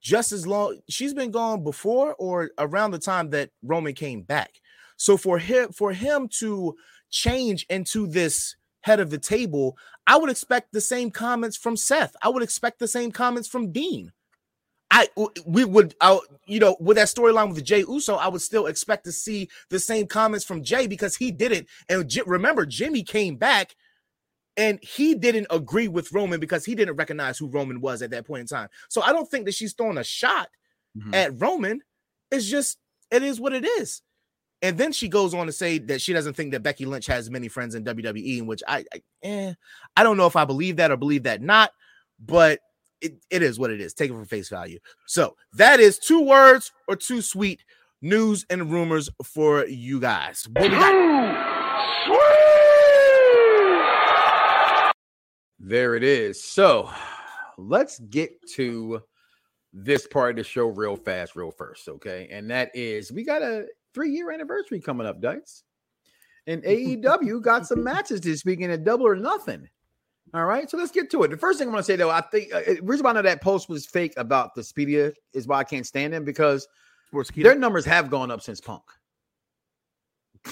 just 0.03 0.33
as 0.33 0.45
long 0.45 0.77
she's 0.89 1.13
been 1.13 1.31
gone 1.31 1.63
before 1.63 2.13
or 2.19 2.51
around 2.59 2.91
the 2.91 2.99
time 2.99 3.29
that 3.31 3.49
Roman 3.63 3.93
came 3.93 4.21
back. 4.21 4.51
So 4.97 5.17
for 5.17 5.39
him 5.39 5.71
for 5.71 5.93
him 5.93 6.27
to 6.39 6.75
change 7.09 7.65
into 7.69 8.05
this 8.05 8.55
head 8.81 8.99
of 8.99 9.09
the 9.09 9.17
table, 9.17 9.77
I 10.05 10.17
would 10.17 10.29
expect 10.29 10.73
the 10.73 10.81
same 10.81 11.09
comments 11.09 11.57
from 11.57 11.77
Seth. 11.77 12.15
I 12.21 12.29
would 12.29 12.43
expect 12.43 12.79
the 12.79 12.87
same 12.87 13.11
comments 13.11 13.47
from 13.47 13.71
Dean. 13.71 14.11
I 14.91 15.07
we 15.45 15.63
would 15.63 15.95
I, 16.01 16.19
you 16.45 16.59
know 16.59 16.75
with 16.79 16.97
that 16.97 17.07
storyline 17.07 17.53
with 17.53 17.63
Jey 17.63 17.79
Uso, 17.79 18.15
I 18.15 18.27
would 18.27 18.41
still 18.41 18.67
expect 18.67 19.05
to 19.05 19.11
see 19.11 19.49
the 19.69 19.79
same 19.79 20.05
comments 20.05 20.45
from 20.45 20.63
Jay 20.63 20.85
because 20.85 21.15
he 21.15 21.31
did 21.31 21.53
it. 21.53 21.67
And 21.87 22.13
remember, 22.27 22.65
Jimmy 22.65 23.03
came 23.03 23.37
back 23.37 23.75
and 24.57 24.79
he 24.83 25.15
didn't 25.15 25.47
agree 25.49 25.87
with 25.87 26.11
Roman 26.11 26.39
because 26.39 26.63
he 26.65 26.75
didn't 26.75 26.95
recognize 26.95 27.37
who 27.37 27.47
Roman 27.47 27.81
was 27.81 28.01
at 28.01 28.11
that 28.11 28.25
point 28.27 28.41
in 28.41 28.47
time. 28.47 28.69
So 28.89 29.01
I 29.01 29.11
don't 29.11 29.29
think 29.29 29.45
that 29.45 29.55
she's 29.55 29.73
throwing 29.73 29.97
a 29.97 30.03
shot 30.03 30.49
Mhm. 30.97 31.13
at 31.15 31.41
Roman. 31.41 31.81
It's 32.31 32.45
just 32.49 32.77
it 33.11 33.23
is 33.23 33.39
what 33.39 33.53
it 33.53 33.65
is. 33.65 34.01
And 34.61 34.77
then 34.77 34.91
she 34.93 35.07
goes 35.09 35.33
on 35.33 35.45
to 35.47 35.51
say 35.51 35.77
that 35.79 36.01
she 36.01 36.13
doesn't 36.13 36.35
think 36.35 36.51
that 36.51 36.63
Becky 36.63 36.85
Lynch 36.85 37.05
has 37.07 37.29
many 37.29 37.47
friends 37.49 37.75
in 37.75 37.83
WWE, 37.83 38.37
in 38.39 38.45
which 38.45 38.63
I, 38.67 38.85
I 38.93 39.01
eh, 39.23 39.53
I 39.97 40.03
don't 40.03 40.17
know 40.17 40.27
if 40.27 40.35
I 40.35 40.45
believe 40.45 40.77
that 40.77 40.89
or 40.91 40.97
believe 40.97 41.23
that 41.23 41.41
not, 41.41 41.71
but 42.19 42.59
it, 43.01 43.15
it 43.29 43.41
is 43.43 43.59
what 43.59 43.71
it 43.71 43.81
is. 43.81 43.93
Take 43.93 44.09
it 44.11 44.13
for 44.13 44.23
face 44.23 44.47
value. 44.49 44.79
So 45.05 45.35
that 45.53 45.79
is 45.81 45.99
two 45.99 46.21
words 46.21 46.71
or 46.87 46.95
two 46.95 47.21
sweet 47.21 47.63
news 48.01 48.45
and 48.49 48.71
rumors 48.71 49.09
for 49.23 49.65
you 49.65 49.99
guys. 49.99 50.47
What 50.53 50.63
we 50.63 50.69
got? 50.69 52.52
There 55.65 55.95
it 55.95 56.03
is. 56.03 56.43
So 56.43 56.91
let's 57.57 57.97
get 57.99 58.31
to 58.55 59.01
this 59.71 60.05
part 60.05 60.31
of 60.31 60.35
the 60.35 60.43
show 60.43 60.65
real 60.65 60.97
fast, 60.97 61.37
real 61.37 61.51
first. 61.51 61.87
Okay. 61.87 62.27
And 62.29 62.51
that 62.51 62.69
is 62.75 63.13
we 63.13 63.23
got 63.23 63.41
a 63.41 63.67
three 63.93 64.11
year 64.11 64.29
anniversary 64.29 64.81
coming 64.81 65.07
up, 65.07 65.21
Dice. 65.21 65.63
And 66.47 66.61
AEW 66.63 67.41
got 67.41 67.65
some 67.65 67.81
matches 67.81 68.19
this 68.19 68.43
week 68.43 68.59
in 68.59 68.71
a 68.71 68.77
double 68.77 69.07
or 69.07 69.15
nothing. 69.15 69.69
All 70.33 70.43
right. 70.43 70.69
So 70.69 70.75
let's 70.75 70.91
get 70.91 71.09
to 71.11 71.23
it. 71.23 71.29
The 71.29 71.37
first 71.37 71.59
thing 71.59 71.69
I'm 71.69 71.73
going 71.73 71.79
to 71.79 71.85
say, 71.85 71.95
though, 71.95 72.09
I 72.09 72.19
think 72.19 72.53
uh, 72.53 72.59
the 72.67 72.79
reason 72.83 73.05
why 73.05 73.11
I 73.11 73.13
know 73.13 73.21
that 73.21 73.41
post 73.41 73.69
was 73.69 73.85
fake 73.85 74.13
about 74.17 74.55
the 74.55 74.61
Speedia 74.61 75.13
is 75.33 75.47
why 75.47 75.59
I 75.59 75.63
can't 75.63 75.87
stand 75.87 76.11
them 76.11 76.25
because 76.25 76.67
their 77.35 77.57
numbers 77.57 77.85
have 77.85 78.09
gone 78.09 78.31
up 78.31 78.41
since 78.41 78.59
Punk. 78.59 78.83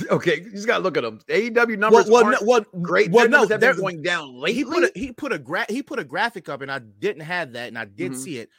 Okay, 0.10 0.42
you 0.42 0.52
just 0.52 0.68
gotta 0.68 0.84
look 0.84 0.96
at 0.96 1.04
them. 1.04 1.20
AEW 1.28 1.78
numbers 1.78 2.08
well, 2.10 2.24
aren't 2.26 2.42
no, 2.42 2.48
well, 2.48 2.66
great. 2.82 3.12
Well, 3.12 3.26
no, 3.28 3.40
numbers 3.40 3.50
have 3.52 3.60
been 3.60 3.68
they're- 3.72 3.76
going 3.82 4.02
down 4.02 4.34
lately. 4.36 4.54
He 4.54 4.64
put 4.66 4.84
a, 4.84 4.92
he 4.96 5.12
put 5.12 5.34
a 5.34 5.38
gra- 5.40 5.66
he 5.68 5.84
put 5.84 6.00
a 6.00 6.04
graphic 6.06 6.48
up, 6.48 6.62
and 6.62 6.72
I 6.72 6.80
didn't 6.80 7.24
have 7.24 7.54
that, 7.54 7.68
and 7.68 7.78
I 7.78 7.86
did 7.86 8.14
Mhm. 8.14 8.16
see 8.18 8.38
it. 8.38 8.50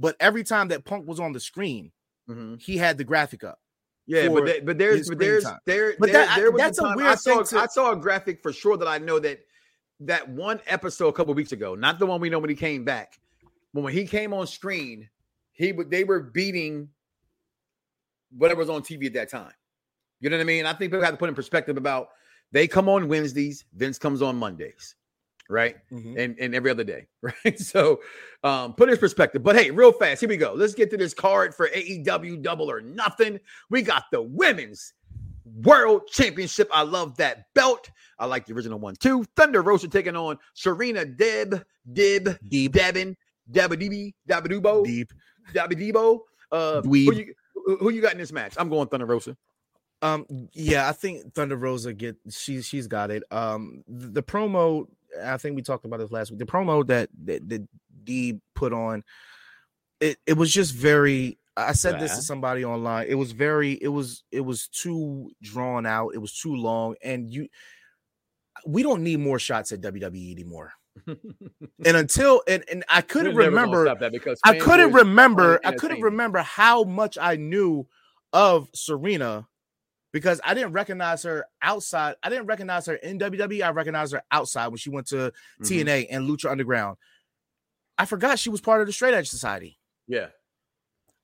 But 0.00 0.16
every 0.18 0.42
time 0.42 0.68
that 0.68 0.84
Punk 0.84 1.06
was 1.06 1.20
on 1.20 1.32
the 1.32 1.38
screen, 1.40 1.92
Mhm. 2.28 2.60
he 2.60 2.76
had 2.76 2.98
the 2.98 3.04
graphic 3.04 3.44
up. 3.44 3.60
Yeah, 4.06 4.28
but 4.30 4.44
they, 4.46 4.60
but 4.60 4.78
there's 4.78 5.08
but 5.08 5.18
there's 5.20 5.44
time. 5.44 5.58
there 5.64 5.94
But 5.96 6.10
there, 6.10 6.26
that- 6.26 6.36
there 6.36 6.50
was 6.50 6.60
that's 6.60 6.78
a 6.78 6.82
time 6.82 6.96
weird 6.96 7.08
I 7.10 7.14
saw 7.14 7.36
thing 7.44 7.58
to- 7.58 7.58
I 7.62 7.66
saw 7.66 7.92
a 7.92 7.96
graphic 7.96 8.42
for 8.42 8.52
sure 8.52 8.76
that 8.76 8.88
I 8.88 8.98
know 8.98 9.20
that 9.20 9.40
that 10.00 10.28
one 10.28 10.60
episode 10.66 11.06
a 11.08 11.12
couple 11.12 11.32
weeks 11.34 11.52
ago, 11.52 11.76
not 11.76 12.00
the 12.00 12.06
one 12.06 12.20
we 12.20 12.30
know 12.30 12.40
when 12.40 12.50
he 12.50 12.56
came 12.56 12.84
back, 12.84 13.20
but 13.72 13.82
when 13.82 13.92
he 13.92 14.06
came 14.06 14.32
on 14.34 14.48
screen, 14.48 15.08
he 15.52 15.70
would 15.70 15.88
they 15.90 16.02
were 16.02 16.18
beating 16.20 16.88
whatever 18.36 18.58
was 18.60 18.70
on 18.70 18.82
TV 18.82 19.06
at 19.06 19.12
that 19.12 19.28
time. 19.28 19.52
You 20.20 20.30
know 20.30 20.36
what 20.36 20.42
I 20.42 20.46
mean? 20.46 20.66
I 20.66 20.72
think 20.72 20.92
people 20.92 21.02
have 21.04 21.14
to 21.14 21.16
put 21.18 21.28
in 21.28 21.34
perspective 21.34 21.76
about 21.76 22.08
they 22.52 22.66
come 22.66 22.88
on 22.88 23.08
Wednesdays, 23.08 23.64
Vince 23.74 23.98
comes 23.98 24.22
on 24.22 24.36
Mondays, 24.36 24.94
right? 25.48 25.76
Mhm. 25.90 26.18
And 26.18 26.36
and 26.38 26.54
every 26.54 26.70
other 26.70 26.84
day, 26.84 27.06
right? 27.22 27.58
So 27.58 28.00
um 28.44 28.74
put 28.74 28.90
in 28.90 28.96
perspective. 28.98 29.42
But 29.42 29.56
hey, 29.56 29.70
real 29.70 29.92
fast, 29.92 30.20
here 30.20 30.28
we 30.28 30.36
go. 30.36 30.52
Let's 30.54 30.74
get 30.74 30.90
to 30.90 30.96
this 30.96 31.14
card 31.14 31.54
for 31.54 31.68
AEW 31.68 32.42
double 32.42 32.70
or 32.70 32.80
nothing. 32.80 33.40
We 33.70 33.82
got 33.82 34.04
the 34.12 34.22
women's 34.22 34.92
world 35.64 36.02
championship. 36.08 36.68
I 36.72 36.82
love 36.82 37.16
that 37.16 37.46
belt. 37.54 37.90
I 38.18 38.26
like 38.26 38.46
the 38.46 38.52
original 38.54 38.78
one 38.78 38.96
too. 38.96 39.24
Thunder 39.36 39.62
Rosa 39.62 39.88
taking 39.88 40.16
on 40.16 40.38
Serena 40.54 41.04
Deb, 41.04 41.64
Dib, 41.92 42.38
Deep, 42.48 42.72
Devin, 42.72 43.16
Dabadibi, 43.50 44.12
Dabadubo, 44.28 44.84
deep. 44.84 45.12
Dabadibo. 45.54 46.20
Uh, 46.52 46.82
who 46.82 46.96
you, 46.96 47.34
who 47.78 47.90
you 47.90 48.02
got 48.02 48.12
in 48.12 48.18
this 48.18 48.32
match? 48.32 48.54
I'm 48.58 48.68
going 48.68 48.88
Thunder 48.88 49.06
Rosa. 49.06 49.36
Um, 50.02 50.26
yeah, 50.52 50.88
I 50.88 50.92
think 50.92 51.34
Thunder 51.34 51.56
Rosa 51.56 51.92
get 51.92 52.16
she 52.30 52.62
she's 52.62 52.86
got 52.86 53.10
it. 53.10 53.22
Um, 53.30 53.84
the, 53.86 54.08
the 54.08 54.22
promo, 54.22 54.86
I 55.22 55.36
think 55.36 55.56
we 55.56 55.62
talked 55.62 55.84
about 55.84 55.98
this 55.98 56.10
last 56.10 56.30
week. 56.30 56.38
The 56.38 56.46
promo 56.46 56.86
that 56.86 57.10
that, 57.24 57.48
that 57.48 57.68
D 58.04 58.40
put 58.54 58.72
on, 58.72 59.04
it 60.00 60.18
it 60.26 60.34
was 60.34 60.52
just 60.52 60.74
very. 60.74 61.38
I 61.56 61.72
said 61.72 62.00
this 62.00 62.16
to 62.16 62.22
somebody 62.22 62.64
online. 62.64 63.08
It 63.08 63.16
was 63.16 63.32
very. 63.32 63.72
It 63.72 63.88
was 63.88 64.22
it 64.32 64.40
was 64.40 64.68
too 64.68 65.30
drawn 65.42 65.84
out. 65.84 66.14
It 66.14 66.18
was 66.18 66.38
too 66.38 66.54
long, 66.54 66.94
and 67.02 67.28
you. 67.30 67.48
We 68.66 68.82
don't 68.82 69.02
need 69.02 69.20
more 69.20 69.38
shots 69.38 69.72
at 69.72 69.80
WWE 69.80 70.32
anymore. 70.32 70.72
and 71.06 71.96
until 71.96 72.42
and 72.48 72.64
and 72.70 72.84
I 72.88 73.02
couldn't 73.02 73.34
We're 73.34 73.46
remember. 73.46 73.84
that 73.84 74.12
because 74.12 74.40
I 74.44 74.58
couldn't 74.58 74.92
remember. 74.92 75.60
I 75.64 75.72
couldn't 75.72 76.00
remember 76.00 76.38
how 76.40 76.84
much 76.84 77.18
I 77.18 77.36
knew 77.36 77.86
of 78.32 78.68
Serena 78.74 79.46
because 80.12 80.40
I 80.44 80.54
didn't 80.54 80.72
recognize 80.72 81.22
her 81.22 81.44
outside. 81.62 82.16
I 82.22 82.28
didn't 82.30 82.46
recognize 82.46 82.86
her 82.86 82.94
in 82.94 83.18
WWE. 83.18 83.62
I 83.62 83.70
recognized 83.70 84.12
her 84.12 84.22
outside 84.30 84.68
when 84.68 84.78
she 84.78 84.90
went 84.90 85.06
to 85.08 85.32
Mhm. 85.60 85.66
TNA 85.66 86.06
and 86.10 86.28
Lucha 86.28 86.50
Underground. 86.50 86.96
I 87.98 88.06
forgot 88.06 88.38
she 88.38 88.50
was 88.50 88.60
part 88.60 88.80
of 88.80 88.86
the 88.86 88.92
Straight 88.92 89.14
Edge 89.14 89.28
Society. 89.28 89.78
Yeah. 90.06 90.28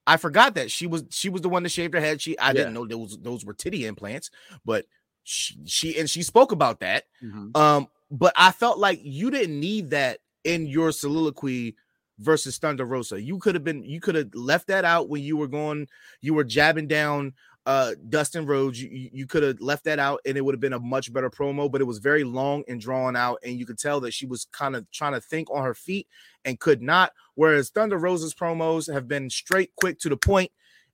I 0.06 0.18
forgot 0.18 0.54
that 0.54 0.70
she 0.70 0.86
was 0.86 1.04
she 1.10 1.28
was 1.28 1.40
the 1.42 1.48
one 1.48 1.62
that 1.64 1.70
shaved 1.70 1.94
her 1.94 2.00
head. 2.00 2.20
She 2.20 2.38
I 2.38 2.48
Yeah. 2.48 2.52
didn't 2.52 2.74
know 2.74 2.86
those 2.86 3.18
those 3.20 3.44
were 3.44 3.54
titty 3.54 3.86
implants, 3.86 4.30
but 4.64 4.86
she, 5.24 5.56
she 5.66 5.98
and 5.98 6.08
she 6.08 6.22
spoke 6.22 6.52
about 6.52 6.78
that. 6.80 7.04
Mhm. 7.22 7.56
Um, 7.56 7.88
but 8.10 8.32
I 8.36 8.52
felt 8.52 8.78
like 8.78 9.00
you 9.02 9.30
didn't 9.32 9.58
need 9.58 9.90
that 9.90 10.20
in 10.44 10.66
your 10.68 10.92
soliloquy 10.92 11.74
versus 12.18 12.56
Thunder 12.58 12.84
Rosa. 12.84 13.20
You 13.20 13.38
could 13.40 13.56
have 13.56 13.64
been 13.64 13.82
you 13.82 14.00
could 14.00 14.14
have 14.14 14.32
left 14.34 14.68
that 14.68 14.84
out 14.84 15.08
when 15.08 15.22
you 15.22 15.36
were 15.36 15.48
going, 15.48 15.88
you 16.20 16.34
were 16.34 16.44
jabbing 16.44 16.86
down 16.86 17.34
uh 17.66 17.92
Dustin 18.08 18.46
Rhodes. 18.46 18.80
You, 18.82 19.10
you- 19.12 19.26
could 19.26 19.42
have 19.42 19.60
left 19.60 19.84
that 19.84 19.98
out 19.98 20.20
and 20.24 20.36
it 20.36 20.40
would 20.44 20.54
have 20.54 20.60
been 20.60 20.72
a 20.72 20.78
much 20.78 21.12
better 21.12 21.28
promo, 21.28 21.70
but 21.70 21.80
it 21.80 21.84
was 21.84 21.98
very 21.98 22.22
long 22.24 22.62
and 22.68 22.80
drawn 22.80 23.16
out, 23.16 23.38
and 23.44 23.58
you 23.58 23.66
could 23.66 23.78
tell 23.78 24.00
that 24.00 24.14
she 24.14 24.24
was 24.24 24.46
kind 24.52 24.76
of 24.76 24.88
trying 24.92 25.12
to 25.14 25.20
think 25.20 25.50
on 25.50 25.64
her 25.64 25.74
feet 25.74 26.06
and 26.44 26.58
could 26.60 26.80
not. 26.80 27.12
Whereas 27.34 27.70
Thunder 27.70 27.98
Rosa's 27.98 28.32
promos 28.34 28.90
have 28.92 29.08
been 29.08 29.28
straight, 29.28 29.74
quick 29.74 29.98
to 30.00 30.08
the 30.08 30.16
point, 30.16 30.50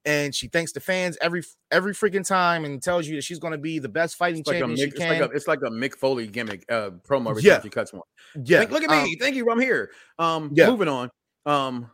and 0.07 0.35
she 0.35 0.49
thanks 0.49 0.73
the 0.73 0.81
fans 0.81 1.17
every 1.21 1.43
every 1.71 1.93
freaking 1.93 2.27
time 2.27 2.65
and 2.65 2.83
tells 2.83 3.07
you 3.07 3.15
that 3.17 3.23
she's 3.23 3.39
going 3.39 3.53
to 3.53 3.59
be 3.59 3.79
the 3.79 3.89
best 3.89 4.17
fighting 4.17 4.41
It's 4.41 4.49
like, 4.49 4.57
a 4.57 4.61
champion 4.61 4.79
Mick, 4.79 4.81
she 4.81 4.89
it's, 4.89 4.99
can. 4.99 5.21
like 5.21 5.31
a, 5.31 5.35
it's 5.37 5.47
like 5.47 5.61
a 5.61 5.71
Mick 5.71 5.95
Foley 5.97 6.27
gimmick 6.27 6.65
uh, 6.71 6.91
promo 7.07 7.31
every 7.31 7.43
Yeah. 7.43 7.55
time 7.55 7.63
she 7.63 7.69
cuts 7.69 7.93
one. 7.93 8.03
yeah, 8.45 8.59
Thank- 8.61 8.71
look 8.71 8.83
at 8.83 8.91
um, 8.91 9.05
me. 9.05 9.17
Thank 9.21 9.37
you. 9.37 9.49
I'm 9.51 9.61
here. 9.61 9.91
Um, 10.19 10.51
Yeah. 10.55 10.71
moving 10.71 10.89
on. 10.89 11.11
Um, 11.47 11.91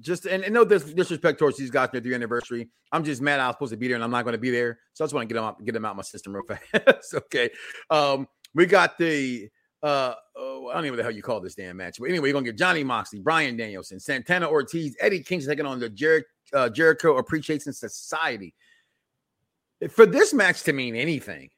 just 0.00 0.26
and, 0.26 0.44
and 0.44 0.54
no 0.54 0.64
dis- 0.64 0.92
disrespect 0.92 1.38
towards 1.38 1.56
these 1.56 1.70
guys 1.70 1.90
their 1.92 2.00
three 2.00 2.14
anniversary. 2.14 2.68
I'm 2.92 3.04
just 3.04 3.20
mad 3.20 3.40
I 3.40 3.46
was 3.48 3.54
supposed 3.54 3.72
to 3.72 3.76
be 3.76 3.86
there 3.88 3.96
and 3.96 4.04
I'm 4.04 4.10
not 4.10 4.24
going 4.24 4.32
to 4.32 4.38
be 4.38 4.50
there. 4.50 4.78
So 4.94 5.04
I 5.04 5.06
just 5.06 5.14
want 5.14 5.28
to 5.28 5.32
get 5.32 5.38
them 5.38 5.48
out, 5.48 5.64
get 5.64 5.72
them 5.72 5.84
out 5.84 5.96
my 5.96 6.02
system 6.02 6.34
real 6.34 6.44
fast. 6.72 7.14
okay. 7.14 7.50
Um, 7.90 8.26
we 8.54 8.66
got 8.66 8.98
the 8.98 9.48
uh, 9.82 10.14
oh, 10.36 10.68
I 10.68 10.74
don't 10.74 10.84
even 10.84 10.86
know 10.86 10.90
what 10.92 10.96
the 10.96 11.02
hell 11.04 11.12
you 11.12 11.22
call 11.22 11.40
this 11.40 11.54
damn 11.54 11.76
match. 11.76 11.98
But 12.00 12.08
anyway, 12.08 12.28
you're 12.28 12.32
gonna 12.34 12.46
get 12.46 12.58
Johnny 12.58 12.82
Moxley, 12.82 13.20
Bryan 13.20 13.56
Danielson, 13.56 14.00
Santana 14.00 14.48
Ortiz, 14.48 14.96
Eddie 15.00 15.22
Kingston 15.22 15.52
taking 15.52 15.66
on 15.66 15.78
the 15.78 15.88
Jer- 15.88 16.24
uh, 16.52 16.68
Jericho 16.68 17.18
Appreciation 17.18 17.72
Society. 17.72 18.54
For 19.90 20.06
this 20.06 20.34
match 20.34 20.64
to 20.64 20.72
mean 20.72 20.96
anything, 20.96 21.50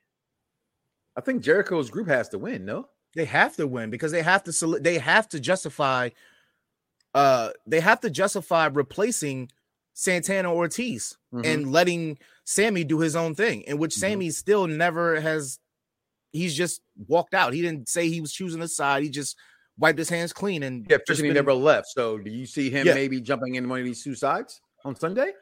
I 1.16 1.22
think 1.22 1.42
Jericho's 1.42 1.88
group 1.90 2.08
has 2.08 2.28
to 2.30 2.38
win. 2.38 2.64
No. 2.64 2.88
They 3.14 3.24
have 3.24 3.56
to 3.56 3.66
win 3.66 3.90
because 3.90 4.12
they 4.12 4.22
have 4.22 4.44
to 4.44 4.78
they 4.78 4.98
have 4.98 5.28
to 5.30 5.40
justify 5.40 6.10
uh 7.14 7.50
they 7.66 7.80
have 7.80 8.00
to 8.00 8.10
justify 8.10 8.66
replacing 8.66 9.50
Santana 9.94 10.52
Ortiz 10.54 11.16
Mhm. 11.34 11.44
and 11.46 11.72
letting 11.72 12.18
Sammy 12.44 12.84
do 12.84 13.00
his 13.00 13.14
own 13.16 13.34
thing, 13.34 13.62
in 13.62 13.78
which 13.78 13.94
Mhm. 13.94 13.98
Sammy 14.00 14.30
still 14.30 14.66
never 14.66 15.20
has 15.20 15.58
he's 16.32 16.54
just 16.54 16.80
walked 17.08 17.34
out. 17.34 17.52
He 17.52 17.60
didn't 17.62 17.88
say 17.88 18.08
he 18.08 18.20
was 18.20 18.32
choosing 18.32 18.62
a 18.62 18.68
side, 18.68 19.02
he 19.02 19.08
just 19.10 19.36
wiped 19.76 19.98
his 19.98 20.08
hands 20.08 20.32
clean 20.32 20.62
and 20.62 20.86
Yeah, 20.88 20.98
Christian 20.98 21.24
he 21.24 21.30
been- 21.30 21.34
never 21.36 21.54
left. 21.54 21.88
So 21.88 22.18
do 22.18 22.30
you 22.30 22.46
see 22.46 22.70
him 22.70 22.86
Yeah. 22.86 22.94
maybe 22.94 23.20
jumping 23.20 23.56
in 23.56 23.68
one 23.68 23.80
of 23.80 23.84
these 23.84 24.02
two 24.04 24.14
sides 24.14 24.60
on 24.84 24.94
Sunday? 24.94 25.32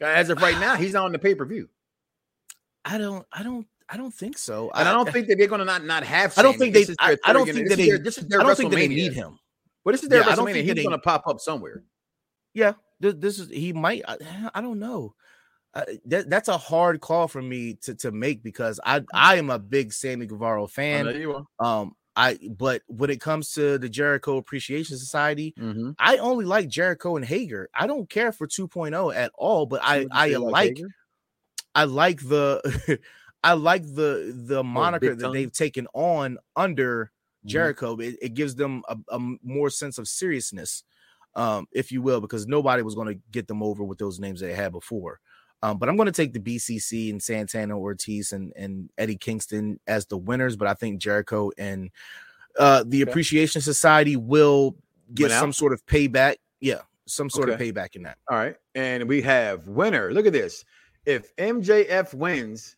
As 0.00 0.30
of 0.30 0.40
right 0.40 0.58
now, 0.58 0.76
he's 0.76 0.92
not 0.94 1.04
on 1.04 1.12
the 1.12 1.18
pay 1.18 1.34
per 1.34 1.44
view, 1.44 1.68
I 2.84 2.96
don't 2.98 3.26
I 3.32 3.42
don't 3.42 3.66
I 3.90 3.96
don't 3.96 4.12
think 4.14 4.36
so. 4.38 4.70
and 4.74 4.88
I 4.88 4.92
don't 4.92 5.10
think 5.10 5.28
that 5.28 5.36
they're 5.38 5.46
going 5.48 5.60
to 5.60 5.64
not 5.64 5.84
not 5.84 6.04
have. 6.04 6.36
I 6.38 6.42
don't 6.42 6.58
think 6.58 6.74
they- 6.74 6.86
I- 6.98 7.16
I 7.24 7.32
don't 7.32 7.46
think 7.50 7.68
that 7.68 7.76
they- 7.76 7.88
their- 7.88 7.98
This 7.98 8.18
is 8.18 8.26
their 8.28 8.40
I 8.40 8.44
don't 8.44 8.56
think 8.56 8.70
that 8.70 8.76
they 8.76 8.88
need 8.88 9.12
him. 9.14 9.38
But 9.88 9.92
this 9.92 10.02
is 10.02 10.10
their 10.10 10.20
Yeah, 10.20 10.28
I 10.28 10.34
don't 10.34 10.44
WrestleMania. 10.48 10.52
think 10.52 10.66
He's 10.66 10.74
they- 10.74 10.90
to 10.90 10.98
pop 10.98 11.26
up 11.26 11.40
somewhere. 11.40 11.82
Yeah, 12.52 12.74
this, 13.00 13.14
this 13.16 13.38
is 13.38 13.48
he 13.48 13.72
might. 13.72 14.02
I, 14.06 14.18
I 14.54 14.60
don't 14.60 14.78
know. 14.78 15.14
Uh, 15.72 15.84
that, 16.04 16.28
that's 16.28 16.48
a 16.48 16.58
hard 16.58 17.00
call 17.00 17.26
for 17.26 17.40
me 17.40 17.74
to, 17.82 17.94
to 17.94 18.10
make 18.12 18.42
because 18.42 18.78
I 18.84 19.02
I 19.14 19.36
am 19.36 19.48
a 19.48 19.58
big 19.58 19.94
Sammy 19.94 20.26
Guevara 20.26 20.62
I 20.64 20.66
fan. 20.66 21.06
are. 21.08 21.44
Um, 21.58 21.92
I 22.16 22.38
but 22.50 22.82
when 22.86 23.08
it 23.08 23.18
comes 23.22 23.52
to 23.52 23.78
the 23.78 23.88
Jericho 23.88 24.36
Appreciation 24.36 24.98
Society, 24.98 25.54
Mhm. 25.58 25.94
I 25.98 26.18
only 26.18 26.44
like 26.44 26.68
Jericho 26.68 27.16
and 27.16 27.24
Hager. 27.24 27.70
I 27.74 27.86
don't 27.86 28.10
care 28.10 28.30
for 28.32 28.46
2.0 28.46 29.14
at 29.14 29.30
all, 29.38 29.64
but 29.64 29.80
I 29.82 30.06
I 30.10 30.30
say 30.32 30.36
like 30.36 30.78
I 31.74 31.84
like 31.84 32.20
the 32.20 32.98
I 33.42 33.54
like 33.54 33.84
the 33.84 34.34
the 34.36 34.62
moniker 34.62 35.10
big 35.10 35.18
that 35.20 35.32
they've 35.32 35.52
taken 35.52 35.86
on 35.94 36.36
under 36.56 37.10
Jericho. 37.48 37.96
It, 37.96 38.16
it 38.22 38.34
gives 38.34 38.54
them 38.54 38.82
a 39.08 39.18
more 39.42 39.70
sense 39.70 39.98
of 39.98 40.06
seriousness, 40.08 40.84
um, 41.34 41.66
if 41.72 41.90
you 41.92 42.02
will, 42.02 42.20
because 42.20 42.46
nobody 42.46 42.82
was 42.82 42.94
going 42.94 43.08
to 43.08 43.20
get 43.30 43.48
them 43.48 43.62
over 43.62 43.84
with 43.84 43.98
those 43.98 44.20
names 44.20 44.40
they 44.40 44.54
had 44.54 44.72
before. 44.72 45.20
Um, 45.60 45.78
but 45.78 45.88
I'm 45.88 45.96
going 45.96 46.06
to 46.06 46.12
take 46.12 46.32
the 46.32 46.38
BCC 46.38 47.10
and 47.10 47.20
Santana 47.20 47.76
Ortiz 47.76 48.32
and, 48.32 48.52
and 48.54 48.90
Eddie 48.96 49.16
Kingston 49.16 49.80
as 49.88 50.06
the 50.06 50.16
winners. 50.16 50.56
But 50.56 50.68
I 50.68 50.74
think 50.74 51.00
Jericho 51.00 51.50
and 51.58 51.90
uh, 52.58 52.84
the 52.86 53.02
Okay. 53.02 53.10
Appreciation 53.10 53.60
Society 53.60 54.14
will 54.16 54.76
get 55.14 55.30
some 55.32 55.52
sort 55.52 55.72
of 55.72 55.84
payback. 55.86 56.36
Yeah, 56.60 56.82
some 57.06 57.28
sort 57.28 57.50
Okay. 57.50 57.68
of 57.68 57.74
payback 57.74 57.96
in 57.96 58.04
that. 58.04 58.18
All 58.30 58.36
right, 58.36 58.54
and 58.76 59.08
we 59.08 59.20
have 59.22 59.66
winner. 59.66 60.12
Look 60.12 60.26
at 60.26 60.32
this. 60.32 60.64
If 61.06 61.34
MJF 61.36 62.14
wins, 62.14 62.76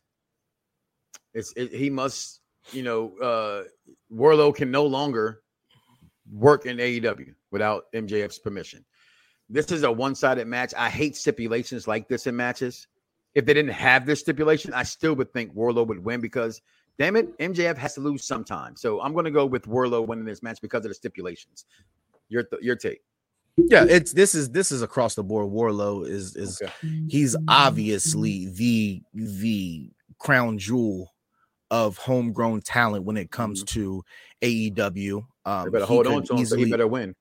it's 1.34 1.52
it, 1.56 1.72
he 1.72 1.90
must. 1.90 2.39
You 2.72 2.82
know, 2.82 3.18
uh 3.18 3.64
Wardlow 4.12 4.54
can 4.54 4.70
no 4.70 4.86
longer 4.86 5.42
work 6.32 6.66
in 6.66 6.78
AEW 6.78 7.34
without 7.50 7.84
MJF's 7.94 8.38
permission. 8.38 8.84
This 9.48 9.72
is 9.72 9.82
a 9.82 9.90
one-sided 9.90 10.46
match. 10.46 10.72
I 10.76 10.88
hate 10.88 11.16
stipulations 11.16 11.88
like 11.88 12.08
this 12.08 12.26
in 12.26 12.36
matches. 12.36 12.86
If 13.34 13.46
they 13.46 13.54
didn't 13.54 13.72
have 13.72 14.06
this 14.06 14.20
stipulation, 14.20 14.72
I 14.72 14.84
still 14.84 15.14
would 15.14 15.32
think 15.32 15.54
Wardlow 15.54 15.86
would 15.86 16.04
win 16.04 16.20
because, 16.20 16.62
damn 16.98 17.16
it, 17.16 17.36
MJF 17.38 17.76
has 17.76 17.94
to 17.94 18.00
lose 18.00 18.24
sometime. 18.24 18.76
So 18.76 19.00
I'm 19.00 19.12
going 19.12 19.24
to 19.24 19.30
go 19.30 19.46
with 19.46 19.64
Wardlow 19.66 20.06
winning 20.06 20.24
this 20.24 20.42
match 20.42 20.60
because 20.60 20.84
of 20.84 20.90
the 20.90 20.94
stipulations. 20.94 21.64
Your 22.28 22.44
th- 22.44 22.62
your 22.62 22.76
take. 22.76 23.00
Yeah, 23.56 23.84
it's 23.88 24.12
this 24.12 24.34
is 24.34 24.50
this 24.50 24.72
is 24.72 24.82
across 24.82 25.14
the 25.14 25.24
board. 25.24 25.50
Warlow 25.50 26.02
is 26.02 26.36
is 26.36 26.62
he's 27.08 27.36
obviously 27.48 28.46
the 28.46 29.02
the 29.12 29.90
crown 30.18 30.58
jewel 30.58 31.12
of 31.70 31.96
homegrown 31.98 32.62
talent 32.62 33.04
when 33.04 33.16
it 33.16 33.30
comes 33.30 33.62
to 33.64 34.04
AEW. 34.42 35.24
Um, 35.44 35.64
They 35.64 35.70
better 35.70 35.84
he 35.86 35.94
hold 35.94 36.06
could 36.06 36.14
on 36.14 36.22
to 36.24 36.36
him, 36.36 36.44
so 36.46 36.56
he 36.56 36.70
better 36.70 36.86
win. 36.86 37.14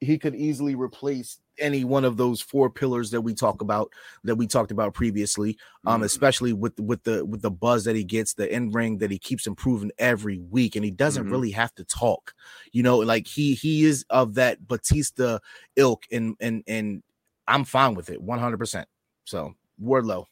He 0.00 0.18
could 0.18 0.34
easily 0.34 0.74
replace 0.74 1.38
any 1.58 1.84
one 1.84 2.04
of 2.04 2.16
those 2.16 2.40
four 2.40 2.68
pillars 2.68 3.10
that 3.12 3.20
we 3.20 3.34
talk 3.34 3.60
about 3.62 3.92
that 4.24 4.34
we 4.34 4.48
talked 4.48 4.72
about 4.72 4.94
previously. 4.94 5.56
Um, 5.86 6.00
Mhm. 6.00 6.04
especially 6.06 6.52
with 6.52 6.78
with 6.80 7.04
the 7.04 7.24
with 7.24 7.40
the 7.42 7.52
buzz 7.52 7.84
that 7.84 7.94
he 7.94 8.02
gets, 8.02 8.34
the 8.34 8.52
in 8.52 8.70
ring 8.72 8.98
that 8.98 9.12
he 9.12 9.18
keeps 9.18 9.46
improving 9.46 9.92
every 9.98 10.38
week, 10.38 10.74
and 10.74 10.84
he 10.84 10.90
doesn't 10.90 11.26
Mhm. 11.26 11.30
really 11.30 11.52
have 11.52 11.72
to 11.76 11.84
talk. 11.84 12.34
You 12.72 12.82
know, 12.82 12.98
like 12.98 13.28
he 13.28 13.54
he 13.54 13.84
is 13.84 14.04
of 14.10 14.34
that 14.34 14.66
Batista 14.66 15.38
ilk, 15.76 16.02
and 16.10 16.34
and 16.40 16.64
and 16.66 17.02
I'm 17.46 17.64
fine 17.64 17.94
with 17.94 18.10
it, 18.10 18.20
100. 18.20 18.58
percent 18.58 18.88
So 19.24 19.54
Wardlow, 19.80 20.26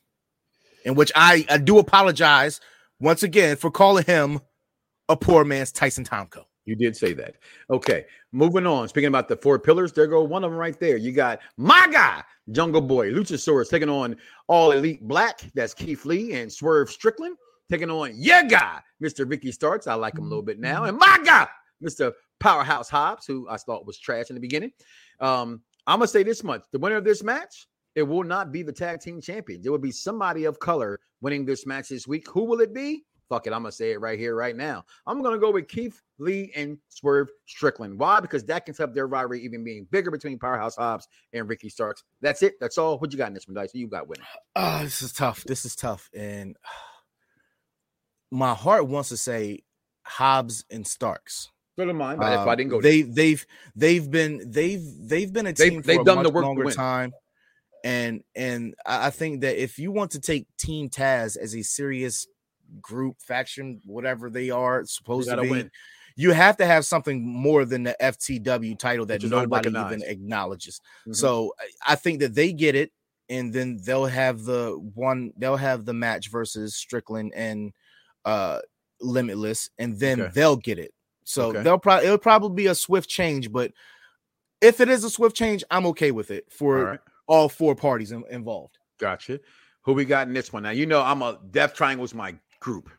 in 0.84 0.96
which 0.96 1.12
I 1.14 1.46
I 1.48 1.58
do 1.58 1.78
apologize 1.78 2.60
once 3.01 3.22
again 3.22 3.57
for 3.57 3.70
calling 3.70 4.05
him 4.05 4.40
a 5.09 5.16
poor 5.16 5.44
man's 5.44 5.72
Tyson 5.72 6.05
Tomko. 6.05 6.44
You 6.66 6.76
did 6.76 6.96
say 6.96 7.14
that. 7.14 7.36
Okay, 7.70 8.05
moving 8.32 8.66
on. 8.66 8.86
Speaking 8.86 9.09
about 9.09 9.28
the 9.28 9.36
four 9.36 9.59
pillars, 9.59 9.92
there 9.92 10.07
go 10.07 10.22
one 10.22 10.44
of 10.44 10.51
them 10.51 10.59
right 10.59 10.78
there. 10.78 10.96
You 10.96 11.11
got 11.11 11.40
my 11.57 11.88
guy, 11.90 12.22
Jungle 12.53 12.82
Boy, 12.82 13.11
Luchasaurus, 13.11 13.68
taking 13.68 13.88
on 13.88 14.14
All 14.46 14.70
Elite 14.70 15.03
Black. 15.03 15.40
That's 15.55 15.74
Keith 15.74 16.05
Lee 16.05 16.34
and 16.34 16.53
Swerve 16.53 16.90
Strickland, 16.90 17.36
taking 17.70 17.90
on 17.90 18.12
your 18.14 18.44
guy, 18.44 18.80
Mr. 19.03 19.28
Ricky 19.28 19.51
Starks. 19.51 19.86
I 19.86 19.94
like 19.94 20.16
him 20.16 20.26
a 20.26 20.28
little 20.28 20.44
bit 20.44 20.61
now. 20.61 20.84
And 20.84 20.96
my 20.96 21.18
guy, 21.24 21.48
Mr. 21.82 22.12
Powerhouse 22.38 22.88
Hobbs, 22.88 23.26
who 23.26 23.48
I 23.48 23.57
thought 23.57 23.86
was 23.86 23.98
trash 23.98 24.26
in 24.28 24.34
the 24.34 24.40
beginning. 24.40 24.72
Um, 25.18 25.62
I'm 25.86 25.98
gonna 25.98 26.09
say 26.09 26.22
this 26.22 26.44
much: 26.44 26.62
the 26.72 26.78
winner 26.78 26.96
of 26.96 27.05
this 27.05 27.24
match, 27.24 27.66
it 28.01 28.09
will 28.09 28.24
not 28.24 28.51
be 28.51 28.62
the 28.62 28.72
tag 28.72 29.01
team 29.01 29.20
champions. 29.20 29.64
It 29.66 29.70
will 29.70 29.78
be 29.78 29.92
somebody 29.92 30.44
of 30.46 30.59
color 30.59 30.98
winning 31.20 31.44
this 31.44 31.66
match 31.66 31.90
this 31.90 32.07
week. 32.09 32.26
Who 32.30 32.44
will 32.44 32.61
it 32.61 32.72
be? 32.74 33.05
Fuck 33.28 33.46
it, 33.46 33.53
I'm 33.53 33.61
gonna 33.62 33.70
say 33.70 33.92
it 33.92 34.01
right 34.01 34.18
here, 34.18 34.34
right 34.34 34.57
now. 34.57 34.84
I'm 35.07 35.22
gonna 35.22 35.38
go 35.38 35.53
with 35.53 35.68
Keith 35.68 36.01
Lee 36.18 36.51
and 36.57 36.78
Swerve 36.88 37.28
Strickland. 37.46 37.96
Why? 37.98 38.18
Because 38.18 38.42
that 38.46 38.66
can 38.66 38.74
help 38.74 38.92
their 38.94 39.07
rivalry 39.07 39.44
even 39.44 39.62
being 39.62 39.86
bigger 39.92 40.11
between 40.11 40.36
Powerhouse 40.38 40.74
Hobbs 40.74 41.07
and 41.32 41.48
Ricky 41.48 41.68
Starks. 41.68 42.03
That's 42.22 42.42
it. 42.42 42.55
That's 42.59 42.76
all. 42.78 42.98
What 42.98 43.12
you 43.12 43.18
got 43.18 43.28
in 43.28 43.34
this 43.34 43.46
one, 43.46 43.55
Dice? 43.55 43.70
You 43.72 43.86
got 43.86 44.09
winning. 44.09 44.24
Oh, 44.57 44.80
this 44.82 45.01
is 45.03 45.12
tough. 45.12 45.44
This 45.44 45.64
is 45.64 45.76
tough. 45.76 46.11
And 46.12 46.57
my 48.32 48.55
heart 48.55 48.88
wants 48.88 49.11
to 49.11 49.16
say 49.16 49.61
Hobbs 50.05 50.64
and 50.70 50.86
Starks. 50.86 51.51
So 51.78 51.84
do 51.86 51.92
mine, 51.92 52.18
but 52.18 52.32
if 52.32 52.40
Um, 52.40 52.48
I 52.48 52.55
didn't 52.57 52.70
go, 52.70 52.80
they 52.80 53.03
they've 53.03 53.46
they've 53.76 54.11
been 54.11 54.42
they've 54.51 54.82
they've 55.09 55.32
been 55.32 55.46
a 55.46 55.53
They've- 55.53 55.70
team 55.70 55.82
for 55.82 55.86
they've 55.86 56.01
a 56.01 56.05
done 56.05 56.16
much 56.16 56.24
the 56.26 56.30
work 56.30 56.44
longer 56.44 56.70
time. 56.72 57.12
And 57.84 58.22
and 58.34 58.74
I 58.86 59.10
think 59.10 59.40
that 59.42 59.60
if 59.62 59.78
you 59.78 59.90
want 59.92 60.10
to 60.12 60.20
take 60.20 60.46
Team 60.58 60.88
Taz 60.90 61.36
as 61.36 61.54
a 61.54 61.62
serious 61.62 62.26
group 62.80 63.16
faction, 63.20 63.80
whatever 63.84 64.30
they 64.30 64.50
are 64.50 64.84
supposed 64.84 65.28
to 65.30 65.40
be, 65.42 65.50
win. 65.50 65.70
you 66.16 66.32
have 66.32 66.56
to 66.58 66.66
have 66.66 66.84
something 66.84 67.26
more 67.26 67.64
than 67.64 67.82
the 67.82 67.96
FTW 68.00 68.78
title 68.78 69.06
that 69.06 69.22
nobody 69.22 69.70
even 69.70 70.02
acknowledges. 70.02 70.80
Mhm. 71.06 71.16
So 71.16 71.54
I- 71.86 71.96
think 71.96 72.20
that 72.20 72.34
they 72.34 72.52
get 72.52 72.74
it, 72.74 72.92
and 73.28 73.52
then 73.52 73.78
they'll 73.82 74.06
have 74.06 74.44
the 74.44 74.72
one 74.94 75.32
they'll 75.36 75.56
have 75.56 75.84
the 75.84 75.94
match 75.94 76.30
versus 76.30 76.76
Strickland 76.76 77.32
and 77.34 77.72
uh 78.24 78.60
Limitless, 79.00 79.70
and 79.78 79.98
then 79.98 80.20
Okay. 80.20 80.30
they'll 80.34 80.56
get 80.56 80.78
it. 80.78 80.92
So 81.24 81.48
Okay. 81.48 81.62
they'll 81.62 81.78
probably 81.78 82.06
it'll 82.06 82.18
probably 82.18 82.54
be 82.64 82.66
a 82.66 82.74
swift 82.74 83.08
change, 83.08 83.50
but 83.50 83.72
if 84.60 84.80
it 84.80 84.90
is 84.90 85.04
a 85.04 85.10
swift 85.10 85.34
change, 85.34 85.64
I'm 85.70 85.86
okay 85.86 86.10
with 86.10 86.30
it 86.30 86.44
for 86.52 86.84
right. 86.84 87.00
All 87.30 87.48
four 87.48 87.74
parties 87.74 88.12
in- 88.12 88.24
involved. 88.30 88.76
Gotcha. 88.98 89.40
Who 89.82 89.92
we 89.94 90.04
got 90.04 90.26
in 90.28 90.34
this 90.34 90.52
one? 90.52 90.62
Now 90.64 90.70
you 90.70 90.84
know 90.84 91.00
I'm 91.00 91.22
a 91.22 91.38
Death 91.50 91.74
Triangle's 91.74 92.12
my 92.14 92.34
group. 92.60 92.90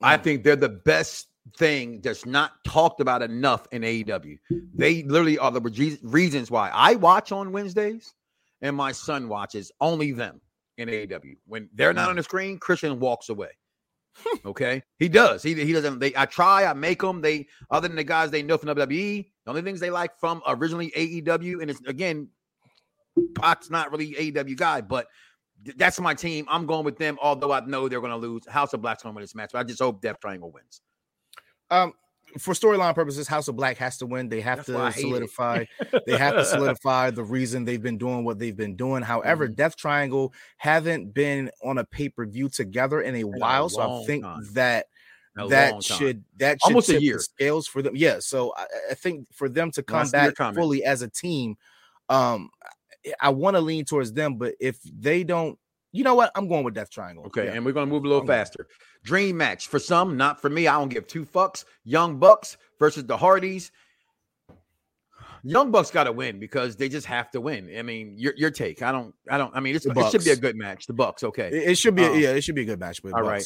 I 0.00 0.16
Mm. 0.16 0.24
think 0.24 0.44
they're 0.44 0.56
the 0.56 0.68
best 0.68 1.28
thing 1.56 2.00
that's 2.00 2.26
not 2.26 2.52
talked 2.64 3.00
about 3.00 3.22
enough 3.22 3.66
in 3.72 3.82
AEW. 3.84 4.38
They 4.74 5.02
literally 5.04 5.38
are 5.38 5.50
the 5.50 5.60
re- 5.60 5.98
reasons 6.02 6.50
why 6.50 6.70
I 6.72 6.94
watch 6.96 7.32
on 7.32 7.52
Wednesdays 7.52 8.14
and 8.62 8.74
my 8.76 8.92
son 8.92 9.28
watches 9.28 9.70
only 9.80 10.12
them 10.12 10.40
in 10.78 10.88
AEW. 10.88 11.36
When 11.46 11.68
they're 11.74 11.92
not 11.92 12.08
on 12.10 12.16
the 12.16 12.22
screen, 12.22 12.58
Christian 12.58 12.98
walks 12.98 13.28
away. 13.28 13.50
Okay, 14.44 14.82
he 14.98 15.08
does. 15.08 15.42
He 15.42 15.54
he 15.54 15.72
doesn't. 15.72 15.98
They 16.00 16.12
I 16.16 16.26
try. 16.26 16.64
I 16.64 16.72
make 16.72 17.00
them. 17.00 17.20
They 17.20 17.46
other 17.70 17.86
than 17.88 17.96
the 17.96 18.04
guys 18.04 18.30
they 18.30 18.42
know 18.42 18.58
from 18.58 18.68
WWE. 18.68 19.30
The 19.44 19.50
only 19.50 19.62
things 19.62 19.78
they 19.80 19.90
like 19.90 20.18
from 20.18 20.42
originally 20.46 20.90
AEW, 20.96 21.60
and 21.62 21.70
it's 21.70 21.80
again, 21.86 22.28
Pac's 23.34 23.70
not 23.70 23.90
really 23.90 24.12
AEW 24.14 24.56
guy, 24.56 24.80
but 24.80 25.06
th- 25.64 25.76
that's 25.76 25.98
my 26.00 26.14
team. 26.14 26.46
I'm 26.48 26.66
going 26.66 26.84
with 26.84 26.98
them. 26.98 27.18
Although 27.22 27.52
I 27.52 27.60
know 27.60 27.88
they're 27.88 28.00
going 28.00 28.10
to 28.12 28.16
lose. 28.16 28.46
House 28.48 28.72
of 28.72 28.82
Black's 28.82 29.02
going 29.02 29.14
to 29.14 29.16
win 29.16 29.22
this 29.22 29.34
match, 29.34 29.50
but 29.52 29.58
I 29.60 29.64
just 29.64 29.80
hope 29.80 30.00
Death 30.00 30.20
Triangle 30.20 30.50
wins. 30.50 30.80
Um, 31.70 31.92
for 32.38 32.54
storyline 32.54 32.94
purposes, 32.94 33.26
House 33.26 33.48
of 33.48 33.56
Black 33.56 33.76
has 33.78 33.96
to 33.98 34.06
win. 34.06 34.28
They 34.28 34.40
have 34.40 34.64
That's 34.64 34.96
to 34.96 35.00
solidify. 35.02 35.64
they 36.06 36.16
have 36.16 36.34
to 36.34 36.44
solidify 36.44 37.10
the 37.10 37.24
reason 37.24 37.64
they've 37.64 37.82
been 37.82 37.98
doing 37.98 38.24
what 38.24 38.38
they've 38.38 38.56
been 38.56 38.76
doing. 38.76 39.02
However, 39.02 39.46
Mm-hmm. 39.46 39.54
Death 39.54 39.76
Triangle 39.76 40.32
haven't 40.56 41.12
been 41.12 41.50
on 41.64 41.78
a 41.78 41.84
pay 41.84 42.08
per 42.08 42.26
view 42.26 42.48
together 42.48 43.00
in 43.00 43.16
a 43.16 43.24
while, 43.24 43.68
so 43.68 44.02
I 44.02 44.04
think 44.06 44.22
time. 44.24 44.46
that 44.52 44.86
A 45.38 45.48
that 45.48 45.82
should 45.82 46.24
that 46.38 46.58
should 46.62 46.68
Almost 46.70 46.90
a 46.90 47.02
year. 47.02 47.18
scales 47.18 47.66
for 47.66 47.82
them. 47.82 47.96
Yeah, 47.96 48.18
so 48.20 48.52
I, 48.56 48.66
I 48.92 48.94
think 48.94 49.26
for 49.32 49.48
them 49.48 49.70
to 49.72 49.82
come 49.82 50.08
back 50.10 50.36
fully 50.54 50.84
as 50.84 51.02
a 51.02 51.08
team, 51.08 51.56
um, 52.08 52.50
I- 53.20 53.30
want 53.30 53.56
to 53.56 53.60
lean 53.60 53.84
towards 53.84 54.12
them. 54.12 54.36
But 54.36 54.54
if 54.60 54.78
they 54.84 55.24
don't, 55.24 55.58
you 55.92 56.04
know 56.04 56.14
what? 56.14 56.30
I'm 56.34 56.48
going 56.48 56.64
with 56.64 56.74
Death 56.74 56.90
Triangle. 56.90 57.24
Okay, 57.26 57.46
Yeah. 57.46 57.52
and 57.52 57.64
we're 57.64 57.72
going 57.72 57.86
to 57.86 57.90
move 57.92 58.04
a 58.04 58.08
little 58.08 58.20
I'm 58.20 58.26
going. 58.26 58.38
faster. 58.38 58.66
Dream 59.02 59.36
match 59.36 59.66
for 59.66 59.78
some, 59.78 60.16
not 60.16 60.40
for 60.40 60.48
me. 60.50 60.68
I 60.68 60.78
don't 60.78 60.88
give 60.88 61.06
two 61.06 61.24
fucks. 61.24 61.64
Young 61.84 62.18
Bucks 62.18 62.56
versus 62.78 63.04
the 63.06 63.16
Hardys. 63.16 63.72
Young 65.42 65.70
Bucks 65.70 65.90
got 65.90 66.04
to 66.04 66.12
win 66.12 66.38
because 66.38 66.76
they 66.76 66.88
just 66.88 67.06
have 67.06 67.30
to 67.30 67.40
win. 67.40 67.74
I 67.76 67.80
mean, 67.82 68.14
your 68.18 68.34
your 68.36 68.50
take. 68.50 68.82
I 68.82 68.92
don't. 68.92 69.14
I 69.30 69.38
don't. 69.38 69.54
I 69.56 69.60
mean, 69.60 69.74
it's, 69.74 69.86
it 69.86 70.10
should 70.10 70.24
be 70.24 70.30
a 70.30 70.36
good 70.36 70.54
match. 70.54 70.86
The 70.86 70.92
Bucks. 70.92 71.24
Okay. 71.24 71.48
It, 71.48 71.70
it 71.70 71.74
should 71.78 71.94
be. 71.94 72.04
Um, 72.04 72.18
yeah, 72.20 72.30
it 72.30 72.42
should 72.42 72.54
be 72.54 72.62
a 72.62 72.66
good 72.66 72.78
match. 72.78 73.02
But 73.02 73.14
All 73.14 73.22
right. 73.22 73.42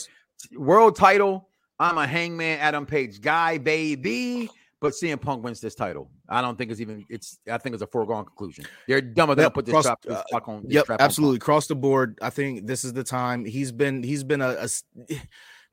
World 0.57 0.97
title. 0.97 1.49
I'm 1.79 1.99
a 1.99 2.07
Hangman 2.07 2.59
Adam 2.61 2.85
Page 2.87 3.21
guy, 3.21 3.59
baby. 3.59 4.51
But 4.85 4.93
CM 4.93 5.19
Punk 5.19 5.43
wins 5.43 5.63
this 5.63 5.75
title. 5.75 6.11
I 6.29 6.43
don't 6.43 6.59
think 6.59 6.71
it's 6.71 6.79
even. 6.79 7.07
It's. 7.09 7.39
I 7.51 7.57
think 7.57 7.73
it's 7.73 7.83
a 7.83 7.87
foregone 7.87 8.27
conclusion. 8.27 8.67
They're 8.87 9.01
dumb 9.01 9.31
enough 9.31 9.47
to 9.47 9.51
put 9.51 9.65
this. 9.65 9.75
This 9.75 9.87
uh, 9.87 10.41
on. 10.47 10.65
this 10.65 10.75
Yep, 10.75 10.85
strap 10.85 10.97
on 10.97 10.99
Punk. 10.99 11.01
absolutely. 11.01 11.37
Across 11.39 11.69
the 11.69 11.75
board, 11.75 12.19
I 12.21 12.29
think 12.29 12.67
this 12.67 12.85
is 12.85 12.93
the 12.93 13.03
time. 13.03 13.47
He's 13.47 13.73
been 13.73 14.03
he's 14.03 14.23
been 14.23 14.43
a, 14.43 14.51
a 14.51 14.69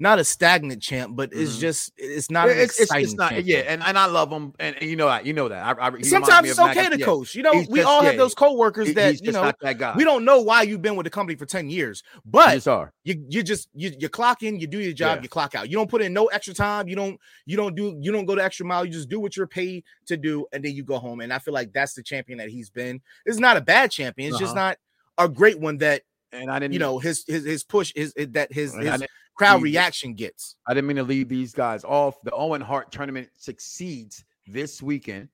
not 0.02 0.18
a 0.18 0.24
stagnant 0.24 0.82
champ, 0.82 1.16
but 1.16 1.30
it's 1.32 1.56
Mhm. 1.58 1.60
just 1.60 1.92
it's 1.96 2.32
not 2.32 2.50
it's, 2.50 2.72
it's, 2.74 2.80
exciting 2.82 3.04
it's 3.06 3.14
not. 3.14 3.30
champ 3.32 3.46
yeah, 3.46 3.60
and, 3.60 3.84
and 3.84 3.98
I 4.00 4.08
love 4.08 4.32
him, 4.32 4.52
and, 4.60 4.76
and 4.78 4.90
you 4.90 4.96
know 4.96 5.06
that. 5.08 5.28
You 5.28 5.34
know 5.34 5.48
that. 5.48 5.64
I, 5.80 5.88
I, 5.88 6.02
Sometimes 6.02 6.50
it's 6.50 6.58
of 6.60 6.66
Mac- 6.66 6.78
okay 6.78 6.90
to 6.90 6.98
yeah. 7.00 7.06
coach. 7.06 7.36
You 7.36 7.44
know, 7.44 7.52
He's 7.54 7.70
we 7.70 7.80
just- 7.80 7.88
all 7.88 8.02
yeah, 8.02 8.10
have 8.10 8.18
those 8.18 8.34
coworkers 8.34 8.94
that 8.96 9.22
you 9.24 9.32
know 9.32 9.52
that 9.62 9.78
guy. 9.78 9.94
We 9.96 10.04
don't 10.04 10.26
know 10.26 10.42
why 10.42 10.64
you've 10.64 10.82
been 10.82 10.96
with 10.96 11.04
the 11.04 11.12
company 11.12 11.38
for 11.38 11.46
10 11.46 11.70
years, 11.70 12.02
but 12.26 12.56
just 12.64 12.68
you 13.04 13.24
you 13.30 13.44
just 13.44 13.70
you, 13.76 13.92
you 14.00 14.10
clock 14.10 14.42
in, 14.42 14.60
you 14.60 14.66
do 14.66 14.80
your 14.80 14.94
job, 14.94 15.20
Yeah. 15.20 15.24
you 15.24 15.30
clock 15.30 15.54
out. 15.54 15.70
You 15.70 15.78
don't 15.78 15.90
put 15.90 16.02
in 16.02 16.14
no 16.14 16.26
extra 16.26 16.56
time. 16.56 16.88
You 16.88 16.96
don't 16.96 17.20
you 17.46 17.56
don't 17.56 17.76
do 17.76 17.96
you 18.02 18.12
don't 18.12 18.26
go 18.26 18.34
the 18.36 18.44
extra 18.44 18.66
mile. 18.66 18.84
You 18.84 18.92
just 18.92 19.08
do 19.10 19.20
what 19.20 19.38
you're 19.38 19.46
paid 19.48 19.84
to 20.08 20.18
do, 20.18 20.48
and 20.52 20.66
then 20.66 20.74
you 20.76 20.84
go 20.84 20.98
home. 20.98 21.22
And 21.22 21.32
I 21.32 21.38
feel 21.38 21.54
like 21.54 21.74
that's 21.74 21.94
the 21.94 22.02
champion 22.02 22.40
that 22.40 22.50
he's 22.50 22.72
been. 22.72 23.02
It's 23.28 23.38
not 23.40 23.56
a 23.56 23.62
bad 23.62 23.92
champion. 23.92 24.30
It's 24.30 24.40
just 24.40 24.56
Uh-huh. 24.56 24.70
not 24.70 24.78
a 25.20 25.30
great 25.30 25.60
one 25.60 25.78
that 25.78 26.02
And 26.32 26.50
I 26.50 26.60
didn't. 26.60 26.74
you 26.74 26.80
know 26.80 27.00
his 27.00 27.24
his 27.28 27.46
his 27.46 27.64
push 27.64 27.92
is 27.96 28.14
eh, 28.18 28.26
that 28.32 28.52
his 28.52 28.74
his 28.76 29.04
crowd 29.36 29.62
reaction 29.62 30.14
gets. 30.14 30.56
I 30.68 30.74
didn't 30.74 30.88
mean 30.88 30.98
to 30.98 31.04
leave 31.04 31.30
these 31.30 31.54
guys 31.54 31.84
off. 31.84 32.22
The 32.24 32.32
Owen 32.32 32.62
Hart 32.62 32.92
tournament 32.92 33.30
succeeds 33.38 34.24
this 34.48 34.82
weekend. 34.82 35.30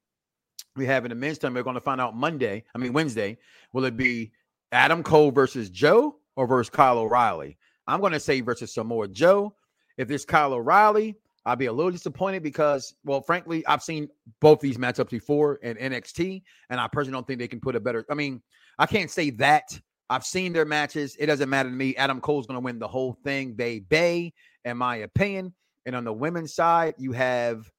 We 0.75 0.85
have 0.85 1.05
an 1.05 1.19
men's 1.19 1.37
tournament. 1.37 1.65
We're 1.65 1.71
going 1.71 1.75
to 1.75 1.81
find 1.81 2.01
out 2.01 2.15
Monday. 2.15 2.63
I 2.73 2.77
mean 2.77 2.93
Wednesday. 2.93 3.37
Will 3.73 3.85
it 3.85 3.97
be 3.97 4.31
Adam 4.71 5.03
Cole 5.03 5.31
versus 5.31 5.69
Joe 5.69 6.17
or 6.35 6.47
versus 6.47 6.69
Kyle 6.69 6.99
O'Reilly? 6.99 7.57
I'm 7.87 8.01
going 8.01 8.13
to 8.13 8.19
say 8.19 8.41
versus 8.41 8.73
Samoa 8.73 9.07
Joe. 9.07 9.55
If 9.97 10.11
it's 10.11 10.25
Kyle 10.25 10.53
O'Reilly, 10.53 11.15
I'll 11.47 11.55
be 11.55 11.67
a 11.67 11.73
little 11.73 11.91
disappointed 11.91 12.43
because, 12.43 12.93
well, 13.05 13.21
frankly, 13.21 13.65
I've 13.65 13.81
seen 13.81 14.09
both 14.41 14.59
these 14.59 14.77
matchups 14.77 15.09
before 15.09 15.55
in 15.55 15.77
NXT, 15.77 16.43
and 16.69 16.79
I 16.79 16.87
personally 16.87 17.15
don't 17.15 17.25
think 17.25 17.39
they 17.39 17.47
can 17.47 17.61
put 17.61 17.75
a 17.75 17.79
better. 17.79 18.05
I 18.11 18.15
mean, 18.15 18.41
I 18.77 18.85
can't 18.85 19.09
say 19.09 19.29
that. 19.31 19.79
I've 20.09 20.23
seen 20.25 20.53
their 20.53 20.65
matches. 20.65 21.15
It 21.19 21.25
doesn't 21.25 21.49
matter 21.49 21.69
to 21.69 21.75
me. 21.75 21.95
Adam 21.95 22.21
Cole's 22.21 22.47
going 22.47 22.55
to 22.55 22.63
win 22.63 22.79
the 22.79 22.87
whole 22.87 23.17
thing, 23.23 23.53
baby, 23.53 24.33
in 24.63 24.77
my 24.77 24.97
opinion. 24.97 25.53
And 25.85 25.95
on 25.95 26.03
the 26.03 26.13
women's 26.13 26.53
side, 26.53 26.95
you 26.97 27.11
have, 27.11 27.69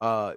uh, 0.00 0.34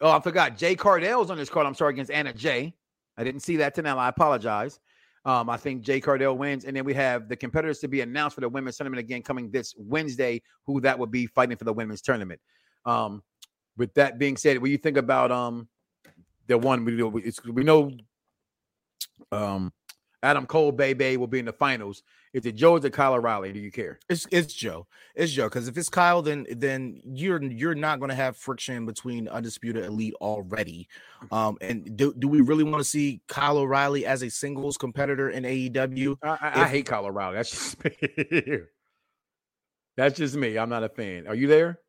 oh, 0.00 0.10
I 0.10 0.20
forgot. 0.20 0.56
Jade 0.56 0.78
Cargill's 0.78 1.30
on 1.30 1.36
this 1.36 1.50
card. 1.50 1.66
I'm 1.66 1.74
sorry, 1.74 1.92
against 1.92 2.10
Anna 2.10 2.32
Jay. 2.32 2.74
I 3.16 3.24
didn't 3.24 3.40
see 3.40 3.56
that 3.56 3.74
tonight. 3.74 3.96
I 3.96 4.08
apologize. 4.08 4.78
Um, 5.24 5.50
I 5.50 5.56
think 5.56 5.82
Jade 5.82 6.04
Cargill 6.04 6.38
wins. 6.38 6.64
And 6.64 6.76
then 6.76 6.84
we 6.84 6.94
have 6.94 7.28
the 7.28 7.36
competitors 7.36 7.80
to 7.80 7.88
be 7.88 8.00
announced 8.00 8.34
for 8.34 8.40
the 8.40 8.48
women's 8.48 8.76
tournament 8.76 9.00
again 9.00 9.22
coming 9.22 9.50
this 9.50 9.74
Wednesday, 9.76 10.42
who 10.66 10.80
that 10.82 10.98
would 10.98 11.10
be 11.10 11.26
fighting 11.26 11.56
for 11.56 11.64
the 11.64 11.72
women's 11.72 12.02
tournament. 12.02 12.40
Um, 12.86 13.22
with 13.78 13.94
that 13.94 14.18
being 14.18 14.36
said, 14.36 14.60
what 14.60 14.70
you 14.70 14.76
think 14.76 14.96
about 14.96 15.30
um 15.30 15.68
the 16.48 16.58
one 16.58 16.84
we 16.84 17.02
we 17.52 17.64
know 17.64 17.92
um 19.32 19.72
Adam 20.22 20.46
Cole 20.46 20.72
Bay 20.72 21.16
will 21.16 21.26
be 21.26 21.38
in 21.38 21.44
the 21.44 21.52
finals. 21.52 22.02
Is 22.32 22.44
it 22.44 22.56
Joe 22.56 22.72
or 22.72 22.78
is 22.78 22.84
it 22.84 22.92
Kyle 22.92 23.14
O'Reilly? 23.14 23.52
Do 23.52 23.60
you 23.60 23.70
care? 23.70 23.98
It's 24.08 24.26
it's 24.30 24.52
Joe. 24.52 24.86
It's 25.14 25.32
Joe. 25.32 25.44
Because 25.44 25.68
if 25.68 25.78
it's 25.78 25.88
Kyle, 25.88 26.22
then 26.22 26.46
then 26.50 27.00
you're 27.04 27.42
you're 27.42 27.74
not 27.74 28.00
going 28.00 28.10
to 28.10 28.14
have 28.14 28.36
friction 28.36 28.84
between 28.84 29.28
undisputed 29.28 29.84
elite 29.84 30.14
already. 30.20 30.88
Um, 31.30 31.56
and 31.60 31.96
do, 31.96 32.12
do 32.18 32.28
we 32.28 32.40
really 32.40 32.64
want 32.64 32.78
to 32.78 32.88
see 32.88 33.22
Kyle 33.28 33.58
O'Reilly 33.58 34.04
as 34.04 34.22
a 34.22 34.28
singles 34.28 34.76
competitor 34.76 35.30
in 35.30 35.44
AEW? 35.44 36.18
I, 36.22 36.28
I, 36.28 36.62
I 36.62 36.68
hate 36.68 36.86
Kyle 36.86 37.06
O'Reilly. 37.06 37.36
That's 37.36 37.50
just 37.50 37.84
me. 37.84 38.58
That's 39.96 40.16
just 40.16 40.36
me. 40.36 40.58
I'm 40.58 40.68
not 40.68 40.84
a 40.84 40.88
fan. 40.88 41.26
Are 41.26 41.34
you 41.34 41.46
there? 41.46 41.80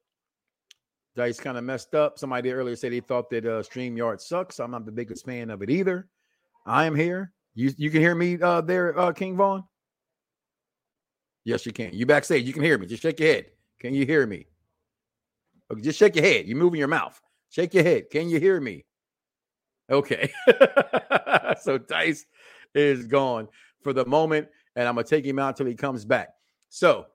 Dice 1.16 1.40
kind 1.40 1.58
of 1.58 1.64
messed 1.64 1.96
up. 1.96 2.18
Somebody 2.18 2.52
earlier 2.52 2.76
said 2.76 2.94
he 2.94 3.02
thought 3.02 3.30
that 3.32 3.46
uh, 3.46 3.62
StreamYard 3.62 4.22
sucks. 4.22 4.60
I'm 4.60 4.72
not 4.72 4.86
the 4.86 4.92
biggest 4.92 5.26
fan 5.26 5.50
of 5.50 5.62
it 5.62 5.70
either. 5.70 6.08
I 6.66 6.86
am 6.86 6.96
here. 6.96 7.34
You 7.56 7.72
you 7.78 7.90
can 7.90 8.02
hear 8.02 8.16
me 8.16 8.40
uh, 8.42 8.62
there, 8.62 8.98
uh, 8.98 9.12
King 9.12 9.36
Vaughn? 9.36 9.64
Yes, 11.46 11.66
you 11.66 11.72
can. 11.74 11.94
You 11.94 12.06
backstage. 12.06 12.46
You 12.46 12.54
can 12.54 12.64
hear 12.64 12.78
me. 12.78 12.86
Just 12.86 13.02
shake 13.02 13.20
your 13.20 13.34
head. 13.34 13.46
Can 13.80 13.94
you 13.94 14.06
hear 14.06 14.26
me? 14.26 14.46
Okay, 15.72 15.82
just 15.82 16.00
shake 16.00 16.16
your 16.16 16.26
head. 16.26 16.46
You're 16.48 16.58
moving 16.58 16.80
your 16.80 16.88
mouth. 16.88 17.20
Shake 17.50 17.74
your 17.74 17.84
head. 17.84 18.10
Can 18.12 18.30
you 18.30 18.40
hear 18.40 18.60
me? 18.60 18.86
Okay. 19.90 20.32
so 21.62 21.78
Dice 21.78 22.26
is 22.76 23.06
gone 23.06 23.48
for 23.82 23.94
the 23.94 24.06
moment, 24.06 24.48
and 24.76 24.88
I'm 24.88 24.96
gonna 24.96 25.08
take 25.08 25.26
him 25.26 25.40
out 25.40 25.58
till 25.58 25.66
he 25.66 25.76
comes 25.76 26.06
back. 26.06 26.30
So, 26.70 27.08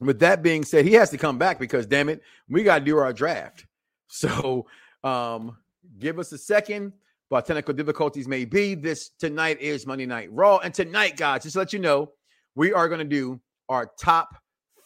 with 0.00 0.18
that 0.20 0.42
being 0.42 0.64
said, 0.64 0.84
he 0.84 0.92
has 0.94 1.10
to 1.10 1.18
come 1.18 1.38
back 1.38 1.58
because 1.58 1.86
damn 1.86 2.08
it, 2.08 2.20
we 2.48 2.62
gotta 2.62 2.84
do 2.84 2.98
our 2.98 3.12
draft. 3.12 3.66
So, 4.08 4.66
um, 5.02 5.56
give 5.98 6.20
us 6.20 6.30
a 6.30 6.38
second. 6.38 6.92
But 7.28 7.46
technical 7.46 7.74
difficulties 7.74 8.28
may 8.28 8.44
be. 8.44 8.74
This 8.74 9.10
tonight 9.18 9.60
is 9.60 9.86
Monday 9.86 10.06
Night 10.06 10.28
Raw, 10.30 10.58
and 10.58 10.72
tonight, 10.72 11.16
guys, 11.16 11.42
just 11.42 11.54
to 11.54 11.58
let 11.58 11.72
you 11.72 11.78
know, 11.78 12.12
we 12.54 12.72
are 12.72 12.88
gonna 12.88 13.04
do 13.04 13.40
our 13.68 13.90
top 13.98 14.36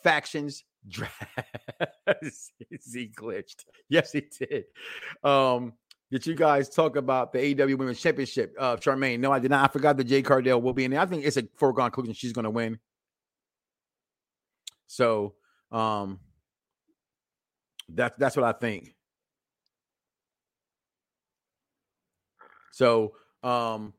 factions 0.02 0.64
draft. 0.88 1.22
he 2.92 3.08
glitched. 3.08 3.64
Yes, 3.88 4.12
he 4.12 4.22
did. 4.38 4.64
Um, 5.22 5.74
did 6.10 6.26
you 6.26 6.34
guys 6.34 6.68
talk 6.68 6.96
about 6.96 7.32
the 7.32 7.38
AEW 7.38 7.78
Women's 7.78 8.00
Championship? 8.00 8.54
Uh, 8.58 8.76
Charmaine, 8.76 9.20
no, 9.20 9.30
I 9.30 9.38
did 9.38 9.50
not. 9.50 9.68
I 9.68 9.72
forgot 9.72 9.96
that 9.96 10.04
Jade 10.04 10.24
Cargill 10.24 10.60
will 10.60 10.72
be 10.72 10.84
in 10.84 10.90
there. 10.90 11.00
I 11.00 11.06
think 11.06 11.24
it's 11.24 11.36
a 11.36 11.46
foregone 11.56 11.90
conclusion 11.90 12.14
she's 12.14 12.32
going 12.32 12.44
to 12.44 12.50
win. 12.50 12.78
So, 14.88 15.34
um, 15.70 16.18
that's 17.88 18.16
that's 18.18 18.36
what 18.36 18.44
I 18.44 18.52
think. 18.52 18.94
So, 22.70 23.14
um, 23.42 23.92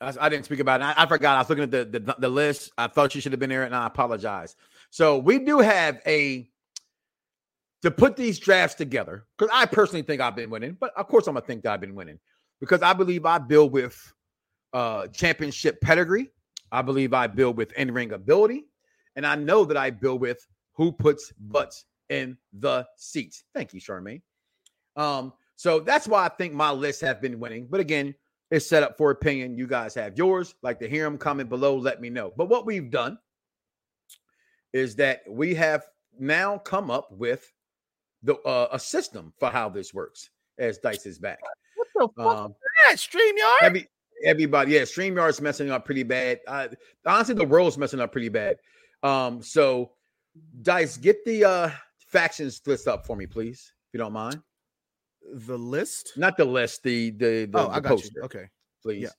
I, 0.00 0.12
I 0.20 0.28
didn't 0.28 0.44
speak 0.44 0.60
about 0.60 0.80
it. 0.80 0.84
I, 0.84 0.94
I, 1.02 1.06
forgot. 1.06 1.36
I 1.36 1.40
was 1.40 1.48
looking 1.48 1.64
at 1.64 1.70
the, 1.70 1.84
the 1.84 2.16
the 2.18 2.28
list. 2.28 2.72
I 2.76 2.86
thought 2.88 3.12
she 3.12 3.20
should 3.20 3.32
have 3.32 3.40
been 3.40 3.50
there, 3.50 3.64
and 3.64 3.74
I 3.74 3.86
apologize. 3.86 4.56
So 4.90 5.18
we 5.18 5.38
do 5.38 5.58
have 5.58 6.00
a 6.06 6.48
to 7.82 7.90
put 7.90 8.16
these 8.16 8.38
drafts 8.38 8.74
together 8.76 9.26
because 9.36 9.50
I 9.54 9.66
personally 9.66 10.02
think 10.02 10.20
I've 10.20 10.36
been 10.36 10.50
winning, 10.50 10.76
but 10.78 10.92
of 10.96 11.06
course 11.08 11.26
I'm 11.26 11.34
gonna 11.34 11.46
think 11.46 11.62
that 11.62 11.72
I've 11.72 11.80
been 11.80 11.94
winning 11.94 12.18
because 12.60 12.82
I 12.82 12.92
believe 12.92 13.26
I 13.26 13.38
build 13.38 13.72
with 13.72 13.96
uh 14.72 15.06
championship 15.08 15.80
pedigree. 15.80 16.30
I 16.72 16.82
believe 16.82 17.12
I 17.12 17.26
build 17.26 17.56
with 17.56 17.72
in-ring 17.72 18.12
ability, 18.12 18.64
and 19.16 19.26
I 19.26 19.36
know 19.36 19.64
that 19.64 19.76
I 19.76 19.90
build 19.90 20.20
with 20.20 20.46
who 20.74 20.92
puts 20.92 21.32
butts 21.38 21.84
in 22.08 22.36
the 22.52 22.86
seats. 22.96 23.44
Thank 23.54 23.72
you, 23.72 23.80
Charmaine. 23.80 24.22
Um, 24.96 25.32
so 25.56 25.80
that's 25.80 26.08
why 26.08 26.24
I 26.24 26.28
think 26.28 26.52
my 26.52 26.70
lists 26.70 27.00
have 27.02 27.20
been 27.20 27.38
winning. 27.40 27.66
But 27.70 27.80
again, 27.80 28.14
it's 28.50 28.66
set 28.66 28.82
up 28.82 28.96
for 28.96 29.10
opinion. 29.10 29.56
You 29.56 29.66
guys 29.66 29.94
have 29.94 30.16
yours. 30.16 30.54
Like 30.62 30.78
to 30.80 30.88
hear 30.88 31.04
them 31.04 31.18
comment 31.18 31.48
below, 31.48 31.76
let 31.76 32.00
me 32.00 32.10
know. 32.10 32.32
But 32.36 32.48
what 32.48 32.66
we've 32.66 32.90
done 32.90 33.18
is 34.72 34.96
that 34.96 35.22
we 35.28 35.54
have 35.54 35.84
now 36.18 36.58
come 36.58 36.90
up 36.90 37.10
with 37.12 37.52
the 38.22 38.36
uh, 38.40 38.68
a 38.72 38.78
system 38.78 39.32
for 39.38 39.50
how 39.50 39.68
this 39.68 39.94
works 39.94 40.30
as 40.58 40.78
Dice 40.78 41.06
is 41.06 41.18
back. 41.18 41.40
What 41.76 41.88
the 42.16 42.22
fuck 42.22 42.36
um, 42.36 42.54
is 42.88 43.10
that? 43.12 43.18
StreamYard? 43.18 43.66
Every, 43.66 43.88
everybody, 44.24 44.72
yeah, 44.72 44.82
StreamYard's 44.82 45.40
messing 45.40 45.70
up 45.70 45.84
pretty 45.84 46.02
bad. 46.02 46.40
Uh, 46.46 46.68
honestly, 47.06 47.34
the 47.34 47.44
world's 47.44 47.78
messing 47.78 48.00
up 48.00 48.12
pretty 48.12 48.28
bad. 48.28 48.56
Um, 49.02 49.42
so 49.42 49.92
Dice, 50.62 50.96
get 50.96 51.24
the 51.24 51.44
uh 51.44 51.70
factions 52.08 52.60
list 52.66 52.88
up 52.88 53.06
for 53.06 53.16
me, 53.16 53.26
please, 53.26 53.72
if 53.88 53.94
you 53.94 53.98
don't 53.98 54.12
mind. 54.12 54.40
The 55.32 55.56
list? 55.56 56.12
Not 56.16 56.36
the 56.36 56.44
list, 56.44 56.82
the 56.82 57.10
the, 57.10 57.46
the 57.46 57.58
oh, 57.58 57.64
the 57.64 57.70
I 57.70 57.80
got 57.80 57.88
poster, 57.90 58.10
you. 58.16 58.22
Okay. 58.22 58.48
please. 58.82 59.10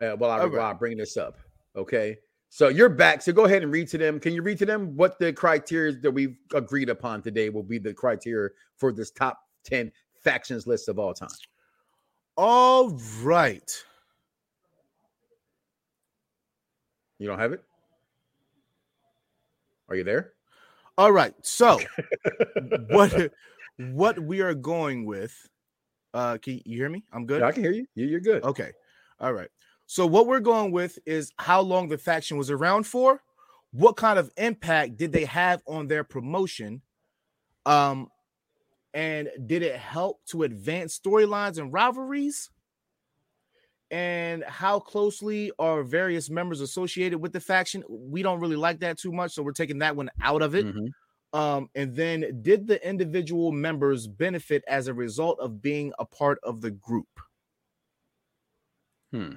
Yeah. 0.00 0.12
Uh, 0.12 0.16
while 0.16 0.30
I, 0.30 0.40
All 0.40 0.50
while 0.50 0.60
I 0.62 0.72
bring 0.72 0.96
this 0.96 1.16
up. 1.16 1.38
Okay. 1.76 2.18
So 2.48 2.68
you're 2.68 2.90
back. 2.90 3.22
So 3.22 3.32
go 3.32 3.46
ahead 3.46 3.62
and 3.62 3.72
read 3.72 3.88
to 3.88 3.98
them. 3.98 4.20
Can 4.20 4.34
you 4.34 4.42
read 4.42 4.58
to 4.58 4.66
them 4.66 4.94
what 4.94 5.18
the 5.18 5.32
criteria 5.32 5.92
that 5.92 6.10
we've 6.10 6.36
agreed 6.52 6.90
upon 6.90 7.22
today 7.22 7.48
will 7.48 7.62
be 7.62 7.78
the 7.78 7.94
criteria 7.94 8.50
for 8.76 8.92
this 8.92 9.10
top 9.10 9.38
10 9.64 9.90
factions 10.22 10.66
list 10.66 10.88
of 10.88 10.98
all 10.98 11.14
time? 11.14 11.30
All 12.36 13.00
right. 13.22 13.72
You 17.18 17.26
don't 17.26 17.38
have 17.38 17.52
it? 17.52 17.62
Are 19.88 19.94
you 19.94 20.04
there? 20.04 20.32
All 20.98 21.12
right. 21.12 21.34
So 21.42 21.80
what 22.90 23.32
what 23.78 24.18
we 24.18 24.40
are 24.40 24.54
going 24.54 25.06
with 25.06 25.48
uh 26.14 26.38
can 26.38 26.54
you 26.64 26.76
hear 26.78 26.88
me? 26.88 27.04
I'm 27.12 27.26
good. 27.26 27.40
Yeah, 27.40 27.46
I 27.48 27.52
can 27.52 27.62
hear 27.62 27.72
you. 27.72 27.86
You- 27.94 28.06
You're 28.06 28.20
good. 28.20 28.44
Okay. 28.44 28.72
All 29.20 29.32
right. 29.32 29.48
So 29.86 30.06
what 30.06 30.26
we're 30.26 30.40
going 30.40 30.72
with 30.72 30.98
is 31.06 31.32
how 31.38 31.60
long 31.60 31.88
the 31.88 31.98
faction 31.98 32.38
was 32.38 32.50
around 32.50 32.86
for, 32.86 33.22
what 33.72 33.96
kind 33.96 34.18
of 34.18 34.30
impact 34.36 34.96
did 34.96 35.12
they 35.12 35.24
have 35.26 35.62
on 35.66 35.88
their 35.88 36.04
promotion? 36.04 36.82
Um 37.66 38.08
and 38.94 39.30
did 39.46 39.62
it 39.62 39.76
help 39.76 40.24
to 40.26 40.42
advance 40.44 40.98
storylines 40.98 41.58
and 41.58 41.72
rivalries? 41.72 42.50
And 43.90 44.42
how 44.44 44.80
closely 44.80 45.52
are 45.58 45.82
various 45.82 46.30
members 46.30 46.60
associated 46.62 47.18
with 47.20 47.32
the 47.32 47.40
faction? 47.40 47.84
We 47.88 48.22
don't 48.22 48.40
really 48.40 48.56
like 48.56 48.80
that 48.80 48.98
too 48.98 49.12
much, 49.12 49.32
so 49.32 49.42
we're 49.42 49.52
taking 49.52 49.78
that 49.80 49.96
one 49.96 50.08
out 50.22 50.40
of 50.40 50.54
it. 50.54 50.66
Mhm. 50.66 50.94
Um, 51.32 51.70
and 51.74 51.94
then 51.94 52.40
did 52.42 52.66
the 52.66 52.86
individual 52.86 53.52
members 53.52 54.06
benefit 54.06 54.62
as 54.68 54.86
a 54.86 54.94
result 54.94 55.40
of 55.40 55.62
being 55.62 55.92
a 55.98 56.04
part 56.04 56.38
of 56.42 56.60
the 56.60 56.72
group? 56.72 57.08
Hmm. 59.12 59.34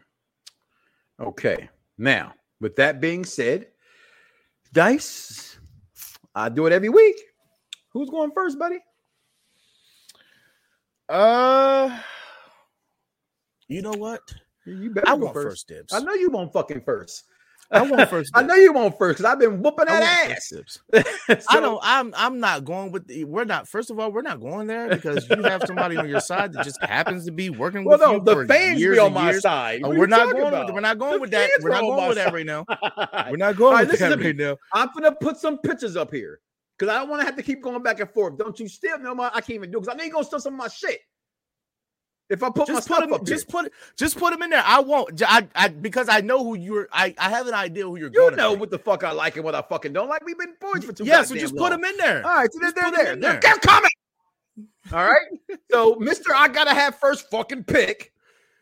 Okay. 1.20 1.70
Now, 1.98 2.34
with 2.60 2.76
that 2.76 3.00
being 3.00 3.24
said, 3.24 3.68
Dice, 4.74 5.58
I 6.34 6.50
do 6.50 6.66
it 6.66 6.74
every 6.74 6.90
week. 6.90 7.16
Who's 7.94 8.10
going 8.10 8.32
first, 8.32 8.60
buddy? 8.60 8.80
Uh, 11.08 11.98
you 13.68 13.82
know 13.82 13.94
what? 13.94 14.22
You 14.66 14.90
better 14.90 15.08
I 15.08 15.16
go 15.16 15.26
want 15.26 15.34
first 15.34 15.68
dibs. 15.68 15.94
I 15.94 16.00
know 16.00 16.14
you 16.14 16.30
want 16.30 16.52
fucking 16.52 16.82
first. 16.82 17.26
I 17.72 17.82
want 17.82 18.10
first 18.10 18.32
I 18.36 18.44
know 18.44 18.54
you 18.56 18.72
want 18.74 18.98
first 18.98 19.18
because 19.18 19.32
I've 19.32 19.40
been 19.40 19.62
whooping 19.62 19.86
that 19.86 20.30
ass. 20.32 20.52
So- 21.28 21.36
I 21.50 21.60
don't. 21.60 21.80
I'm. 21.82 22.14
I'm 22.16 22.40
not 22.40 22.64
going 22.66 22.92
with. 22.92 23.08
The, 23.08 23.24
we're 23.26 23.46
not. 23.46 23.68
First 23.68 23.90
of 23.90 24.00
all, 24.00 24.12
we're 24.12 24.22
not 24.22 24.40
going 24.40 24.68
there 24.68 24.88
because 24.90 25.28
you 25.30 25.42
have 25.44 25.64
somebody 25.66 25.98
on 25.98 26.08
your 26.08 26.20
side 26.20 26.54
that 26.54 26.64
just 26.64 26.82
happens 26.84 27.26
to 27.26 27.32
be 27.32 27.50
working 27.50 27.84
Well, 27.84 27.98
with 27.98 28.08
no, 28.08 28.14
you 28.16 28.20
the 28.24 28.34
for 28.34 28.46
fans 28.48 28.80
years 28.80 28.98
be 28.98 29.00
on 29.00 29.14
my 29.14 29.32
years. 29.32 29.42
side. 29.42 29.84
Uh, 29.84 29.90
we're 29.90 30.06
not 30.06 30.32
going. 30.32 30.48
about? 30.48 30.68
With, 30.68 30.76
we're 30.76 30.82
not 30.82 31.00
going 31.00 31.14
The 31.14 31.20
with 31.20 31.32
that. 31.32 31.50
We're 31.62 31.70
not 31.70 31.82
going 31.82 32.08
with 32.08 32.18
that 32.18 32.34
right 32.34 32.46
now. 32.46 32.66
We're 33.32 33.38
not 33.38 33.56
going 33.56 33.74
right, 33.74 33.82
with 33.88 33.92
listen 34.00 34.10
that 34.12 34.24
right 34.24 34.36
now. 34.36 34.58
I'm 34.74 34.90
gonna 34.94 35.14
put 35.14 35.38
some 35.38 35.58
pictures 35.58 35.96
up 35.96 36.14
here 36.14 36.40
because 36.78 36.94
I 36.94 37.00
don't 37.00 37.10
want 37.10 37.22
to 37.22 37.26
have 37.26 37.36
to 37.36 37.44
keep 37.44 37.64
going 37.64 37.82
back 37.82 38.00
and 38.00 38.10
forth. 38.12 38.38
Don't 38.38 38.60
you 38.60 38.68
still 38.68 39.00
know 39.00 39.16
my? 39.16 39.28
I 39.34 39.42
can't 39.42 39.52
even 39.52 39.72
do 39.72 39.80
because 39.80 39.94
I 39.94 39.98
know 39.98 40.04
you're 40.04 40.14
gonna 40.14 40.26
steal 40.26 40.40
some 40.40 40.54
of 40.54 40.60
my 40.60 40.68
shit. 40.68 41.00
If 42.28 42.42
I 42.42 42.50
put 42.50 42.68
my 42.68 42.76
Just 42.76 42.86
stuff 42.86 43.00
put 43.00 43.08
him. 43.08 43.14
up 43.14 43.24
Just 43.24 43.48
put. 43.48 43.72
Just 43.96 44.18
put 44.18 44.34
him 44.34 44.42
in 44.42 44.50
there. 44.50 44.64
I 44.66 44.80
won't. 44.80 45.22
I. 45.22 45.48
I 45.54 45.68
because 45.68 46.10
I 46.10 46.22
know 46.22 46.44
who 46.44 46.56
you're. 46.56 46.88
I. 46.92 47.14
I 47.20 47.30
have 47.30 47.48
an 47.48 47.54
idea 47.54 47.84
who 47.84 47.98
you're 47.98 48.10
going 48.10 48.32
to. 48.32 48.36
You 48.36 48.38
know 48.38 48.54
what 48.54 48.72
the 48.72 48.80
fuck 48.80 49.04
I 49.04 49.12
like 49.12 49.36
and 49.36 49.46
what 49.46 49.54
I 49.54 49.62
fucking 49.62 49.94
don't 49.94 50.10
like. 50.10 50.26
We've 50.26 50.38
been 50.38 50.56
boys 50.60 50.84
for 50.84 50.94
two. 50.94 51.06
Yeah. 51.06 51.22
So 51.24 51.36
just 51.36 51.54
put 51.56 51.72
long. 51.72 51.74
him 51.74 51.86
in 51.86 51.98
there. 51.98 52.26
All 52.26 52.36
right, 52.36 52.52
so 52.52 52.60
they're, 52.60 52.72
Just 52.72 52.76
they're 52.76 52.92
there. 52.92 53.16
They're 53.16 53.32
there. 53.34 53.40
they're 53.42 53.58
coming. 53.58 53.92
All 54.92 55.06
right. 55.06 55.60
So, 55.72 55.96
Mister, 56.00 56.34
I 56.34 56.48
gotta 56.48 56.74
have 56.74 56.96
first 56.98 57.30
fucking 57.30 57.66
pick. 57.66 58.12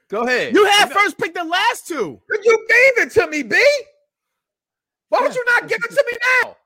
Go 0.09 0.23
ahead. 0.23 0.53
You 0.53 0.65
had 0.65 0.91
first 0.91 1.17
pick 1.17 1.33
the 1.33 1.43
last 1.43 1.87
two. 1.87 2.21
You 2.43 2.67
gave 2.69 3.05
it 3.05 3.11
to 3.13 3.27
me, 3.27 3.43
B. 3.43 3.55
Why 5.09 5.21
would 5.21 5.33
you 5.33 5.45
not 5.45 5.67
give 5.67 5.79
it 5.83 5.89
to 5.89 6.03
me 6.11 6.17
now? 6.43 6.57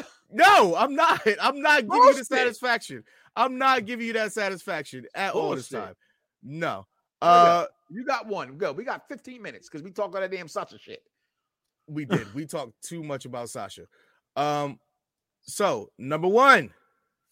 No, 0.34 0.74
I'm 0.76 0.94
not. 0.94 1.20
I'm 1.42 1.60
not 1.60 1.82
giving 1.82 2.04
you 2.04 2.14
the 2.14 2.24
satisfaction. 2.24 3.04
I'm 3.36 3.58
not 3.58 3.84
giving 3.84 4.06
you 4.06 4.14
that 4.14 4.32
satisfaction 4.32 5.04
at 5.14 5.34
all 5.34 5.54
this 5.54 5.68
time. 5.68 5.94
No. 6.42 6.86
Oh, 7.20 7.28
Uh, 7.28 7.66
You 7.90 8.04
got 8.04 8.26
one. 8.26 8.56
Go. 8.58 8.72
We 8.72 8.84
got 8.84 9.08
15 9.08 9.40
minutes 9.42 9.68
because 9.68 9.82
we 9.82 9.90
talk 9.90 10.14
all 10.14 10.20
that 10.20 10.30
damn 10.30 10.48
Sasha 10.48 10.78
shit. 10.78 11.02
we 11.86 12.04
did. 12.04 12.32
We 12.34 12.46
talked 12.46 12.72
too 12.82 13.02
much 13.02 13.24
about 13.26 13.50
Sasha. 13.50 13.82
Um, 14.36 14.78
so 15.42 15.90
number 15.98 16.28
one, 16.28 16.72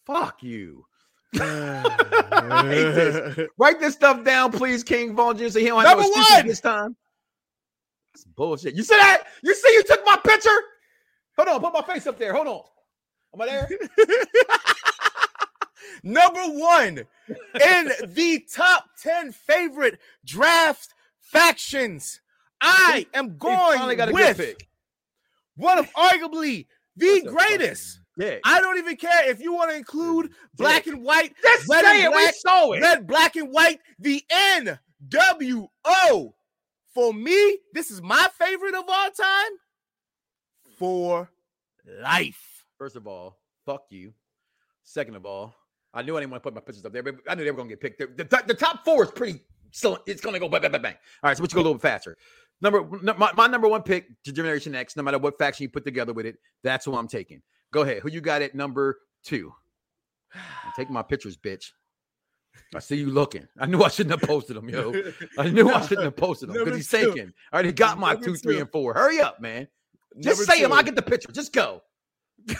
Fuck 0.05 0.43
you. 0.43 0.85
This. 1.33 3.47
Write 3.57 3.79
this 3.79 3.93
stuff 3.93 4.23
down, 4.23 4.51
please, 4.51 4.83
King 4.83 5.15
Vaughn 5.15 5.37
Jr. 5.37 5.49
So 5.49 5.59
he 5.59 5.65
don't 5.67 5.83
have 5.83 5.97
Number 5.97 6.13
no 6.15 6.21
one. 6.37 6.47
this 6.47 6.61
time. 6.61 6.95
It's 8.13 8.25
bullshit. 8.25 8.75
You 8.75 8.83
see 8.83 8.95
that? 8.95 9.23
You 9.43 9.53
see 9.55 9.73
you 9.73 9.83
took 9.83 10.01
my 10.05 10.17
picture? 10.25 10.49
Hold 11.37 11.49
on, 11.49 11.61
put 11.61 11.73
my 11.87 11.93
face 11.93 12.07
up 12.07 12.17
there. 12.17 12.33
Hold 12.33 12.47
on. 12.47 12.61
Am 13.33 13.41
I 13.41 13.45
there? 13.45 13.69
Number 16.03 16.41
one 16.41 16.97
in 17.29 17.91
the 18.07 18.45
top 18.53 18.85
10 19.01 19.31
favorite 19.31 19.99
draft 20.25 20.93
factions. 21.19 22.21
I 22.59 23.07
am 23.13 23.37
going 23.37 23.97
with 24.13 24.55
one 25.55 25.79
of 25.79 25.91
arguably 25.93 26.67
the 26.95 27.23
greatest. 27.27 27.99
Yeah. 28.17 28.37
I 28.43 28.59
don't 28.59 28.77
even 28.77 28.97
care 28.97 29.29
if 29.29 29.41
you 29.41 29.53
want 29.53 29.71
to 29.71 29.77
include 29.77 30.31
black 30.55 30.85
and 30.85 31.03
white, 31.03 31.33
Just 31.41 31.69
red 31.69 31.85
say 31.85 32.03
it. 32.03 32.11
We 32.11 32.31
saw 32.33 32.71
it. 32.73 32.81
red, 32.81 33.07
black, 33.07 33.35
and 33.35 33.51
white, 33.51 33.79
the 33.99 34.23
NWO. 34.31 36.33
For 36.93 37.13
me, 37.13 37.57
this 37.73 37.89
is 37.89 38.01
my 38.01 38.27
favorite 38.37 38.75
of 38.75 38.83
all 38.87 39.09
time 39.11 39.51
for 40.77 41.29
life. 42.01 42.65
First 42.77 42.97
of 42.97 43.07
all, 43.07 43.37
fuck 43.65 43.85
you. 43.89 44.13
Second 44.83 45.15
of 45.15 45.25
all, 45.25 45.55
I 45.93 46.01
knew 46.01 46.15
I 46.15 46.21
didn't 46.21 46.31
want 46.31 46.43
to 46.43 46.47
put 46.47 46.55
my 46.55 46.61
pictures 46.61 46.85
up 46.85 46.93
there, 46.93 47.03
but 47.03 47.15
I 47.27 47.35
knew 47.35 47.43
they 47.43 47.51
were 47.51 47.57
going 47.57 47.69
to 47.69 47.75
get 47.75 47.81
picked. 47.81 48.17
The, 48.17 48.23
the, 48.23 48.43
the 48.47 48.53
top 48.53 48.85
four 48.85 49.03
is 49.03 49.11
pretty. 49.11 49.41
Still, 49.71 49.99
it's 50.05 50.21
going 50.21 50.33
to 50.33 50.39
go 50.39 50.49
bang, 50.49 50.61
bang, 50.61 50.71
bang, 50.71 50.81
bang. 50.81 50.95
All 51.23 51.29
right, 51.29 51.37
so 51.37 51.43
let's 51.43 51.53
go 51.53 51.59
a 51.59 51.63
little 51.63 51.75
bit 51.75 51.81
faster. 51.81 52.17
Number 52.61 52.83
my, 52.83 53.31
my 53.35 53.47
number 53.47 53.67
one 53.67 53.81
pick 53.81 54.07
to 54.23 54.31
Generation 54.31 54.75
X, 54.75 54.95
no 54.95 55.03
matter 55.03 55.17
what 55.17 55.37
faction 55.37 55.63
you 55.63 55.69
put 55.69 55.83
together 55.83 56.13
with 56.13 56.25
it, 56.25 56.37
that's 56.63 56.85
who 56.85 56.95
I'm 56.95 57.07
taking. 57.07 57.41
Go 57.73 57.81
ahead. 57.81 58.01
Who 58.03 58.09
you 58.09 58.21
got 58.21 58.41
at 58.41 58.53
number 58.53 58.99
two? 59.23 59.51
Taking 60.75 60.93
my 60.93 61.01
pictures, 61.01 61.37
bitch. 61.37 61.71
I 62.75 62.79
see 62.79 62.97
you 62.97 63.09
looking. 63.09 63.47
I 63.59 63.65
knew 63.65 63.81
I 63.81 63.87
shouldn't 63.89 64.19
have 64.19 64.29
posted 64.29 64.55
them, 64.57 64.69
yo. 64.69 64.93
I 65.37 65.49
knew 65.49 65.69
I 65.69 65.81
shouldn't 65.81 66.05
have 66.05 66.15
posted 66.15 66.49
them 66.49 66.57
because 66.57 66.75
he's 66.75 66.89
two. 66.89 66.97
thinking. 67.13 67.33
I 67.51 67.55
already 67.55 67.71
got 67.71 67.97
my 67.97 68.13
Number 68.13 68.25
two, 68.25 68.35
three, 68.35 68.55
two. 68.55 68.61
and 68.61 68.71
four. 68.71 68.93
Hurry 68.93 69.19
up, 69.19 69.41
man. 69.41 69.67
Just 70.19 70.39
Number 70.39 70.53
say 70.53 70.61
them. 70.61 70.73
I 70.73 70.83
get 70.83 70.95
the 70.95 71.01
picture. 71.01 71.31
Just 71.31 71.53
go. 71.53 71.81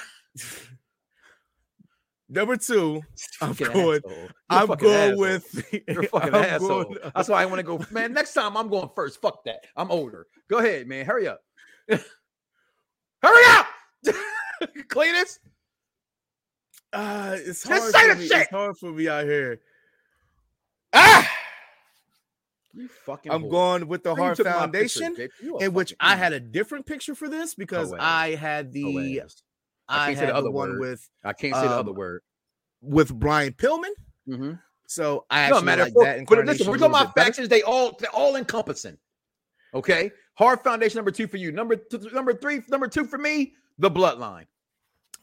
Number 2.33 2.55
two, 2.55 3.01
I'm 3.41 3.51
going. 3.53 4.01
asshole. 4.05 4.11
You're 4.15 4.25
a 4.25 4.31
I'm 4.49 4.67
going 4.67 4.95
asshole. 5.11 5.19
with. 5.19 5.73
You're 5.87 6.03
fucking 6.11 6.33
I'm 6.33 6.43
asshole. 6.43 6.83
going- 6.85 6.97
That's 7.13 7.27
why 7.27 7.41
I 7.41 7.45
want 7.45 7.59
to 7.59 7.63
go. 7.63 7.85
Man, 7.91 8.13
next 8.13 8.33
time 8.33 8.55
I'm 8.55 8.69
going 8.69 8.89
first. 8.95 9.19
Fuck 9.21 9.43
that. 9.43 9.65
I'm 9.75 9.91
older. 9.91 10.27
Go 10.49 10.59
ahead, 10.59 10.87
man. 10.87 11.05
Hurry 11.05 11.27
up. 11.27 11.41
Hurry 11.89 12.01
up. 13.49 13.65
Cletus. 14.87 15.39
Uh, 16.93 17.35
it's 17.37 17.63
Just 17.63 17.67
hard 17.67 17.93
say 17.93 18.09
for 18.09 18.15
the 18.15 18.21
me. 18.21 18.27
shit. 18.27 18.37
It's 18.41 18.49
hard 18.49 18.77
for 18.77 18.91
me 18.91 19.07
out 19.09 19.25
here. 19.25 19.59
Ah, 20.93 21.29
You 22.73 22.87
fucking. 23.05 23.31
I'm 23.31 23.43
whore. 23.43 23.49
going 23.51 23.87
with 23.87 24.03
the 24.03 24.15
Hart 24.15 24.37
Foundation, 24.37 25.15
picture, 25.15 25.43
bitch? 25.43 25.45
You 25.45 25.57
a 25.57 25.63
in 25.65 25.73
which 25.73 25.93
I 25.99 26.15
had 26.15 26.31
a 26.33 26.39
different 26.39 26.85
picture 26.85 27.15
for 27.15 27.27
this 27.29 27.55
because 27.55 27.91
Oh. 27.93 27.97
I 27.99 28.35
had 28.35 28.71
the 28.73 28.83
Oh, 28.85 29.27
ass. 29.91 29.99
I, 29.99 30.05
can't 30.07 30.17
say 30.19 30.25
the 30.27 30.31
the, 30.31 30.37
other 30.37 30.51
one 30.51 30.69
word. 30.71 30.79
with 30.79 31.09
I 31.23 31.33
can't 31.33 31.55
say 31.55 31.61
the 31.61 31.73
um, 31.73 31.79
other 31.79 31.93
word. 31.93 32.21
with 32.81 33.13
Brian 33.13 33.53
Pillman. 33.53 33.91
Mm-hmm. 34.27 34.51
So 34.87 35.25
I 35.29 35.49
No 35.49 35.55
actually 35.55 35.65
matter. 35.65 35.83
like 35.85 35.93
that 35.93 36.25
but 36.27 36.45
listen, 36.45 36.67
we're 36.67 36.77
talking 36.77 36.91
about 36.95 37.15
better. 37.15 37.25
factions. 37.27 37.49
They 37.49 37.61
all 37.63 37.95
they're 37.99 38.09
all 38.11 38.35
encompassing. 38.35 38.97
Okay. 39.73 40.11
Hart 40.35 40.63
Foundation 40.63 40.97
number 40.97 41.11
two 41.11 41.27
for 41.27 41.37
you. 41.37 41.51
Number 41.51 41.77
number 42.13 42.33
three. 42.33 42.61
Number 42.69 42.87
two 42.87 43.05
for 43.05 43.17
me. 43.17 43.53
The 43.79 43.89
Bloodline. 43.89 44.45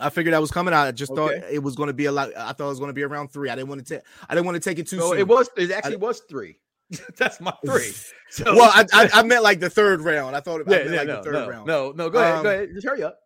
I 0.01 0.11
figured 0.11 0.33
that 0.33 0.41
was 0.41 0.51
coming 0.53 0.73
out. 0.73 0.87
I 0.87 0.93
just 0.93 1.13
thought 1.15 1.33
it 1.33 1.63
was 1.63 1.75
going 1.75 1.89
to 1.89 1.93
be 1.93 2.05
a 2.05 2.13
lot. 2.13 2.31
I 2.37 2.53
thought 2.53 2.67
it 2.67 2.69
was 2.69 2.79
going 2.79 2.89
to 2.91 2.95
be 2.95 3.03
around 3.03 3.29
three. 3.29 3.51
I 3.51 3.57
didn't 3.57 3.69
want 3.69 3.85
to 3.85 3.95
take. 3.97 4.05
I 4.29 4.35
didn't 4.35 4.47
want 4.47 4.55
to 4.55 4.61
take 4.61 4.79
it 4.79 4.87
too 4.87 4.99
So 5.01 5.11
soon. 5.11 5.19
it 5.19 5.27
was. 5.29 5.51
It 5.57 5.71
actually 5.73 5.97
was 5.97 6.21
three. 6.31 6.61
That's 7.17 7.41
my 7.41 7.53
three. 7.67 7.93
So, 8.31 8.45
well, 8.55 8.71
I, 8.73 8.87
I, 8.93 9.11
I 9.15 9.23
meant 9.25 9.43
like 9.43 9.61
the 9.61 9.69
third 9.69 10.01
round. 10.01 10.37
I 10.37 10.41
thought 10.41 10.61
it 10.61 10.69
I 10.69 10.71
yeah, 10.71 10.79
meant 10.79 10.91
yeah, 10.93 10.99
like 11.01 11.09
no, 11.09 11.17
the 11.17 11.23
third 11.25 11.33
no, 11.33 11.49
round. 11.49 11.67
no, 11.67 11.93
no. 11.97 12.11
Go 12.11 12.19
ahead. 12.21 12.35
Um, 12.37 12.43
Go 12.45 12.51
ahead. 12.51 12.69
Just 12.75 12.87
hurry 12.87 13.03
up. 13.03 13.19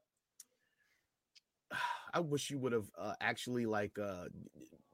I 2.12 2.20
wish 2.20 2.50
you 2.50 2.58
would 2.58 2.72
have 2.72 2.86
uh, 2.98 3.14
actually 3.20 3.66
like 3.66 3.98
uh, 3.98 4.24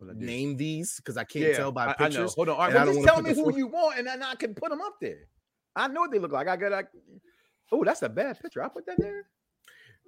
I 0.01 0.13
named 0.15 0.59
these 0.59 0.97
because 0.97 1.17
I 1.17 1.25
can't 1.25 1.47
Yeah, 1.47 1.57
tell 1.57 1.73
by 1.73 1.87
I- 1.87 1.91
I 1.91 1.95
pictures. 1.95 2.35
Hold 2.35 2.49
on. 2.51 2.55
All 2.57 2.61
right. 2.63 2.71
and 2.71 2.79
I 2.79 2.85
Well, 2.85 2.95
don't 2.95 3.03
just 3.05 3.15
tell 3.15 3.23
me 3.23 3.35
who 3.35 3.57
you 3.57 3.67
want, 3.67 3.99
and 3.99 4.07
then 4.07 4.23
I 4.23 4.35
can 4.37 4.55
put 4.55 4.71
them 4.71 4.81
up 4.81 4.95
there. 5.01 5.29
I 5.75 5.89
know 5.89 6.01
what 6.03 6.11
they 6.13 6.19
look 6.19 6.33
like. 6.33 6.47
I 6.49 6.57
got. 6.57 6.73
I, 6.73 6.85
oh, 7.73 7.85
that's 7.85 8.03
a 8.03 8.09
bad 8.09 8.39
picture. 8.41 8.63
I 8.63 8.69
put 8.69 8.87
that 8.87 8.97
there. 8.99 9.27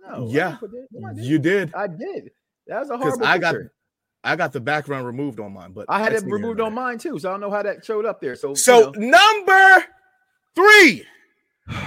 No. 0.06 0.28
Yeah, 0.30 0.56
that- 0.60 0.86
no, 0.92 1.08
didn't. 1.12 1.24
you 1.24 1.38
did 1.38 1.74
I 1.74 1.86
did. 1.86 2.30
That 2.66 2.80
was 2.80 2.90
a 2.90 2.96
horrible 2.96 3.26
I 3.26 3.38
got 3.38 3.52
picture. 3.54 3.72
I 4.22 4.36
got 4.36 4.52
the 4.52 4.60
background 4.60 5.06
removed 5.06 5.40
on 5.40 5.52
mine, 5.52 5.72
but 5.72 5.86
I 5.88 5.98
had 5.98 6.12
it 6.12 6.24
removed 6.24 6.60
on 6.60 6.72
mine 6.74 6.98
too, 6.98 7.18
so 7.18 7.28
I 7.28 7.32
don't 7.32 7.40
know 7.40 7.50
how 7.50 7.62
that 7.62 7.84
showed 7.84 8.04
up 8.06 8.20
there. 8.20 8.34
So. 8.36 8.54
So 8.54 8.92
you 8.94 9.00
know, 9.00 9.18
number 9.18 9.84
three 10.54 11.04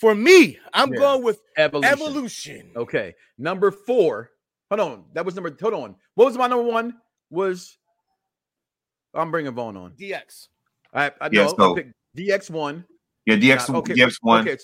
for 0.00 0.14
me, 0.14 0.58
I'm 0.74 0.92
Yeah. 0.92 0.98
going 0.98 1.22
with 1.24 1.40
evolution. 1.56 1.92
evolution. 1.92 2.70
Okay, 2.76 3.14
number 3.38 3.70
four. 3.70 4.30
Hold 4.72 4.80
on, 4.90 5.04
that 5.12 5.22
was 5.26 5.34
number. 5.34 5.54
Hold 5.60 5.74
on. 5.74 5.94
What 6.14 6.24
was 6.24 6.38
my 6.38 6.46
number 6.46 6.64
one? 6.64 6.94
Was 7.28 7.76
I'm 9.12 9.30
bringing 9.30 9.52
Vaughn 9.52 9.76
on. 9.76 9.92
DX. 9.92 10.48
I, 10.94 11.08
I 11.20 11.28
Yeah, 11.30 11.42
know. 11.44 11.54
so- 11.58 11.72
I 11.72 11.74
picked 11.74 11.92
DX 12.16 12.48
one. 12.48 12.86
Yeah, 13.26 13.34
DX, 13.36 13.74
Okay, 13.74 13.92
DX 13.92 14.14
one. 14.22 14.48
Okay, 14.48 14.56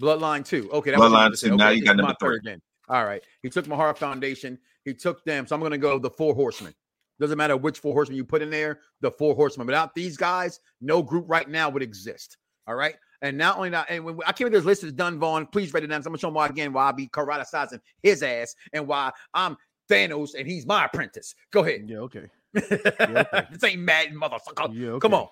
Bloodline 0.00 0.44
two. 0.44 0.70
Okay, 0.70 0.92
that 0.92 1.00
Bloodline 1.00 1.22
number 1.22 1.36
two. 1.36 1.48
two. 1.48 1.56
Now 1.56 1.66
Okay, 1.70 1.74
you 1.78 1.84
got 1.84 1.90
is 1.90 1.96
my 1.96 2.02
number 2.02 2.16
three. 2.20 2.28
third 2.36 2.42
then. 2.44 2.62
All 2.88 3.04
right. 3.04 3.24
He 3.42 3.50
took 3.50 3.66
Mahara 3.66 3.96
Foundation. 3.98 4.56
He 4.84 4.94
took 4.94 5.24
them. 5.24 5.48
So 5.48 5.56
I'm 5.56 5.60
going 5.60 5.72
to 5.72 5.78
go 5.78 5.98
the 5.98 6.10
four 6.10 6.32
horsemen. 6.32 6.72
Doesn't 7.18 7.36
matter 7.36 7.56
which 7.56 7.80
four 7.80 7.92
horsemen 7.92 8.16
you 8.18 8.24
put 8.24 8.42
in 8.42 8.50
there, 8.50 8.78
the 9.00 9.10
four 9.10 9.34
horsemen. 9.34 9.66
Without 9.66 9.96
these 9.96 10.16
guys, 10.16 10.60
no 10.80 11.02
group 11.02 11.24
right 11.26 11.48
now 11.48 11.68
would 11.70 11.82
exist. 11.82 12.36
All 12.68 12.76
right. 12.76 12.94
And 13.22 13.36
not 13.36 13.56
only 13.56 13.70
that, 13.70 13.86
and 13.90 14.04
when 14.04 14.18
I 14.26 14.32
came 14.32 14.46
with 14.46 14.52
this 14.52 14.64
list 14.64 14.82
is 14.82 14.92
done, 14.92 15.18
Vaughn. 15.18 15.46
Please 15.46 15.72
write 15.74 15.84
it 15.84 15.88
down. 15.88 16.02
So 16.02 16.08
I'm 16.08 16.12
gonna 16.12 16.18
show 16.20 16.28
him 16.28 16.34
why 16.34 16.46
again 16.46 16.72
why 16.72 16.88
I 16.88 16.92
be 16.92 17.06
karatasizing 17.08 17.80
his 18.02 18.22
ass 18.22 18.54
and 18.72 18.86
why 18.86 19.10
I'm 19.34 19.56
Thanos 19.90 20.34
and 20.38 20.46
he's 20.46 20.66
my 20.66 20.86
apprentice. 20.86 21.34
Go 21.50 21.60
ahead. 21.60 21.84
Yeah, 21.86 21.98
okay. 21.98 22.28
this 22.52 23.64
ain't 23.64 23.80
mad 23.80 24.12
motherfucker. 24.12 24.70
Yeah, 24.72 24.90
okay. 24.90 25.08
Come 25.08 25.14
on. 25.14 25.28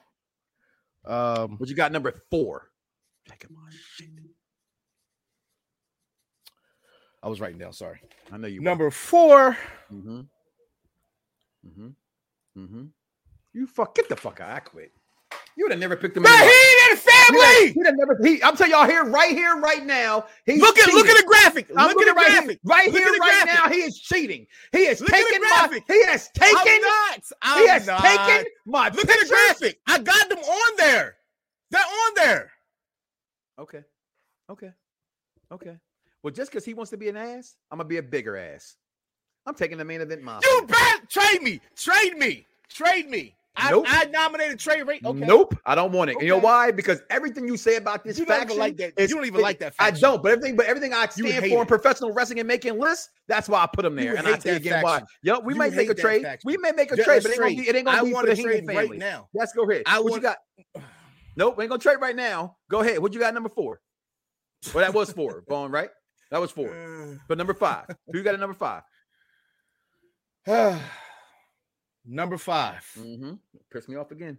Um, 1.07 1.57
What 1.59 1.69
you 1.69 1.75
got? 1.75 1.93
Number 1.93 2.13
four. 2.31 2.71
My 3.29 3.37
shit. 3.95 4.09
I 7.23 7.29
was 7.29 7.41
writing 7.41 7.59
down. 7.59 7.73
Sorry. 7.73 8.01
I 8.31 8.37
know 8.37 8.49
you. 8.49 8.61
Number 8.61 8.91
four. 8.91 9.57
Mm-hmm. 9.93 10.21
Mm-hmm. 11.67 11.89
Mm-hmm. 12.59 12.85
You 13.53 13.67
fuck. 13.67 13.95
Get 13.95 14.09
the 14.09 14.17
fuck 14.17 14.41
out. 14.41 14.51
I 14.51 14.61
quit. 14.61 14.93
You 15.57 15.65
would 15.65 15.73
have 15.73 15.81
never 15.81 15.97
picked 15.97 16.17
him. 16.17 16.23
The. 16.23 16.29
Heenan 16.29 16.97
family. 17.33 17.73
He'd 17.73 17.87
have 17.87 17.95
never. 17.97 18.19
He, 18.23 18.43
I'm 18.43 18.57
telling 18.57 18.73
y'all 18.73 18.87
here, 18.87 19.05
right 19.05 19.33
here, 19.33 19.57
right 19.57 19.85
now. 19.85 20.27
He's 20.47 20.61
Look 20.61 20.79
at 20.79 20.93
look 20.93 21.07
cheating. 21.07 21.11
at 21.11 21.23
the 21.23 21.27
graphic. 21.27 21.71
I'm 21.77 21.89
look 21.89 22.01
at 22.03 22.07
the 22.09 22.15
right 22.15 22.27
graphic. 22.27 22.49
Here, 22.49 22.59
right 22.65 22.93
Look 22.93 23.03
here, 23.03 23.13
right 23.13 23.45
graphic. 23.45 23.65
now. 23.65 23.71
He 23.71 23.79
is 23.83 23.99
cheating. 23.99 24.47
He 24.73 24.79
is 24.79 25.01
Look 25.01 25.11
taking 25.11 25.41
my. 25.41 25.81
He 25.89 26.05
has 26.07 26.29
taken. 26.35 26.57
I'm 26.59 26.81
not. 26.81 27.21
I'm 27.43 27.63
he 27.63 27.69
has 27.69 27.87
not. 27.87 28.01
taken 28.01 28.47
my. 28.67 28.89
Look 28.91 29.09
at 29.09 29.21
the 29.21 29.29
graphic. 29.29 29.79
I 29.87 29.99
got 29.99 30.29
them 30.29 30.39
on 30.39 30.77
there. 30.77 31.17
They're 31.71 31.81
on 31.83 32.13
there. 32.17 32.51
Okay. 33.59 33.83
Okay. 34.51 34.71
Okay. 35.53 35.77
Well, 36.23 36.33
just 36.33 36.51
because 36.51 36.65
he 36.65 36.75
wants 36.75 36.91
to 36.91 36.97
be 36.97 37.09
an 37.09 37.17
ass, 37.17 37.57
I'm 37.71 37.79
gonna 37.79 37.89
be 37.89 37.99
a 37.99 38.03
bigger 38.03 38.37
ass. 38.37 38.77
I'm 39.47 39.55
taking 39.55 39.79
the 39.79 39.85
main 39.85 40.01
event 40.01 40.23
monster. 40.23 40.49
You 40.51 40.67
bet. 40.67 41.09
Trade 41.09 41.43
me. 41.43 41.61
Trade 41.77 42.17
me. 42.19 42.47
Trade 42.69 43.09
me. 43.09 43.35
I, 43.61 43.71
Nope. 43.71 43.85
I 43.89 44.05
nominated 44.07 44.59
Trey 44.59 44.83
Ray. 44.83 45.01
Okay. 45.05 45.19
Nope, 45.19 45.59
I 45.67 45.75
don't 45.75 45.93
want 45.93 46.11
it. 46.11 46.15
And 46.15 46.23
you 46.23 46.29
know 46.29 46.39
why? 46.39 46.71
Because 46.71 47.01
everything 47.11 47.49
you 47.49 47.57
say 47.57 47.77
about 47.77 48.05
this 48.05 48.19
You 48.19 48.25
faction, 48.25 48.57
like 48.57 48.77
that- 48.77 48.93
is- 48.97 49.11
you 49.11 49.17
don't 49.17 49.27
even 49.27 49.41
like 49.41 49.59
that 49.59 49.75
I 49.79 49.91
don't, 49.91 50.23
but 50.23 50.33
everything, 50.33 50.57
but 50.57 50.67
everything 50.67 50.95
I 50.95 51.07
stand 51.09 51.45
for 51.51 51.61
in 51.61 51.67
professional 51.67 52.13
wrestling 52.13 52.39
and 52.39 52.47
making 52.49 52.79
lists, 52.79 53.11
that's 53.27 53.49
why 53.49 53.63
I 53.63 53.67
put 53.67 53.83
them 53.83 53.97
there. 53.97 54.15
And 54.17 54.27
I 54.29 54.37
tell 54.37 54.53
you 54.53 54.59
again 54.59 54.83
why. 54.83 55.01
faction. 55.01 55.09
Yep, 55.25 55.43
we 55.45 55.53
You 55.55 55.59
might 55.59 55.75
make 55.75 55.91
a 55.91 55.95
trade. 55.95 56.23
faction. 56.23 56.47
We 56.47 56.57
may 56.57 56.73
make 56.73 56.93
a 56.93 56.97
Just 56.97 57.07
trade, 57.07 57.23
but 57.23 57.33
it 57.33 57.35
ain't 57.35 57.41
gonna 57.41 57.55
be, 57.57 57.69
it 57.69 57.77
ain't 57.77 57.85
gonna 57.87 57.99
I 57.99 58.05
be 58.05 58.13
for 58.13 58.27
the 58.27 58.37
trade 58.37 58.67
family. 58.67 58.75
right 58.89 58.99
now. 58.99 59.29
Let's 59.35 59.53
go 59.53 59.69
ahead. 59.69 59.83
I 59.87 60.01
what 60.01 60.15
you 60.15 60.21
got? 60.21 60.39
Nope, 61.37 61.57
we 61.57 61.65
ain't 61.65 61.71
gonna 61.71 61.81
trade 61.83 61.99
right 62.01 62.17
now. 62.17 62.57
Go 62.71 62.81
ahead. 62.81 62.99
What 63.01 63.13
you 63.13 63.21
got? 63.21 63.35
Number 63.35 63.49
four. 63.49 63.81
Well, 64.75 64.85
that 64.85 64.95
was 64.95 65.13
four. 65.13 65.43
Vaughn, 65.49 65.71
right? 65.71 65.91
That 66.31 66.41
was 66.41 66.51
four. 66.51 66.69
Uh. 66.71 67.17
But 67.29 67.39
number 67.39 67.55
five. 67.55 67.87
Who 68.13 68.19
you 68.19 68.25
got 68.25 68.35
at 68.35 68.41
number 68.41 68.55
five? 68.55 68.83
Number 72.11 72.39
five. 72.39 72.85
Mm-hmm. 72.99 73.33
Piss 73.71 73.87
me 73.89 73.97
off 73.97 74.11
again. 74.11 74.39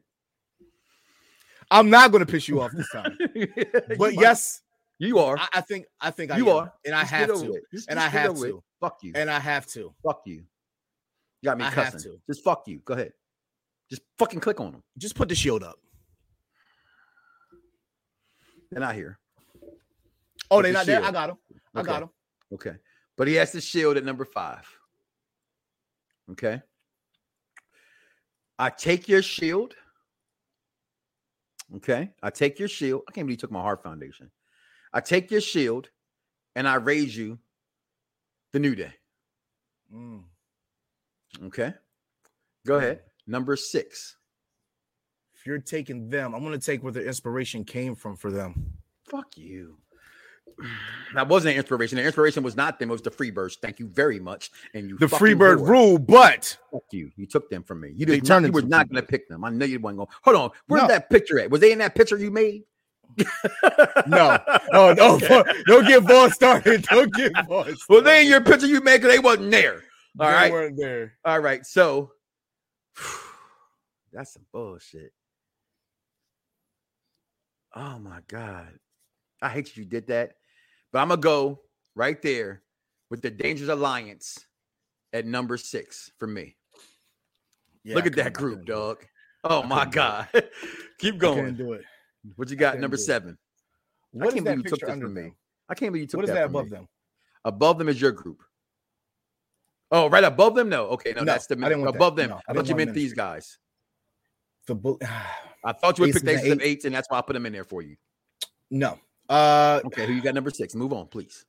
I'm 1.69 1.89
not 1.91 2.11
going 2.11 2.25
to 2.25 2.31
piss 2.31 2.47
you 2.47 2.61
off 2.61 2.71
this 2.71 2.89
time. 2.89 3.15
but 3.97 4.13
You 4.13 4.21
yes, 4.21 4.61
You 4.97 5.19
are. 5.19 5.37
I, 5.37 5.47
I 5.53 5.61
think 5.61 5.85
I 6.01 6.09
think 6.09 6.31
I 6.31 6.37
you 6.37 6.49
am. 6.49 6.55
are. 6.57 6.73
and 6.83 6.95
I 6.95 7.01
Just 7.01 7.11
have 7.13 7.27
to. 7.27 7.33
Just- 7.71 7.89
and 7.89 7.97
just 7.99 8.05
I 8.07 8.09
have 8.09 8.31
it. 8.37 8.41
to, 8.41 8.63
Fuck 8.81 8.97
you. 9.03 9.11
and 9.15 9.29
I 9.29 9.39
have 9.39 9.67
to. 9.67 9.93
Fuck 10.03 10.21
you. 10.25 10.35
You 11.41 11.45
got 11.45 11.57
me 11.59 11.65
I 11.65 11.69
cussing. 11.69 11.99
to. 12.11 12.19
Just 12.27 12.43
fuck 12.43 12.63
you. 12.67 12.79
Go 12.85 12.95
ahead. 12.95 13.13
Just 13.89 14.01
fucking 14.17 14.39
click 14.39 14.59
on 14.59 14.71
them. 14.71 14.83
Just 14.97 15.15
put 15.15 15.29
the 15.29 15.35
shield 15.35 15.63
up. 15.63 15.77
They're 18.71 18.81
not 18.81 18.95
here. 18.95 19.19
Oh, 20.51 20.57
Put 20.57 20.63
they 20.63 20.69
the 20.69 20.73
not 20.73 20.85
there. 20.85 21.03
I 21.03 21.11
got 21.11 21.27
them. 21.27 21.37
I 21.75 21.81
got 21.83 21.89
Okay. 21.91 21.99
them. 21.99 22.09
Okay. 22.53 22.73
But 23.17 23.27
he 23.27 23.35
has 23.35 23.51
the 23.51 23.61
shield 23.61 23.97
at 23.97 24.03
number 24.03 24.25
five. 24.25 24.67
Okay. 26.31 26.61
I 28.59 28.69
take 28.69 29.07
your 29.07 29.21
shield. 29.21 29.73
Okay. 31.77 32.09
I 32.21 32.29
take 32.29 32.59
your 32.59 32.67
shield. 32.67 33.03
I 33.07 33.11
can't 33.11 33.25
believe 33.25 33.37
you 33.37 33.41
took 33.41 33.51
my 33.51 33.61
Hart 33.61 33.81
Foundation. 33.81 34.29
I 34.93 34.99
take 34.99 35.31
your 35.31 35.41
shield 35.41 35.89
and 36.55 36.67
I 36.67 36.75
raise 36.75 37.15
you 37.15 37.39
the 38.51 38.59
new 38.59 38.75
day. 38.75 38.93
Mm. 39.93 40.23
Okay. 41.45 41.73
Go 42.65 42.75
ahead. 42.75 43.01
Number 43.25 43.55
six. 43.55 44.17
If 45.35 45.45
you're 45.45 45.59
taking 45.59 46.09
them, 46.09 46.35
I'm 46.35 46.43
going 46.43 46.59
to 46.59 46.65
take 46.65 46.83
where 46.83 46.91
the 46.91 47.05
inspiration 47.05 47.63
came 47.63 47.95
from 47.95 48.17
for 48.17 48.29
them. 48.29 48.73
Fuck 49.09 49.37
you. 49.37 49.77
That 51.15 51.27
wasn't 51.27 51.53
an 51.53 51.57
inspiration. 51.57 51.97
The 51.97 52.03
inspiration 52.03 52.43
was 52.43 52.55
not 52.55 52.77
them. 52.77 52.89
It 52.89 52.91
was 52.91 53.01
the 53.01 53.09
Freebirds. 53.09 53.57
Thank 53.59 53.79
you 53.79 53.87
very 53.87 54.19
much. 54.19 54.51
And 54.75 54.87
you 54.87 54.97
The 54.99 55.07
Freebird 55.07 55.67
rule, 55.67 55.97
but 55.97 56.55
Fuck 56.71 56.83
you. 56.91 57.09
You 57.15 57.25
took 57.25 57.49
them 57.49 57.63
from 57.63 57.81
me. 57.81 57.93
You 57.95 58.05
They 58.05 58.17
did 58.17 58.25
turned 58.25 58.43
not, 58.43 58.49
you 58.49 58.53
were 58.53 58.61
not 58.61 58.87
going 58.91 59.01
to 59.01 59.07
pick 59.07 59.27
them. 59.27 59.43
I 59.43 59.49
know 59.49 59.65
you 59.65 59.79
wasn't 59.79 59.97
going. 59.97 60.09
Hold 60.21 60.35
on. 60.37 60.51
Where's 60.67 60.83
No. 60.83 60.87
that 60.89 61.09
picture 61.09 61.39
at? 61.39 61.49
Was 61.49 61.61
they 61.61 61.71
in 61.71 61.79
that 61.79 61.95
picture 61.95 62.15
you 62.15 62.29
made? 62.29 62.61
no, 64.05 64.37
oh 64.71 64.93
no, 64.95 65.19
don't 65.65 65.87
get 65.87 66.05
ball 66.05 66.29
started. 66.29 66.83
Don't 66.83 67.11
get 67.11 67.33
ball 67.47 67.63
started. 67.63 67.79
Well, 67.89 68.01
they 68.03 68.21
in 68.21 68.27
your 68.27 68.41
picture 68.41 68.67
you 68.67 68.79
made 68.81 68.97
because 69.01 69.15
they 69.15 69.19
wasn't 69.19 69.49
there. 69.49 69.81
All 70.19 70.27
They 70.27 70.33
right. 70.35 70.51
weren't 70.51 70.77
there. 70.77 71.13
All 71.25 71.39
right. 71.39 71.65
So 71.65 72.11
that's 74.13 74.33
some 74.33 74.45
bullshit. 74.53 75.11
Oh 77.75 77.97
my 77.97 78.19
God. 78.27 78.77
I 79.41 79.49
hate 79.49 79.75
you 79.75 79.85
did 79.85 80.05
that. 80.07 80.33
But 80.91 80.99
I'm 80.99 81.09
gonna 81.09 81.21
go 81.21 81.61
right 81.95 82.21
there 82.21 82.63
with 83.09 83.21
the 83.21 83.29
Dangerous 83.29 83.69
Alliance 83.69 84.45
at 85.13 85.25
number 85.25 85.57
six 85.57 86.11
for 86.17 86.27
me. 86.27 86.55
Yeah, 87.83 87.95
Look 87.95 88.05
I 88.05 88.07
at 88.07 88.15
that 88.15 88.33
group, 88.33 88.59
couldn't 88.59 88.65
do 88.65 88.73
it. 88.73 88.75
dog. 88.75 89.05
Oh 89.43 89.63
I 89.63 89.65
my 89.67 89.85
couldn't 89.85 89.91
do 89.91 89.99
it. 90.39 90.43
God. 90.43 90.49
Keep 90.99 91.17
going. 91.19 91.55
do 91.55 91.73
it. 91.73 91.83
What 92.35 92.49
you 92.49 92.55
got? 92.55 92.79
Number 92.79 92.97
seven. 92.97 93.37
I 94.13 94.17
What 94.25 94.27
is 94.29 94.33
can't 94.33 94.45
that 94.45 94.51
believe 94.51 94.65
you 94.65 94.69
took 94.71 94.79
this 94.81 94.99
from 94.99 95.13
me. 95.13 95.21
them? 95.21 95.35
I 95.69 95.75
can't 95.75 95.91
believe 95.91 96.01
you 96.01 96.07
took 96.07 96.17
What 96.17 96.25
is 96.25 96.29
that, 96.29 96.35
that 96.35 96.45
above 96.45 96.65
me. 96.65 96.71
them? 96.71 96.87
Above 97.45 97.77
them 97.77 97.87
is 97.89 98.01
your 98.01 98.11
group. 98.11 98.41
Oh, 99.91 100.09
right 100.09 100.23
above 100.23 100.55
them? 100.55 100.69
No. 100.69 100.87
Okay, 100.89 101.13
no, 101.13 101.21
No, 101.21 101.25
that's 101.25 101.47
the 101.47 101.55
I 101.55 101.69
want 101.69 101.83
that. 101.83 101.89
above 101.95 102.15
them. 102.15 102.29
No, 102.31 102.35
I 102.35 102.41
I 102.49 102.53
thought 102.53 102.67
you 102.67 102.75
meant 102.75 102.93
these 102.93 103.13
guys. 103.13 103.57
The 104.67 104.75
bull. 104.75 104.99
I 105.63 105.73
thought 105.73 105.97
you 105.97 106.03
would 106.03 106.09
Aces 106.09 106.21
pick 106.21 106.25
the 106.25 106.31
and 106.31 106.39
aces 106.39 106.51
of 106.51 106.57
eights. 106.61 106.65
eights, 106.65 106.85
and 106.85 106.95
that's 106.95 107.09
why 107.09 107.17
I 107.17 107.21
put 107.21 107.33
them 107.33 107.45
in 107.45 107.53
there 107.53 107.63
for 107.63 107.81
you. 107.81 107.95
No. 108.69 108.97
Uh, 109.29 109.79
Okay, 109.85 110.05
who 110.07 110.13
you 110.13 110.21
got 110.21 110.33
number 110.33 110.49
six? 110.49 110.73
Move 110.75 110.91
on, 110.93 111.07
please. 111.07 111.45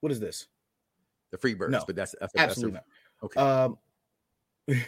what 0.00 0.10
is 0.12 0.18
this? 0.20 0.46
The 1.30 1.38
free 1.38 1.54
birds, 1.54 1.72
No, 1.72 1.84
but 1.86 1.94
that's, 1.94 2.14
that's 2.20 2.32
Absolutely 2.36 2.72
that's. 2.72 2.86
Okay. 3.22 3.40
Um, 3.40 3.78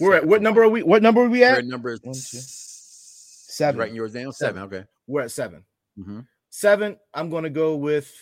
we're 0.00 0.14
at 0.16 0.26
what 0.26 0.42
number 0.42 0.62
are 0.62 0.68
we? 0.68 0.82
What 0.82 1.02
number 1.02 1.22
are 1.22 1.28
we 1.28 1.40
We're 1.40 1.50
at? 1.52 1.58
at 1.58 1.64
number 1.66 1.90
One, 2.02 2.14
two, 2.14 2.20
seven. 2.20 3.78
Writing 3.80 3.96
yours 3.96 4.12
down. 4.12 4.32
Seven. 4.32 4.62
Okay. 4.62 4.84
We're 5.06 5.22
at 5.22 5.30
7 5.30 5.64
Mhm. 5.98 6.26
Seven. 6.50 6.96
I'm 7.14 7.28
gonna 7.30 7.50
go 7.50 7.76
with 7.76 8.12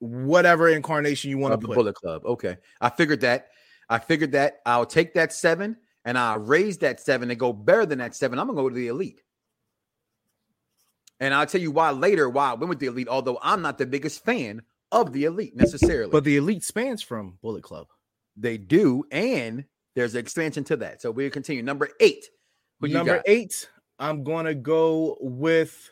whatever 0.00 0.68
incarnation 0.70 1.30
you 1.30 1.38
want 1.38 1.52
to 1.52 1.56
the 1.58 1.68
put. 1.68 1.74
Bullet 1.76 1.94
Club. 1.94 2.24
Okay. 2.24 2.56
I 2.80 2.90
figured 2.90 3.20
that. 3.20 3.48
I 3.88 3.98
figured 3.98 4.32
that. 4.32 4.60
I'll 4.66 4.86
take 4.86 5.14
that 5.14 5.32
seven 5.32 5.76
and 6.04 6.16
I'll 6.18 6.38
raise 6.38 6.78
that 6.78 7.00
seven 7.00 7.30
and 7.30 7.38
go 7.38 7.52
better 7.52 7.86
than 7.86 7.98
that 7.98 8.14
seven. 8.16 8.38
I'm 8.38 8.46
gonna 8.48 8.60
go 8.60 8.68
to 8.68 8.74
the 8.74 8.88
elite. 8.88 9.22
And 11.20 11.34
I'll 11.34 11.46
tell 11.46 11.60
you 11.60 11.70
why 11.70 11.90
later, 11.90 12.28
why 12.30 12.50
I 12.50 12.54
went 12.54 12.70
with 12.70 12.78
the 12.78 12.86
elite, 12.86 13.08
although 13.08 13.38
I'm 13.42 13.60
not 13.62 13.76
the 13.78 13.86
biggest 13.86 14.24
fan 14.24 14.62
of 14.90 15.12
the 15.12 15.24
elite 15.26 15.54
necessarily. 15.54 16.10
But 16.10 16.24
the 16.24 16.36
elite 16.38 16.64
spans 16.64 17.02
from 17.02 17.38
Bullet 17.42 17.62
Club. 17.62 17.86
they 18.36 18.56
do, 18.56 19.04
and 19.12 19.64
there's 19.94 20.14
an 20.14 20.20
expansion 20.20 20.64
to 20.64 20.76
that. 20.78 21.02
So 21.02 21.10
we'll 21.10 21.30
continue. 21.30 21.62
Number 21.62 21.90
eight. 22.00 22.24
Number 22.80 23.22
eight, 23.26 23.68
I'm 23.98 24.24
gonna 24.24 24.54
go 24.54 25.18
with 25.20 25.90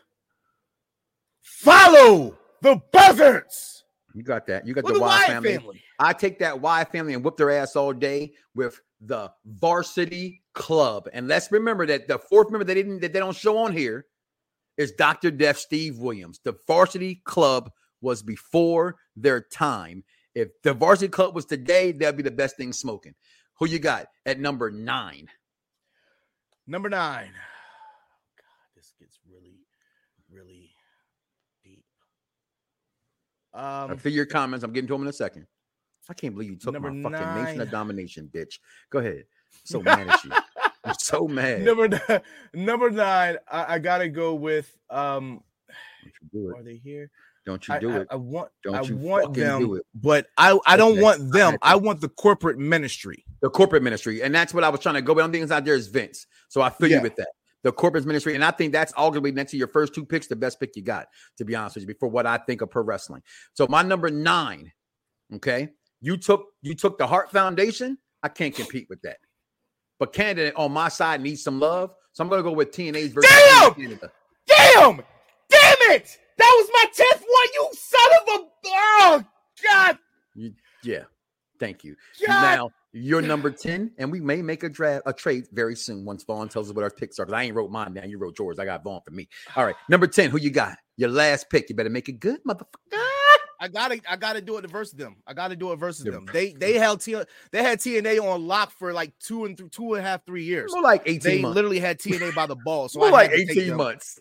follow 1.43 2.37
the 2.63 2.81
buzzards. 2.93 3.85
You 4.15 4.23
got 4.23 4.47
that. 4.47 4.67
You 4.67 4.75
got 4.75 4.85
With 4.85 4.95
the 4.95 5.01
the 5.01 5.05
Y 5.05 5.25
family. 5.27 5.57
family. 5.57 5.83
I 5.99 6.13
take 6.13 6.39
that 6.39 6.61
Y 6.61 6.85
family 6.85 7.15
and 7.15 7.23
whip 7.23 7.37
their 7.37 7.51
ass 7.51 7.77
all 7.77 7.93
day 7.93 8.33
with 8.55 8.81
the 9.01 9.31
varsity 9.45 10.43
club. 10.55 11.09
And 11.13 11.29
let's 11.29 11.53
remember 11.53 11.87
that 11.87 12.09
the 12.09 12.19
fourth 12.19 12.51
member 12.51 12.65
they 12.65 12.75
didn't 12.75 13.01
that 13.01 13.13
they 13.13 13.19
don't 13.21 13.37
show 13.37 13.59
on 13.59 13.73
here 13.73 14.07
is 14.79 14.93
Dr. 14.93 15.31
Death 15.31 15.59
Steve 15.59 15.99
Williams. 15.99 16.41
The 16.45 16.57
varsity 16.67 17.21
club 17.25 17.71
was 18.01 18.23
before 18.23 18.97
their 19.17 19.41
time. 19.41 20.05
If 20.35 20.49
the 20.63 20.73
varsity 20.73 21.09
club 21.09 21.35
was 21.35 21.45
today, 21.45 21.93
that'd 21.93 22.17
be 22.17 22.23
the 22.23 22.31
best 22.31 22.57
thing 22.57 22.73
smoking. 22.73 23.15
Who 23.59 23.67
you 23.67 23.81
got 23.81 24.07
at 24.25 24.39
number 24.39 24.71
nine? 24.71 25.29
Number 26.67 26.89
nine. 26.89 27.33
God, 28.37 28.77
this 28.77 28.93
gets 29.01 29.19
really, 29.29 29.67
really 30.31 30.71
deep. 31.65 31.85
I 33.53 33.83
Um, 33.85 33.99
feel 33.99 34.13
your 34.13 34.27
comments. 34.27 34.63
I'm 34.65 34.73
getting 34.73 34.87
to 34.89 34.95
them 34.95 35.03
in 35.03 35.09
a 35.09 35.13
second. 35.13 35.47
I 36.09 36.15
can't 36.15 36.35
believe 36.35 36.51
you 36.51 36.57
took 36.57 36.81
my 36.81 37.03
fucking 37.03 37.35
nation 37.35 37.61
of 37.61 37.71
domination, 37.71 38.31
bitch. 38.33 38.61
Go 38.91 39.01
ahead. 39.01 39.25
So 39.65 39.83
mad 39.83 40.09
at 40.09 40.25
you. 40.25 40.31
I'm 40.89 40.94
so 40.98 41.28
mad. 41.28 41.62
number 41.62 41.89
nine, 41.89 42.20
number 42.55 42.90
nine, 42.90 43.36
I, 43.51 43.74
I 43.74 43.78
gotta 43.78 44.09
go 44.09 44.35
with 44.35 44.74
um. 44.90 45.43
Don't 46.02 46.12
you 46.32 46.51
do 46.52 46.56
Are 46.56 46.62
they 46.62 46.77
here? 46.77 47.10
Don't 47.47 47.66
you 47.66 47.81
do 47.81 47.90
I- 47.93 48.01
it. 48.01 48.09
I 48.10 48.16
want, 48.16 48.51
Don't 48.62 48.74
I 48.74 48.82
you 48.82 48.97
want 48.97 49.35
them, 49.35 49.60
do 49.60 49.74
it. 49.77 49.86
but 49.94 50.27
I, 50.36 50.59
I 50.66 50.77
don't 50.77 51.01
want 51.01 51.32
them. 51.32 51.56
I 51.62 51.77
want 51.77 52.01
the 52.01 52.09
corporate 52.09 52.59
ministry. 52.59 53.24
the 53.40 53.48
corporate 53.51 53.82
ministry, 53.82 54.23
and 54.23 54.35
that's 54.35 54.52
what 54.52 54.65
I 54.65 54.69
was 54.69 54.81
trying 54.81 54.97
to 54.97 55.02
go. 55.02 55.15
But 55.15 55.24
I'm 55.24 55.32
thinking 55.32 55.51
out 55.51 55.65
there 55.65 55.74
is 55.74 55.86
Vince, 55.89 56.27
so 56.48 56.60
I 56.60 56.70
feel 56.70 56.89
Yeah. 56.90 56.97
you 56.98 57.02
with 57.02 57.16
that. 57.16 57.28
The 57.65 57.73
corporate 57.73 58.05
ministry, 58.06 58.35
and 58.35 58.44
I 58.44 58.51
think 58.52 58.73
that's 58.73 58.93
arguably 58.93 59.32
next 59.35 59.51
to 59.52 59.56
your 59.56 59.66
first 59.69 59.93
two 59.94 60.05
picks, 60.05 60.27
the 60.28 60.36
best 60.36 60.60
pick 60.60 60.77
you 60.77 60.82
got, 60.82 61.06
to 61.39 61.44
be 61.44 61.56
honest 61.56 61.77
with 61.77 61.89
you, 61.89 61.94
for 61.98 62.09
what 62.09 62.24
I 62.27 62.39
think 62.39 62.60
of 62.60 62.70
pro 62.70 62.82
wrestling. 62.82 63.23
So 63.55 63.66
my 63.69 63.82
number 63.82 64.10
nine, 64.10 64.70
okay, 65.36 65.69
you 66.01 66.16
took 66.19 66.44
you 66.62 66.74
took 66.74 66.98
the 66.98 67.06
Hart 67.06 67.31
Foundation. 67.32 67.98
I 68.23 68.28
can't 68.28 68.55
compete 68.55 68.86
with 68.90 69.01
that. 69.02 69.19
But 69.99 70.12
Canada 70.12 70.53
on 70.57 70.73
my 70.73 70.89
side 70.89 71.20
needs 71.20 71.43
some 71.43 71.59
love, 71.61 71.95
so 72.12 72.23
I'm 72.23 72.31
gonna 72.31 72.43
go 72.43 72.53
with 72.53 72.70
TNA's 72.70 73.12
versus 73.12 73.31
Damn! 73.31 73.75
Canada. 73.75 74.11
Damn! 74.47 74.97
Damn 75.49 75.91
it! 75.91 76.19
That 76.39 76.55
was 76.57 76.70
my 76.73 76.85
tenth 76.95 77.20
one. 77.20 77.49
You 77.55 77.69
son 77.73 78.11
of 78.20 78.29
a 78.29 78.47
oh 78.66 79.25
god! 79.62 79.99
You, 80.35 80.53
yeah, 80.85 81.03
thank 81.59 81.85
you. 81.85 81.97
God. 82.27 82.43
Now 82.43 82.70
you're 82.93 83.23
number 83.23 83.51
10, 83.51 83.93
and 83.99 84.11
we 84.11 84.20
may 84.20 84.41
make 84.41 84.62
a 84.62 84.69
draft 84.69 85.03
a 85.07 85.12
trade 85.12 85.47
very 85.53 85.77
soon 85.77 86.05
once 86.05 86.25
Vaughn 86.25 86.49
tells 86.49 86.70
us 86.70 86.75
what 86.75 86.83
our 86.83 86.91
picks 86.91 87.19
are. 87.19 87.27
Because 87.27 87.39
I 87.39 87.43
ain't 87.45 87.55
wrote 87.55 87.70
mine 87.70 87.95
down. 87.95 88.09
You 88.09 88.19
wrote 88.19 88.39
yours. 88.39 88.59
I 88.59 88.65
got 88.65 88.83
Vaughn 88.83 89.01
for 89.05 89.11
me. 89.11 89.29
All 89.57 89.65
right. 89.65 89.75
Number 89.89 90.07
10, 90.07 90.31
who 90.31 90.39
you 90.39 90.51
got? 90.51 90.79
Your 90.97 91.11
last 91.11 91.51
pick. 91.51 91.69
You 91.69 91.77
better 91.77 91.91
make 91.91 92.09
it 92.09 92.20
good, 92.20 92.41
motherfucker. 92.45 93.08
I 93.61 93.69
gotta, 93.69 94.01
I 94.09 94.17
gotta 94.17 94.41
do 94.41 94.57
it 94.59 94.71
versus 94.71 94.93
them. 94.95 95.17
I 95.27 95.35
gotta 95.35 95.57
do 95.57 95.73
it 95.73 95.77
versus 95.77 96.05
Yeah. 96.07 96.13
them. 96.13 96.27
They, 96.33 96.53
they 96.53 96.75
held 96.75 97.01
T, 97.01 97.17
they 97.51 97.63
had 97.63 97.79
TNA 97.81 98.21
on 98.23 98.47
lock 98.47 98.71
for 98.73 98.93
like 98.93 99.13
two 99.19 99.45
and 99.47 99.57
th- 99.59 99.71
two 99.71 99.95
and 99.95 100.05
a 100.05 100.09
half, 100.09 100.25
three 100.27 100.45
years. 100.45 100.73
More 100.73 100.83
like 100.83 101.03
18 101.07 101.21
They 101.21 101.43
months. 101.43 101.55
literally 101.57 101.81
had 101.81 101.99
TNA 101.99 102.35
by 102.35 102.47
the 102.47 102.57
ball. 102.57 102.89
So 102.89 103.01
like 103.11 103.31
had 103.31 103.41
to 103.41 103.47
take 103.47 103.57
18 103.59 103.77
months. 103.77 104.19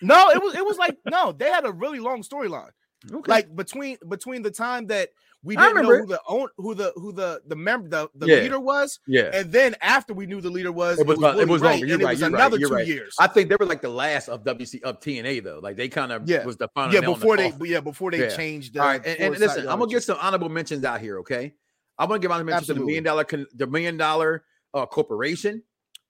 No, 0.00 0.30
it 0.30 0.42
was, 0.42 0.54
it 0.54 0.64
was 0.64 0.78
like 0.78 0.96
no. 1.10 1.32
They 1.32 1.46
had 1.50 1.66
a 1.66 1.72
really 1.72 2.00
long 2.00 2.22
storyline. 2.22 2.70
Okay. 3.12 3.30
Like 3.30 3.54
between 3.54 3.96
between 4.08 4.42
the 4.42 4.50
time 4.50 4.88
that 4.88 5.10
we 5.44 5.54
didn't 5.56 5.82
know 5.82 5.98
who 5.98 6.06
the 6.06 6.20
own 6.28 6.48
who 6.56 6.74
the 6.74 6.92
who 6.96 7.12
the 7.12 7.40
the 7.46 7.54
member 7.54 7.88
the, 7.88 8.08
the 8.16 8.26
Yeah. 8.26 8.36
leader 8.42 8.58
was, 8.60 8.98
yeah. 9.06 9.30
and 9.32 9.52
then 9.52 9.76
after 9.80 10.12
we 10.12 10.26
knew 10.26 10.40
the 10.40 10.50
leader 10.50 10.72
was, 10.72 10.98
It 10.98 11.06
was, 11.06 11.18
it 11.38 11.48
was 11.48 11.62
Ray, 11.62 11.70
longer. 11.70 11.86
You're 11.86 11.94
and 11.94 12.02
it 12.02 12.04
right. 12.04 12.10
was 12.12 12.20
You're 12.20 12.28
another 12.28 12.56
right. 12.56 12.60
You're 12.60 12.68
two 12.70 12.74
right. 12.74 12.86
years. 12.86 13.14
I 13.20 13.28
think 13.28 13.48
they 13.48 13.56
were 13.58 13.66
like 13.66 13.80
the 13.80 13.88
last 13.88 14.28
of 14.28 14.42
WC 14.44 14.82
of 14.82 14.98
TNA 15.00 15.44
though. 15.44 15.60
Like 15.62 15.76
they 15.76 15.88
kind 15.88 16.10
of 16.12 16.28
Yeah. 16.28 16.44
was 16.44 16.56
the 16.56 16.68
final. 16.74 16.92
yeah, 16.92 16.98
in 17.00 17.04
the 17.06 17.12
before 17.12 17.36
they 17.36 17.52
yeah 17.64 17.80
before 17.80 18.10
they 18.10 18.20
Yeah. 18.20 18.36
changed. 18.36 18.76
Uh, 18.76 18.80
All 18.82 18.88
right, 18.88 19.06
and, 19.06 19.20
and 19.20 19.38
listen, 19.38 19.68
I'm 19.68 19.78
gonna 19.78 19.90
get 19.90 20.02
some 20.02 20.18
honorable 20.20 20.48
mentions 20.48 20.84
out 20.84 21.00
here. 21.00 21.20
Okay, 21.20 21.54
I'm 21.98 22.08
gonna 22.08 22.18
give 22.20 22.30
honorable 22.32 22.50
mentions 22.50 22.66
to 22.68 22.74
the 22.74 22.80
million 22.80 23.04
dollar 23.04 23.24
the 23.54 23.66
million 23.66 23.96
dollar 23.96 24.44
uh, 24.74 24.86
corporation. 24.86 25.62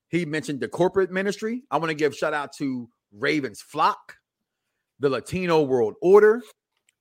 He 0.09 0.25
mentioned 0.25 0.61
the 0.61 0.69
corporate 0.69 1.11
ministry. 1.11 1.65
I 1.71 1.77
want 1.77 1.91
to 1.91 1.95
give 1.95 2.17
shout 2.17 2.33
out 2.33 2.55
to 2.55 2.89
Ravens 3.13 3.61
Flock, 3.61 4.17
the 5.01 5.11
Latino 5.11 5.63
World 5.63 5.97
Order, 6.01 6.43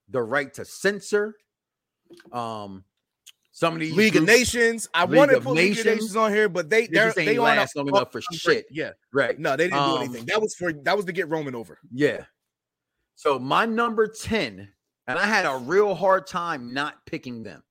the 0.09 0.21
Right 0.21 0.53
to 0.55 0.65
Censor. 0.65 1.35
Um, 2.31 2.83
some 3.51 3.73
of 3.73 3.79
these 3.79 3.95
League 3.95 4.15
of 4.15 4.23
Nations. 4.23 4.87
I 4.93 5.05
League 5.05 5.17
wanted 5.17 5.33
to 5.35 5.41
put 5.41 5.53
League 5.55 5.71
of 5.71 5.77
Nations. 5.77 5.85
Nations 5.85 6.15
on 6.15 6.31
here, 6.31 6.47
but 6.47 6.69
they 6.69 6.81
They 6.87 6.93
they're, 6.93 7.07
ain't 7.07 7.15
they 7.15 7.37
on 7.37 7.53
a- 7.53 7.57
last 7.57 7.75
long 7.75 7.87
enough 7.87 8.11
for 8.11 8.21
shit. 8.21 8.67
Yeah, 8.69 8.91
right? 9.13 9.37
no, 9.39 9.55
they 9.55 9.65
didn't 9.65 9.79
Um, 9.79 9.91
do 9.97 10.03
anything. 10.03 10.25
That 10.25 10.39
was 10.41 10.53
for 10.55 10.71
that 10.73 10.95
was 10.95 11.05
to 11.05 11.11
get 11.11 11.27
Roman 11.29 11.55
over. 11.55 11.79
Yeah. 11.91 12.25
So 13.15 13.39
my 13.39 13.65
number 13.65 14.07
10, 14.07 14.69
and 15.07 15.17
I 15.19 15.25
had 15.25 15.45
a 15.47 15.57
real 15.57 15.95
hard 15.95 16.27
time 16.27 16.71
not 16.71 17.03
picking 17.07 17.41
them. 17.41 17.63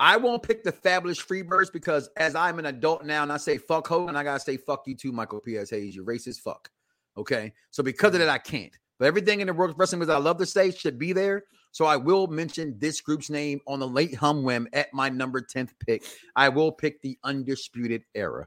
I 0.00 0.16
won't 0.16 0.42
pick 0.42 0.64
the 0.64 0.72
fabulous 0.72 1.20
Freebirds 1.22 1.70
because 1.72 2.08
as 2.16 2.34
I'm 2.34 2.58
an 2.58 2.66
adult 2.66 3.04
now 3.04 3.22
and 3.22 3.30
I 3.30 3.36
say 3.36 3.58
fuck 3.58 3.86
Hogan, 3.86 4.16
I 4.16 4.24
gotta 4.24 4.40
say 4.40 4.56
fuck 4.56 4.82
you 4.86 4.96
too, 4.96 5.12
Michael 5.12 5.40
P.S. 5.40 5.70
Hayes. 5.70 5.94
You 5.94 6.04
racist 6.04 6.40
fuck. 6.40 6.70
Okay. 7.16 7.52
So 7.70 7.82
because 7.82 8.14
of 8.14 8.20
that, 8.20 8.28
I 8.28 8.38
can't. 8.38 8.72
but 8.98 9.06
everything 9.06 9.40
in 9.40 9.46
the 9.46 9.52
world 9.52 9.74
wrestling 9.76 10.00
that 10.06 10.12
I 10.14 10.18
love 10.18 10.38
to 10.38 10.46
say 10.46 10.70
should 10.70 10.98
be 10.98 11.12
there. 11.12 11.44
So 11.72 11.84
I 11.84 11.96
will 11.96 12.26
mention 12.26 12.76
this 12.78 13.00
group's 13.00 13.30
name 13.30 13.60
on 13.66 13.78
the 13.78 13.88
late 13.88 14.14
hum 14.14 14.42
whim 14.42 14.68
at 14.72 14.92
my 14.92 15.08
number 15.08 15.40
10th 15.40 15.70
pick. 15.84 16.02
I 16.34 16.48
will 16.48 16.72
pick 16.72 17.00
the 17.00 17.18
Undisputed 17.24 18.02
Era, 18.14 18.46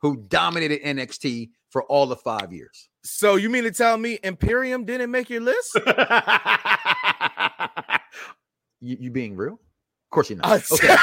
who 0.00 0.16
dominated 0.28 0.82
NXT 0.82 1.50
for 1.70 1.84
all 1.84 2.06
the 2.06 2.16
five 2.16 2.52
years. 2.52 2.88
So 3.04 3.36
you 3.36 3.48
mean 3.48 3.62
to 3.64 3.70
tell 3.70 3.96
me 3.96 4.18
Imperium 4.22 4.84
didn't 4.84 5.10
make 5.10 5.30
your 5.30 5.40
list? 5.40 5.74
you, 8.80 8.96
you 9.00 9.10
being 9.10 9.36
real? 9.36 9.54
Of 9.54 10.10
course 10.10 10.30
you're 10.30 10.38
not. 10.38 10.50
Uh, 10.50 10.60
okay. 10.74 10.96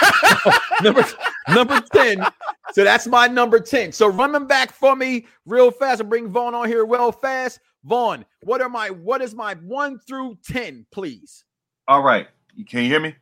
number 0.84 1.06
number 1.48 1.82
10. 1.94 2.26
So 2.74 2.84
that's 2.84 3.08
my 3.08 3.28
number 3.28 3.60
10. 3.60 3.94
So 3.94 4.08
run 4.08 4.34
them 4.34 4.46
back 4.46 4.72
for 4.72 4.96
me 4.96 5.26
real 5.46 5.72
fast 5.72 6.02
and 6.02 6.10
bring 6.10 6.28
Vaughn 6.28 6.54
on 6.54 6.68
here 6.68 6.86
real 6.86 7.14
fast. 7.14 7.60
Vaughn, 7.88 8.26
what 8.44 8.62
are 8.62 8.70
my 8.70 8.90
what 8.90 9.22
is 9.22 9.34
my 9.34 9.54
one 9.56 9.98
through 10.00 10.38
10, 10.46 10.86
please? 10.92 11.46
All 11.88 12.04
right. 12.04 12.28
Can 12.68 12.84
you 12.84 12.90
hear 12.90 13.00
me? 13.00 13.16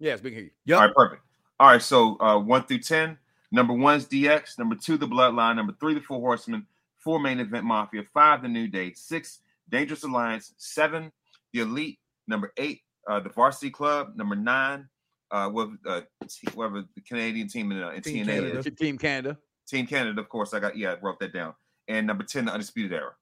Yes, 0.00 0.20
we 0.22 0.30
can 0.30 0.38
hear 0.40 0.50
you. 0.64 0.74
All 0.74 0.80
right, 0.80 0.94
perfect. 0.94 1.22
All 1.60 1.68
right, 1.68 1.82
so 1.82 2.18
uh, 2.20 2.38
one 2.38 2.64
through 2.64 2.78
ten. 2.78 3.18
Number 3.52 3.74
one 3.74 3.96
is 3.96 4.06
DX. 4.06 4.58
Number 4.58 4.74
two, 4.74 4.96
the 4.96 5.06
Bloodline. 5.06 5.56
Number 5.56 5.74
three, 5.78 5.94
the 5.94 6.00
Four 6.00 6.18
Horsemen. 6.20 6.66
Four, 6.96 7.20
Main 7.20 7.38
Event 7.38 7.64
Mafia. 7.64 8.02
Five, 8.12 8.42
the 8.42 8.48
New 8.48 8.66
Day. 8.66 8.92
Six, 8.94 9.40
Dangerous 9.68 10.02
Alliance. 10.02 10.54
Seven, 10.56 11.12
the 11.52 11.60
Elite. 11.60 11.98
Number 12.26 12.52
eight, 12.56 12.80
uh, 13.08 13.20
the 13.20 13.28
Varsity 13.28 13.70
Club. 13.70 14.16
Number 14.16 14.34
nine, 14.34 14.88
uh, 15.30 15.48
what, 15.50 15.68
uh, 15.86 16.00
the 16.20 16.86
Canadian 17.06 17.48
team 17.48 17.70
in, 17.72 17.82
uh, 17.82 17.90
in 17.90 18.02
Team 18.02 18.26
TNA 18.26 18.28
Canada. 18.28 18.58
is. 18.58 18.70
Team 18.76 18.98
Canada. 18.98 19.38
Team 19.68 19.86
Canada, 19.86 20.20
of 20.20 20.28
course. 20.28 20.54
I 20.54 20.60
got 20.60 20.76
yeah, 20.76 20.92
I 20.92 20.96
wrote 21.00 21.20
that 21.20 21.32
down. 21.32 21.54
And 21.86 22.06
number 22.06 22.24
ten, 22.24 22.46
the 22.46 22.52
Undisputed 22.52 22.92
Era. 22.92 23.12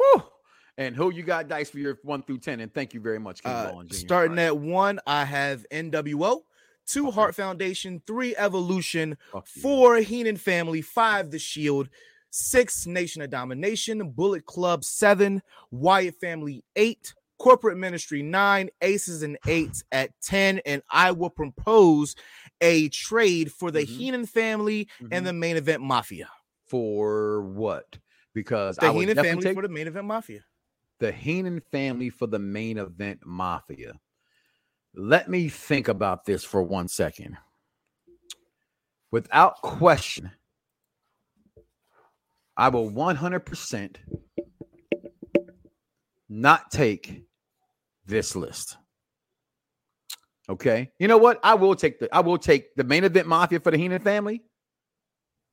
Woo! 0.00 0.22
And 0.78 0.96
who 0.96 1.12
you 1.12 1.22
got 1.22 1.48
dice 1.48 1.68
for 1.68 1.78
your 1.78 1.98
one 2.02 2.22
through 2.22 2.38
10? 2.38 2.60
And 2.60 2.72
thank 2.72 2.94
you 2.94 3.00
very 3.00 3.18
much, 3.18 3.42
King 3.42 3.52
Uh, 3.52 3.82
Jr. 3.84 3.94
starting 3.94 4.38
at 4.38 4.56
one, 4.56 4.98
I 5.06 5.24
have 5.24 5.66
NWO, 5.70 6.40
two 6.86 7.10
Heart 7.10 7.34
Foundation, 7.34 8.02
three 8.06 8.34
Evolution, 8.36 9.18
four 9.60 9.96
Heenan 9.96 10.36
Family, 10.36 10.80
five 10.80 11.30
The 11.30 11.38
Shield, 11.38 11.90
six 12.30 12.86
Nation 12.86 13.20
of 13.20 13.30
Domination, 13.30 14.10
Bullet 14.10 14.46
Club, 14.46 14.84
seven 14.84 15.42
Wyatt 15.70 16.14
Family, 16.20 16.64
eight 16.76 17.12
Corporate 17.38 17.78
Ministry, 17.78 18.22
nine 18.22 18.68
Aces 18.82 19.22
and 19.22 19.38
Eights 19.46 19.82
at 19.92 20.10
10. 20.22 20.60
And 20.66 20.82
I 20.90 21.10
will 21.12 21.30
propose 21.30 22.14
a 22.60 22.88
trade 22.90 23.50
for 23.50 23.70
the 23.70 23.82
Heenan 23.82 24.26
Family 24.26 24.88
and 25.10 25.26
the 25.26 25.32
main 25.32 25.56
event 25.56 25.82
Mafia. 25.82 26.28
For 26.66 27.42
what? 27.42 27.98
Because 28.34 28.76
The 28.76 28.86
I 28.86 28.92
Heenan 28.92 29.16
Family 29.16 29.42
take 29.42 29.54
for 29.54 29.62
the 29.62 29.68
main 29.68 29.86
event 29.88 30.06
Mafia. 30.06 30.40
the 31.00 31.10
Heenan 31.10 31.60
family 31.72 32.10
for 32.10 32.26
the 32.26 32.38
main 32.38 32.78
event 32.78 33.20
Mafia. 33.24 33.94
Let 34.94 35.28
me 35.30 35.48
think 35.48 35.88
about 35.88 36.24
this 36.24 36.44
for 36.44 36.62
one 36.62 36.88
second. 36.88 37.36
Without 39.10 39.60
question, 39.62 40.30
I 42.56 42.68
will 42.68 42.90
100% 42.90 43.96
not 46.28 46.70
take 46.70 47.22
this 48.06 48.36
list. 48.36 48.76
Okay. 50.48 50.90
You 50.98 51.08
know 51.08 51.18
what? 51.18 51.40
I 51.42 51.54
will 51.54 51.74
take 51.76 51.98
the 52.00 52.08
I 52.14 52.20
will 52.20 52.38
take 52.38 52.74
the 52.74 52.84
main 52.84 53.04
event 53.04 53.26
mafia 53.28 53.60
for 53.60 53.70
the 53.70 53.78
Heenan 53.78 54.02
family. 54.02 54.42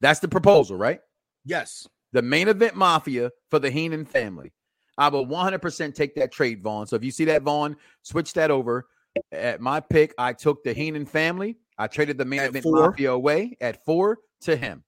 That's 0.02 0.20
the 0.20 0.28
proposal, 0.28 0.76
right? 0.78 1.00
Yes. 1.46 1.88
The 2.18 2.24
main 2.24 2.48
event 2.48 2.76
mafia 2.76 3.32
for 3.52 3.60
the 3.60 3.70
Heenan 3.70 4.04
family. 4.04 4.52
I 4.98 5.10
will 5.10 5.28
100% 5.28 5.94
take 5.94 6.16
that 6.16 6.32
trade, 6.32 6.64
Vaughn. 6.64 6.88
So 6.88 6.96
if 6.96 7.04
you 7.04 7.12
see 7.12 7.26
that, 7.26 7.44
Vaughn, 7.44 7.76
switch 8.02 8.34
that 8.34 8.50
over. 8.50 8.88
At 9.32 9.62
my 9.62 9.82
pick, 9.82 10.16
I 10.18 10.34
took 10.34 10.64
the 10.64 10.74
Heenan 10.74 11.06
family. 11.06 11.58
I 11.78 11.86
traded 11.86 12.18
the 12.18 12.26
main 12.26 12.40
At 12.40 12.50
event 12.50 12.64
four. 12.64 12.90
mafia 12.90 13.12
away 13.12 13.56
at 13.62 13.86
four 13.86 14.18
to 14.42 14.56
him. 14.56 14.84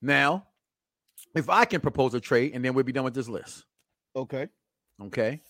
Now, 0.00 0.46
if 1.34 1.50
I 1.50 1.66
can 1.66 1.82
propose 1.82 2.14
a 2.14 2.20
trade, 2.20 2.52
and 2.54 2.64
then 2.64 2.72
we'll 2.72 2.84
be 2.84 2.92
done 2.92 3.04
with 3.04 3.12
this 3.12 3.28
list. 3.28 3.66
Okay. 4.16 4.48
Okay. 5.02 5.42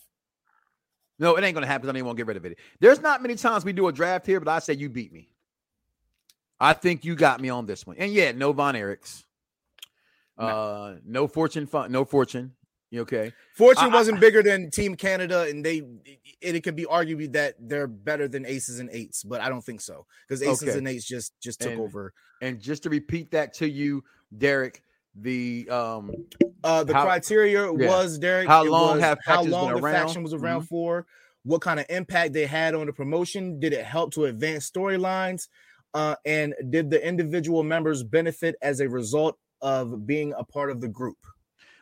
No, 1.21 1.37
it 1.37 1.45
ain't 1.45 1.55
gonna 1.55 1.69
happen. 1.69 1.89
I 1.89 1.93
don't 1.93 1.99
even 1.99 2.07
want 2.07 2.19
to 2.19 2.25
get 2.25 2.27
rid 2.27 2.39
of 2.39 2.45
it. 2.45 2.59
There's 2.81 3.01
not 3.01 3.23
many 3.23 3.37
times 3.37 3.65
we 3.65 3.73
do 3.73 3.87
a 3.87 3.93
draft 3.93 4.27
here, 4.27 4.41
but 4.41 4.51
I 4.51 4.59
say 4.59 4.73
you 4.73 4.89
beat 4.89 5.13
me. 5.13 5.29
I 6.59 6.73
think 6.73 7.05
you 7.05 7.15
got 7.15 7.41
me 7.41 7.51
on 7.51 7.67
this 7.67 7.87
one. 7.87 7.95
And 8.01 8.13
yeah, 8.13 8.33
no 8.33 8.53
Von 8.53 8.75
Erichs. 8.75 9.23
Uh 10.45 10.97
no 11.05 11.27
fortune 11.29 11.67
fun, 11.67 11.93
no 11.93 12.05
fortune. 12.05 12.53
You 12.91 13.03
okay? 13.03 13.33
Fortune 13.55 13.85
I- 13.85 13.89
I- 13.91 13.95
wasn't 13.95 14.21
bigger 14.21 14.43
than 14.43 14.71
Team 14.71 14.97
Canada, 14.97 15.43
and 15.49 15.65
they 15.65 15.79
it, 16.41 16.57
it 16.57 16.61
could 16.65 16.75
be 16.77 16.87
argued 16.87 17.33
that 17.35 17.55
they're 17.61 17.87
better 17.87 18.27
than 18.27 18.45
Aces 18.47 18.81
and 18.81 18.91
Eights, 18.93 19.23
but 19.23 19.41
I 19.41 19.49
don't 19.49 19.63
think 19.65 19.81
so 19.81 20.07
because 20.27 20.43
Aces 20.43 20.69
Okay. 20.71 20.79
and 20.79 20.89
Eights 20.89 21.07
just 21.07 21.39
just 21.41 21.61
took 21.61 21.73
And- 21.73 21.81
over. 21.81 22.13
And 22.43 22.59
just 22.61 22.83
to 22.85 22.91
repeat 22.91 23.31
that 23.33 23.53
to 23.55 23.69
you, 23.69 24.03
Derek, 24.37 24.83
the 25.15 25.69
um 25.71 26.11
Uh, 26.65 26.83
the 26.85 26.95
how- 26.95 27.05
criteria 27.05 27.65
yeah. 27.73 27.89
was 27.89 28.19
Derek. 28.19 28.49
How 28.49 28.65
long 28.65 28.95
was 28.97 29.01
have 29.03 29.19
how 29.25 29.43
long 29.43 29.69
the 29.75 29.79
around? 29.83 29.93
faction 29.95 30.23
was 30.23 30.35
around 30.35 30.63
Mhm. 30.63 30.69
for? 30.69 31.07
What 31.45 31.61
kind 31.63 31.79
of 31.81 31.87
impact 31.89 32.33
they 32.35 32.47
had 32.47 32.75
on 32.75 32.87
the 32.87 32.93
promotion? 32.93 33.61
Did 33.61 33.73
it 33.73 33.85
help 33.85 34.13
to 34.15 34.25
advance 34.27 34.71
storylines? 34.71 35.49
Uh, 35.95 36.15
and 36.25 36.55
did 36.71 36.91
the 36.91 37.05
individual 37.07 37.63
members 37.63 38.03
benefit 38.03 38.55
as 38.63 38.81
a 38.81 38.89
result 38.89 39.39
of 39.63 40.07
being 40.07 40.33
a 40.37 40.45
part 40.45 40.71
of 40.71 40.81
the 40.81 40.89
group? 40.89 41.19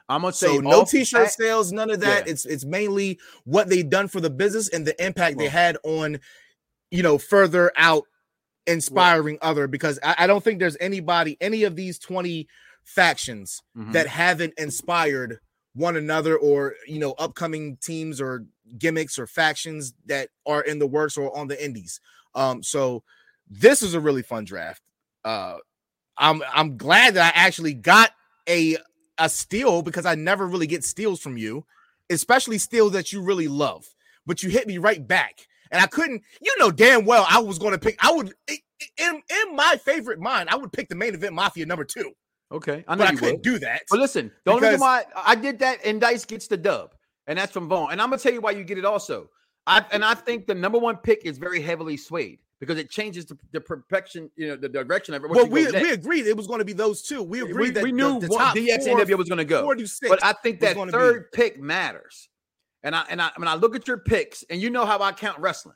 I'm 0.08 0.22
gonna 0.22 0.32
say 0.32 0.46
So 0.46 0.60
no 0.60 0.80
off 0.82 0.90
t-shirt 0.90 1.30
sales, 1.30 1.70
none 1.72 1.90
of 1.90 2.00
that. 2.00 2.26
Yeah. 2.26 2.32
It's 2.32 2.46
it's 2.46 2.64
mainly 2.64 3.18
what 3.44 3.68
they 3.68 3.82
done 3.82 4.08
for 4.08 4.20
the 4.20 4.30
business 4.30 4.68
and 4.68 4.86
the 4.86 5.04
impact 5.04 5.38
they 5.38 5.48
had 5.48 5.76
on, 5.82 6.18
you 6.90 7.02
know, 7.02 7.18
further 7.18 7.70
out 7.76 8.04
inspiring 8.66 9.38
other. 9.42 9.66
Because 9.66 9.98
I, 10.02 10.14
I 10.20 10.26
don't 10.26 10.42
think 10.42 10.60
there's 10.60 10.78
anybody, 10.80 11.36
any 11.40 11.64
of 11.64 11.76
these 11.76 11.98
twenty 11.98 12.48
factions 12.84 13.62
Mhm. 13.76 13.92
that 13.92 14.06
haven't 14.06 14.54
inspired 14.56 15.40
one 15.74 15.94
another 15.96 16.36
or 16.38 16.74
you 16.86 16.98
know 16.98 17.12
upcoming 17.18 17.76
teams 17.76 18.18
or 18.20 18.46
gimmicks 18.78 19.18
or 19.18 19.26
factions 19.26 19.92
that 20.06 20.30
are 20.46 20.62
in 20.62 20.78
the 20.78 20.86
works 20.86 21.18
or 21.18 21.36
on 21.36 21.48
the 21.48 21.62
indies. 21.62 22.00
Um, 22.34 22.62
so 22.62 23.02
this 23.50 23.82
is 23.82 23.92
a 23.94 24.00
really 24.00 24.22
fun 24.22 24.44
draft. 24.44 24.82
Uh, 25.24 25.56
I'm 26.18 26.42
I'm 26.52 26.76
glad 26.76 27.14
that 27.14 27.34
I 27.34 27.38
actually 27.38 27.74
got 27.74 28.12
a 28.48 28.76
a 29.18 29.28
steal 29.28 29.82
because 29.82 30.06
I 30.06 30.14
never 30.14 30.46
really 30.46 30.66
get 30.66 30.84
steals 30.84 31.20
from 31.20 31.36
you, 31.36 31.64
especially 32.10 32.58
steals 32.58 32.92
that 32.92 33.12
you 33.12 33.22
really 33.22 33.48
love. 33.48 33.86
But 34.26 34.42
you 34.42 34.50
hit 34.50 34.66
me 34.66 34.78
right 34.78 35.06
back, 35.06 35.46
and 35.70 35.82
I 35.82 35.86
couldn't. 35.86 36.22
You 36.40 36.54
know 36.58 36.70
damn 36.70 37.04
well 37.04 37.26
I 37.28 37.40
was 37.40 37.58
going 37.58 37.72
to 37.72 37.78
pick. 37.78 37.96
I 38.04 38.12
would 38.12 38.34
in 38.98 39.22
in 39.46 39.56
my 39.56 39.78
favorite 39.84 40.20
mind. 40.20 40.48
I 40.50 40.56
would 40.56 40.72
pick 40.72 40.88
the 40.88 40.94
main 40.94 41.14
event 41.14 41.34
Mafia 41.34 41.66
number 41.66 41.84
two. 41.84 42.12
Okay, 42.50 42.84
I 42.88 42.94
know 42.94 42.98
but 43.00 43.08
I 43.08 43.12
you 43.12 43.18
couldn't 43.18 43.34
would. 43.36 43.42
do 43.42 43.58
that. 43.60 43.82
But 43.90 43.98
listen, 44.00 44.30
the 44.44 44.52
only 44.52 44.66
reason 44.66 44.80
why 44.80 45.04
I 45.14 45.34
did 45.34 45.58
that 45.60 45.80
and 45.84 46.00
Dice 46.00 46.24
gets 46.24 46.48
the 46.48 46.56
dub, 46.56 46.94
and 47.26 47.38
that's 47.38 47.52
from 47.52 47.68
Vaughn. 47.68 47.92
And 47.92 48.00
I'm 48.00 48.08
gonna 48.10 48.20
tell 48.20 48.32
you 48.32 48.40
why 48.40 48.52
you 48.52 48.64
get 48.64 48.78
it 48.78 48.84
also. 48.84 49.28
I 49.66 49.84
and 49.92 50.04
I 50.04 50.14
think 50.14 50.46
the 50.46 50.54
number 50.54 50.78
one 50.78 50.96
pick 50.96 51.24
is 51.24 51.38
very 51.38 51.60
heavily 51.60 51.96
swayed 51.96 52.38
because 52.60 52.78
it 52.78 52.90
changes 52.90 53.26
the, 53.26 53.38
the 53.52 53.60
perfection, 53.60 54.30
you 54.36 54.48
know, 54.48 54.56
the 54.56 54.68
direction 54.68 55.14
of 55.14 55.24
it. 55.24 55.30
Well, 55.30 55.46
we, 55.46 55.66
we 55.70 55.90
agreed 55.90 56.26
it 56.26 56.36
was 56.36 56.46
going 56.46 56.58
to 56.58 56.64
be 56.64 56.72
those 56.72 57.02
two. 57.02 57.22
We 57.22 57.42
we, 57.42 57.50
agreed 57.50 57.74
that 57.74 57.84
we 57.84 57.90
the- 57.90 57.96
knew 57.96 58.20
the, 58.20 58.28
what 58.28 58.38
top 58.38 58.56
DX 58.56 58.84
four, 58.84 58.98
NWO 58.98 59.18
was 59.18 59.28
going 59.28 59.38
to 59.38 59.44
go. 59.44 59.62
four 59.62 59.74
to 59.74 59.86
six 59.86 60.08
but 60.08 60.24
I 60.24 60.32
think 60.32 60.60
that 60.60 60.76
third 60.90 61.30
pick 61.32 61.60
matters. 61.60 62.28
And 62.82 62.94
I 62.94 63.04
and 63.10 63.20
I 63.20 63.30
when 63.36 63.48
I 63.48 63.54
look 63.54 63.74
at 63.74 63.88
your 63.88 63.98
picks, 63.98 64.44
and 64.50 64.60
you 64.60 64.70
know 64.70 64.86
how 64.86 65.00
I 65.00 65.12
count 65.12 65.38
wrestling. 65.40 65.74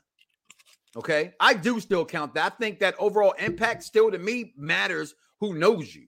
Okay, 0.95 1.33
I 1.39 1.53
do 1.53 1.79
still 1.79 2.05
count 2.05 2.33
that. 2.35 2.53
I 2.53 2.55
think 2.55 2.79
that 2.79 2.95
overall 2.97 3.33
impact 3.39 3.83
still 3.83 4.09
to 4.11 4.17
me 4.17 4.53
matters. 4.57 5.13
Who 5.41 5.53
knows 5.53 5.93
you? 5.93 6.07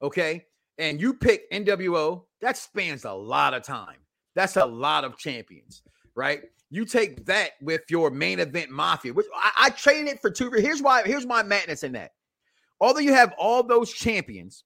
Okay, 0.00 0.46
and 0.78 1.00
you 1.00 1.12
pick 1.12 1.50
NWO. 1.52 2.24
That 2.40 2.56
spans 2.56 3.04
a 3.04 3.12
lot 3.12 3.52
of 3.52 3.62
time. 3.62 3.98
That's 4.34 4.56
a 4.56 4.64
lot 4.64 5.04
of 5.04 5.18
champions, 5.18 5.82
right? 6.14 6.40
You 6.72 6.86
take 6.86 7.26
that 7.26 7.50
with 7.60 7.82
your 7.90 8.10
main 8.10 8.40
event 8.40 8.70
mafia, 8.70 9.12
which 9.12 9.26
I, 9.36 9.50
I 9.58 9.70
traded 9.70 10.08
it 10.08 10.22
for 10.22 10.30
two. 10.30 10.50
Here's 10.50 10.80
why. 10.80 11.02
Here's 11.02 11.26
my 11.26 11.42
madness 11.42 11.82
in 11.82 11.92
that. 11.92 12.12
Although 12.80 13.00
you 13.00 13.12
have 13.12 13.34
all 13.36 13.62
those 13.62 13.92
champions 13.92 14.64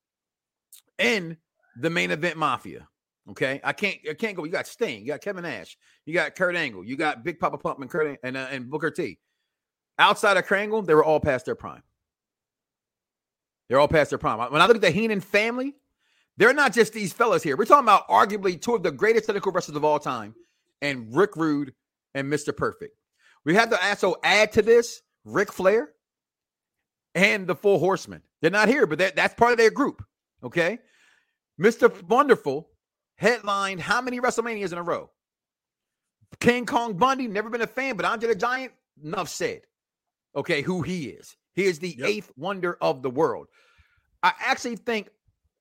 in 1.01 1.37
the 1.81 1.91
main 1.91 2.13
event 2.13 2.37
mafia, 2.37 2.87
okay, 3.31 3.61
I 3.65 3.73
can't. 3.73 3.97
I 4.09 4.15
can't 4.15 4.37
go. 4.37 4.45
You 4.45 4.53
got 4.53 4.69
Sting. 4.69 5.01
You 5.01 5.09
got 5.09 5.21
Kevin 5.21 5.43
Nash. 5.43 5.77
You 6.05 6.15
got 6.15 6.37
Kurt 6.37 6.55
Angle. 6.55 6.85
You 6.85 6.97
got 6.97 7.25
Big 7.25 7.41
Papa 7.41 7.59
Pump 7.59 7.81
and 7.81 7.91
Kurt 7.91 8.21
and 8.23 8.37
uh, 8.37 8.47
and 8.53 8.71
Booker 8.71 8.93
T. 8.93 9.19
Outside 9.99 10.37
of 10.37 10.45
Kurt 10.45 10.61
Angle, 10.61 10.83
they 10.83 10.95
were 10.95 11.05
all 11.05 11.19
past 11.19 11.45
their 11.45 11.57
prime. 11.57 11.83
They're 13.69 13.81
all 13.81 13.89
past 13.89 14.11
their 14.11 14.19
prime. 14.21 14.39
When 14.53 14.63
I 14.63 14.67
look 14.67 14.77
at 14.77 14.83
the 14.83 14.93
Heenan 14.93 15.23
family, 15.23 15.75
they're 16.37 16.55
not 16.55 16.73
just 16.73 16.93
these 16.93 17.13
fellas 17.13 17.43
here. 17.43 17.57
We're 17.57 17.65
talking 17.65 17.85
about 17.85 18.07
arguably 18.07 18.63
two 18.63 18.77
of 18.77 18.85
the 18.85 18.93
greatest 18.93 19.27
technical 19.27 19.51
wrestlers 19.51 19.77
of 19.77 19.85
all 19.85 19.99
time, 19.99 20.37
and 20.81 21.13
Rick 21.13 21.35
Rude 21.35 21.75
and 22.17 22.33
Mr. 22.33 22.57
Perfect. 22.57 22.97
We 23.45 23.55
have 23.55 23.71
to 23.71 23.87
also 23.89 24.17
add 24.25 24.53
to 24.53 24.63
this 24.63 25.03
Ric 25.25 25.53
Flair 25.53 25.91
and 27.15 27.47
the 27.47 27.55
Four 27.55 27.79
Horsemen. 27.79 28.23
They're 28.41 28.51
not 28.51 28.69
here, 28.69 28.87
but 28.87 28.99
that- 28.99 29.17
that's 29.17 29.35
part 29.35 29.53
of 29.53 29.59
their 29.59 29.71
group. 29.71 30.03
Okay. 30.43 30.79
Mr. 31.61 32.03
Wonderful 32.03 32.71
headlined 33.17 33.81
how 33.81 34.01
many 34.01 34.21
WrestleManias 34.21 34.73
in 34.73 34.79
a 34.79 34.83
row? 34.83 35.11
King 36.41 36.67
Kong 36.67 36.97
Bundy, 36.97 37.29
never 37.29 37.49
been 37.51 37.63
a 37.63 37.67
fan, 37.67 37.97
but 37.97 38.05
Andre 38.05 38.29
the 38.31 38.35
Giant, 38.35 38.73
enough 39.03 39.29
said. 39.29 39.63
Okay, 40.35 40.63
who 40.63 40.83
he 40.83 41.07
is. 41.09 41.37
He 41.55 41.65
is 41.65 41.79
the 41.79 41.99
eighth 42.03 42.31
wonder 42.37 42.77
of 42.81 43.03
the 43.03 43.11
world. 43.11 43.49
I 44.23 44.33
actually 44.39 44.77
think, 44.77 45.09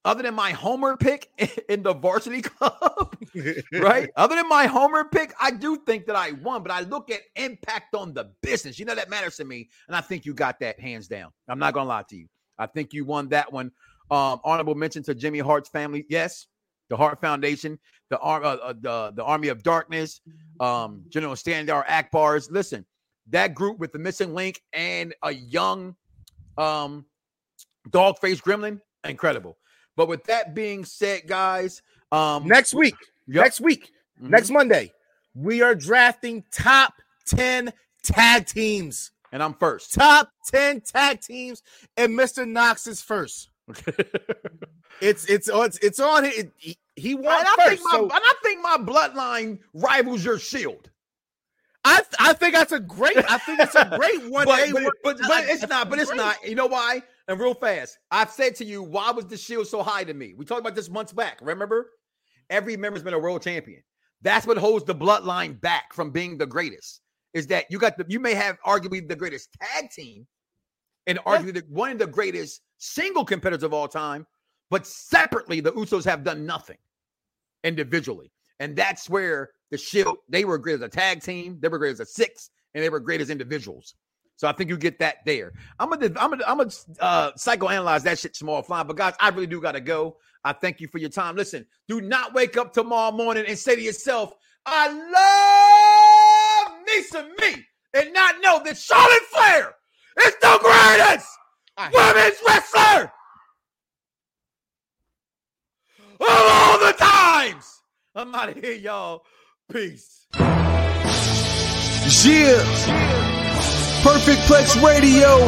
other 0.06 0.23
than 0.23 0.36
my 0.36 0.52
homer 0.52 0.95
pick 0.95 1.30
in 1.69 1.84
the 1.84 1.94
varsity 1.94 2.41
club, 2.41 3.18
right? 3.73 4.10
Other 4.15 4.36
than 4.36 4.48
my 4.48 4.68
homer 4.68 5.03
pick, 5.03 5.34
I 5.41 5.52
do 5.52 5.77
think 5.77 6.06
that 6.06 6.15
I 6.15 6.32
won, 6.32 6.61
but 6.61 6.72
I 6.72 6.82
look 6.82 7.11
at 7.11 7.22
impact 7.36 7.95
on 7.95 8.14
the 8.14 8.32
business. 8.41 8.80
You 8.80 8.86
know, 8.86 8.95
that 8.95 9.10
matters 9.10 9.36
to 9.38 9.45
me. 9.45 9.69
And 9.88 9.95
I 9.95 10.02
think 10.02 10.26
you 10.26 10.34
got 10.34 10.60
that 10.60 10.80
hands 10.80 11.07
down. 11.07 11.32
I'm 11.49 11.60
not 11.60 11.73
going 11.73 11.86
to 11.86 11.90
lie 11.90 12.03
to 12.10 12.15
you. 12.15 12.27
I 12.57 12.68
think 12.68 12.94
you 12.94 13.03
won 13.03 13.27
that 13.30 13.52
one. 13.52 13.72
Um, 14.11 14.40
honorable 14.44 14.76
mention 14.76 15.02
to 15.03 15.15
Jimmy 15.15 15.40
Hart's 15.40 15.68
family. 15.68 16.06
Yes, 16.07 16.45
the 16.90 16.95
Hart 16.95 17.19
Foundation, 17.19 17.80
the 18.10 18.19
Ar- 18.19 18.44
uh, 18.44 18.56
uh, 18.57 18.73
the 18.80 19.14
the 19.15 19.23
Army 19.23 19.48
of 19.48 19.64
Darkness, 19.64 20.22
um, 20.60 21.03
General 21.10 21.34
Skandor 21.34 21.84
Akbar's. 21.90 22.52
Listen, 22.52 22.86
that 23.32 23.56
group 23.56 23.80
with 23.80 23.91
the 23.91 23.98
missing 23.99 24.36
link 24.36 24.61
and 24.73 25.15
a 25.23 25.32
young 25.32 25.95
um 26.60 27.06
dog 27.90 28.19
face 28.19 28.40
gremlin, 28.40 28.80
incredible. 29.03 29.57
But 29.95 30.07
with 30.07 30.23
that 30.26 30.53
being 30.53 30.85
said, 30.85 31.27
guys, 31.27 31.81
um 32.11 32.47
Next 32.47 32.73
week, 32.73 32.95
Yep. 33.27 33.43
next 33.43 33.61
week, 33.61 33.91
next 34.19 34.49
Monday, 34.51 34.91
we 35.34 35.61
are 35.61 35.73
drafting 35.76 36.43
top 36.51 36.93
10 37.27 37.73
tag 38.03 38.45
teams. 38.45 39.11
and 39.31 39.41
I'm 39.41 39.53
first. 39.55 39.93
Top 39.93 40.30
10 40.47 40.81
tag 40.81 41.19
teams, 41.22 41.63
and 41.97 42.13
Mr. 42.17 42.47
Knoxxx 42.47 42.88
is 42.88 43.01
first. 43.01 43.49
It's 45.01 45.26
it's 45.26 45.49
oh, 45.49 45.63
it's 45.63 45.77
it's 45.80 45.99
on 45.99 46.23
it. 46.23 46.51
He, 46.55 46.77
he 46.95 47.15
won 47.15 47.38
And 47.38 47.45
I 47.47 47.55
first. 47.57 47.69
think 47.69 47.81
my 47.84 47.91
so 47.91 48.03
and 48.03 48.11
I 48.13 48.34
think 48.43 48.61
my 48.61 48.77
bloodline 48.77 49.59
rivals 49.73 50.23
your 50.23 50.39
shield. 50.39 50.89
I 51.84 51.97
th- 51.97 52.15
I 52.17 52.31
think 52.31 52.53
that's 52.55 52.72
a 52.72 52.80
great. 52.80 53.17
I 53.30 53.38
think 53.39 53.59
it's 53.59 53.76
a 53.76 53.93
great 53.97 54.23
one. 54.31 54.45
but, 54.45 54.69
but, 54.72 54.93
but, 55.03 55.17
but 55.27 55.43
it's 55.49 55.67
not. 55.67 55.89
But 55.89 55.99
it's 55.99 56.13
not. 56.13 56.38
You 56.47 56.55
know 56.55 56.67
why? 56.67 57.03
And 57.27 57.39
real 57.39 57.56
fast, 57.56 57.97
I've 58.11 58.30
said 58.30 58.56
to 58.56 58.65
you, 58.65 58.84
why 58.84 59.11
was 59.11 59.26
the 59.26 59.38
shield 59.38 59.68
so 59.68 59.81
high 59.81 60.03
to 60.03 60.14
me? 60.14 60.34
We 60.38 60.45
talked 60.45 60.61
about 60.61 60.76
this 60.76 60.89
months 60.89 61.11
back. 61.11 61.39
Remember, 61.41 61.91
every 62.49 62.77
member's 62.77 63.03
been 63.03 63.15
a 63.15 63.19
world 63.19 63.41
champion. 63.41 63.81
That's 64.22 64.45
what 64.45 64.57
holds 64.57 64.85
the 64.85 64.95
bloodline 64.95 65.60
back 65.60 65.93
from 65.93 66.11
being 66.11 66.38
the 66.38 66.45
greatest. 66.45 67.02
Is 67.34 67.47
that 67.47 67.65
you 67.69 67.80
got 67.80 67.97
the 67.97 68.06
you 68.07 68.19
may 68.19 68.34
have 68.34 68.57
arguably 68.65 69.07
the 69.07 69.15
greatest 69.15 69.49
tag 69.61 69.91
team, 69.91 70.26
and 71.06 71.19
arguably 71.19 71.56
the, 71.56 71.64
one 71.68 71.91
of 71.91 71.99
the 71.99 72.07
greatest 72.07 72.61
single 72.77 73.26
competitors 73.26 73.64
of 73.64 73.73
all 73.73 73.88
time, 73.88 74.26
but 74.69 74.88
separately 74.88 75.60
the 75.60 75.73
Usos 75.73 76.06
have 76.06 76.23
done 76.23 76.45
nothing 76.45 76.77
individually, 77.64 78.31
and 78.60 78.76
that's 78.76 79.10
where 79.10 79.49
the 79.69 79.77
Shield 79.77 80.18
they 80.30 80.45
were 80.45 80.57
great 80.57 80.76
as 80.76 80.81
a 80.81 80.88
tag 80.88 81.22
team, 81.22 81.57
they 81.60 81.68
were 81.68 81.77
great 81.77 81.91
as 81.91 81.99
a 81.99 82.06
six, 82.06 82.52
and 82.73 82.84
they 82.84 82.89
were 82.89 83.02
great 83.02 83.19
as 83.19 83.30
individuals. 83.30 83.95
So 84.37 84.47
I 84.47 84.51
think 84.51 84.69
you 84.69 84.77
get 84.77 84.99
that 84.99 85.17
there. 85.25 85.53
I'm 85.79 85.89
gonna 85.89 86.07
I'm 86.17 86.29
gonna 86.29 86.43
I'm 86.45 86.57
gonna 86.57 86.71
uh, 86.99 87.31
psychoanalyze 87.33 88.03
that 88.03 88.19
shit 88.19 88.35
small 88.35 88.61
fly. 88.61 88.83
But 88.83 88.97
guys, 88.97 89.13
I 89.19 89.29
really 89.29 89.47
do 89.47 89.61
gotta 89.61 89.79
go. 89.79 90.17
I 90.43 90.53
thank 90.53 90.81
you 90.81 90.87
for 90.87 90.97
your 90.97 91.09
time. 91.09 91.35
Listen, 91.35 91.65
do 91.87 92.01
not 92.01 92.33
wake 92.33 92.57
up 92.57 92.73
tomorrow 92.73 93.11
morning 93.11 93.45
and 93.47 93.57
say 93.57 93.75
to 93.75 93.81
yourself, 93.81 94.35
"I 94.65 94.87
love 96.67 96.85
me 96.85 97.01
some 97.03 97.29
me," 97.39 97.65
and 97.93 98.13
not 98.13 98.35
know 98.41 98.61
that 98.63 98.77
Charlotte 98.77 99.23
Flair 99.31 99.75
is 100.25 100.33
the 100.41 100.59
greatest 100.61 101.27
women's 101.93 102.37
wrestler 102.45 103.11
of 106.19 106.27
all 106.27 106.79
the 106.79 106.93
times. 106.97 107.81
I'm 108.15 108.33
out 108.35 108.49
of 108.49 108.57
here, 108.57 108.73
y'all. 108.73 109.23
Peace. 109.71 110.27
Yeah. 112.23 113.24
Perfect 114.06 114.41
Plex 114.41 114.80
Radio. 114.86 115.40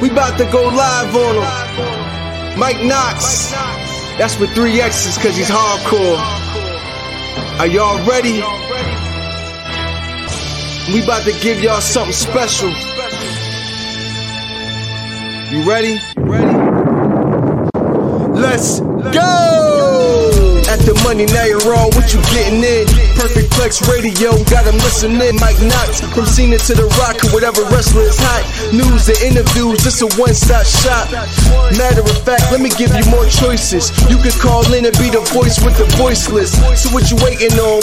We 0.00 0.10
about 0.10 0.36
to 0.38 0.44
go 0.50 0.64
live 0.64 1.14
on 1.14 1.36
him. 1.36 2.58
Mike 2.58 2.78
Knoxxx. 2.78 3.52
That's 4.18 4.36
with 4.40 4.52
three 4.56 4.80
X's 4.80 5.14
because 5.14 5.36
he's 5.36 5.48
hardcore. 5.48 6.18
Are 7.60 7.66
y'all 7.68 8.04
ready? 8.04 8.42
We 10.92 11.04
about 11.04 11.22
to 11.26 11.32
give 11.40 11.62
y'all 11.62 11.80
something 11.80 12.12
special. 12.12 12.70
You 15.52 15.62
ready? 15.62 16.00
Ready? 16.16 16.56
Let's 18.36 18.80
go! 18.80 20.62
At 20.68 20.80
the 20.80 21.00
money, 21.04 21.26
now 21.26 21.44
you're 21.44 21.60
raw, 21.60 21.86
what 21.86 22.12
you 22.12 22.20
getting 22.34 22.64
in? 22.64 22.86
Perfect 23.14 23.45
Plex 23.56 23.80
Radio, 23.88 24.36
got 24.44 24.66
'em 24.66 24.76
listening. 24.78 25.34
Mike 25.40 25.56
Knoxxx, 25.56 26.04
from 26.14 26.26
Cena 26.26 26.58
to 26.58 26.74
The 26.74 26.84
Rock, 27.00 27.16
or 27.24 27.30
whatever 27.32 27.64
wrestler 27.72 28.02
is 28.02 28.18
hot. 28.18 28.44
News 28.72 29.08
and 29.08 29.18
interviews, 29.22 29.84
it's 29.86 30.02
a 30.02 30.08
one-stop 30.20 30.66
shop. 30.66 31.08
Matter 31.72 32.02
of 32.02 32.18
fact, 32.24 32.52
let 32.52 32.60
me 32.60 32.68
give 32.68 32.94
you 32.94 33.04
more 33.10 33.24
choices. 33.26 33.90
You 34.10 34.18
could 34.18 34.36
call 34.38 34.62
in 34.74 34.84
and 34.84 34.96
be 34.98 35.08
the 35.08 35.24
voice 35.32 35.58
with 35.64 35.76
the 35.78 35.88
voiceless. 35.96 36.52
So 36.76 36.90
what 36.90 37.10
you 37.10 37.16
waiting 37.24 37.58
on? 37.58 37.80